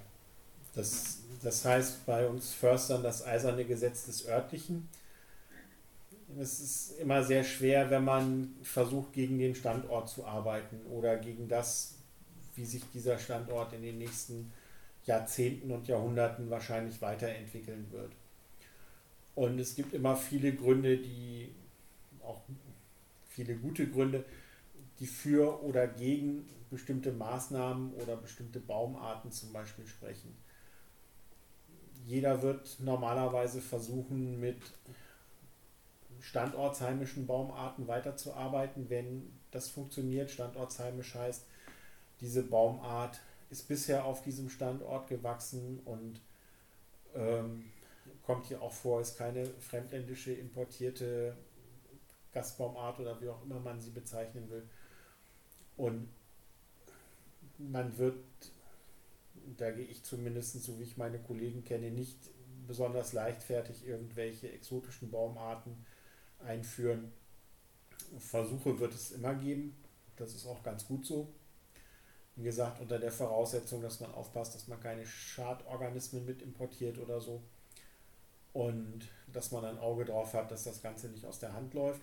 das, 0.76 1.20
das 1.42 1.64
heißt 1.64 2.06
bei 2.06 2.28
uns 2.28 2.54
Förstern 2.54 3.02
das 3.02 3.26
eiserne 3.26 3.66
Gesetz 3.66 4.06
des 4.06 4.28
Örtlichen. 4.28 4.88
Es 6.38 6.60
ist 6.60 7.00
immer 7.00 7.24
sehr 7.24 7.44
schwer, 7.44 7.90
wenn 7.90 8.04
man 8.04 8.56
versucht, 8.62 9.14
gegen 9.14 9.40
den 9.40 9.56
Standort 9.56 10.10
zu 10.10 10.26
arbeiten 10.26 10.82
oder 10.88 11.18
gegen 11.18 11.48
das, 11.48 11.96
wie 12.56 12.66
sich 12.66 12.84
dieser 12.94 13.18
Standort 13.18 13.74
in 13.74 13.84
den 13.84 13.98
nächsten 13.98 14.52
Jahrzehnten 15.06 15.72
und 15.72 15.88
Jahrhunderten 15.88 16.50
wahrscheinlich 16.50 17.02
weiterentwickeln 17.02 17.88
wird. 17.92 18.12
Und 19.34 19.60
es 19.60 19.76
gibt 19.76 19.94
immer 19.94 20.16
viele 20.16 20.54
Gründe, 20.54 20.98
die 20.98 21.54
auch 22.22 22.42
viele 23.30 23.56
gute 23.56 23.88
Gründe, 23.88 24.26
die 25.00 25.08
für 25.08 25.64
oder 25.64 25.88
gegen 25.88 26.50
bestimmte 26.70 27.12
Maßnahmen 27.12 27.94
oder 27.94 28.18
bestimmte 28.18 28.60
Baumarten 28.60 29.32
zum 29.32 29.54
Beispiel 29.54 29.86
sprechen 29.86 30.36
jeder 32.06 32.42
wird 32.42 32.80
normalerweise 32.80 33.62
versuchen, 33.62 34.40
mit 34.40 34.58
standortsheimischen 36.22 37.28
Baumarten 37.28 37.88
weiterzuarbeiten, 37.88 38.90
wenn 38.90 39.32
das 39.52 39.70
funktioniert. 39.70 40.32
Standortsheimisch 40.32 41.16
heißt, 41.16 41.46
diese 42.22 42.44
Baumart 42.44 43.20
ist 43.50 43.68
bisher 43.68 44.06
auf 44.06 44.24
diesem 44.24 44.50
Standort 44.50 45.08
gewachsen 45.08 45.80
und 45.86 46.20
ähm, 47.16 47.66
kommt 48.26 48.48
hier 48.48 48.62
auch 48.62 48.74
vor, 48.74 49.02
ist 49.02 49.18
keine 49.18 49.46
fremdländische 49.46 50.34
importierte 50.34 51.36
Gastbaumart 52.34 53.00
oder 53.00 53.20
wie 53.22 53.30
auch 53.30 53.44
immer 53.44 53.60
man 53.60 53.80
sie 53.80 53.92
bezeichnen 53.92 54.50
will. 54.50 54.64
Und 55.78 56.10
man 57.58 57.98
wird, 57.98 58.18
da 59.58 59.72
gehe 59.72 59.86
ich 59.86 60.04
zumindest, 60.04 60.62
so 60.64 60.80
wie 60.80 60.84
ich 60.84 60.98
meine 60.98 61.20
Kollegen 61.20 61.64
kenne, 61.64 61.92
nicht 61.92 62.18
besonders 62.68 63.14
leichtfertig 63.14 63.86
irgendwelche 63.86 64.52
exotischen 64.52 65.12
Baumarten 65.12 65.86
einführen. 66.40 67.12
Versuche 68.20 68.80
wird 68.80 68.94
es 68.94 69.12
immer 69.12 69.36
geben. 69.36 69.76
Das 70.16 70.34
ist 70.34 70.46
auch 70.46 70.64
ganz 70.64 70.86
gut 70.86 71.06
so. 71.06 71.28
Wie 72.36 72.44
gesagt, 72.44 72.82
unter 72.82 73.00
der 73.00 73.12
Voraussetzung, 73.12 73.82
dass 73.82 74.00
man 74.02 74.14
aufpasst, 74.14 74.56
dass 74.56 74.68
man 74.68 74.80
keine 74.80 75.06
Schadorganismen 75.06 76.26
mit 76.26 76.42
importiert 76.42 76.98
oder 76.98 77.22
so. 77.22 77.42
Und 78.54 79.08
dass 79.32 79.52
man 79.52 79.66
ein 79.66 79.78
Auge 79.78 80.06
drauf 80.06 80.34
hat, 80.34 80.52
dass 80.52 80.64
das 80.64 80.82
Ganze 80.82 81.08
nicht 81.10 81.26
aus 81.26 81.40
der 81.40 81.54
Hand 81.54 81.74
läuft. 81.74 82.02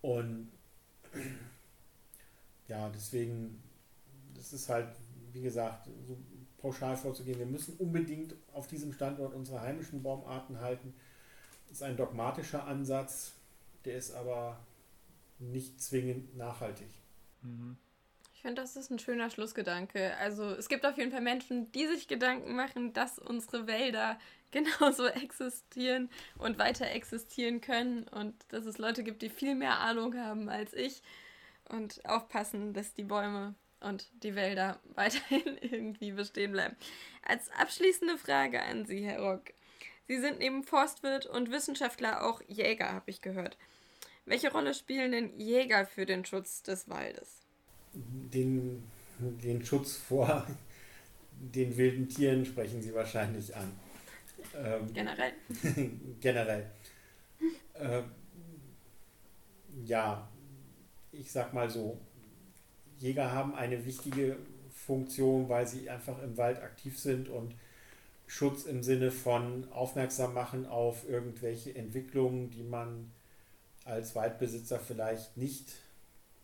Und 0.00 0.50
ja, 2.68 2.88
deswegen, 2.90 3.62
das 4.34 4.52
ist 4.52 4.68
halt, 4.68 4.88
wie 5.32 5.42
gesagt, 5.42 5.88
so 6.06 6.16
pauschal 6.58 6.96
vorzugehen. 6.96 7.38
Wir 7.38 7.46
müssen 7.46 7.76
unbedingt 7.78 8.34
auf 8.52 8.66
diesem 8.66 8.92
Standort 8.92 9.34
unsere 9.34 9.60
heimischen 9.60 10.02
Baumarten 10.02 10.60
halten. 10.60 10.94
Das 11.68 11.78
ist 11.78 11.82
ein 11.82 11.96
dogmatischer 11.96 12.66
Ansatz, 12.66 13.32
der 13.84 13.96
ist 13.96 14.12
aber 14.12 14.58
nicht 15.38 15.80
zwingend 15.80 16.36
nachhaltig. 16.36 16.88
Mhm. 17.42 17.76
Ich 18.38 18.42
finde, 18.42 18.62
das 18.62 18.76
ist 18.76 18.90
ein 18.90 19.00
schöner 19.00 19.30
Schlussgedanke. 19.30 20.16
Also 20.18 20.44
es 20.50 20.68
gibt 20.68 20.86
auf 20.86 20.96
jeden 20.96 21.10
Fall 21.10 21.20
Menschen, 21.20 21.72
die 21.72 21.88
sich 21.88 22.06
Gedanken 22.06 22.54
machen, 22.54 22.92
dass 22.92 23.18
unsere 23.18 23.66
Wälder 23.66 24.16
genauso 24.52 25.06
existieren 25.06 26.08
und 26.38 26.56
weiter 26.58 26.86
existieren 26.88 27.60
können 27.60 28.04
und 28.08 28.34
dass 28.48 28.64
es 28.64 28.78
Leute 28.78 29.02
gibt, 29.02 29.22
die 29.22 29.28
viel 29.28 29.54
mehr 29.54 29.80
Ahnung 29.80 30.16
haben 30.16 30.48
als 30.48 30.72
ich 30.72 31.02
und 31.68 32.02
aufpassen, 32.06 32.72
dass 32.72 32.94
die 32.94 33.02
Bäume 33.02 33.56
und 33.80 34.08
die 34.22 34.34
Wälder 34.34 34.80
weiterhin 34.94 35.58
irgendwie 35.60 36.12
bestehen 36.12 36.52
bleiben. 36.52 36.76
Als 37.22 37.50
abschließende 37.52 38.18
Frage 38.18 38.62
an 38.62 38.86
Sie, 38.86 39.04
Herr 39.04 39.20
Rock. 39.20 39.52
Sie 40.06 40.18
sind 40.18 40.38
neben 40.38 40.64
Forstwirt 40.64 41.26
und 41.26 41.50
Wissenschaftler 41.50 42.24
auch 42.24 42.40
Jäger, 42.48 42.92
habe 42.92 43.10
ich 43.10 43.20
gehört. 43.20 43.58
Welche 44.24 44.50
Rolle 44.50 44.74
spielen 44.74 45.12
denn 45.12 45.38
Jäger 45.38 45.86
für 45.86 46.06
den 46.06 46.24
Schutz 46.24 46.62
des 46.62 46.88
Waldes? 46.88 47.40
Den, 47.92 48.82
den 49.18 49.64
Schutz 49.64 49.96
vor 49.96 50.46
den 51.32 51.76
wilden 51.76 52.08
Tieren 52.08 52.44
sprechen 52.44 52.82
Sie 52.82 52.94
wahrscheinlich 52.94 53.54
an. 53.54 53.72
Ähm, 54.56 54.92
generell. 54.92 55.32
generell. 56.20 56.70
Äh, 57.74 58.02
ja, 59.84 60.28
ich 61.12 61.30
sag 61.30 61.52
mal 61.52 61.70
so, 61.70 61.98
Jäger 62.98 63.32
haben 63.32 63.54
eine 63.54 63.84
wichtige 63.84 64.36
Funktion, 64.72 65.48
weil 65.48 65.66
sie 65.66 65.88
einfach 65.90 66.22
im 66.22 66.36
Wald 66.36 66.62
aktiv 66.62 66.98
sind 66.98 67.28
und 67.28 67.54
Schutz 68.26 68.64
im 68.64 68.82
Sinne 68.82 69.10
von 69.10 69.70
aufmerksam 69.72 70.34
machen 70.34 70.66
auf 70.66 71.08
irgendwelche 71.08 71.74
Entwicklungen, 71.74 72.50
die 72.50 72.62
man 72.62 73.10
als 73.84 74.14
Waldbesitzer 74.14 74.78
vielleicht 74.78 75.36
nicht 75.36 75.72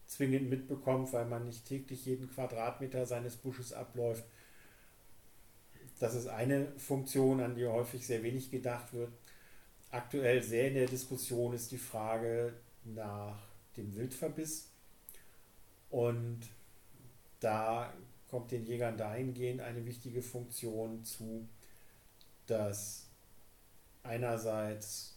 zwingend 0.06 0.48
mitbekommt, 0.48 1.12
weil 1.12 1.26
man 1.26 1.44
nicht 1.44 1.66
täglich 1.66 2.06
jeden 2.06 2.30
Quadratmeter 2.30 3.04
seines 3.06 3.36
Busches 3.36 3.72
abläuft. 3.72 4.24
Das 5.98 6.14
ist 6.14 6.26
eine 6.26 6.66
Funktion, 6.78 7.40
an 7.40 7.54
die 7.54 7.66
häufig 7.66 8.06
sehr 8.06 8.22
wenig 8.22 8.50
gedacht 8.50 8.92
wird. 8.92 9.12
Aktuell 9.90 10.42
sehr 10.42 10.68
in 10.68 10.74
der 10.74 10.86
Diskussion 10.86 11.54
ist 11.54 11.70
die 11.70 11.78
Frage 11.78 12.54
nach 12.84 13.38
dem 13.76 13.94
Wildverbiss. 13.94 14.73
Und 15.94 16.40
da 17.38 17.94
kommt 18.26 18.50
den 18.50 18.64
Jägern 18.64 18.96
dahingehend 18.96 19.60
eine 19.60 19.86
wichtige 19.86 20.22
Funktion 20.22 21.04
zu, 21.04 21.48
dass 22.46 23.06
einerseits 24.02 25.16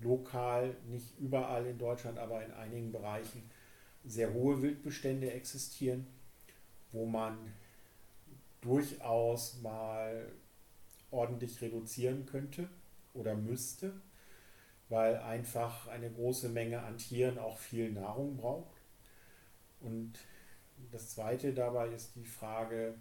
lokal, 0.00 0.74
nicht 0.86 1.18
überall 1.18 1.66
in 1.66 1.76
Deutschland, 1.76 2.18
aber 2.18 2.42
in 2.42 2.52
einigen 2.52 2.92
Bereichen 2.92 3.42
sehr 4.06 4.32
hohe 4.32 4.62
Wildbestände 4.62 5.30
existieren, 5.30 6.06
wo 6.90 7.04
man 7.04 7.36
durchaus 8.62 9.60
mal 9.60 10.32
ordentlich 11.10 11.60
reduzieren 11.60 12.24
könnte 12.24 12.70
oder 13.12 13.34
müsste, 13.34 13.92
weil 14.88 15.18
einfach 15.18 15.88
eine 15.88 16.10
große 16.10 16.48
Menge 16.48 16.82
an 16.82 16.96
Tieren 16.96 17.36
auch 17.36 17.58
viel 17.58 17.92
Nahrung 17.92 18.38
braucht. 18.38 18.73
Und 19.84 20.14
das 20.90 21.10
Zweite 21.10 21.52
dabei 21.52 21.88
ist 21.88 22.16
die 22.16 22.24
Frage, 22.24 22.94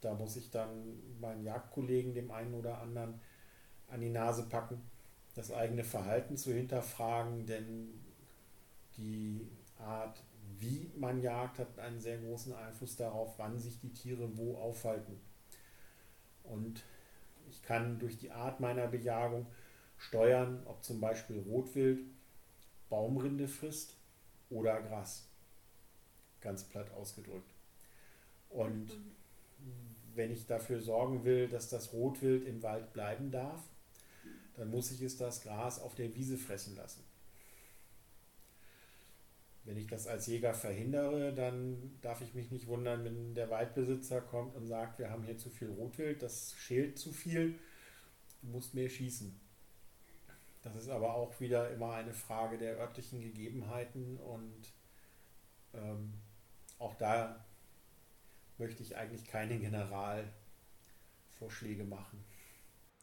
da 0.00 0.14
muss 0.14 0.36
ich 0.36 0.50
dann 0.50 1.18
meinen 1.20 1.42
Jagdkollegen, 1.42 2.14
dem 2.14 2.30
einen 2.30 2.54
oder 2.54 2.78
anderen, 2.78 3.20
an 3.88 4.00
die 4.00 4.10
Nase 4.10 4.44
packen, 4.44 4.80
das 5.34 5.50
eigene 5.50 5.84
Verhalten 5.84 6.36
zu 6.36 6.52
hinterfragen, 6.52 7.46
denn 7.46 7.88
die 8.96 9.48
Art, 9.78 10.22
wie 10.58 10.90
man 10.96 11.22
jagt, 11.22 11.58
hat 11.58 11.78
einen 11.78 12.00
sehr 12.00 12.18
großen 12.18 12.54
Einfluss 12.54 12.96
darauf, 12.96 13.38
wann 13.38 13.58
sich 13.58 13.80
die 13.80 13.92
Tiere 13.92 14.36
wo 14.36 14.56
aufhalten. 14.58 15.18
Und 16.42 16.82
ich 17.48 17.62
kann 17.62 17.98
durch 17.98 18.18
die 18.18 18.30
Art 18.30 18.60
meiner 18.60 18.88
Bejagung 18.88 19.46
steuern, 19.96 20.62
ob 20.66 20.84
zum 20.84 21.00
Beispiel 21.00 21.38
Rotwild 21.38 22.00
Baumrinde 22.90 23.48
frisst 23.48 23.96
oder 24.50 24.80
Gras 24.82 25.27
ganz 26.40 26.64
platt 26.64 26.90
ausgedrückt. 26.92 27.52
Und 28.50 28.88
wenn 30.14 30.30
ich 30.30 30.46
dafür 30.46 30.80
sorgen 30.80 31.24
will, 31.24 31.48
dass 31.48 31.68
das 31.68 31.92
Rotwild 31.92 32.46
im 32.46 32.62
Wald 32.62 32.92
bleiben 32.92 33.30
darf, 33.30 33.62
dann 34.56 34.70
muss 34.70 34.90
ich 34.90 35.00
es 35.02 35.16
das 35.16 35.42
Gras 35.42 35.80
auf 35.80 35.94
der 35.94 36.14
Wiese 36.14 36.36
fressen 36.36 36.74
lassen. 36.76 37.04
Wenn 39.64 39.76
ich 39.76 39.86
das 39.86 40.06
als 40.06 40.26
Jäger 40.26 40.54
verhindere, 40.54 41.32
dann 41.34 41.98
darf 42.00 42.22
ich 42.22 42.34
mich 42.34 42.50
nicht 42.50 42.66
wundern, 42.66 43.04
wenn 43.04 43.34
der 43.34 43.50
Waldbesitzer 43.50 44.20
kommt 44.20 44.56
und 44.56 44.66
sagt, 44.66 44.98
wir 44.98 45.10
haben 45.10 45.24
hier 45.24 45.36
zu 45.36 45.50
viel 45.50 45.68
Rotwild, 45.68 46.22
das 46.22 46.54
schält 46.56 46.98
zu 46.98 47.12
viel, 47.12 47.58
du 48.40 48.48
musst 48.48 48.74
mehr 48.74 48.88
schießen. 48.88 49.38
Das 50.62 50.74
ist 50.74 50.88
aber 50.88 51.14
auch 51.14 51.38
wieder 51.38 51.70
immer 51.70 51.92
eine 51.92 52.14
Frage 52.14 52.58
der 52.58 52.78
örtlichen 52.78 53.20
Gegebenheiten 53.20 54.16
und 54.16 54.72
ähm, 55.74 56.14
auch 56.78 56.94
da 56.94 57.44
möchte 58.58 58.82
ich 58.82 58.96
eigentlich 58.96 59.24
keine 59.24 59.58
Generalvorschläge 59.58 61.84
machen. 61.84 62.24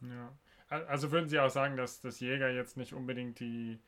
Ja. 0.02 0.32
Also 0.68 1.12
würden 1.12 1.30
Sie 1.30 1.40
auch 1.40 1.50
sagen, 1.50 1.78
dass 1.78 2.02
das 2.02 2.20
Jäger 2.20 2.50
jetzt 2.50 2.76
nicht 2.76 2.94
unbedingt 2.94 3.40
die, 3.40 3.80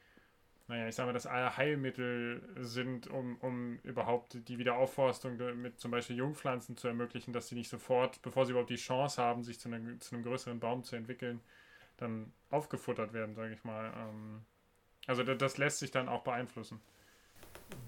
naja, 0.67 0.87
ich 0.87 0.95
sage 0.95 1.07
mal, 1.07 1.13
das 1.13 1.25
Heilmittel 1.25 2.41
sind, 2.59 3.07
um, 3.07 3.37
um 3.37 3.79
überhaupt 3.79 4.47
die 4.47 4.59
Wiederaufforstung 4.59 5.37
mit 5.59 5.79
zum 5.79 5.91
Beispiel 5.91 6.17
Jungpflanzen 6.17 6.77
zu 6.77 6.87
ermöglichen, 6.87 7.33
dass 7.33 7.47
sie 7.47 7.55
nicht 7.55 7.69
sofort, 7.69 8.21
bevor 8.21 8.45
sie 8.45 8.51
überhaupt 8.51 8.69
die 8.69 8.75
Chance 8.75 9.21
haben, 9.21 9.43
sich 9.43 9.59
zu, 9.59 9.69
einer, 9.69 9.99
zu 9.99 10.15
einem 10.15 10.23
größeren 10.23 10.59
Baum 10.59 10.83
zu 10.83 10.95
entwickeln, 10.95 11.41
dann 11.97 12.31
aufgefuttert 12.51 13.11
werden, 13.11 13.33
sage 13.33 13.53
ich 13.53 13.63
mal. 13.63 13.91
Ähm, 13.95 14.45
also 15.07 15.23
das 15.23 15.57
lässt 15.57 15.79
sich 15.79 15.89
dann 15.89 16.07
auch 16.07 16.23
beeinflussen. 16.23 16.79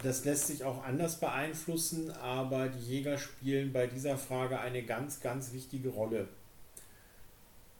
Das 0.01 0.23
lässt 0.25 0.47
sich 0.47 0.63
auch 0.63 0.83
anders 0.83 1.19
beeinflussen, 1.19 2.11
aber 2.11 2.69
die 2.69 2.79
Jäger 2.79 3.17
spielen 3.17 3.73
bei 3.73 3.87
dieser 3.87 4.17
Frage 4.17 4.59
eine 4.59 4.83
ganz, 4.83 5.19
ganz 5.19 5.51
wichtige 5.51 5.89
Rolle. 5.89 6.27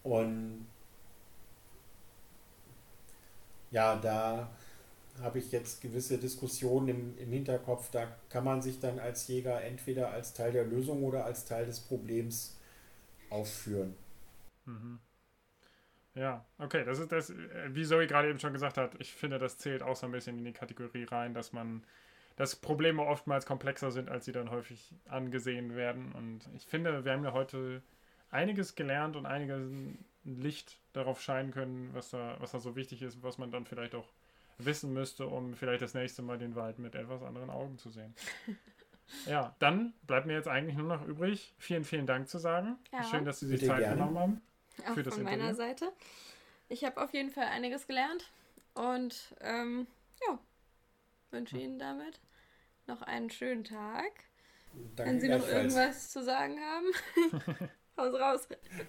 Und 0.04 0.68
ja, 3.72 3.96
da 3.98 4.50
habe 5.22 5.40
ich 5.40 5.52
jetzt 5.52 5.82
gewisse 5.82 6.18
Diskussionen 6.18 6.88
im, 6.88 7.18
im 7.18 7.32
Hinterkopf. 7.32 7.90
Da 7.92 8.08
kann 8.30 8.44
man 8.44 8.62
sich 8.62 8.80
dann 8.80 9.00
als 9.00 9.28
Jäger 9.28 9.62
entweder 9.64 10.12
als 10.12 10.34
Teil 10.34 10.52
der 10.52 10.66
Lösung 10.66 11.04
oder 11.04 11.26
als 11.26 11.46
Teil 11.46 11.66
des 11.66 11.80
Problems 11.80 12.58
aufführen. 13.30 13.96
Mhm. 14.66 15.00
Ja, 16.20 16.44
okay, 16.58 16.84
das 16.84 17.00
ist 17.00 17.14
das, 17.14 17.34
wie 17.70 17.86
Zoe 17.86 18.06
gerade 18.06 18.30
eben 18.30 18.40
schon 18.40 18.52
gesagt 18.52 18.78
hat, 18.78 18.92
ich 19.00 19.14
finde, 19.14 19.40
das 19.40 19.58
zählt 19.58 19.82
auch 19.82 19.96
so 19.96 20.06
ein 20.06 20.12
bisschen 20.12 20.38
in 20.38 20.44
die 20.44 20.52
Kategorie 20.52 21.06
rein, 21.06 21.34
dass 21.34 21.54
man, 21.54 21.82
dass 22.36 22.58
Probleme 22.58 23.04
oftmals 23.04 23.46
komplexer 23.46 23.90
sind, 23.90 24.10
als 24.10 24.26
sie 24.26 24.34
dann 24.34 24.52
häufig 24.52 24.94
angesehen 25.08 25.78
werden. 25.78 26.12
Und 26.12 26.42
ich 26.58 26.66
finde, 26.66 27.06
wir 27.06 27.14
haben 27.14 27.24
ja 27.24 27.32
heute 27.32 27.82
einiges 28.32 28.76
gelernt 28.76 29.16
und 29.16 29.26
einiges 29.26 29.66
Licht 30.26 30.78
darauf 30.92 31.22
scheinen 31.22 31.52
können, 31.52 31.92
was 31.94 32.10
da, 32.10 32.36
was 32.40 32.52
da 32.52 32.60
so 32.60 32.76
wichtig 32.76 33.02
ist, 33.02 33.24
was 33.24 33.38
man 33.38 33.50
dann 33.50 33.66
vielleicht 33.66 33.96
auch 33.96 34.10
wissen 34.58 34.92
müsste, 34.92 35.26
um 35.26 35.54
vielleicht 35.54 35.82
das 35.82 35.94
nächste 35.94 36.22
Mal 36.22 36.38
den 36.38 36.54
Wald 36.56 36.80
mit 36.80 36.96
etwas 36.96 37.24
anderen 37.24 37.50
Augen 37.50 37.78
zu 37.78 37.90
sehen. 37.90 38.14
Ja, 39.26 39.56
dann 39.58 39.94
bleibt 40.06 40.28
mir 40.28 40.34
jetzt 40.34 40.48
eigentlich 40.48 40.78
nur 40.78 40.88
noch 40.88 41.04
übrig, 41.04 41.56
vielen, 41.58 41.84
vielen 41.84 42.06
Dank 42.06 42.30
zu 42.30 42.38
sagen. 42.38 42.78
Ja. 42.92 43.04
Schön, 43.04 43.26
dass 43.26 43.40
Sie 43.40 43.48
sich 43.48 43.62
Bitte 43.62 43.72
Zeit 43.72 43.80
gerne. 43.80 43.96
genommen 43.96 44.20
haben. 44.20 44.42
Auch 44.88 44.94
Für 44.94 45.04
das 45.04 45.16
von 45.16 45.24
meiner 45.24 45.50
Interview. 45.50 45.58
Seite. 45.58 45.92
Ich 46.70 46.84
habe 46.84 47.02
auf 47.02 47.14
jeden 47.14 47.32
Fall 47.32 47.46
einiges 47.46 47.88
gelernt 47.88 48.30
und 48.76 49.36
ähm, 49.42 49.88
ja, 50.28 50.40
wünsche 51.32 51.58
Ihnen 51.58 51.80
damit 51.80 52.20
noch 52.88 53.02
einen 53.02 53.30
schönen 53.30 53.64
Tag. 53.64 54.12
Danke 54.96 55.12
Wenn 55.12 55.22
Sie 55.22 55.30
noch 55.30 55.48
irgendwas 55.48 56.12
zu 56.12 56.24
sagen 56.24 56.60
haben, 56.60 56.86
hauen 57.98 58.12
Sie 58.12 58.20
raus. 58.20 58.48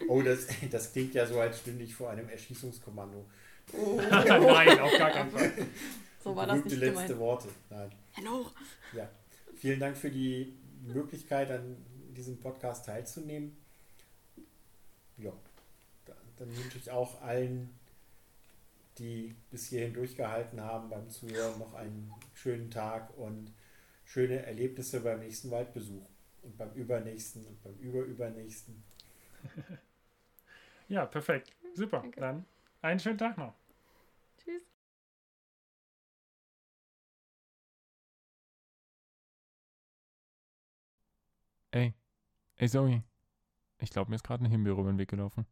Oh, 0.08 0.20
das, 0.22 0.46
das 0.70 0.92
klingt 0.92 1.14
ja 1.14 1.26
so, 1.26 1.40
als 1.40 1.60
stünde 1.60 1.84
ich 1.84 1.94
vor 1.94 2.10
einem 2.10 2.28
Erschießungskommando. 2.28 3.26
Nein, 4.10 4.80
auf 4.80 4.98
gar 4.98 5.10
keinen 5.10 5.30
Fall. 5.32 5.52
So 6.22 6.36
war 6.36 6.46
das 6.46 6.64
nicht 6.64 6.76
letzte. 6.76 7.18
Worte. 7.18 7.48
Nein. 7.70 7.90
Hallo. 8.16 8.50
Ja. 8.92 9.08
Vielen 9.56 9.80
Dank 9.80 9.96
für 9.96 10.10
die 10.10 10.58
Möglichkeit, 10.82 11.50
an 11.50 11.76
diesem 12.14 12.40
Podcast 12.40 12.86
teilzunehmen. 12.86 13.56
Ja, 15.16 15.32
dann, 16.40 16.56
wünsche 16.56 16.78
ich 16.78 16.90
auch 16.90 17.20
allen, 17.22 17.68
die 18.98 19.34
bis 19.50 19.68
hierhin 19.68 19.94
durchgehalten 19.94 20.60
haben 20.60 20.88
beim 20.88 21.08
Zuhören, 21.10 21.58
noch 21.58 21.74
einen 21.74 22.12
schönen 22.34 22.70
Tag 22.70 23.16
und 23.16 23.52
schöne 24.04 24.44
Erlebnisse 24.44 25.00
beim 25.00 25.20
nächsten 25.20 25.50
Waldbesuch 25.50 26.06
und 26.42 26.56
beim 26.56 26.72
übernächsten 26.72 27.46
und 27.46 27.62
beim 27.62 27.76
überübernächsten. 27.76 28.82
Ja, 30.88 31.06
perfekt. 31.06 31.54
Super. 31.74 32.00
Danke. 32.00 32.20
Dann 32.20 32.44
einen 32.82 32.98
schönen 32.98 33.16
Tag 33.18 33.38
noch. 33.38 33.54
Tschüss. 34.38 34.62
Ey, 41.72 41.94
ey 42.56 42.68
Zoe. 42.68 43.02
Ich 43.80 43.90
glaube, 43.90 44.10
mir 44.10 44.16
ist 44.16 44.24
gerade 44.24 44.40
eine 44.44 44.50
Himbeere 44.50 44.80
über 44.80 44.92
den 44.92 44.98
Weg 44.98 45.10
gelaufen. 45.10 45.46